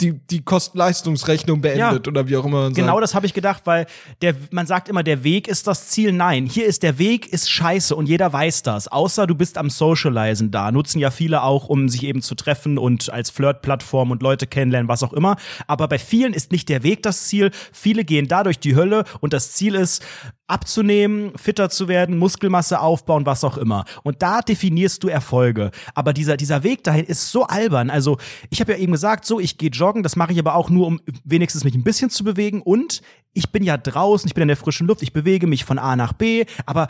die, 0.00 0.12
die 0.12 0.42
Kosten-Leistungsrechnung 0.42 1.60
beendet 1.60 2.06
ja, 2.06 2.10
oder 2.10 2.28
wie 2.28 2.36
auch 2.36 2.44
immer 2.44 2.62
man 2.62 2.74
sagt. 2.74 2.76
Genau 2.76 3.00
das 3.00 3.14
habe 3.14 3.26
ich 3.26 3.34
gedacht, 3.34 3.62
weil 3.64 3.86
der, 4.22 4.34
man 4.50 4.66
sagt 4.66 4.88
immer, 4.88 5.02
der 5.02 5.24
Weg 5.24 5.48
ist 5.48 5.66
das 5.66 5.88
Ziel. 5.88 6.12
Nein, 6.12 6.46
hier 6.46 6.66
ist 6.66 6.82
der 6.82 6.98
Weg 6.98 7.32
ist 7.32 7.50
scheiße 7.50 7.94
und 7.94 8.06
jeder 8.06 8.32
weiß 8.32 8.62
das. 8.62 8.88
Außer 8.88 9.26
du 9.26 9.34
bist 9.34 9.58
am 9.58 9.70
Socializen 9.70 10.50
da. 10.50 10.70
Nutzen 10.70 10.98
ja 10.98 11.10
viele 11.10 11.42
auch, 11.42 11.68
um 11.68 11.88
sich 11.88 12.04
eben 12.04 12.22
zu 12.22 12.34
treffen 12.34 12.78
und 12.78 13.10
als 13.10 13.30
Flirt-Plattform 13.30 14.10
und 14.10 14.22
Leute 14.22 14.46
kennenlernen, 14.46 14.88
was 14.88 15.02
auch 15.02 15.12
immer. 15.12 15.36
Aber 15.66 15.88
bei 15.88 15.98
vielen 15.98 16.32
ist 16.32 16.52
nicht 16.52 16.68
der 16.68 16.82
Weg 16.82 17.02
das 17.02 17.26
Ziel. 17.26 17.50
Viele 17.72 18.04
gehen 18.04 18.28
da 18.28 18.44
durch 18.44 18.58
die 18.58 18.76
Hölle 18.76 19.04
und 19.20 19.32
das 19.32 19.52
Ziel 19.52 19.74
ist, 19.74 20.04
abzunehmen, 20.48 21.32
fitter 21.36 21.68
zu 21.68 21.88
werden, 21.88 22.16
Muskelmasse 22.18 22.80
aufbauen, 22.80 23.26
was 23.26 23.44
auch 23.44 23.58
immer. 23.58 23.84
Und 24.02 24.22
da 24.22 24.40
definierst 24.40 25.04
du 25.04 25.08
Erfolge. 25.08 25.70
Aber 25.94 26.12
dieser, 26.12 26.36
dieser 26.36 26.62
Weg 26.62 26.82
dahin 26.84 27.04
ist 27.04 27.30
so 27.30 27.44
albern. 27.44 27.90
Also 27.90 28.16
ich 28.48 28.60
habe 28.60 28.72
ja 28.72 28.78
eben 28.78 28.92
gesagt, 28.92 29.26
so, 29.26 29.38
ich 29.38 29.58
gehe 29.58 29.70
joggen, 29.70 29.87
das 30.02 30.16
mache 30.16 30.32
ich 30.32 30.38
aber 30.38 30.54
auch 30.54 30.70
nur, 30.70 30.86
um 30.86 31.00
wenigstens 31.24 31.64
mich 31.64 31.74
ein 31.74 31.84
bisschen 31.84 32.10
zu 32.10 32.24
bewegen. 32.24 32.62
Und 32.62 33.02
ich 33.32 33.50
bin 33.50 33.62
ja 33.62 33.76
draußen, 33.76 34.26
ich 34.28 34.34
bin 34.34 34.42
in 34.42 34.48
der 34.48 34.56
frischen 34.56 34.86
Luft, 34.86 35.02
ich 35.02 35.12
bewege 35.12 35.46
mich 35.46 35.64
von 35.64 35.78
A 35.78 35.96
nach 35.96 36.12
B, 36.12 36.44
aber 36.66 36.88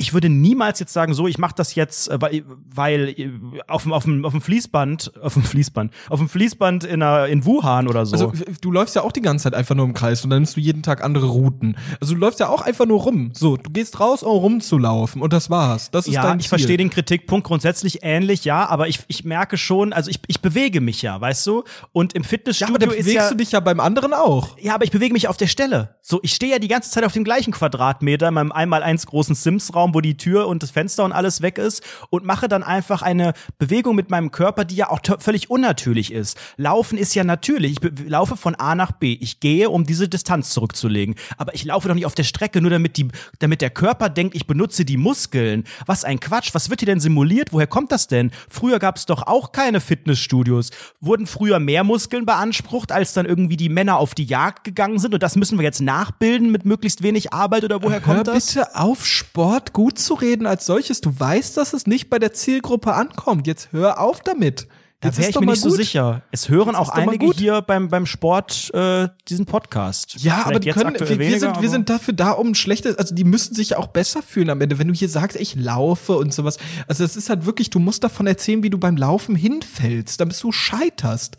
ich 0.00 0.14
würde 0.14 0.30
niemals 0.30 0.80
jetzt 0.80 0.94
sagen, 0.94 1.12
so, 1.12 1.28
ich 1.28 1.36
mache 1.36 1.54
das 1.54 1.74
jetzt, 1.74 2.08
äh, 2.08 2.20
weil, 2.20 2.44
weil 2.74 3.08
äh, 3.10 3.30
auf 3.68 3.82
dem, 3.82 3.92
auf, 3.92 4.04
dem, 4.04 4.24
auf 4.24 4.32
dem 4.32 4.40
Fließband, 4.40 5.12
auf 5.20 5.34
dem 5.34 5.42
Fließband, 5.42 5.92
auf 6.08 6.18
dem 6.18 6.28
Fließband 6.28 6.84
in, 6.84 7.02
einer, 7.02 7.26
in 7.26 7.44
Wuhan 7.44 7.86
oder 7.86 8.06
so. 8.06 8.14
Also 8.14 8.32
du 8.62 8.72
läufst 8.72 8.96
ja 8.96 9.02
auch 9.02 9.12
die 9.12 9.20
ganze 9.20 9.44
Zeit 9.44 9.54
einfach 9.54 9.74
nur 9.74 9.84
im 9.84 9.92
Kreis 9.92 10.24
und 10.24 10.30
dann 10.30 10.38
nimmst 10.38 10.56
du 10.56 10.60
jeden 10.60 10.82
Tag 10.82 11.04
andere 11.04 11.26
Routen. 11.26 11.76
Also 12.00 12.14
du 12.14 12.20
läufst 12.20 12.40
ja 12.40 12.48
auch 12.48 12.62
einfach 12.62 12.86
nur 12.86 13.00
rum. 13.00 13.32
So, 13.34 13.58
du 13.58 13.70
gehst 13.70 14.00
raus, 14.00 14.22
um 14.22 14.38
rumzulaufen 14.38 15.20
und 15.20 15.34
das 15.34 15.50
war's. 15.50 15.90
Das 15.90 16.06
ist 16.06 16.14
ja, 16.14 16.22
dein 16.22 16.40
ich 16.40 16.48
verstehe 16.48 16.78
den 16.78 16.88
Kritikpunkt 16.88 17.46
grundsätzlich 17.46 17.98
ähnlich, 18.02 18.46
ja, 18.46 18.66
aber 18.66 18.88
ich, 18.88 19.00
ich 19.08 19.24
merke 19.24 19.58
schon, 19.58 19.92
also 19.92 20.10
ich, 20.10 20.20
ich 20.28 20.40
bewege 20.40 20.80
mich 20.80 21.02
ja, 21.02 21.20
weißt 21.20 21.46
du? 21.46 21.64
Und 21.92 22.14
im 22.14 22.24
Fitnessstudio 22.24 22.74
ja, 22.74 22.86
aber 22.86 22.96
bewegst 22.96 23.14
ja, 23.14 23.28
du 23.28 23.36
dich 23.36 23.52
ja 23.52 23.60
beim 23.60 23.80
anderen 23.80 24.14
auch. 24.14 24.56
Ja, 24.58 24.74
aber 24.74 24.84
ich 24.84 24.92
bewege 24.92 25.12
mich 25.12 25.28
auf 25.28 25.36
der 25.36 25.46
Stelle. 25.46 25.96
So, 26.00 26.20
ich 26.22 26.32
stehe 26.32 26.52
ja 26.52 26.58
die 26.58 26.68
ganze 26.68 26.90
Zeit 26.90 27.04
auf 27.04 27.12
dem 27.12 27.24
gleichen 27.24 27.52
Quadratmeter 27.52 28.28
in 28.28 28.34
meinem 28.34 28.52
einmal 28.52 28.82
eins 28.82 29.04
großen 29.04 29.34
Sims-Raum 29.34 29.89
Raum, 29.90 29.94
wo 29.94 30.00
die 30.00 30.16
Tür 30.16 30.46
und 30.46 30.62
das 30.62 30.70
Fenster 30.70 31.04
und 31.04 31.12
alles 31.12 31.42
weg 31.42 31.58
ist 31.58 31.82
und 32.10 32.24
mache 32.24 32.48
dann 32.48 32.62
einfach 32.62 33.02
eine 33.02 33.32
Bewegung 33.58 33.96
mit 33.96 34.10
meinem 34.10 34.30
Körper, 34.30 34.64
die 34.64 34.76
ja 34.76 34.90
auch 34.90 35.00
völlig 35.18 35.50
unnatürlich 35.50 36.12
ist. 36.12 36.38
Laufen 36.56 36.98
ist 36.98 37.14
ja 37.14 37.24
natürlich. 37.24 37.76
Ich 37.82 38.08
laufe 38.08 38.36
von 38.36 38.54
A 38.54 38.74
nach 38.74 38.92
B. 38.92 39.16
Ich 39.20 39.40
gehe, 39.40 39.70
um 39.70 39.84
diese 39.84 40.08
Distanz 40.08 40.50
zurückzulegen. 40.50 41.14
Aber 41.36 41.54
ich 41.54 41.64
laufe 41.64 41.88
doch 41.88 41.94
nicht 41.94 42.06
auf 42.06 42.14
der 42.14 42.24
Strecke, 42.24 42.60
nur 42.60 42.70
damit, 42.70 42.96
die, 42.96 43.08
damit 43.38 43.60
der 43.60 43.70
Körper 43.70 44.08
denkt, 44.08 44.34
ich 44.34 44.46
benutze 44.46 44.84
die 44.84 44.96
Muskeln. 44.96 45.64
Was 45.86 46.04
ein 46.04 46.20
Quatsch. 46.20 46.50
Was 46.52 46.70
wird 46.70 46.80
hier 46.80 46.86
denn 46.86 47.00
simuliert? 47.00 47.52
Woher 47.52 47.66
kommt 47.66 47.92
das 47.92 48.06
denn? 48.06 48.30
Früher 48.48 48.78
gab 48.78 48.96
es 48.96 49.06
doch 49.06 49.26
auch 49.26 49.52
keine 49.52 49.80
Fitnessstudios. 49.80 50.70
Wurden 51.00 51.26
früher 51.26 51.58
mehr 51.58 51.84
Muskeln 51.84 52.26
beansprucht, 52.26 52.92
als 52.92 53.12
dann 53.12 53.26
irgendwie 53.26 53.56
die 53.56 53.68
Männer 53.68 53.96
auf 53.96 54.14
die 54.14 54.24
Jagd 54.24 54.64
gegangen 54.64 54.98
sind? 54.98 55.14
Und 55.14 55.22
das 55.22 55.36
müssen 55.36 55.58
wir 55.58 55.64
jetzt 55.64 55.80
nachbilden 55.80 56.50
mit 56.50 56.64
möglichst 56.64 57.02
wenig 57.02 57.32
Arbeit 57.32 57.64
oder 57.64 57.82
woher 57.82 58.04
Hör 58.04 58.16
kommt 58.16 58.28
das? 58.28 58.54
bitte 58.54 58.76
auf, 58.76 59.04
Sport 59.06 59.72
gut 59.80 59.98
zu 59.98 60.12
reden 60.12 60.46
als 60.46 60.66
solches. 60.66 61.00
Du 61.00 61.18
weißt, 61.18 61.56
dass 61.56 61.72
es 61.72 61.86
nicht 61.86 62.10
bei 62.10 62.18
der 62.18 62.34
Zielgruppe 62.34 62.92
ankommt. 62.92 63.46
Jetzt 63.46 63.72
hör 63.72 63.98
auf 63.98 64.20
damit. 64.20 64.68
Da 65.00 65.16
wäre 65.16 65.30
ich 65.30 65.40
mir 65.40 65.46
nicht 65.46 65.62
gut. 65.62 65.70
so 65.70 65.74
sicher. 65.74 66.22
Es 66.32 66.50
hören 66.50 66.74
auch 66.74 66.90
einige 66.90 67.32
hier 67.32 67.62
beim, 67.62 67.88
beim 67.88 68.04
Sport 68.04 68.74
äh, 68.74 69.08
diesen 69.26 69.46
Podcast. 69.46 70.16
Ja, 70.22 70.34
Vielleicht 70.34 70.46
aber 70.46 70.60
die 70.60 70.70
können, 70.72 71.00
wir, 71.00 71.18
weniger, 71.18 71.38
sind, 71.38 71.62
wir 71.62 71.70
sind 71.70 71.88
dafür 71.88 72.12
da, 72.12 72.32
um 72.32 72.54
schlechtes, 72.54 72.96
also 72.96 73.14
die 73.14 73.24
müssen 73.24 73.54
sich 73.54 73.70
ja 73.70 73.78
auch 73.78 73.86
besser 73.86 74.22
fühlen 74.22 74.50
am 74.50 74.60
Ende. 74.60 74.78
Wenn 74.78 74.88
du 74.88 74.92
hier 74.92 75.08
sagst, 75.08 75.40
ich 75.40 75.54
laufe 75.54 76.18
und 76.18 76.34
sowas. 76.34 76.58
Also 76.86 77.02
es 77.02 77.16
ist 77.16 77.30
halt 77.30 77.46
wirklich, 77.46 77.70
du 77.70 77.78
musst 77.78 78.04
davon 78.04 78.26
erzählen, 78.26 78.62
wie 78.62 78.68
du 78.68 78.76
beim 78.76 78.98
Laufen 78.98 79.34
hinfällst, 79.34 80.20
damit 80.20 80.42
du 80.42 80.52
scheiterst. 80.52 81.38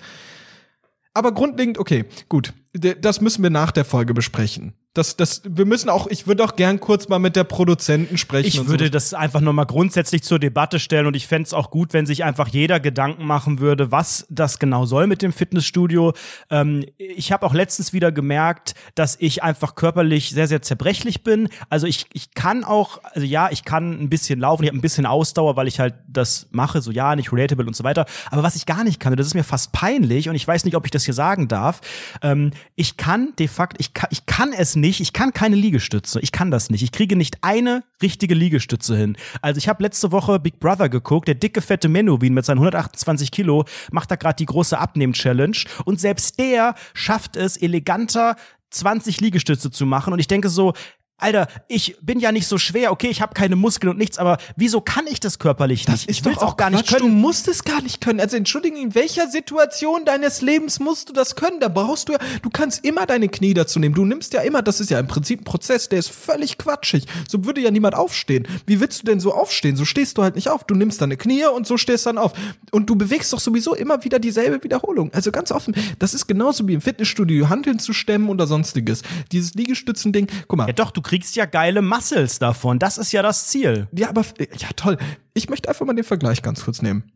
Aber 1.14 1.32
grundlegend, 1.32 1.78
okay, 1.78 2.06
gut. 2.28 2.54
Das 2.74 3.22
müssen 3.22 3.44
wir 3.44 3.52
nach 3.52 3.72
der 3.72 3.86
Folge 3.86 4.16
besprechen 4.16 4.74
das, 4.94 5.16
das, 5.16 5.42
wir 5.46 5.66
müssen 5.66 5.90
auch, 5.90 6.08
ich 6.08 6.28
würde 6.28 6.44
auch 6.44 6.58
gern 6.58 6.82
kurz 6.82 7.08
mal 7.08 7.18
mit 7.18 7.38
der 7.38 7.46
Produzenten 7.46 8.18
sprechen. 8.18 8.48
Ich 8.48 8.68
würde 8.68 8.86
so. 8.86 8.92
das 8.92 9.14
einfach 9.14 9.40
nochmal 9.40 9.66
grundsätzlich 9.66 10.22
zur 10.22 10.38
Debatte 10.38 10.80
stellen 10.80 11.06
und 11.06 11.16
ich 11.16 11.28
fände 11.28 11.48
es 11.48 11.54
auch 11.54 11.72
gut, 11.72 11.94
wenn 11.94 12.06
sich 12.06 12.26
einfach 12.26 12.50
jeder 12.50 12.82
Gedanken 12.82 13.26
machen 13.26 13.60
würde, 13.60 13.94
was 13.94 14.26
das 14.30 14.60
genau 14.60 14.86
soll 14.86 15.08
mit 15.08 15.22
dem 15.22 15.32
Fitnessstudio. 15.32 16.12
Ähm, 16.50 16.86
ich 16.98 17.32
habe 17.32 17.46
auch 17.46 17.54
letztens 17.54 17.94
wieder 17.94 18.12
gemerkt, 18.12 18.76
dass 18.94 19.16
ich 19.18 19.44
einfach 19.44 19.76
körperlich 19.76 20.32
sehr, 20.32 20.50
sehr 20.50 20.62
zerbrechlich 20.62 21.24
bin. 21.24 21.48
Also 21.70 21.88
ich, 21.88 22.08
ich 22.12 22.34
kann 22.34 22.66
auch, 22.66 23.00
also 23.02 23.26
ja, 23.26 23.50
ich 23.50 23.64
kann 23.64 23.94
ein 23.94 24.10
bisschen 24.10 24.42
laufen, 24.42 24.64
ich 24.64 24.70
habe 24.70 24.78
ein 24.78 24.82
bisschen 24.82 25.06
Ausdauer, 25.06 25.56
weil 25.56 25.70
ich 25.70 25.80
halt 25.80 25.94
das 26.10 26.48
mache, 26.52 26.82
so 26.82 26.92
ja, 26.92 27.16
nicht 27.16 27.32
relatable 27.32 27.66
und 27.66 27.78
so 27.78 27.86
weiter. 27.86 28.06
Aber 28.30 28.44
was 28.44 28.58
ich 28.58 28.66
gar 28.66 28.84
nicht 28.84 29.00
kann, 29.00 29.16
das 29.16 29.28
ist 29.28 29.36
mir 29.36 29.46
fast 29.46 29.72
peinlich 29.72 30.28
und 30.28 30.36
ich 30.36 30.46
weiß 30.46 30.66
nicht, 30.66 30.76
ob 30.76 30.84
ich 30.84 30.92
das 30.92 31.06
hier 31.06 31.14
sagen 31.14 31.48
darf. 31.48 31.80
Ähm, 32.22 32.52
ich 32.76 32.98
kann 32.98 33.32
de 33.40 33.48
facto, 33.48 33.78
ich 33.80 33.94
kann, 33.94 34.10
ich 34.12 34.26
kann 34.26 34.52
es 34.52 34.76
nicht 34.76 34.81
nicht, 34.82 35.00
ich 35.00 35.14
kann 35.14 35.32
keine 35.32 35.56
Liegestütze. 35.56 36.20
Ich 36.20 36.34
kann 36.34 36.52
das 36.52 36.70
nicht. 36.70 36.84
Ich 36.84 36.92
kriege 36.92 37.16
nicht 37.16 37.38
eine 37.42 37.84
richtige 38.02 38.36
Liegestütze 38.36 38.98
hin. 38.98 39.16
Also 39.42 39.58
ich 39.58 39.70
habe 39.70 39.84
letzte 39.84 40.12
Woche 40.12 40.40
Big 40.40 40.60
Brother 40.60 40.90
geguckt. 40.90 41.28
Der 41.30 41.36
dicke, 41.36 41.62
fette 41.62 41.88
Menowin 41.88 42.34
mit 42.34 42.44
seinen 42.44 42.58
128 42.58 43.32
Kilo 43.32 43.64
macht 43.92 44.12
da 44.12 44.16
gerade 44.16 44.36
die 44.36 44.46
große 44.46 44.78
Abnehm-Challenge. 44.78 45.58
Und 45.86 46.02
selbst 46.02 46.38
der 46.40 46.76
schafft 46.94 47.38
es, 47.38 47.56
eleganter 47.56 48.36
20 48.72 49.22
Liegestütze 49.22 49.72
zu 49.72 49.86
machen. 49.86 50.12
Und 50.12 50.20
ich 50.20 50.28
denke 50.28 50.50
so, 50.50 50.74
Alter, 51.22 51.48
ich 51.68 51.98
bin 52.02 52.20
ja 52.20 52.32
nicht 52.32 52.48
so 52.48 52.58
schwer, 52.58 52.92
okay, 52.92 53.08
ich 53.08 53.22
habe 53.22 53.34
keine 53.34 53.56
Muskeln 53.56 53.92
und 53.92 53.98
nichts, 53.98 54.18
aber 54.18 54.38
wieso 54.56 54.82
kann 54.82 55.06
ich 55.08 55.20
das 55.20 55.40
körperlich 55.40 55.88
nicht? 55.88 56.08
Das 56.08 56.16
ich 56.16 56.26
will 56.26 56.36
auch 56.38 56.58
gar 56.58 56.70
nicht 56.70 56.88
können. 56.88 57.02
Du 57.02 57.08
musst 57.08 57.48
es 57.48 57.64
gar 57.64 57.82
nicht 57.82 58.02
können. 58.02 58.20
Also 58.20 58.38
entschuldigen, 58.38 58.78
in 58.78 58.96
welcher 58.96 59.28
Situation 59.28 60.04
deines 60.06 60.42
Lebens 60.42 60.80
musst 60.80 61.10
du 61.10 61.14
das 61.14 61.36
können? 61.36 61.60
Da 61.60 61.68
brauchst 61.68 62.10
du 62.10 62.14
ja, 62.14 62.20
du 62.42 62.50
kannst 62.50 62.84
immer 62.84 63.06
deine 63.06 63.30
Knie 63.30 63.54
dazu 63.54 63.80
nehmen. 63.80 63.94
Du 63.94 64.04
nimmst 64.04 64.34
ja 64.34 64.42
immer, 64.42 64.62
das 64.62 64.80
ist 64.80 64.90
ja 64.90 65.00
im 65.00 65.08
Prinzip 65.08 65.42
ein 65.42 65.44
Prozess, 65.44 65.90
der 65.90 66.00
ist 66.00 66.10
völlig 66.10 66.58
quatschig. 66.58 67.06
So 67.28 67.46
würde 67.46 67.62
ja 67.62 67.72
niemand 67.72 67.96
aufstehen. 67.96 68.48
Wie 68.66 68.80
willst 68.80 69.02
du 69.02 69.06
denn 69.06 69.20
so 69.20 69.34
aufstehen? 69.34 69.76
So 69.76 69.86
stehst 69.86 70.18
du 70.18 70.24
halt 70.24 70.36
nicht 70.36 70.50
auf. 70.50 70.64
Du 70.64 70.74
nimmst 70.74 71.02
deine 71.02 71.18
Knie 71.18 71.46
und 71.46 71.68
so 71.68 71.78
stehst 71.78 72.06
dann 72.06 72.18
auf. 72.18 72.34
Und 72.72 72.90
du 72.90 72.96
bewegst 72.96 73.32
doch 73.32 73.40
sowieso 73.40 73.76
immer 73.76 74.04
wieder 74.04 74.18
dieselbe 74.20 74.64
Wiederholung. 74.64 75.14
Also 75.14 75.32
ganz 75.32 75.52
offen, 75.52 75.76
das 76.00 76.14
ist 76.14 76.28
genauso 76.28 76.68
wie 76.68 76.74
im 76.74 76.82
Fitnessstudio, 76.82 77.50
Handeln 77.50 77.80
zu 77.80 77.94
stemmen 77.94 78.30
oder 78.30 78.48
sonstiges. 78.48 79.04
Dieses 79.32 79.54
Liegestützen-Ding, 79.54 80.28
guck 80.48 80.58
mal. 80.58 80.68
Ja 80.68 80.74
doch, 80.74 80.92
du 80.92 81.02
kriegst 81.12 81.36
ja 81.36 81.44
geile 81.44 81.82
Muscles 81.82 82.40
davon. 82.40 82.80
Das 82.80 82.98
ist 82.98 83.12
ja 83.12 83.22
das 83.22 83.48
Ziel. 83.48 83.90
Ja, 83.94 84.08
aber 84.08 84.24
ja, 84.40 84.70
toll. 84.78 84.98
Ich 85.34 85.50
möchte 85.50 85.68
einfach 85.68 85.86
mal 85.86 85.94
den 85.94 86.06
Vergleich 86.06 86.42
ganz 86.42 86.64
kurz 86.64 86.82
nehmen. 86.82 87.12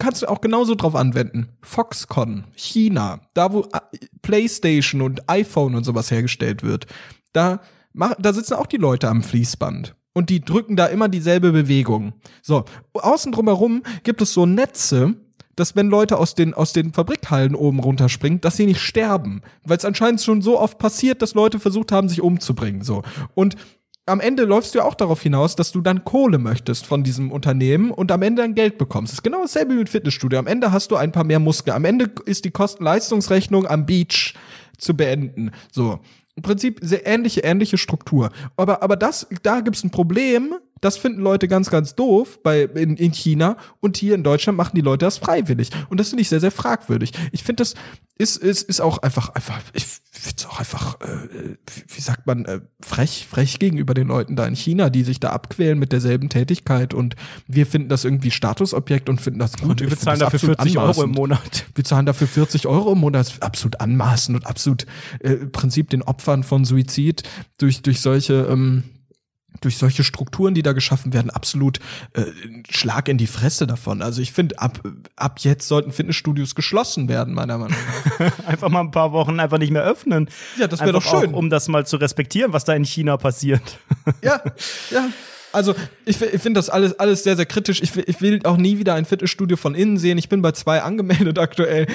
Kannst 0.00 0.22
du 0.22 0.26
auch 0.26 0.40
genauso 0.40 0.74
drauf 0.74 0.96
anwenden. 0.96 1.50
Foxconn, 1.62 2.42
China, 2.56 3.20
da 3.34 3.52
wo 3.52 3.60
äh, 3.72 3.98
PlayStation 4.20 5.00
und 5.00 5.30
iPhone 5.30 5.76
und 5.76 5.84
sowas 5.84 6.10
hergestellt 6.10 6.64
wird, 6.64 6.86
da, 7.32 7.60
da 8.18 8.32
sitzen 8.32 8.54
auch 8.54 8.66
die 8.66 8.78
Leute 8.78 9.08
am 9.08 9.22
Fließband 9.22 9.94
und 10.12 10.28
die 10.28 10.40
drücken 10.40 10.74
da 10.74 10.86
immer 10.86 11.08
dieselbe 11.08 11.52
Bewegung. 11.52 12.14
So, 12.42 12.64
außen 12.94 13.30
drumherum 13.30 13.84
gibt 14.02 14.22
es 14.22 14.32
so 14.32 14.44
Netze, 14.44 15.14
dass 15.56 15.74
wenn 15.74 15.88
Leute 15.88 16.18
aus 16.18 16.34
den, 16.34 16.54
aus 16.54 16.72
den 16.72 16.92
Fabrikhallen 16.92 17.54
oben 17.54 17.80
runterspringen, 17.80 18.40
dass 18.40 18.56
sie 18.56 18.66
nicht 18.66 18.80
sterben. 18.80 19.42
Weil 19.64 19.78
es 19.78 19.84
anscheinend 19.84 20.20
schon 20.20 20.42
so 20.42 20.60
oft 20.60 20.78
passiert, 20.78 21.22
dass 21.22 21.34
Leute 21.34 21.58
versucht 21.58 21.92
haben, 21.92 22.08
sich 22.08 22.20
umzubringen. 22.20 22.82
So. 22.82 23.02
Und 23.34 23.56
am 24.06 24.20
Ende 24.20 24.44
läufst 24.44 24.74
du 24.74 24.78
ja 24.78 24.84
auch 24.84 24.94
darauf 24.94 25.20
hinaus, 25.20 25.56
dass 25.56 25.72
du 25.72 25.80
dann 25.80 26.04
Kohle 26.04 26.38
möchtest 26.38 26.86
von 26.86 27.02
diesem 27.02 27.32
Unternehmen 27.32 27.90
und 27.90 28.12
am 28.12 28.22
Ende 28.22 28.42
dann 28.42 28.54
Geld 28.54 28.78
bekommst. 28.78 29.12
Das 29.12 29.18
ist 29.18 29.24
genau 29.24 29.42
dasselbe 29.42 29.74
wie 29.74 29.78
mit 29.78 29.88
Fitnessstudio. 29.88 30.38
Am 30.38 30.46
Ende 30.46 30.70
hast 30.70 30.92
du 30.92 30.96
ein 30.96 31.10
paar 31.10 31.24
mehr 31.24 31.40
Muskeln. 31.40 31.74
Am 31.74 31.84
Ende 31.84 32.10
ist 32.24 32.44
die 32.44 32.52
Kosten-Leistungsrechnung 32.52 33.66
am 33.66 33.84
Beach 33.84 34.34
zu 34.78 34.96
beenden. 34.96 35.50
So. 35.72 35.98
Im 36.36 36.42
Prinzip 36.42 36.80
sehr 36.82 37.06
ähnliche, 37.06 37.40
ähnliche 37.40 37.78
Struktur. 37.78 38.30
Aber, 38.56 38.82
aber 38.82 38.96
das, 38.96 39.26
da 39.42 39.60
gibt's 39.60 39.82
ein 39.82 39.90
Problem, 39.90 40.54
das 40.80 40.96
finden 40.96 41.20
Leute 41.20 41.48
ganz, 41.48 41.70
ganz 41.70 41.94
doof 41.94 42.42
bei, 42.42 42.62
in, 42.62 42.96
in 42.96 43.12
China 43.12 43.56
und 43.80 43.96
hier 43.96 44.14
in 44.14 44.22
Deutschland 44.22 44.58
machen 44.58 44.72
die 44.74 44.82
Leute 44.82 45.06
das 45.06 45.18
freiwillig. 45.18 45.70
Und 45.88 45.98
das 45.98 46.10
finde 46.10 46.22
ich 46.22 46.28
sehr, 46.28 46.40
sehr 46.40 46.50
fragwürdig. 46.50 47.12
Ich 47.32 47.42
finde, 47.44 47.62
das 47.62 47.74
ist, 48.18 48.36
ist, 48.36 48.62
ist 48.62 48.80
auch 48.80 48.98
einfach, 48.98 49.30
einfach, 49.30 49.60
ich 49.72 49.84
finde 50.10 50.36
es 50.38 50.46
auch 50.46 50.58
einfach, 50.58 51.00
äh, 51.00 51.56
wie 51.88 52.00
sagt 52.00 52.26
man, 52.26 52.44
äh, 52.44 52.60
frech, 52.80 53.26
frech 53.28 53.58
gegenüber 53.58 53.94
den 53.94 54.08
Leuten 54.08 54.36
da 54.36 54.46
in 54.46 54.54
China, 54.54 54.90
die 54.90 55.02
sich 55.02 55.20
da 55.20 55.30
abquälen 55.30 55.78
mit 55.78 55.92
derselben 55.92 56.28
Tätigkeit 56.28 56.94
und 56.94 57.16
wir 57.46 57.66
finden 57.66 57.88
das 57.88 58.04
irgendwie 58.04 58.30
Statusobjekt 58.30 59.08
und 59.08 59.20
finden 59.20 59.38
das 59.38 59.56
gut. 59.56 59.70
Und 59.70 59.80
wir 59.80 59.88
bezahlen 59.88 60.20
dafür 60.20 60.38
40 60.38 60.78
anmaßend. 60.78 60.98
Euro 60.98 61.02
im 61.04 61.12
Monat. 61.12 61.66
Wir 61.74 61.84
zahlen 61.84 62.06
dafür 62.06 62.26
40 62.26 62.66
Euro 62.66 62.92
im 62.92 62.98
Monat. 62.98 63.20
Das 63.26 63.32
ist 63.34 63.42
absolut 63.42 63.80
anmaßend 63.80 64.36
und 64.36 64.46
absolut 64.46 64.86
äh, 65.20 65.32
im 65.32 65.52
Prinzip 65.52 65.90
den 65.90 66.02
Opfern 66.02 66.42
von 66.42 66.64
Suizid 66.64 67.22
durch, 67.58 67.82
durch 67.82 68.00
solche 68.00 68.46
ähm, 68.50 68.84
durch 69.60 69.78
solche 69.78 70.04
Strukturen, 70.04 70.54
die 70.54 70.62
da 70.62 70.72
geschaffen 70.72 71.12
werden, 71.12 71.30
absolut 71.30 71.80
äh, 72.14 72.24
Schlag 72.68 73.08
in 73.08 73.18
die 73.18 73.26
Fresse 73.26 73.66
davon. 73.66 74.02
Also 74.02 74.22
ich 74.22 74.32
finde, 74.32 74.58
ab, 74.58 74.80
ab 75.16 75.38
jetzt 75.40 75.68
sollten 75.68 75.92
Fitnessstudios 75.92 76.54
geschlossen 76.54 77.08
werden, 77.08 77.34
meiner 77.34 77.58
Meinung 77.58 77.76
nach. 78.18 78.46
einfach 78.46 78.68
mal 78.68 78.80
ein 78.80 78.90
paar 78.90 79.12
Wochen 79.12 79.40
einfach 79.40 79.58
nicht 79.58 79.72
mehr 79.72 79.82
öffnen. 79.82 80.28
Ja, 80.58 80.66
das 80.66 80.80
wäre 80.80 80.92
doch 80.92 81.02
schön. 81.02 81.34
Auch, 81.34 81.38
um 81.38 81.50
das 81.50 81.68
mal 81.68 81.86
zu 81.86 81.96
respektieren, 81.96 82.52
was 82.52 82.64
da 82.64 82.74
in 82.74 82.84
China 82.84 83.16
passiert. 83.16 83.78
ja, 84.22 84.42
ja. 84.90 85.08
Also 85.56 85.74
ich, 86.04 86.20
ich 86.20 86.42
finde 86.42 86.58
das 86.58 86.68
alles, 86.68 86.98
alles 86.98 87.24
sehr, 87.24 87.34
sehr 87.34 87.46
kritisch. 87.46 87.82
Ich, 87.82 87.96
ich 87.96 88.20
will 88.20 88.40
auch 88.44 88.58
nie 88.58 88.78
wieder 88.78 88.92
ein 88.92 89.06
Fitnessstudio 89.06 89.56
von 89.56 89.74
innen 89.74 89.96
sehen. 89.96 90.18
Ich 90.18 90.28
bin 90.28 90.42
bei 90.42 90.52
zwei 90.52 90.82
angemeldet 90.82 91.38
aktuell. 91.38 91.86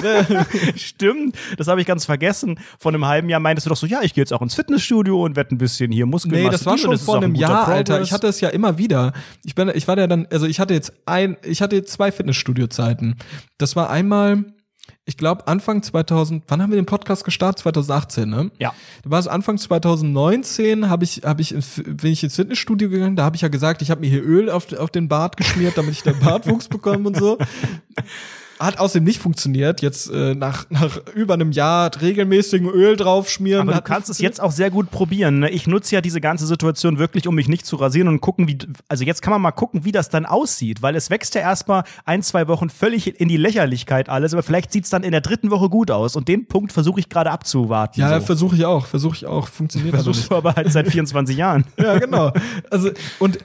Stimmt, 0.76 1.36
das 1.58 1.66
habe 1.66 1.80
ich 1.80 1.86
ganz 1.88 2.04
vergessen. 2.04 2.60
Vor 2.78 2.92
einem 2.92 3.06
halben 3.06 3.28
Jahr 3.28 3.40
meintest 3.40 3.66
du 3.66 3.70
doch 3.70 3.76
so, 3.76 3.86
ja, 3.86 4.02
ich 4.02 4.14
gehe 4.14 4.22
jetzt 4.22 4.32
auch 4.32 4.40
ins 4.40 4.54
Fitnessstudio 4.54 5.20
und 5.24 5.34
werde 5.34 5.52
ein 5.56 5.58
bisschen 5.58 5.90
hier 5.90 6.06
Muskeln 6.06 6.44
Nee, 6.44 6.48
das 6.48 6.64
war 6.64 6.78
schon 6.78 6.96
vor 6.96 7.16
einem 7.16 7.34
Jahr, 7.34 7.64
Progress. 7.64 7.76
Alter. 7.76 8.02
Ich 8.02 8.12
hatte 8.12 8.28
es 8.28 8.40
ja 8.40 8.50
immer 8.50 8.78
wieder. 8.78 9.14
Ich 9.44 9.56
bin, 9.56 9.68
ich 9.74 9.88
war 9.88 9.98
ja 9.98 10.06
dann, 10.06 10.28
also 10.30 10.46
ich 10.46 10.60
hatte 10.60 10.72
jetzt 10.72 10.92
ein, 11.06 11.36
ich 11.42 11.62
hatte 11.62 11.74
jetzt 11.74 11.90
zwei 11.90 12.12
Fitnessstudio-Zeiten. 12.12 13.16
Das 13.58 13.74
war 13.74 13.90
einmal 13.90 14.44
ich 15.10 15.16
glaube, 15.16 15.48
Anfang 15.48 15.82
2000, 15.82 16.44
wann 16.46 16.62
haben 16.62 16.70
wir 16.70 16.76
den 16.76 16.86
Podcast 16.86 17.24
gestartet? 17.24 17.58
2018, 17.58 18.30
ne? 18.30 18.52
Ja. 18.60 18.72
Da 19.02 19.10
war 19.10 19.18
es 19.18 19.26
Anfang 19.26 19.58
2019, 19.58 20.88
habe 20.88 21.02
ich, 21.02 21.22
habe 21.24 21.42
ich, 21.42 21.52
bin 21.84 22.12
ich 22.12 22.22
ins 22.22 22.36
Fitnessstudio 22.36 22.88
gegangen, 22.88 23.16
da 23.16 23.24
habe 23.24 23.34
ich 23.34 23.42
ja 23.42 23.48
gesagt, 23.48 23.82
ich 23.82 23.90
habe 23.90 24.02
mir 24.02 24.06
hier 24.06 24.22
Öl 24.22 24.48
auf, 24.48 24.72
auf 24.72 24.90
den 24.90 25.08
Bart 25.08 25.36
geschmiert, 25.36 25.76
damit 25.76 25.94
ich 25.94 26.04
den 26.04 26.16
Bartwuchs 26.20 26.68
bekomme 26.68 27.08
und 27.08 27.16
so. 27.16 27.38
Hat 28.60 28.78
außerdem 28.78 29.04
nicht 29.04 29.20
funktioniert. 29.20 29.80
Jetzt 29.80 30.10
äh, 30.10 30.34
nach, 30.34 30.68
nach 30.68 31.00
über 31.14 31.32
einem 31.32 31.50
Jahr 31.50 31.90
regelmäßigen 31.98 32.68
Öl 32.68 32.94
draufschmieren. 32.94 33.66
Aber 33.66 33.78
du 33.78 33.82
kannst 33.82 34.10
es 34.10 34.18
jetzt 34.18 34.38
auch 34.38 34.52
sehr 34.52 34.70
gut 34.70 34.90
probieren. 34.90 35.38
Ne? 35.38 35.50
Ich 35.50 35.66
nutze 35.66 35.94
ja 35.94 36.02
diese 36.02 36.20
ganze 36.20 36.46
Situation 36.46 36.98
wirklich, 36.98 37.26
um 37.26 37.34
mich 37.34 37.48
nicht 37.48 37.64
zu 37.64 37.76
rasieren 37.76 38.08
und 38.08 38.20
gucken, 38.20 38.48
wie. 38.48 38.58
Also 38.86 39.04
jetzt 39.04 39.22
kann 39.22 39.30
man 39.30 39.40
mal 39.40 39.52
gucken, 39.52 39.86
wie 39.86 39.92
das 39.92 40.10
dann 40.10 40.26
aussieht, 40.26 40.82
weil 40.82 40.94
es 40.94 41.08
wächst 41.08 41.34
ja 41.34 41.40
erstmal 41.40 41.84
ein, 42.04 42.22
zwei 42.22 42.48
Wochen 42.48 42.68
völlig 42.68 43.18
in 43.18 43.28
die 43.28 43.38
Lächerlichkeit 43.38 44.10
alles, 44.10 44.34
aber 44.34 44.42
vielleicht 44.42 44.72
sieht 44.72 44.84
es 44.84 44.90
dann 44.90 45.04
in 45.04 45.12
der 45.12 45.22
dritten 45.22 45.50
Woche 45.50 45.70
gut 45.70 45.90
aus. 45.90 46.14
Und 46.14 46.28
den 46.28 46.46
Punkt 46.46 46.70
versuche 46.72 47.00
ich 47.00 47.08
gerade 47.08 47.30
abzuwarten. 47.30 47.98
Ja, 47.98 48.20
so. 48.20 48.26
versuche 48.26 48.56
ich 48.56 48.66
auch. 48.66 48.84
Versuche 48.84 49.16
ich 49.16 49.26
auch. 49.26 49.48
Funktioniert 49.48 49.94
Versuchst 49.94 50.30
du 50.30 50.36
aber 50.36 50.54
halt 50.54 50.70
seit 50.70 50.88
24 50.90 51.34
Jahren. 51.34 51.64
ja, 51.78 51.98
genau. 51.98 52.30
Also, 52.70 52.90
und 53.18 53.38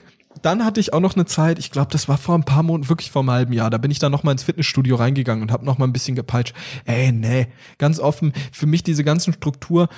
dann 0.46 0.64
hatte 0.64 0.78
ich 0.78 0.92
auch 0.92 1.00
noch 1.00 1.16
eine 1.16 1.26
Zeit, 1.26 1.58
ich 1.58 1.72
glaube, 1.72 1.90
das 1.90 2.08
war 2.08 2.18
vor 2.18 2.36
ein 2.36 2.44
paar 2.44 2.62
Monaten, 2.62 2.88
wirklich 2.88 3.10
vor 3.10 3.22
einem 3.22 3.32
halben 3.32 3.52
Jahr, 3.52 3.68
da 3.68 3.78
bin 3.78 3.90
ich 3.90 3.98
dann 3.98 4.12
noch 4.12 4.22
mal 4.22 4.30
ins 4.30 4.44
Fitnessstudio 4.44 4.94
reingegangen 4.94 5.42
und 5.42 5.50
habe 5.50 5.64
noch 5.64 5.76
mal 5.76 5.86
ein 5.86 5.92
bisschen 5.92 6.14
gepeitscht. 6.14 6.54
Ey, 6.84 7.10
nee, 7.10 7.48
ganz 7.78 7.98
offen, 7.98 8.32
für 8.52 8.66
mich 8.66 8.84
diese 8.84 9.02
ganzen 9.02 9.32
Struktur, 9.32 9.88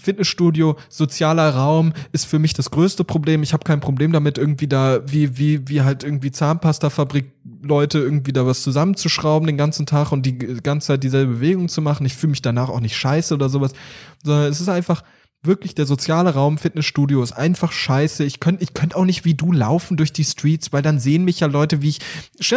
Fitnessstudio, 0.00 0.76
sozialer 0.88 1.50
Raum 1.50 1.92
ist 2.12 2.26
für 2.26 2.38
mich 2.38 2.54
das 2.54 2.70
größte 2.70 3.02
Problem. 3.02 3.42
Ich 3.42 3.52
habe 3.52 3.64
kein 3.64 3.80
Problem 3.80 4.12
damit, 4.12 4.38
irgendwie 4.38 4.68
da, 4.68 5.00
wie, 5.04 5.36
wie, 5.36 5.68
wie 5.68 5.82
halt 5.82 6.04
irgendwie 6.04 6.30
Zahnpastafabrik 6.30 7.32
Leute 7.60 7.98
irgendwie 7.98 8.32
da 8.32 8.46
was 8.46 8.62
zusammenzuschrauben 8.62 9.48
den 9.48 9.56
ganzen 9.56 9.84
Tag 9.84 10.12
und 10.12 10.24
die 10.24 10.38
ganze 10.38 10.86
Zeit 10.86 11.02
dieselbe 11.02 11.34
Bewegung 11.34 11.68
zu 11.68 11.82
machen. 11.82 12.06
Ich 12.06 12.14
fühle 12.14 12.30
mich 12.30 12.42
danach 12.42 12.68
auch 12.68 12.78
nicht 12.78 12.96
scheiße 12.96 13.34
oder 13.34 13.48
sowas, 13.48 13.72
sondern 14.22 14.48
es 14.48 14.60
ist 14.60 14.68
einfach, 14.68 15.02
wirklich 15.42 15.74
der 15.74 15.86
soziale 15.86 16.34
Raum 16.34 16.58
Fitnessstudio 16.58 17.22
ist 17.22 17.32
einfach 17.32 17.72
scheiße. 17.72 18.24
Ich 18.24 18.40
könnte 18.40 18.62
ich 18.62 18.74
könnt 18.74 18.94
auch 18.94 19.04
nicht 19.04 19.24
wie 19.24 19.34
du 19.34 19.52
laufen 19.52 19.96
durch 19.96 20.12
die 20.12 20.24
Streets, 20.24 20.72
weil 20.72 20.82
dann 20.82 20.98
sehen 20.98 21.24
mich 21.24 21.40
ja 21.40 21.46
Leute, 21.46 21.82
wie 21.82 21.90
ich. 21.90 22.00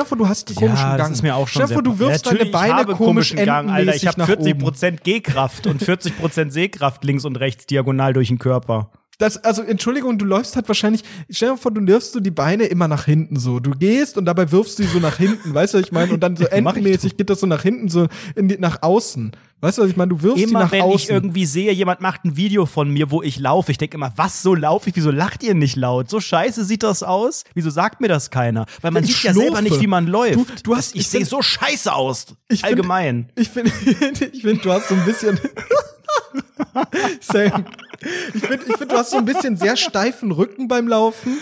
Vor, 0.05 0.17
du 0.17 0.27
hast 0.27 0.49
einen 0.49 0.55
komischen 0.55 0.77
ja, 0.77 0.97
Gang. 0.97 1.09
Das 1.09 1.17
ist 1.17 1.21
mir 1.21 1.35
auch 1.35 1.47
schon 1.47 1.67
vor, 1.67 1.83
du 1.83 1.99
wirfst 1.99 2.25
deine 2.25 2.45
Beine 2.45 2.85
komisch 2.85 3.35
Gang, 3.35 3.69
Alter. 3.69 3.95
Ich 3.95 4.07
habe 4.07 4.25
40 4.25 4.57
Prozent 4.57 5.03
G-Kraft 5.03 5.67
und 5.67 5.83
40 5.83 6.17
Prozent 6.17 6.53
Sehkraft 6.53 7.03
links 7.03 7.25
und 7.25 7.35
rechts 7.37 7.65
diagonal 7.65 8.13
durch 8.13 8.29
den 8.29 8.39
Körper. 8.39 8.91
Das, 9.21 9.37
also 9.37 9.61
Entschuldigung, 9.61 10.17
du 10.17 10.25
läufst 10.25 10.55
halt 10.55 10.67
wahrscheinlich, 10.67 11.03
stell 11.29 11.51
dir 11.51 11.57
vor, 11.57 11.71
du 11.71 11.85
wirfst 11.85 12.15
du 12.15 12.19
die 12.19 12.31
Beine 12.31 12.65
immer 12.65 12.87
nach 12.87 13.05
hinten 13.05 13.37
so. 13.37 13.59
Du 13.59 13.69
gehst 13.69 14.17
und 14.17 14.25
dabei 14.25 14.51
wirfst 14.51 14.79
du 14.79 14.83
die 14.83 14.89
so 14.89 14.97
nach 14.97 15.17
hinten, 15.17 15.53
weißt 15.53 15.75
du, 15.75 15.77
was 15.77 15.85
ich 15.85 15.91
meine? 15.91 16.11
Und 16.11 16.21
dann 16.21 16.35
so 16.35 16.45
endmäßig 16.47 17.17
geht 17.17 17.29
das 17.29 17.41
so 17.41 17.45
nach 17.45 17.61
hinten, 17.61 17.87
so 17.87 18.07
in 18.35 18.47
die, 18.47 18.57
nach 18.57 18.81
außen. 18.81 19.31
Weißt 19.59 19.77
du, 19.77 19.83
was 19.83 19.91
ich 19.91 19.95
meine? 19.95 20.09
Du 20.09 20.23
wirfst 20.23 20.43
immer, 20.43 20.61
die 20.61 20.65
nach 20.65 20.71
wenn 20.71 20.81
außen. 20.81 20.95
ich 20.95 21.09
irgendwie 21.11 21.45
sehe, 21.45 21.71
jemand 21.71 22.01
macht 22.01 22.25
ein 22.25 22.35
Video 22.35 22.65
von 22.65 22.89
mir, 22.89 23.11
wo 23.11 23.21
ich 23.21 23.37
laufe, 23.37 23.71
ich 23.71 23.77
denke 23.77 23.95
immer, 23.95 24.11
was, 24.15 24.41
so 24.41 24.55
laufe 24.55 24.89
ich? 24.89 24.95
Wieso 24.95 25.11
lacht 25.11 25.43
ihr 25.43 25.53
nicht 25.53 25.75
laut? 25.75 26.09
So 26.09 26.19
scheiße 26.19 26.65
sieht 26.65 26.81
das 26.81 27.03
aus? 27.03 27.43
Wieso 27.53 27.69
sagt 27.69 28.01
mir 28.01 28.07
das 28.07 28.31
keiner? 28.31 28.65
Weil 28.81 28.89
man 28.89 29.03
ich 29.03 29.11
sieht 29.11 29.17
schlurfe. 29.17 29.37
ja 29.37 29.43
selber 29.43 29.61
nicht, 29.61 29.79
wie 29.79 29.85
man 29.85 30.07
läuft. 30.07 30.33
Du, 30.33 30.45
du 30.63 30.75
hast, 30.75 30.95
ich, 30.95 31.01
ich 31.01 31.09
sehe 31.09 31.25
so 31.25 31.43
scheiße 31.43 31.93
aus. 31.93 32.25
Ich 32.47 32.65
allgemein. 32.65 33.29
Find, 33.35 33.67
ich 33.67 33.97
finde, 33.97 34.25
ich 34.33 34.41
finde, 34.41 34.63
du 34.63 34.71
hast 34.71 34.87
so 34.87 34.95
ein 34.95 35.05
bisschen 35.05 35.39
Same. 37.21 37.65
Ich 38.33 38.41
finde, 38.41 38.65
ich 38.67 38.77
find, 38.77 38.91
du 38.91 38.97
hast 38.97 39.11
so 39.11 39.17
ein 39.17 39.25
bisschen 39.25 39.57
sehr 39.57 39.77
steifen 39.77 40.31
Rücken 40.31 40.67
beim 40.67 40.87
Laufen. 40.87 41.37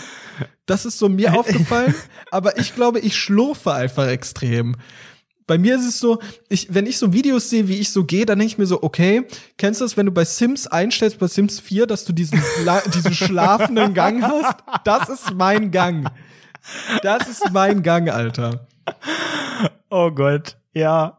Das 0.66 0.84
ist 0.84 0.98
so 0.98 1.08
mir 1.08 1.34
aufgefallen. 1.38 1.94
Aber 2.30 2.58
ich 2.58 2.74
glaube, 2.74 3.00
ich 3.00 3.16
schlurfe 3.16 3.72
einfach 3.72 4.08
extrem. 4.08 4.76
Bei 5.46 5.58
mir 5.58 5.74
ist 5.74 5.86
es 5.86 5.98
so, 5.98 6.20
ich, 6.48 6.72
wenn 6.72 6.86
ich 6.86 6.96
so 6.96 7.12
Videos 7.12 7.50
sehe, 7.50 7.66
wie 7.66 7.78
ich 7.78 7.90
so 7.90 8.04
gehe, 8.04 8.24
dann 8.24 8.38
denke 8.38 8.52
ich 8.52 8.58
mir 8.58 8.66
so, 8.66 8.84
okay, 8.84 9.26
kennst 9.56 9.80
du 9.80 9.84
das, 9.84 9.96
wenn 9.96 10.06
du 10.06 10.12
bei 10.12 10.24
Sims 10.24 10.68
einstellst, 10.68 11.18
bei 11.18 11.26
Sims 11.26 11.58
4, 11.58 11.86
dass 11.86 12.04
du 12.04 12.12
diesen, 12.12 12.40
diesen 12.94 13.14
schlafenden 13.14 13.92
Gang 13.92 14.22
hast? 14.22 14.58
Das 14.84 15.08
ist 15.08 15.34
mein 15.34 15.72
Gang. 15.72 16.08
Das 17.02 17.26
ist 17.28 17.50
mein 17.50 17.82
Gang, 17.82 18.08
Alter. 18.10 18.68
Oh 19.88 20.12
Gott. 20.12 20.56
Ja, 20.72 21.18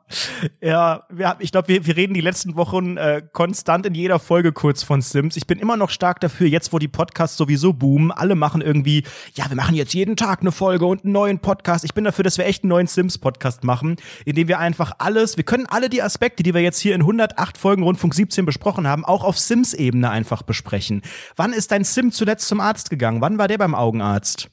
ja, 0.61 1.03
wir, 1.09 1.35
ich 1.39 1.51
glaube, 1.51 1.67
wir, 1.67 1.85
wir 1.85 1.97
reden 1.97 2.13
die 2.13 2.21
letzten 2.21 2.55
Wochen 2.55 2.95
äh, 2.95 3.21
konstant 3.33 3.85
in 3.85 3.93
jeder 3.93 4.17
Folge 4.17 4.53
kurz 4.53 4.81
von 4.81 5.01
Sims. 5.01 5.35
Ich 5.35 5.45
bin 5.45 5.59
immer 5.59 5.75
noch 5.75 5.89
stark 5.89 6.21
dafür, 6.21 6.47
jetzt 6.47 6.71
wo 6.71 6.79
die 6.79 6.87
Podcasts 6.87 7.35
sowieso 7.35 7.73
boomen, 7.73 8.11
alle 8.11 8.35
machen 8.35 8.61
irgendwie, 8.61 9.03
ja, 9.33 9.49
wir 9.49 9.57
machen 9.57 9.75
jetzt 9.75 9.93
jeden 9.93 10.15
Tag 10.15 10.39
eine 10.39 10.53
Folge 10.53 10.85
und 10.85 11.03
einen 11.03 11.11
neuen 11.11 11.39
Podcast. 11.39 11.83
Ich 11.83 11.93
bin 11.93 12.05
dafür, 12.05 12.23
dass 12.23 12.37
wir 12.37 12.45
echt 12.45 12.63
einen 12.63 12.69
neuen 12.69 12.87
Sims-Podcast 12.87 13.65
machen, 13.65 13.97
in 14.23 14.35
dem 14.35 14.47
wir 14.47 14.59
einfach 14.59 14.93
alles, 14.99 15.35
wir 15.35 15.43
können 15.43 15.65
alle 15.65 15.89
die 15.89 16.01
Aspekte, 16.01 16.43
die 16.43 16.53
wir 16.53 16.61
jetzt 16.61 16.79
hier 16.79 16.95
in 16.95 17.01
108 17.01 17.57
Folgen 17.57 17.83
Rundfunk 17.83 18.13
17 18.13 18.45
besprochen 18.45 18.87
haben, 18.87 19.03
auch 19.03 19.25
auf 19.25 19.37
Sims-Ebene 19.37 20.09
einfach 20.09 20.43
besprechen. 20.43 21.01
Wann 21.35 21.51
ist 21.51 21.73
dein 21.73 21.83
Sim 21.83 22.13
zuletzt 22.13 22.47
zum 22.47 22.61
Arzt 22.61 22.89
gegangen? 22.89 23.19
Wann 23.19 23.37
war 23.37 23.49
der 23.49 23.57
beim 23.57 23.75
Augenarzt? 23.75 24.49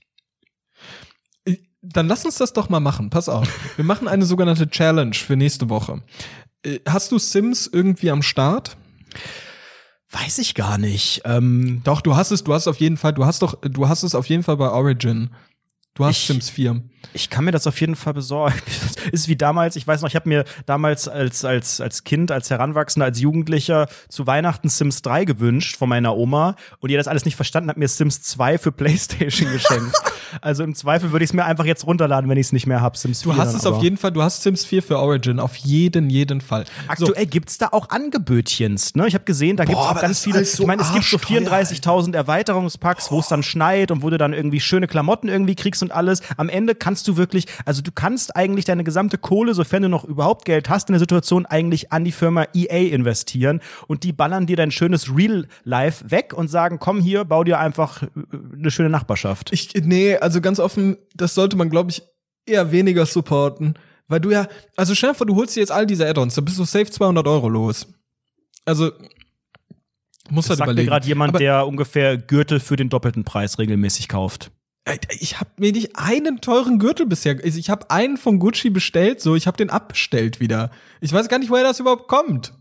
Dann 1.93 2.09
lass 2.09 2.25
uns 2.25 2.37
das 2.37 2.53
doch 2.53 2.69
mal 2.69 2.81
machen. 2.81 3.11
Pass 3.11 3.29
auf. 3.29 3.49
Wir 3.77 3.85
machen 3.85 4.09
eine 4.09 4.25
sogenannte 4.25 4.69
Challenge 4.69 5.15
für 5.15 5.37
nächste 5.37 5.69
Woche. 5.69 6.03
Äh, 6.63 6.81
hast 6.89 7.13
du 7.13 7.19
Sims 7.19 7.67
irgendwie 7.67 8.11
am 8.11 8.23
Start? 8.23 8.77
Weiß 10.11 10.39
ich 10.39 10.55
gar 10.55 10.79
nicht. 10.79 11.23
Ähm 11.25 11.83
doch, 11.85 12.01
du 12.01 12.17
hast 12.17 12.31
es, 12.31 12.45
du 12.45 12.55
hast 12.55 12.67
auf 12.67 12.79
jeden 12.79 12.97
Fall, 12.97 13.13
du 13.13 13.27
hast 13.27 13.43
doch, 13.43 13.61
du 13.61 13.89
hast 13.89 14.03
es 14.03 14.15
auf 14.15 14.27
jeden 14.27 14.43
Fall 14.43 14.57
bei 14.57 14.71
Origin. 14.71 15.31
Du 15.99 16.05
hast 16.05 16.19
ich, 16.19 16.27
Sims 16.29 16.49
4. 16.51 16.81
Ich 17.13 17.29
kann 17.29 17.45
mir 17.45 17.51
das 17.51 17.67
auf 17.67 17.81
jeden 17.81 17.97
Fall 17.97 18.15
besorgen. 18.15 18.55
ist 19.13 19.27
wie 19.27 19.35
damals, 19.35 19.75
ich 19.75 19.85
weiß 19.85 20.01
noch, 20.01 20.09
ich 20.09 20.15
habe 20.15 20.29
mir 20.29 20.45
damals 20.65 21.09
als, 21.09 21.45
als, 21.45 21.81
als 21.81 22.05
Kind, 22.05 22.31
als 22.31 22.51
Heranwachsender, 22.51 23.07
als 23.07 23.21
Jugendlicher 23.21 23.89
zu 24.09 24.27
Weihnachten 24.27 24.69
Sims 24.69 25.03
3 25.03 25.25
gewünscht 25.25 25.77
von 25.77 25.89
meiner 25.89 26.17
Oma 26.17 26.55
und 26.79 26.91
die 26.91 26.97
das 26.97 27.09
alles 27.09 27.25
nicht 27.25 27.35
verstanden 27.35 27.71
hat, 27.71 27.79
mir 27.79 27.89
Sims 27.89 28.23
2 28.23 28.59
für 28.59 28.71
Playstation 28.79 29.51
geschenkt. 29.51 29.93
also 30.41 30.63
im 30.63 30.77
Zweifel 30.77 31.11
würde 31.11 31.25
ich 31.25 31.31
es 31.31 31.35
mir 31.35 31.45
einfach 31.45 31.65
jetzt 31.65 31.85
runterladen, 31.85 32.31
wenn 32.31 32.39
ich 32.39 32.47
es 32.47 32.53
nicht 32.53 32.69
mehr 32.69 32.81
habe. 32.81 32.97
Sims 32.97 33.23
4. 33.23 33.33
Du 33.33 33.39
hast 33.39 33.55
es 33.55 33.67
auf 33.67 33.83
jeden 33.83 33.97
Fall, 33.97 34.13
du 34.13 34.23
hast 34.23 34.45
Sims 34.45 34.65
4 34.65 34.83
für 34.83 34.99
Origin, 34.99 35.41
auf 35.41 35.57
jeden, 35.57 36.11
jeden 36.11 36.41
Fall. 36.41 36.65
Aktuell 36.87 37.25
so. 37.25 37.31
gibt's 37.31 37.59
da 37.59 37.69
auch 37.73 37.89
Angebötchens, 37.91 38.95
ne? 38.95 39.09
Ich 39.09 39.15
habe 39.15 39.25
gesehen, 39.25 39.57
da 39.57 39.65
gibt's 39.65 39.81
auch 39.81 40.01
ganz 40.01 40.23
viele, 40.23 40.45
so 40.45 40.63
ich 40.63 40.67
meine, 40.69 40.83
es 40.83 40.93
gibt 40.93 41.07
so 41.07 41.17
34.000 41.17 42.15
Erweiterungspacks, 42.15 43.11
wo 43.11 43.19
es 43.19 43.27
dann 43.27 43.43
schneit 43.43 43.91
und 43.91 44.03
wo 44.03 44.11
du 44.11 44.19
dann 44.19 44.33
irgendwie 44.33 44.61
schöne 44.61 44.87
Klamotten 44.87 45.29
irgendwie 45.29 45.57
kriegst 45.57 45.83
und 45.83 45.88
und 45.89 45.93
alles. 45.93 46.23
Am 46.37 46.49
Ende 46.49 46.75
kannst 46.75 47.09
du 47.09 47.17
wirklich, 47.17 47.47
also 47.65 47.83
du 47.83 47.91
kannst 47.93 48.37
eigentlich 48.37 48.65
deine 48.65 48.85
gesamte 48.85 49.19
Kohle, 49.19 49.55
sofern 49.55 49.83
du 49.83 49.89
noch 49.89 50.05
überhaupt 50.05 50.45
Geld 50.45 50.69
hast 50.69 50.89
in 50.89 50.93
der 50.93 51.01
Situation, 51.01 51.47
eigentlich 51.47 51.93
an 51.93 52.05
die 52.05 52.13
Firma 52.13 52.47
EA 52.55 52.93
investieren 52.95 53.61
und 53.87 54.05
die 54.05 54.13
ballern 54.13 54.47
dir 54.47 54.57
dein 54.57 54.71
schönes 54.71 55.15
Real 55.15 55.47
Life 55.65 56.11
weg 56.11 56.33
und 56.35 56.49
sagen, 56.49 56.79
komm 56.79 57.01
hier, 57.01 57.25
bau 57.25 57.45
dir 57.45 57.59
einfach 57.59 58.03
äh, 58.03 58.07
eine 58.55 58.71
schöne 58.71 58.91
Nachbarschaft. 58.91 59.53
Ich, 59.53 59.73
nee, 59.75 60.17
also 60.17 60.41
ganz 60.41 60.61
offen, 60.61 60.97
das 61.15 61.35
sollte 61.35 61.57
man, 61.57 61.71
glaube 61.71 61.91
ich, 61.91 62.03
eher 62.47 62.73
weniger 62.73 63.07
supporten. 63.07 63.75
Weil 64.09 64.21
du 64.21 64.31
ja, 64.31 64.49
also 64.77 64.95
stell 64.95 65.11
dir 65.11 65.15
vor, 65.15 65.27
du 65.27 65.37
holst 65.37 65.55
dir 65.57 65.61
jetzt 65.61 65.73
all 65.73 65.87
diese 65.87 66.07
Add-ons, 66.07 66.35
dann 66.35 66.45
bist 66.45 66.59
du 66.59 66.65
safe 66.65 66.91
200 66.91 67.27
Euro 67.27 67.49
los. 67.49 67.87
Also, 68.65 68.93
muss 70.31 70.47
das 70.47 70.51
halt 70.51 70.59
sagt 70.59 70.67
überlegen. 70.69 70.87
mir 70.87 70.91
gerade 70.91 71.07
jemand, 71.07 71.31
Aber 71.31 71.39
der 71.39 71.67
ungefähr 71.67 72.17
Gürtel 72.17 72.61
für 72.61 72.77
den 72.77 72.89
doppelten 72.89 73.25
Preis 73.25 73.59
regelmäßig 73.59 74.09
kauft. 74.09 74.51
Ich 75.21 75.39
habe 75.41 75.51
mir 75.59 75.73
nicht 75.73 75.97
einen 75.97 76.41
teuren 76.41 76.79
Gürtel 76.79 77.07
bisher. 77.07 77.45
Ich 77.45 77.71
habe 77.71 77.91
einen 77.91 78.17
von 78.17 78.39
Gucci 78.39 78.71
bestellt, 78.71 79.21
so 79.21 79.35
ich 79.35 79.47
habe 79.47 79.57
den 79.57 79.71
abbestellt 79.71 80.41
wieder. 80.41 80.71
Ich 81.01 81.13
weiß 81.13 81.29
gar 81.29 81.39
nicht, 81.39 81.51
woher 81.51 81.65
das 81.65 81.81
überhaupt 81.81 82.09
kommt 82.09 82.53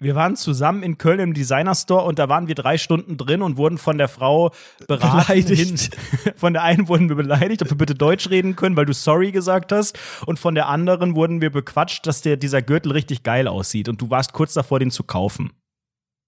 wir 0.00 0.14
waren 0.14 0.36
zusammen 0.36 0.82
in 0.82 0.96
Köln 0.96 1.18
im 1.18 1.34
Designer 1.34 1.74
Store 1.74 2.04
und 2.04 2.18
da 2.18 2.28
waren 2.28 2.46
wir 2.46 2.54
drei 2.54 2.78
Stunden 2.78 3.16
drin 3.16 3.42
und 3.42 3.56
wurden 3.56 3.78
von 3.78 3.98
der 3.98 4.08
Frau 4.08 4.52
beraten. 4.86 5.26
Beleidigt. 5.26 5.96
Von 6.36 6.52
der 6.52 6.62
einen 6.62 6.88
wurden 6.88 7.08
wir 7.08 7.16
beleidigt, 7.16 7.62
ob 7.62 7.70
wir 7.70 7.76
bitte 7.76 7.94
Deutsch 7.94 8.30
reden 8.30 8.54
können, 8.54 8.76
weil 8.76 8.86
du 8.86 8.92
sorry 8.92 9.32
gesagt 9.32 9.72
hast. 9.72 9.98
Und 10.26 10.38
von 10.38 10.54
der 10.54 10.68
anderen 10.68 11.16
wurden 11.16 11.40
wir 11.40 11.50
bequatscht, 11.50 12.06
dass 12.06 12.22
der, 12.22 12.36
dieser 12.36 12.62
Gürtel 12.62 12.92
richtig 12.92 13.24
geil 13.24 13.48
aussieht. 13.48 13.88
Und 13.88 14.00
du 14.00 14.10
warst 14.10 14.32
kurz 14.32 14.54
davor, 14.54 14.78
den 14.78 14.90
zu 14.90 15.02
kaufen. 15.02 15.52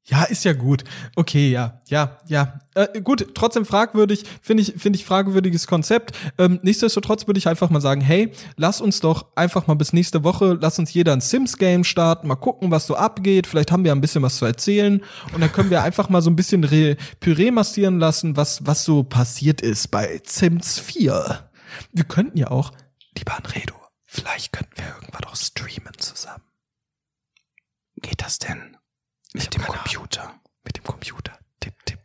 Ja, 0.05 0.25
ist 0.25 0.45
ja 0.45 0.55
gut. 0.55 0.85
Okay, 1.15 1.51
ja, 1.51 1.81
ja, 1.89 2.19
ja. 2.27 2.61
Äh, 2.75 3.01
gut, 3.03 3.35
trotzdem 3.35 3.67
fragwürdig, 3.67 4.25
finde 4.41 4.63
ich, 4.63 4.75
finde 4.77 4.99
ich 4.99 5.05
fragwürdiges 5.05 5.67
Konzept. 5.67 6.17
Ähm, 6.39 6.59
nichtsdestotrotz 6.63 7.27
würde 7.27 7.39
ich 7.39 7.47
einfach 7.47 7.69
mal 7.71 7.81
sagen, 7.81 8.01
hey, 8.01 8.33
lass 8.57 8.81
uns 8.81 9.01
doch 9.01 9.27
einfach 9.37 9.67
mal 9.67 9.75
bis 9.75 9.93
nächste 9.93 10.25
Woche, 10.25 10.59
lass 10.61 10.79
uns 10.79 10.93
jeder 10.95 11.13
ein 11.13 11.21
Sims-Game 11.21 11.85
starten, 11.85 12.29
mal 12.29 12.37
gucken, 12.37 12.71
was 12.71 12.87
so 12.87 12.97
abgeht. 12.97 13.47
Vielleicht 13.47 13.71
haben 13.71 13.85
wir 13.85 13.93
ein 13.93 14.01
bisschen 14.01 14.23
was 14.23 14.39
zu 14.39 14.47
erzählen 14.47 15.03
und 15.35 15.41
dann 15.43 15.53
können 15.53 15.71
wir 15.71 15.83
einfach 15.83 16.09
mal 16.09 16.23
so 16.23 16.31
ein 16.31 16.37
bisschen 16.37 16.65
Re 16.65 16.97
Püree 17.21 17.51
massieren 17.51 17.99
lassen, 17.99 18.37
was, 18.37 18.67
was 18.67 18.85
so 18.85 19.03
passiert 19.03 19.61
ist 19.61 19.91
bei 19.91 20.21
Sims 20.25 20.79
4. 20.79 21.51
Wir 21.93 22.05
könnten 22.05 22.39
ja 22.39 22.51
auch, 22.51 22.73
lieber 23.17 23.37
Anredo, 23.37 23.75
vielleicht 24.07 24.53
könnten 24.53 24.77
wir 24.77 24.87
irgendwann 24.87 25.25
auch 25.25 25.37
streamen 25.37 25.93
zusammen. 25.99 26.45
Geht 27.97 28.23
das 28.23 28.39
denn? 28.39 28.80
Mit 29.32 29.55
dem 29.55 29.62
Computer. 29.62 30.35
Mit 30.65 30.77
dem 30.77 30.85
Computer. 30.85 31.32
Tipp, 31.61 31.74
tipp. 31.85 31.98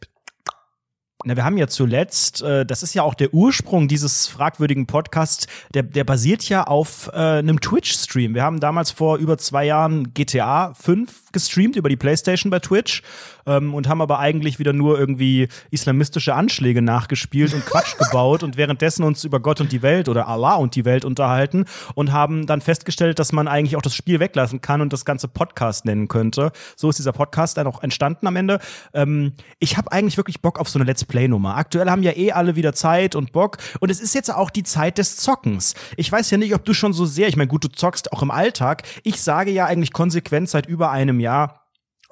Na, 1.24 1.36
wir 1.36 1.44
haben 1.44 1.58
ja 1.58 1.68
zuletzt, 1.68 2.44
äh, 2.44 2.68
das 2.68 2.84
ist 2.84 2.94
ja 2.94 3.02
auch 3.02 3.16
der 3.16 3.34
Ursprung 3.34 3.88
dieses 3.88 4.28
fragwürdigen 4.28 4.86
Podcasts, 4.86 5.48
der, 5.74 5.82
der 5.82 6.04
basiert 6.04 6.48
ja 6.50 6.66
auf 6.66 7.10
äh, 7.14 7.18
einem 7.18 7.60
Twitch-Stream. 7.60 8.36
Wir 8.36 8.44
haben 8.44 8.60
damals 8.60 8.92
vor 8.92 9.18
über 9.18 9.40
zwei 9.40 9.66
Jahren 9.66 10.14
GTA 10.14 10.76
5 10.76 11.25
gestreamt 11.36 11.76
über 11.76 11.90
die 11.90 11.98
Playstation 11.98 12.50
bei 12.50 12.60
Twitch 12.60 13.04
ähm, 13.46 13.74
und 13.74 13.90
haben 13.90 14.02
aber 14.02 14.20
eigentlich 14.20 14.58
wieder 14.58 14.74
nur 14.74 14.98
irgendwie 14.98 15.50
islamistische 15.70 16.34
Anschläge 16.34 16.82
nachgespielt 16.82 17.54
und 17.54 17.66
Quatsch 17.66 17.98
gebaut 18.00 18.42
und 18.42 18.56
währenddessen 18.58 19.04
uns 19.04 19.24
über 19.26 19.42
Gott 19.42 19.60
und 19.60 19.72
die 19.72 19.82
Welt 19.82 20.10
oder 20.10 20.28
Allah 20.28 20.56
und 20.56 20.76
die 20.76 20.86
Welt 20.86 21.04
unterhalten 21.04 21.66
und 21.94 22.14
haben 22.14 22.48
dann 22.48 22.62
festgestellt, 22.62 23.20
dass 23.20 23.34
man 23.34 23.48
eigentlich 23.48 23.76
auch 23.76 23.82
das 23.82 23.94
Spiel 23.94 24.20
weglassen 24.20 24.62
kann 24.62 24.82
und 24.82 24.94
das 24.94 25.04
ganze 25.04 25.28
Podcast 25.28 25.84
nennen 25.86 26.08
könnte. 26.08 26.52
So 26.78 26.90
ist 26.90 26.98
dieser 26.98 27.12
Podcast 27.12 27.58
dann 27.58 27.68
auch 27.68 27.84
entstanden 27.84 28.28
am 28.28 28.38
Ende. 28.38 28.60
Ähm, 28.94 29.34
ich 29.60 29.78
habe 29.78 29.92
eigentlich 29.92 30.18
wirklich 30.18 30.42
Bock 30.42 30.58
auf 30.60 30.70
so 30.70 30.80
eine 30.80 30.86
Let's 30.86 31.04
Play-Nummer. 31.04 31.58
Aktuell 31.58 31.90
haben 31.90 32.02
ja 32.02 32.16
eh 32.16 32.32
alle 32.32 32.56
wieder 32.56 32.74
Zeit 32.74 33.16
und 33.16 33.34
Bock 33.34 33.58
und 33.82 33.92
es 33.92 34.00
ist 34.00 34.16
jetzt 34.16 34.34
auch 34.34 34.50
die 34.50 34.64
Zeit 34.64 34.98
des 34.98 35.18
Zockens. 35.18 35.76
Ich 35.98 36.10
weiß 36.10 36.32
ja 36.32 36.38
nicht, 36.38 36.56
ob 36.56 36.64
du 36.64 36.74
schon 36.74 36.94
so 36.94 37.06
sehr, 37.06 37.28
ich 37.28 37.36
meine, 37.36 37.48
gut, 37.50 37.66
du 37.66 37.68
zockst 37.68 38.14
auch 38.14 38.22
im 38.22 38.32
Alltag. 38.32 38.84
Ich 39.04 39.22
sage 39.22 39.52
ja 39.52 39.66
eigentlich 39.66 39.92
konsequent 39.92 40.50
seit 40.50 40.68
über 40.68 40.92
einem 40.92 41.20
Jahr, 41.20 41.25
Jahr 41.26 41.65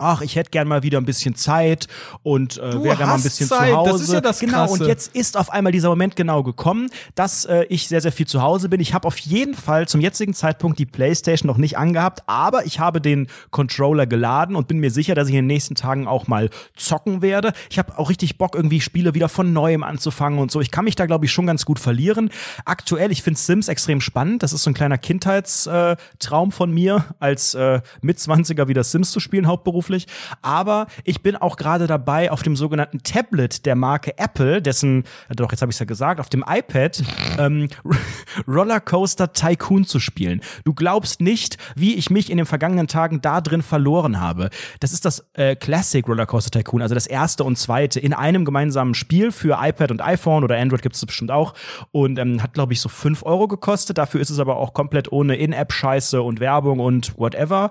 ach, 0.04 0.22
ich 0.22 0.36
hätte 0.36 0.52
gern 0.52 0.68
mal 0.68 0.84
wieder 0.84 1.00
ein 1.00 1.06
bisschen 1.06 1.36
Zeit 1.36 1.88
und 2.22 2.58
äh, 2.58 2.84
wäre 2.84 2.98
gerne 2.98 3.06
mal 3.08 3.16
ein 3.16 3.24
bisschen 3.24 3.48
Zeit. 3.48 3.70
zu 3.70 3.76
Hause. 3.78 3.92
Das 3.92 4.02
ist 4.02 4.14
ja 4.14 4.22
das 4.22 4.40
genau, 4.40 4.72
und 4.72 4.86
jetzt 4.86 5.16
ist 5.16 5.38
auf 5.38 5.52
einmal 5.52 5.72
dieser 5.72 5.90
Moment 5.90 6.16
genau 6.16 6.44
gekommen, 6.44 6.90
dass 7.16 7.46
äh, 7.46 7.66
ich 7.70 7.88
sehr, 7.88 8.02
sehr 8.02 8.12
viel 8.12 8.28
zu 8.28 8.42
Hause 8.42 8.70
bin. 8.70 8.82
Ich 8.82 8.94
habe 8.94 9.08
auf 9.08 9.18
jeden 9.18 9.56
Fall 9.56 9.88
zum 9.88 10.02
jetzigen 10.02 10.34
Zeitpunkt 10.34 10.78
die 10.78 10.86
Playstation 10.86 11.48
noch 11.48 11.58
nicht 11.58 11.78
angehabt, 11.78 12.24
aber 12.28 12.66
ich 12.66 12.80
habe 12.80 13.02
den 13.02 13.28
Controller 13.52 14.06
geladen 14.06 14.56
und 14.56 14.68
bin 14.68 14.80
mir 14.80 14.92
sicher, 14.92 15.16
dass 15.16 15.28
ich 15.28 15.34
in 15.34 15.40
den 15.40 15.48
nächsten 15.48 15.76
Tagen 15.76 16.08
auch 16.08 16.28
mal 16.28 16.50
zocken 16.76 17.22
werde. 17.22 17.54
Ich 17.70 17.80
habe 17.80 17.98
auch 17.98 18.10
richtig 18.10 18.38
Bock, 18.38 18.56
irgendwie 18.56 18.82
Spiele 18.82 19.14
wieder 19.14 19.30
von 19.30 19.54
neuem 19.54 19.84
anzufangen 19.84 20.40
und 20.40 20.52
so. 20.52 20.60
Ich 20.62 20.72
kann 20.72 20.86
mich 20.86 20.96
da, 20.96 21.06
glaube 21.06 21.26
ich, 21.26 21.32
schon 21.32 21.48
ganz 21.48 21.66
gut 21.66 21.80
verlieren. 21.80 22.30
Aktuell, 22.66 23.12
ich 23.12 23.24
finde 23.24 23.40
Sims 23.40 23.68
extrem 23.68 24.02
spannend. 24.02 24.44
Das 24.44 24.54
ist 24.54 24.64
so 24.64 24.70
ein 24.70 24.74
kleiner 24.74 24.98
Kindheitstraum 24.98 26.52
von 26.52 26.72
mir, 26.72 27.06
als 27.20 27.54
äh, 27.54 27.82
Mitzwanziger 28.02 28.68
wieder 28.68 28.84
Sims 28.84 29.12
zu 29.12 29.20
spielen, 29.20 29.48
hauptberuflich 29.48 29.93
beruflich. 29.94 30.08
Aber 30.42 30.88
ich 31.04 31.22
bin 31.22 31.36
auch 31.36 31.56
gerade 31.58 31.88
dabei, 31.88 32.32
auf 32.32 32.44
dem 32.44 32.56
sogenannten 32.56 33.04
Tablet 33.04 33.66
der 33.66 33.76
Marke 33.76 34.18
Apple, 34.18 34.62
dessen, 34.62 35.04
doch, 35.30 35.52
jetzt 35.52 35.62
habe 35.62 35.72
ich 35.72 35.76
es 35.76 35.80
ja 35.80 35.86
gesagt, 35.86 36.20
auf 36.20 36.30
dem 36.30 36.44
iPad 36.48 37.04
ähm, 37.38 37.68
Rollercoaster 38.48 39.34
Tycoon 39.34 39.86
zu 39.86 40.00
spielen. 40.00 40.42
Du 40.66 40.74
glaubst 40.74 41.22
nicht, 41.22 41.58
wie 41.76 41.96
ich 41.96 42.10
mich 42.10 42.30
in 42.30 42.38
den 42.38 42.46
vergangenen 42.46 42.88
Tagen 42.88 43.22
da 43.22 43.42
drin 43.42 43.62
verloren 43.62 44.20
habe. 44.20 44.50
Das 44.80 44.94
ist 44.94 45.06
das 45.06 45.26
äh, 45.34 45.56
Classic 45.56 46.08
Rollercoaster 46.08 46.52
Tycoon, 46.52 46.82
also 46.82 46.96
das 46.96 47.08
erste 47.08 47.44
und 47.44 47.58
zweite 47.58 48.00
in 48.00 48.14
einem 48.14 48.46
gemeinsamen 48.46 48.96
Spiel 48.96 49.32
für 49.32 49.58
iPad 49.62 49.92
und 49.92 50.02
iPhone 50.02 50.44
oder 50.44 50.58
Android 50.58 50.82
gibt 50.82 50.96
es 50.96 51.06
bestimmt 51.06 51.32
auch 51.32 51.54
und 51.92 52.20
ähm, 52.20 52.42
hat, 52.42 52.54
glaube 52.54 52.74
ich, 52.74 52.82
so 52.82 52.90
fünf 52.90 53.24
Euro 53.24 53.48
gekostet. 53.48 53.98
Dafür 53.98 54.22
ist 54.22 54.30
es 54.30 54.40
aber 54.40 54.58
auch 54.58 54.74
komplett 54.74 55.12
ohne 55.12 55.36
In-App-Scheiße 55.36 56.22
und 56.22 56.40
Werbung 56.40 56.80
und 56.80 57.18
whatever. 57.18 57.70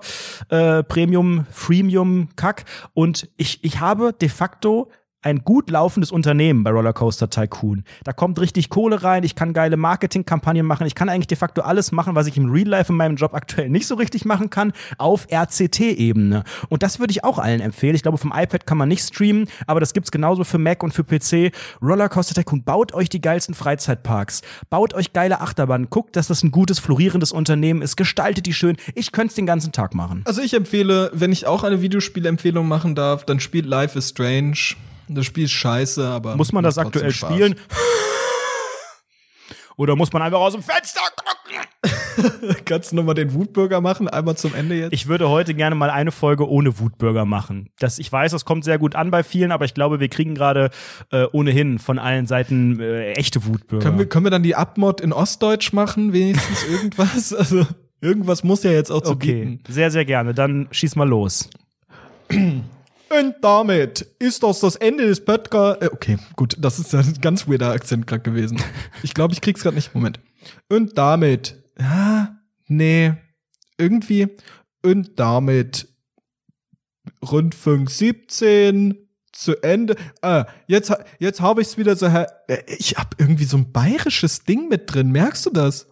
Äh, 0.49 0.83
Premium, 0.83 1.45
Freemium 1.51 2.02
Kack. 2.35 2.65
Und 2.93 3.29
ich, 3.37 3.63
ich 3.63 3.79
habe 3.79 4.13
de 4.13 4.29
facto 4.29 4.89
ein 5.23 5.39
gut 5.39 5.69
laufendes 5.69 6.11
Unternehmen 6.11 6.63
bei 6.63 6.71
Rollercoaster 6.71 7.29
Tycoon. 7.29 7.83
Da 8.03 8.13
kommt 8.13 8.39
richtig 8.39 8.69
Kohle 8.69 9.03
rein, 9.03 9.23
ich 9.23 9.35
kann 9.35 9.53
geile 9.53 9.77
Marketingkampagnen 9.77 10.65
machen, 10.65 10.85
ich 10.85 10.95
kann 10.95 11.09
eigentlich 11.09 11.27
de 11.27 11.37
facto 11.37 11.61
alles 11.61 11.91
machen, 11.91 12.15
was 12.15 12.27
ich 12.27 12.37
im 12.37 12.51
Real 12.51 12.67
Life 12.67 12.91
in 12.91 12.97
meinem 12.97 13.15
Job 13.15 13.33
aktuell 13.33 13.69
nicht 13.69 13.87
so 13.87 13.95
richtig 13.95 14.25
machen 14.25 14.49
kann, 14.49 14.73
auf 14.97 15.27
RCT-Ebene. 15.31 16.43
Und 16.69 16.83
das 16.83 16.99
würde 16.99 17.11
ich 17.11 17.23
auch 17.23 17.39
allen 17.39 17.61
empfehlen. 17.61 17.95
Ich 17.95 18.03
glaube, 18.03 18.17
vom 18.17 18.33
iPad 18.35 18.65
kann 18.65 18.77
man 18.77 18.89
nicht 18.89 19.03
streamen, 19.03 19.47
aber 19.65 19.79
das 19.79 19.93
gibt's 19.93 20.11
genauso 20.11 20.43
für 20.43 20.57
Mac 20.57 20.83
und 20.83 20.93
für 20.93 21.03
PC. 21.03 21.53
Rollercoaster 21.81 22.35
Tycoon, 22.35 22.63
baut 22.63 22.93
euch 22.93 23.09
die 23.09 23.21
geilsten 23.21 23.55
Freizeitparks, 23.55 24.41
baut 24.69 24.93
euch 24.93 25.13
geile 25.13 25.41
Achterbahnen, 25.41 25.89
guckt, 25.89 26.15
dass 26.15 26.27
das 26.27 26.43
ein 26.43 26.51
gutes, 26.51 26.79
florierendes 26.79 27.31
Unternehmen 27.31 27.81
ist, 27.81 27.95
gestaltet 27.95 28.45
die 28.45 28.53
schön. 28.53 28.77
Ich 28.93 29.11
könnte 29.11 29.29
es 29.29 29.35
den 29.35 29.45
ganzen 29.45 29.71
Tag 29.71 29.95
machen. 29.95 30.21
Also 30.25 30.41
ich 30.41 30.53
empfehle, 30.53 31.11
wenn 31.13 31.31
ich 31.31 31.47
auch 31.47 31.63
eine 31.63 31.81
Videospielempfehlung 31.81 32.67
machen 32.67 32.95
darf, 32.95 33.25
dann 33.25 33.39
spielt 33.39 33.65
Life 33.65 33.97
is 33.97 34.09
Strange. 34.09 34.75
Das 35.15 35.25
Spiel 35.25 35.45
ist 35.45 35.51
scheiße, 35.51 36.05
aber. 36.07 36.35
Muss 36.35 36.51
man 36.51 36.63
das 36.63 36.77
aktuell 36.77 37.11
spielen? 37.11 37.55
Oder 39.75 39.95
muss 39.95 40.13
man 40.13 40.21
einfach 40.21 40.39
aus 40.39 40.53
dem 40.53 40.61
Fenster 40.61 41.01
gucken? 41.15 42.55
Kannst 42.65 42.91
du 42.91 42.95
nochmal 42.95 43.15
den 43.15 43.33
Wutbürger 43.33 43.81
machen, 43.81 44.07
einmal 44.07 44.37
zum 44.37 44.53
Ende 44.53 44.75
jetzt? 44.75 44.93
Ich 44.93 45.07
würde 45.07 45.29
heute 45.29 45.53
gerne 45.53 45.75
mal 45.75 45.89
eine 45.89 46.11
Folge 46.11 46.47
ohne 46.47 46.79
Wutbürger 46.79 47.25
machen. 47.25 47.69
Das, 47.79 47.97
ich 47.99 48.11
weiß, 48.11 48.31
das 48.31 48.45
kommt 48.45 48.63
sehr 48.63 48.77
gut 48.77 48.95
an 48.95 49.09
bei 49.09 49.23
vielen, 49.23 49.51
aber 49.51 49.65
ich 49.65 49.73
glaube, 49.73 49.99
wir 49.99 50.09
kriegen 50.09 50.35
gerade 50.35 50.69
äh, 51.11 51.25
ohnehin 51.31 51.79
von 51.79 51.97
allen 51.97 52.27
Seiten 52.27 52.79
äh, 52.79 53.13
echte 53.13 53.45
Wutbürger. 53.45 53.85
Können 53.85 53.99
wir, 53.99 54.07
können 54.07 54.25
wir 54.25 54.31
dann 54.31 54.43
die 54.43 54.55
Abmod 54.55 55.01
in 55.01 55.11
Ostdeutsch 55.11 55.73
machen, 55.73 56.13
wenigstens 56.13 56.67
irgendwas? 56.69 57.33
Also 57.33 57.65
irgendwas 57.99 58.43
muss 58.43 58.63
ja 58.63 58.71
jetzt 58.71 58.91
auch 58.91 59.01
zu 59.01 59.13
okay, 59.13 59.45
bieten. 59.45 59.63
sehr, 59.67 59.89
sehr 59.89 60.05
gerne. 60.05 60.33
Dann 60.33 60.67
schieß 60.71 60.95
mal 60.95 61.07
los. 61.07 61.49
Und 63.19 63.35
damit 63.41 64.01
ist 64.17 64.41
das 64.41 64.59
das 64.61 64.75
Ende 64.75 65.05
des 65.05 65.23
Podcasts. 65.23 65.85
Äh, 65.85 65.89
okay, 65.91 66.17
gut, 66.35 66.55
das 66.59 66.79
ist 66.79 66.95
ein 66.95 67.19
ganz 67.21 67.47
weirder 67.47 67.71
Akzent 67.71 68.07
gerade 68.07 68.23
gewesen. 68.23 68.61
Ich 69.03 69.13
glaube, 69.13 69.33
ich 69.33 69.41
krieg's 69.41 69.61
gerade 69.61 69.75
nicht. 69.75 69.93
Moment. 69.93 70.19
Und 70.69 70.97
damit, 70.97 71.61
ja, 71.77 72.39
nee, 72.67 73.13
irgendwie. 73.77 74.29
Und 74.81 75.19
damit 75.19 75.89
Rundfunk 77.21 77.91
17 77.91 78.97
zu 79.31 79.61
Ende. 79.61 79.95
Ah, 80.21 80.45
jetzt, 80.67 80.93
jetzt 81.19 81.41
habe 81.41 81.61
ich 81.61 81.67
es 81.67 81.77
wieder 81.77 81.95
so. 81.95 82.05
Äh, 82.05 82.27
ich 82.67 82.95
habe 82.97 83.09
irgendwie 83.17 83.45
so 83.45 83.57
ein 83.57 83.71
bayerisches 83.71 84.43
Ding 84.43 84.69
mit 84.69 84.93
drin. 84.93 85.11
Merkst 85.11 85.45
du 85.45 85.49
das? 85.49 85.87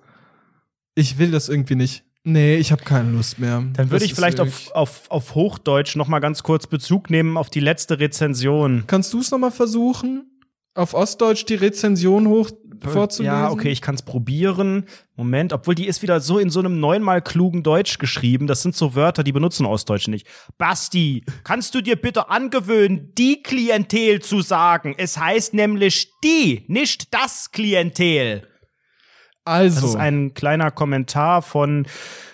Ich 0.95 1.17
will 1.17 1.31
das 1.31 1.49
irgendwie 1.49 1.75
nicht. 1.75 2.03
Nee, 2.23 2.57
ich 2.57 2.71
habe 2.71 2.83
keine 2.83 3.11
Lust 3.11 3.39
mehr. 3.39 3.63
Dann 3.73 3.89
würde 3.89 4.05
ich 4.05 4.13
vielleicht 4.13 4.39
auf, 4.39 4.71
auf, 4.71 5.09
auf 5.09 5.33
Hochdeutsch 5.33 5.95
noch 5.95 6.07
mal 6.07 6.19
ganz 6.19 6.43
kurz 6.43 6.67
Bezug 6.67 7.09
nehmen 7.09 7.35
auf 7.35 7.49
die 7.49 7.59
letzte 7.59 7.99
Rezension. 7.99 8.83
Kannst 8.85 9.11
du 9.13 9.19
es 9.19 9.31
noch 9.31 9.39
mal 9.39 9.51
versuchen? 9.51 10.27
Auf 10.75 10.93
Ostdeutsch 10.93 11.45
die 11.45 11.55
Rezension 11.55 12.27
hoch 12.27 12.51
vorzulesen? 12.79 13.25
Ja, 13.25 13.49
okay, 13.49 13.69
ich 13.69 13.81
kann 13.81 13.95
es 13.95 14.03
probieren. 14.03 14.85
Moment, 15.15 15.51
obwohl 15.51 15.75
die 15.75 15.87
ist 15.87 16.01
wieder 16.03 16.19
so 16.19 16.37
in 16.37 16.49
so 16.49 16.59
einem 16.59 16.79
neunmal 16.79 17.21
klugen 17.21 17.63
Deutsch 17.63 17.97
geschrieben. 17.97 18.47
Das 18.47 18.61
sind 18.61 18.75
so 18.75 18.95
Wörter, 18.95 19.23
die 19.23 19.31
benutzen 19.31 19.65
Ostdeutsche 19.65 20.11
nicht. 20.11 20.27
Basti, 20.57 21.25
kannst 21.43 21.73
du 21.73 21.81
dir 21.81 21.95
bitte 21.95 22.29
angewöhnen, 22.29 23.13
die 23.17 23.41
Klientel 23.41 24.21
zu 24.21 24.41
sagen? 24.41 24.93
Es 24.97 25.17
heißt 25.17 25.55
nämlich 25.55 26.11
die, 26.23 26.65
nicht 26.67 27.13
das 27.13 27.51
Klientel. 27.51 28.47
Also. 29.45 29.81
Das 29.81 29.89
ist 29.91 29.95
ein 29.95 30.33
kleiner 30.33 30.71
Kommentar 30.71 31.41
von 31.41 31.85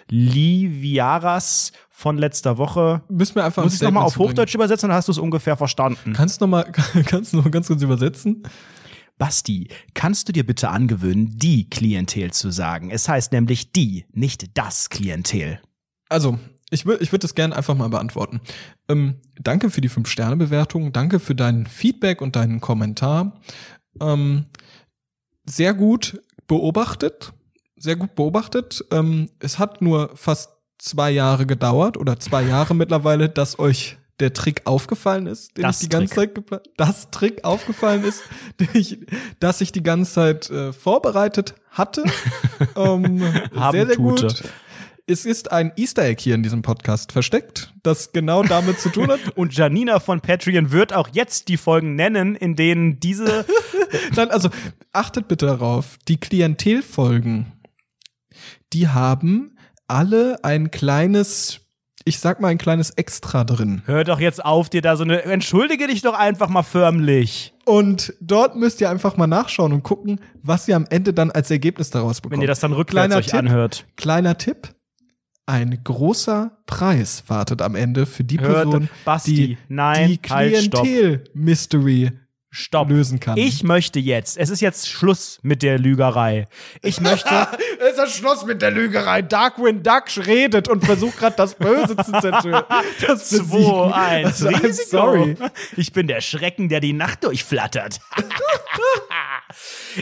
Liviaras 0.09 1.71
von 1.89 2.17
letzter 2.17 2.57
Woche. 2.57 3.01
Müssen 3.09 3.35
wir 3.35 3.45
einfach 3.45 3.63
Muss 3.63 3.75
ich 3.75 3.81
nochmal 3.81 4.03
auf 4.03 4.17
Hochdeutsch 4.17 4.55
übersetzen, 4.55 4.89
dann 4.89 4.97
hast 4.97 5.07
du 5.07 5.11
es 5.11 5.17
ungefähr 5.17 5.57
verstanden. 5.57 6.13
Kannst 6.13 6.39
du 6.39 6.45
noch 6.45 6.51
mal, 6.51 6.63
kannst 7.05 7.33
du 7.33 7.37
noch 7.37 7.49
ganz 7.49 7.67
kurz 7.67 7.81
übersetzen? 7.81 8.43
Basti, 9.17 9.69
kannst 9.95 10.27
du 10.27 10.33
dir 10.33 10.45
bitte 10.45 10.69
angewöhnen, 10.69 11.31
die 11.35 11.69
Klientel 11.69 12.31
zu 12.31 12.51
sagen? 12.51 12.91
Es 12.91 13.09
heißt 13.09 13.31
nämlich 13.31 13.71
die, 13.71 14.05
nicht 14.11 14.55
das 14.57 14.89
Klientel. 14.89 15.59
Also, 16.07 16.37
ich 16.69 16.85
würde 16.85 17.03
ich 17.03 17.11
würd 17.11 17.23
das 17.23 17.33
gerne 17.33 17.55
einfach 17.55 17.75
mal 17.75 17.89
beantworten. 17.89 18.41
Ähm, 18.87 19.15
danke 19.41 19.71
für 19.71 19.81
die 19.81 19.89
5-Sterne-Bewertung, 19.89 20.93
danke 20.93 21.19
für 21.19 21.33
dein 21.33 21.65
Feedback 21.65 22.21
und 22.21 22.35
deinen 22.35 22.61
Kommentar. 22.61 23.41
Ähm, 23.99 24.45
sehr 25.45 25.73
gut 25.73 26.21
beobachtet, 26.47 27.33
sehr 27.75 27.95
gut 27.95 28.15
beobachtet. 28.15 28.83
Ähm, 28.91 29.29
es 29.39 29.59
hat 29.59 29.81
nur 29.81 30.11
fast 30.15 30.51
zwei 30.77 31.11
Jahre 31.11 31.45
gedauert 31.45 31.97
oder 31.97 32.19
zwei 32.19 32.43
Jahre 32.43 32.75
mittlerweile, 32.75 33.29
dass 33.29 33.59
euch 33.59 33.97
der 34.19 34.33
Trick 34.33 34.61
aufgefallen 34.65 35.27
ist, 35.27 35.57
den 35.57 35.63
Das 35.63 35.81
ich 35.81 35.89
die 35.89 35.95
ganze 35.95 36.15
Zeit 36.15 36.31
das 36.75 37.11
Trick 37.11 37.43
aufgefallen 37.43 38.03
ist, 38.03 38.23
den 38.59 38.69
ich, 38.73 38.99
dass 39.39 39.61
ich 39.61 39.71
die 39.71 39.83
ganze 39.83 40.11
Zeit 40.11 40.49
äh, 40.49 40.73
vorbereitet 40.73 41.55
hatte. 41.69 42.03
ähm, 42.75 43.19
sehr, 43.71 43.85
sehr 43.85 43.95
gut. 43.95 44.43
Es 45.09 45.25
ist 45.25 45.53
ein 45.53 45.71
Easter 45.77 46.03
Egg 46.03 46.21
hier 46.21 46.35
in 46.35 46.43
diesem 46.43 46.61
Podcast 46.61 47.13
versteckt, 47.13 47.73
das 47.81 48.11
genau 48.11 48.43
damit 48.43 48.81
zu 48.81 48.89
tun 48.89 49.07
hat. 49.07 49.21
Und 49.37 49.55
Janina 49.55 50.01
von 50.01 50.19
Patreon 50.19 50.71
wird 50.71 50.91
auch 50.91 51.07
jetzt 51.13 51.47
die 51.47 51.55
Folgen 51.55 51.95
nennen, 51.95 52.35
in 52.35 52.57
denen 52.57 52.99
diese 52.99 53.45
Nein, 54.17 54.31
also 54.31 54.49
achtet 54.91 55.29
bitte 55.29 55.45
darauf, 55.45 55.97
die 56.09 56.17
Klientelfolgen, 56.17 57.53
die 58.73 58.89
haben 58.89 59.57
alle 59.87 60.43
ein 60.43 60.71
kleines, 60.71 61.61
ich 62.03 62.19
sag 62.19 62.41
mal 62.41 62.49
ein 62.49 62.57
kleines 62.57 62.89
Extra 62.89 63.45
drin. 63.45 63.83
Hör 63.85 64.03
doch 64.03 64.19
jetzt 64.19 64.43
auf, 64.43 64.69
dir 64.69 64.81
da 64.81 64.97
so 64.97 65.05
eine. 65.05 65.23
Entschuldige 65.23 65.87
dich 65.87 66.01
doch 66.01 66.15
einfach 66.15 66.49
mal 66.49 66.63
förmlich. 66.63 67.53
Und 67.63 68.13
dort 68.19 68.57
müsst 68.57 68.81
ihr 68.81 68.89
einfach 68.89 69.15
mal 69.15 69.27
nachschauen 69.27 69.71
und 69.71 69.83
gucken, 69.83 70.19
was 70.43 70.67
ihr 70.67 70.75
am 70.75 70.85
Ende 70.89 71.13
dann 71.13 71.31
als 71.31 71.49
Ergebnis 71.49 71.91
daraus 71.91 72.19
bekommt. 72.19 72.33
Wenn 72.33 72.41
ihr 72.41 72.47
das 72.47 72.59
dann 72.59 72.73
rückwärts 72.73 73.07
Kleiner 73.07 73.15
euch 73.17 73.27
Tipp. 73.27 73.39
anhört. 73.39 73.85
Kleiner 73.95 74.37
Tipp. 74.37 74.73
Ein 75.49 75.79
großer 75.81 76.51
Preis 76.65 77.23
wartet 77.27 77.61
am 77.61 77.75
Ende 77.75 78.05
für 78.05 78.25
die 78.25 78.37
Hört- 78.39 78.63
Person, 78.69 78.89
Basti, 79.05 79.33
die 79.33 79.57
nein, 79.69 80.19
die 80.21 80.29
halt, 80.29 80.57
stopp. 80.57 80.83
Klientel-Mystery 80.83 82.11
Stopp. 82.49 82.89
lösen 82.89 83.19
kann. 83.21 83.37
Ich 83.37 83.63
möchte 83.63 83.97
jetzt, 83.99 84.37
es 84.37 84.49
ist 84.49 84.59
jetzt 84.59 84.89
Schluss 84.89 85.39
mit 85.43 85.63
der 85.63 85.79
Lügerei. 85.79 86.47
Ich 86.81 86.99
möchte, 86.99 87.29
Es 87.79 87.97
ist 87.97 88.17
Schluss 88.17 88.45
mit 88.45 88.61
der 88.61 88.71
Lügerei. 88.71 89.21
Darkwing 89.21 89.83
Duck 89.83 90.05
redet 90.25 90.67
und 90.67 90.83
versucht 90.83 91.17
gerade 91.17 91.35
das 91.37 91.55
Böse 91.55 91.95
zu 91.95 92.11
zerstören. 92.19 92.63
Das 93.07 93.29
2, 93.29 93.93
1, 93.93 94.25
Also, 94.25 94.47
I'm 94.49 94.63
Risiko. 94.63 94.89
sorry. 94.89 95.35
Ich 95.77 95.93
bin 95.93 96.07
der 96.07 96.19
Schrecken, 96.19 96.67
der 96.67 96.81
die 96.81 96.93
Nacht 96.93 97.23
durchflattert. 97.23 97.99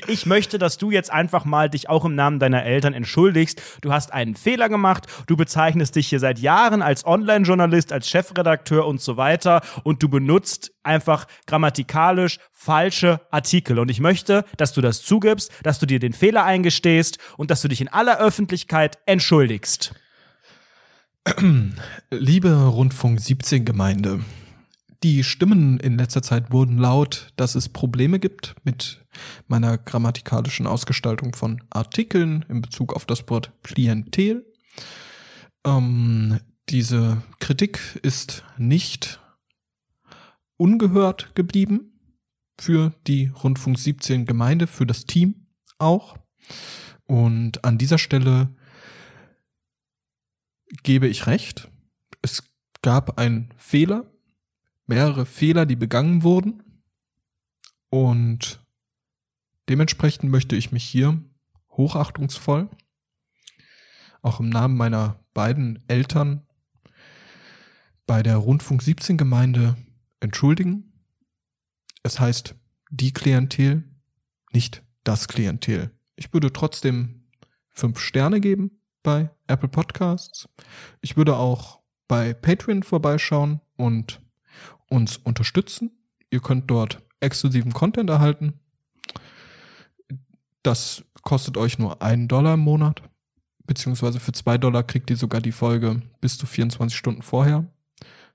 Ich 0.07 0.25
möchte, 0.25 0.57
dass 0.57 0.77
du 0.77 0.91
jetzt 0.91 1.11
einfach 1.11 1.45
mal 1.45 1.69
dich 1.69 1.89
auch 1.89 2.05
im 2.05 2.15
Namen 2.15 2.39
deiner 2.39 2.63
Eltern 2.63 2.93
entschuldigst. 2.93 3.61
Du 3.81 3.91
hast 3.93 4.13
einen 4.13 4.35
Fehler 4.35 4.69
gemacht. 4.69 5.05
Du 5.27 5.37
bezeichnest 5.37 5.95
dich 5.95 6.07
hier 6.07 6.19
seit 6.19 6.39
Jahren 6.39 6.81
als 6.81 7.05
Online-Journalist, 7.05 7.91
als 7.91 8.09
Chefredakteur 8.09 8.85
und 8.87 9.01
so 9.01 9.17
weiter. 9.17 9.61
Und 9.83 10.01
du 10.01 10.09
benutzt 10.09 10.71
einfach 10.83 11.27
grammatikalisch 11.47 12.39
falsche 12.51 13.21
Artikel. 13.31 13.79
Und 13.79 13.91
ich 13.91 13.99
möchte, 13.99 14.45
dass 14.57 14.73
du 14.73 14.81
das 14.81 15.03
zugibst, 15.03 15.51
dass 15.63 15.79
du 15.79 15.85
dir 15.85 15.99
den 15.99 16.13
Fehler 16.13 16.43
eingestehst 16.43 17.17
und 17.37 17.51
dass 17.51 17.61
du 17.61 17.67
dich 17.67 17.81
in 17.81 17.87
aller 17.87 18.19
Öffentlichkeit 18.19 18.97
entschuldigst. 19.05 19.93
Liebe 22.11 22.53
Rundfunk 22.53 23.19
17 23.19 23.65
Gemeinde, 23.65 24.19
die 25.03 25.23
Stimmen 25.23 25.79
in 25.79 25.97
letzter 25.97 26.21
Zeit 26.21 26.51
wurden 26.51 26.77
laut, 26.77 27.33
dass 27.35 27.55
es 27.55 27.69
Probleme 27.69 28.19
gibt 28.19 28.55
mit 28.63 29.03
meiner 29.47 29.77
grammatikalischen 29.77 30.67
Ausgestaltung 30.67 31.33
von 31.35 31.63
Artikeln 31.69 32.45
in 32.49 32.61
Bezug 32.61 32.93
auf 32.93 33.05
das 33.05 33.27
Wort 33.29 33.51
Klientel. 33.63 34.45
Ähm, 35.65 36.39
diese 36.69 37.21
Kritik 37.39 37.99
ist 38.01 38.43
nicht 38.57 39.19
ungehört 40.57 41.35
geblieben 41.35 41.99
für 42.59 42.93
die 43.07 43.27
Rundfunk 43.27 43.77
17 43.77 44.25
Gemeinde, 44.25 44.67
für 44.67 44.85
das 44.85 45.05
Team 45.05 45.47
auch. 45.77 46.17
Und 47.03 47.63
an 47.63 47.77
dieser 47.77 47.97
Stelle 47.97 48.55
gebe 50.83 51.07
ich 51.07 51.27
recht. 51.27 51.69
Es 52.21 52.43
gab 52.81 53.19
einen 53.19 53.53
Fehler, 53.57 54.05
mehrere 54.87 55.25
Fehler, 55.25 55.65
die 55.65 55.75
begangen 55.75 56.23
wurden. 56.23 56.63
Und 57.89 58.65
dementsprechend 59.69 60.31
möchte 60.31 60.55
ich 60.55 60.71
mich 60.71 60.83
hier 60.83 61.23
hochachtungsvoll, 61.71 62.69
auch 64.21 64.39
im 64.39 64.49
Namen 64.49 64.75
meiner 64.77 65.23
beiden 65.33 65.83
Eltern, 65.87 66.45
bei 68.07 68.21
der 68.21 68.37
Rundfunk 68.37 68.81
17 68.81 69.17
Gemeinde 69.17 69.75
entschuldigen. 70.19 70.93
Es 72.03 72.19
heißt 72.19 72.55
die 72.91 73.13
Klientel, 73.13 73.83
nicht 74.51 74.83
das 75.03 75.27
Klientel. 75.27 75.91
Ich 76.15 76.33
würde 76.33 76.53
trotzdem 76.53 77.27
fünf 77.71 77.99
Sterne 77.99 78.39
geben 78.39 78.81
bei 79.03 79.29
Apple 79.47 79.69
Podcasts. 79.69 80.47
Ich 81.01 81.17
würde 81.17 81.35
auch 81.35 81.81
bei 82.07 82.33
Patreon 82.33 82.83
vorbeischauen 82.83 83.61
und 83.75 84.21
uns 84.89 85.17
unterstützen. 85.17 85.91
Ihr 86.29 86.39
könnt 86.39 86.69
dort 86.69 87.01
exklusiven 87.19 87.73
Content 87.73 88.09
erhalten. 88.09 88.59
Das 90.63 91.03
kostet 91.21 91.57
euch 91.57 91.79
nur 91.79 92.01
einen 92.01 92.27
Dollar 92.27 92.55
im 92.55 92.61
Monat. 92.61 93.01
Beziehungsweise 93.65 94.19
für 94.19 94.31
zwei 94.31 94.57
Dollar 94.57 94.83
kriegt 94.83 95.09
ihr 95.09 95.17
sogar 95.17 95.41
die 95.41 95.51
Folge 95.51 96.01
bis 96.21 96.37
zu 96.37 96.45
24 96.45 96.97
Stunden 96.97 97.21
vorher. 97.21 97.65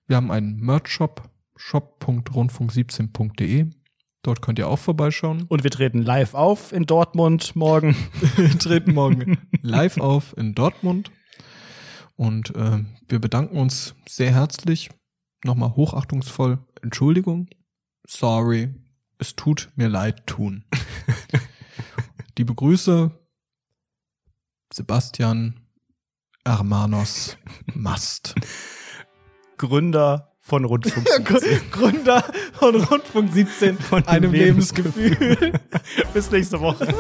Wir 0.06 0.16
haben 0.16 0.30
einen 0.30 0.60
Merch-Shop, 0.60 1.30
shop.rundfunk17.de. 1.56 3.70
Dort 4.22 4.42
könnt 4.42 4.58
ihr 4.58 4.68
auch 4.68 4.78
vorbeischauen. 4.78 5.44
Und 5.48 5.64
wir 5.64 5.70
treten 5.70 6.02
live 6.02 6.34
auf 6.34 6.72
in 6.72 6.84
Dortmund 6.84 7.56
morgen. 7.56 7.96
Wir 8.36 8.58
treten 8.58 8.92
morgen 8.92 9.38
live 9.62 9.98
auf 9.98 10.36
in 10.36 10.54
Dortmund. 10.54 11.10
Und 12.16 12.54
äh, 12.54 12.84
wir 13.08 13.18
bedanken 13.18 13.56
uns 13.56 13.94
sehr 14.06 14.30
herzlich. 14.30 14.90
Nochmal 15.44 15.74
hochachtungsvoll. 15.74 16.58
Entschuldigung. 16.82 17.48
Sorry. 18.06 18.74
Es 19.18 19.36
tut 19.36 19.70
mir 19.76 19.88
leid 19.88 20.26
tun. 20.26 20.64
Liebe 22.38 22.54
Grüße. 22.54 23.10
Sebastian 24.72 25.60
Hermanos 26.46 27.36
Mast. 27.74 28.34
Gründer 29.58 30.30
von 30.40 30.64
Rundfunk. 30.64 31.06
Gründer 31.70 32.24
von 32.54 32.74
Rundfunk 32.74 33.32
17 33.32 33.78
Von 33.78 34.06
einem 34.06 34.32
Lebensgefühl. 34.32 35.10
Lebensgefühl. 35.10 35.52
Bis 36.14 36.30
nächste 36.30 36.60
Woche. 36.60 36.94